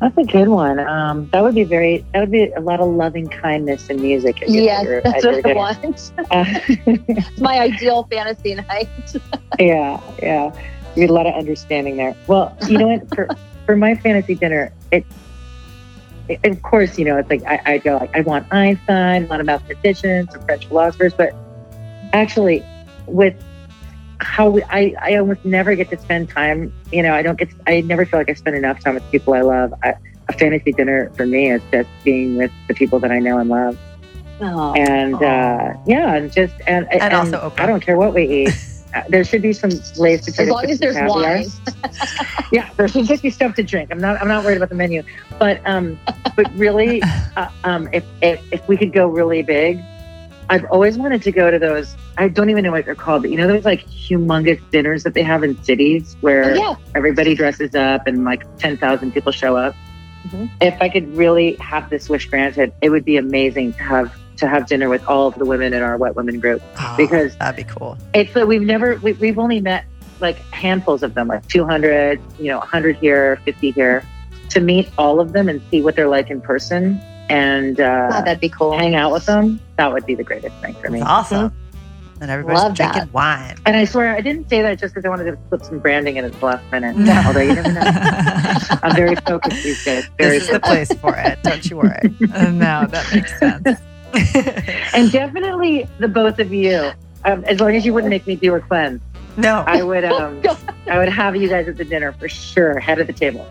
That's 0.00 0.18
a 0.18 0.24
good 0.24 0.48
one. 0.48 0.80
Um, 0.80 1.28
that 1.32 1.44
would 1.44 1.54
be 1.54 1.62
very. 1.62 2.04
That 2.12 2.20
would 2.20 2.32
be 2.32 2.50
a 2.50 2.60
lot 2.60 2.80
of 2.80 2.88
loving 2.88 3.28
kindness 3.28 3.88
and 3.88 4.00
music. 4.02 4.42
At 4.42 4.50
your, 4.50 4.62
Yes, 4.64 4.84
your- 4.84 5.00
that's 5.02 5.16
at 5.18 5.22
your 5.22 5.32
what 5.34 5.46
I 5.46 5.52
want. 5.54 6.12
Uh, 6.30 6.44
It's 6.66 7.40
my 7.40 7.60
ideal 7.60 8.02
fantasy 8.10 8.56
night. 8.56 8.88
yeah, 9.60 10.00
yeah. 10.20 10.52
You 10.96 11.02
get 11.06 11.10
a 11.10 11.12
lot 11.12 11.26
of 11.28 11.34
understanding 11.34 11.96
there. 11.98 12.16
Well, 12.26 12.56
you 12.68 12.78
know 12.78 12.88
what? 12.88 13.14
For 13.14 13.28
for 13.66 13.76
my 13.76 13.94
fantasy 13.94 14.34
dinner, 14.34 14.72
it, 14.90 15.06
it- 16.28 16.40
of 16.44 16.60
course, 16.62 16.98
you 16.98 17.04
know, 17.04 17.16
it's 17.18 17.30
like 17.30 17.44
I, 17.44 17.60
I 17.64 17.78
go 17.78 17.96
like 17.98 18.10
I 18.16 18.22
want 18.22 18.46
Einstein, 18.52 19.24
a 19.24 19.26
lot 19.28 19.38
of 19.38 19.46
mathematicians, 19.46 20.32
some 20.32 20.42
French 20.42 20.66
philosophers, 20.66 21.14
but 21.14 21.32
actually, 22.12 22.64
with 23.06 23.36
how 24.22 24.50
we, 24.50 24.62
I 24.64 24.94
I 25.00 25.16
almost 25.16 25.44
never 25.44 25.74
get 25.74 25.90
to 25.90 25.98
spend 25.98 26.28
time. 26.30 26.72
You 26.92 27.02
know, 27.02 27.14
I 27.14 27.22
don't 27.22 27.38
get. 27.38 27.50
I 27.66 27.80
never 27.82 28.06
feel 28.06 28.20
like 28.20 28.30
I 28.30 28.34
spend 28.34 28.56
enough 28.56 28.80
time 28.80 28.94
with 28.94 29.10
people 29.10 29.34
I 29.34 29.42
love. 29.42 29.74
I, 29.82 29.94
a 30.28 30.32
fantasy 30.32 30.72
dinner 30.72 31.10
for 31.16 31.26
me 31.26 31.50
is 31.50 31.62
just 31.72 31.88
being 32.04 32.36
with 32.36 32.50
the 32.68 32.74
people 32.74 33.00
that 33.00 33.10
I 33.10 33.18
know 33.18 33.38
and 33.38 33.50
love, 33.50 33.78
and 34.40 35.14
uh, 35.14 35.74
yeah, 35.86 36.14
and 36.14 36.32
just 36.32 36.54
and 36.66 36.86
And 36.92 37.12
also 37.14 37.50
Oprah. 37.50 37.60
I 37.60 37.66
don't 37.66 37.80
care 37.80 37.96
what 37.96 38.14
we 38.14 38.46
eat. 38.46 38.66
uh, 38.94 39.02
there 39.08 39.24
should 39.24 39.42
be 39.42 39.52
some 39.52 39.70
Lay's 39.96 40.24
potato 40.24 40.42
As 40.42 40.48
long 40.48 40.70
as 40.70 40.78
there's 40.78 40.96
caviar. 40.96 41.16
wine. 41.16 41.46
yeah, 42.52 42.70
there 42.76 42.88
should 42.88 43.06
just 43.06 43.22
be 43.22 43.30
stuff 43.30 43.54
to 43.56 43.62
drink. 43.62 43.90
I'm 43.90 44.00
not. 44.00 44.20
I'm 44.20 44.28
not 44.28 44.44
worried 44.44 44.56
about 44.56 44.68
the 44.68 44.74
menu, 44.74 45.02
but 45.38 45.60
um, 45.66 45.98
but 46.36 46.52
really, 46.54 47.02
uh, 47.36 47.48
um, 47.64 47.88
if, 47.92 48.04
if 48.20 48.40
if 48.52 48.68
we 48.68 48.76
could 48.76 48.92
go 48.92 49.06
really 49.08 49.42
big, 49.42 49.78
I've 50.52 50.64
always 50.66 50.98
wanted 50.98 51.22
to 51.22 51.32
go 51.32 51.50
to 51.50 51.58
those. 51.58 51.96
I 52.18 52.28
don't 52.28 52.50
even 52.50 52.62
know 52.62 52.72
what 52.72 52.84
they're 52.84 52.94
called, 52.94 53.22
but 53.22 53.30
you 53.30 53.36
know 53.38 53.46
those 53.48 53.64
like 53.64 53.86
humongous 53.86 54.60
dinners 54.70 55.02
that 55.04 55.14
they 55.14 55.22
have 55.22 55.42
in 55.42 55.60
cities 55.64 56.14
where 56.20 56.44
Oh, 56.44 56.54
yeah. 56.54 56.74
everybody 56.94 57.34
dresses 57.34 57.74
up 57.74 58.06
and 58.06 58.24
like 58.24 58.42
ten 58.58 58.76
thousand 58.76 59.12
people 59.12 59.32
show 59.32 59.56
up. 59.56 59.74
Mhm. 60.28 60.50
If 60.60 60.80
I 60.82 60.88
could 60.88 61.16
really 61.16 61.54
have 61.54 61.88
this 61.90 62.08
wish 62.08 62.26
granted, 62.28 62.72
it 62.82 62.90
would 62.90 63.04
be 63.04 63.16
amazing 63.16 63.72
to 63.74 63.82
have 63.82 64.12
to 64.36 64.46
have 64.46 64.66
dinner 64.66 64.88
with 64.88 65.02
all 65.08 65.26
of 65.28 65.34
the 65.36 65.44
women 65.44 65.72
in 65.72 65.82
our 65.82 65.96
What 65.96 66.16
Women 66.16 66.38
group 66.40 66.60
Oh, 66.80 66.94
because 66.98 67.34
that'd 67.36 67.56
be 67.66 67.70
cool. 67.72 67.96
it's 68.12 68.32
that 68.34 68.46
we've 68.46 68.62
never 68.62 68.96
we, 68.96 69.12
we've 69.14 69.38
only 69.38 69.60
met 69.60 69.84
like 70.20 70.36
handfuls 70.52 71.02
of 71.02 71.14
them 71.14 71.28
like 71.28 71.46
200 71.48 72.20
you 72.38 72.46
know 72.48 72.58
100 72.58 72.96
here 72.96 73.38
50 73.44 73.70
here 73.72 74.04
to 74.50 74.60
meet 74.60 74.88
all 74.98 75.18
of 75.20 75.32
them 75.32 75.48
and 75.48 75.60
see 75.70 75.80
what 75.82 75.96
they're 75.96 76.08
like 76.08 76.28
in 76.30 76.40
person 76.40 77.00
and 77.32 77.80
uh, 77.80 78.08
God, 78.10 78.24
that'd 78.26 78.40
be 78.40 78.48
cool. 78.48 78.76
hang 78.76 78.94
out 78.94 79.12
with 79.12 79.26
them 79.26 79.58
that 79.76 79.92
would 79.92 80.04
be 80.06 80.14
the 80.14 80.24
greatest 80.24 80.54
thing 80.56 80.74
for 80.74 80.90
me 80.90 80.98
That's 81.00 81.10
awesome. 81.10 81.52
And 82.20 82.30
everybody's 82.30 82.62
Love 82.62 82.74
drinking 82.74 82.98
that. 83.06 83.12
wine. 83.12 83.56
and 83.66 83.76
i 83.76 83.84
swear 83.84 84.14
i 84.14 84.20
didn't 84.20 84.48
say 84.48 84.62
that 84.62 84.78
just 84.78 84.94
because 84.94 85.04
i 85.04 85.08
wanted 85.08 85.24
to 85.24 85.36
put 85.50 85.64
some 85.64 85.78
branding 85.80 86.16
in 86.18 86.24
at 86.24 86.32
the 86.38 86.46
last 86.46 86.64
minute 86.70 86.96
No. 86.96 87.20
although 87.26 87.40
you 87.40 87.54
never 87.54 87.72
know 87.72 87.80
i'm 88.82 88.94
very 88.94 89.16
focused 89.16 89.62
these 89.64 89.84
days 89.84 90.08
very 90.18 90.38
This 90.38 90.44
is 90.44 90.50
the 90.50 90.60
place 90.60 90.92
for 90.94 91.16
it. 91.16 91.42
Don't 91.42 91.68
you 91.68 91.76
worry. 91.78 91.98
Uh, 92.32 92.50
no, 92.50 92.86
that 92.86 93.06
makes 93.12 93.36
sense. 93.40 93.80
and 94.94 95.10
definitely 95.10 95.88
the 95.98 96.06
both 96.08 96.38
of 96.38 96.52
you 96.52 96.92
um, 97.24 97.42
as 97.44 97.60
long 97.60 97.74
as 97.74 97.84
you 97.86 97.92
wouldn't 97.94 98.10
make 98.10 98.26
me 98.26 98.36
do 98.36 98.54
a 98.54 98.60
cleanse 98.60 99.00
no. 99.38 99.64
i 99.66 99.82
would 99.82 100.04
um 100.04 100.40
i 100.88 100.98
would 100.98 101.08
have 101.08 101.34
you 101.34 101.48
guys 101.48 101.66
at 101.66 101.76
the 101.78 101.84
dinner 101.84 102.12
for 102.12 102.28
sure 102.28 102.78
head 102.78 103.00
of 103.00 103.06
the 103.06 103.12
table 103.12 103.44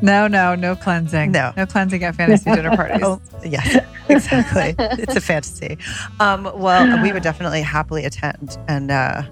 No, 0.00 0.28
no, 0.28 0.54
no 0.54 0.76
cleansing. 0.76 1.32
No. 1.32 1.52
no 1.56 1.66
cleansing 1.66 2.04
at 2.04 2.14
fantasy 2.14 2.50
dinner 2.52 2.70
parties. 2.76 3.00
Oh, 3.02 3.20
yes, 3.44 3.84
exactly. 4.08 4.74
it's 4.78 5.16
a 5.16 5.20
fantasy. 5.20 5.76
Um, 6.20 6.50
well, 6.54 7.02
we 7.02 7.12
would 7.12 7.22
definitely 7.22 7.62
happily 7.62 8.04
attend, 8.04 8.56
and 8.68 8.90
uh, 8.90 9.22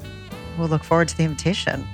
we'll 0.59 0.69
look 0.69 0.83
forward 0.85 1.09
to 1.09 1.17
the 1.17 1.23
invitation. 1.25 1.87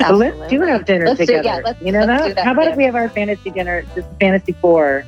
Well, 0.00 0.16
let's 0.16 0.50
do 0.50 0.60
have 0.62 0.84
dinner 0.84 1.06
Let's 1.06 1.20
do- 1.20 1.26
together. 1.26 1.44
yeah, 1.44 1.60
let's- 1.64 1.80
you 1.80 1.92
know 1.92 2.00
let's 2.00 2.22
that? 2.22 2.28
do 2.28 2.34
that 2.34 2.44
How 2.44 2.52
about 2.52 2.64
too. 2.64 2.70
if 2.70 2.76
we 2.76 2.84
have 2.84 2.94
our 2.96 3.08
fantasy 3.08 3.50
dinner, 3.50 3.84
this 3.94 4.04
fantasy 4.20 4.52
four, 4.60 5.04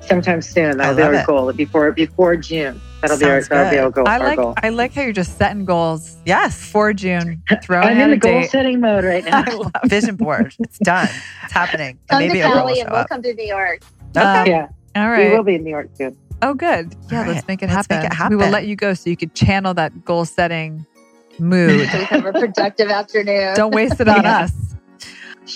sometime 0.00 0.40
soon? 0.42 0.80
I 0.80 0.92
That'll 0.92 0.96
be 0.96 1.02
love 1.02 1.14
our 1.14 1.26
goal. 1.26 1.52
Before 1.52 1.92
before 1.92 2.36
June. 2.36 2.80
That'll 3.02 3.18
be 3.18 3.24
our 3.26 3.40
Sounds 3.40 3.48
that'll 3.48 3.70
be 3.70 3.78
our 3.78 3.90
goal. 3.90 4.08
I 4.08 4.18
our 4.18 4.26
like 4.26 4.36
goal. 4.38 4.54
I 4.62 4.68
like 4.70 4.94
how 4.94 5.02
you're 5.02 5.12
just 5.12 5.36
setting 5.38 5.64
goals 5.64 6.16
Yes, 6.24 6.60
for 6.70 6.92
June, 6.92 7.42
throwing 7.62 7.88
I'm 7.88 7.98
in 8.00 8.10
the 8.10 8.16
goal 8.16 8.40
date. 8.40 8.50
setting 8.50 8.80
mode 8.80 9.04
right 9.04 9.24
now. 9.30 9.44
Vision 9.84 10.16
board. 10.16 10.54
It's 10.58 10.78
done. 10.78 11.08
It's 11.44 11.52
happening. 11.52 11.98
And 11.98 12.08
Come 12.08 12.18
maybe 12.20 12.38
to 12.40 12.48
a 12.48 12.52
Cali 12.52 12.80
and 12.80 12.90
we'll 12.90 13.00
up. 13.00 13.08
come 13.08 13.22
to 13.22 13.34
New 13.34 13.44
York. 13.46 13.82
Um, 14.16 14.46
yeah, 14.46 14.68
All 14.96 15.10
we 15.16 15.28
will 15.30 15.42
be 15.44 15.56
in 15.56 15.64
New 15.64 15.70
York 15.70 15.90
soon. 15.94 16.16
Oh, 16.42 16.54
good. 16.54 16.94
Yeah, 17.10 17.20
All 17.22 17.26
let's 17.32 17.46
make 17.46 17.62
it 17.62 17.66
Let's 17.66 17.86
happen. 17.86 17.98
make 17.98 18.06
it 18.06 18.14
happen. 18.14 18.36
We 18.38 18.42
will 18.44 18.50
let 18.50 18.66
you 18.66 18.76
go 18.76 18.94
so 18.94 19.08
you 19.10 19.16
could 19.16 19.34
channel 19.34 19.74
that 19.74 20.04
goal 20.04 20.24
setting 20.24 20.84
mood. 21.38 21.88
So 21.90 21.98
we 21.98 22.04
have 22.04 22.26
a 22.26 22.32
productive 22.32 22.88
afternoon. 22.90 23.54
Don't 23.56 23.74
waste 23.74 24.00
it 24.00 24.08
on 24.08 24.22
Yeah. 24.24 24.38
us. 24.44 24.52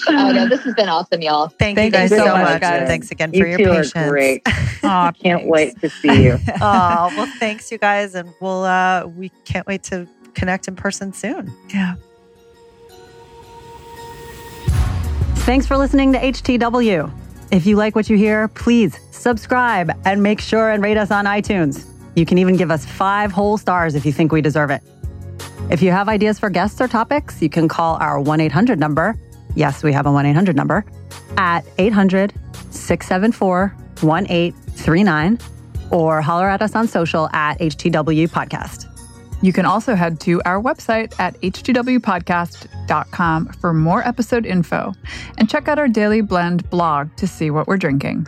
Oh, 0.08 0.32
no, 0.32 0.48
this 0.48 0.60
has 0.62 0.74
been 0.74 0.88
awesome, 0.88 1.20
y'all. 1.22 1.48
Thank, 1.48 1.76
Thank 1.76 1.92
you 1.94 2.00
guys 2.00 2.10
so 2.10 2.16
so 2.18 2.24
much. 2.26 2.42
much, 2.42 2.52
and 2.52 2.60
guys. 2.60 2.88
thanks 2.88 3.10
again 3.10 3.32
You 3.32 3.42
for 3.42 3.48
your 3.48 3.58
two 3.58 3.64
patience. 3.66 3.96
are 3.96 4.08
great. 4.10 4.42
Aw, 4.82 5.12
Can't 5.12 5.46
wait 5.46 5.80
to 5.80 5.90
see 5.90 6.24
you. 6.24 6.38
oh, 6.60 7.12
well, 7.16 7.32
thanks 7.38 7.70
you 7.72 7.78
guys, 7.78 8.14
and 8.14 8.32
we'll 8.40 8.64
uh, 8.64 9.06
we 9.06 9.30
can't 9.44 9.66
wait 9.66 9.82
to 9.84 10.06
connect 10.34 10.68
in 10.68 10.76
person 10.76 11.12
soon. 11.12 11.52
Yeah. 11.72 11.94
Thanks 15.44 15.66
for 15.66 15.76
listening 15.76 16.12
to 16.12 16.18
HTW. 16.18 17.10
If 17.50 17.66
you 17.66 17.74
like 17.76 17.96
what 17.96 18.08
you 18.08 18.16
hear, 18.16 18.46
please 18.48 18.98
subscribe 19.10 19.90
and 20.04 20.22
make 20.22 20.40
sure 20.40 20.70
and 20.70 20.82
rate 20.82 20.96
us 20.96 21.10
on 21.10 21.24
iTunes. 21.24 21.86
You 22.14 22.24
can 22.24 22.38
even 22.38 22.56
give 22.56 22.70
us 22.70 22.84
five 22.86 23.32
whole 23.32 23.58
stars 23.58 23.94
if 23.94 24.06
you 24.06 24.12
think 24.12 24.30
we 24.30 24.40
deserve 24.40 24.70
it. 24.70 24.82
If 25.70 25.82
you 25.82 25.90
have 25.90 26.08
ideas 26.08 26.38
for 26.38 26.50
guests 26.50 26.80
or 26.80 26.86
topics, 26.88 27.40
you 27.42 27.48
can 27.48 27.66
call 27.68 27.96
our 27.96 28.20
1 28.20 28.40
800 28.40 28.78
number. 28.78 29.16
Yes, 29.54 29.82
we 29.82 29.92
have 29.92 30.06
a 30.06 30.12
1 30.12 30.24
800 30.26 30.56
number 30.56 30.84
at 31.36 31.60
800 31.78 32.32
674 32.70 33.74
1839 34.00 35.38
or 35.90 36.22
holler 36.22 36.48
at 36.48 36.62
us 36.62 36.74
on 36.74 36.88
social 36.88 37.28
at 37.32 37.58
HTW 37.58 38.28
Podcast. 38.28 38.86
You 39.42 39.52
can 39.52 39.64
also 39.64 39.94
head 39.94 40.20
to 40.20 40.42
our 40.44 40.62
website 40.62 41.18
at 41.18 41.40
htwpodcast.com 41.40 43.48
for 43.54 43.72
more 43.72 44.06
episode 44.06 44.44
info 44.44 44.92
and 45.38 45.48
check 45.48 45.66
out 45.66 45.78
our 45.78 45.88
Daily 45.88 46.20
Blend 46.20 46.68
blog 46.68 47.16
to 47.16 47.26
see 47.26 47.50
what 47.50 47.66
we're 47.66 47.78
drinking. 47.78 48.26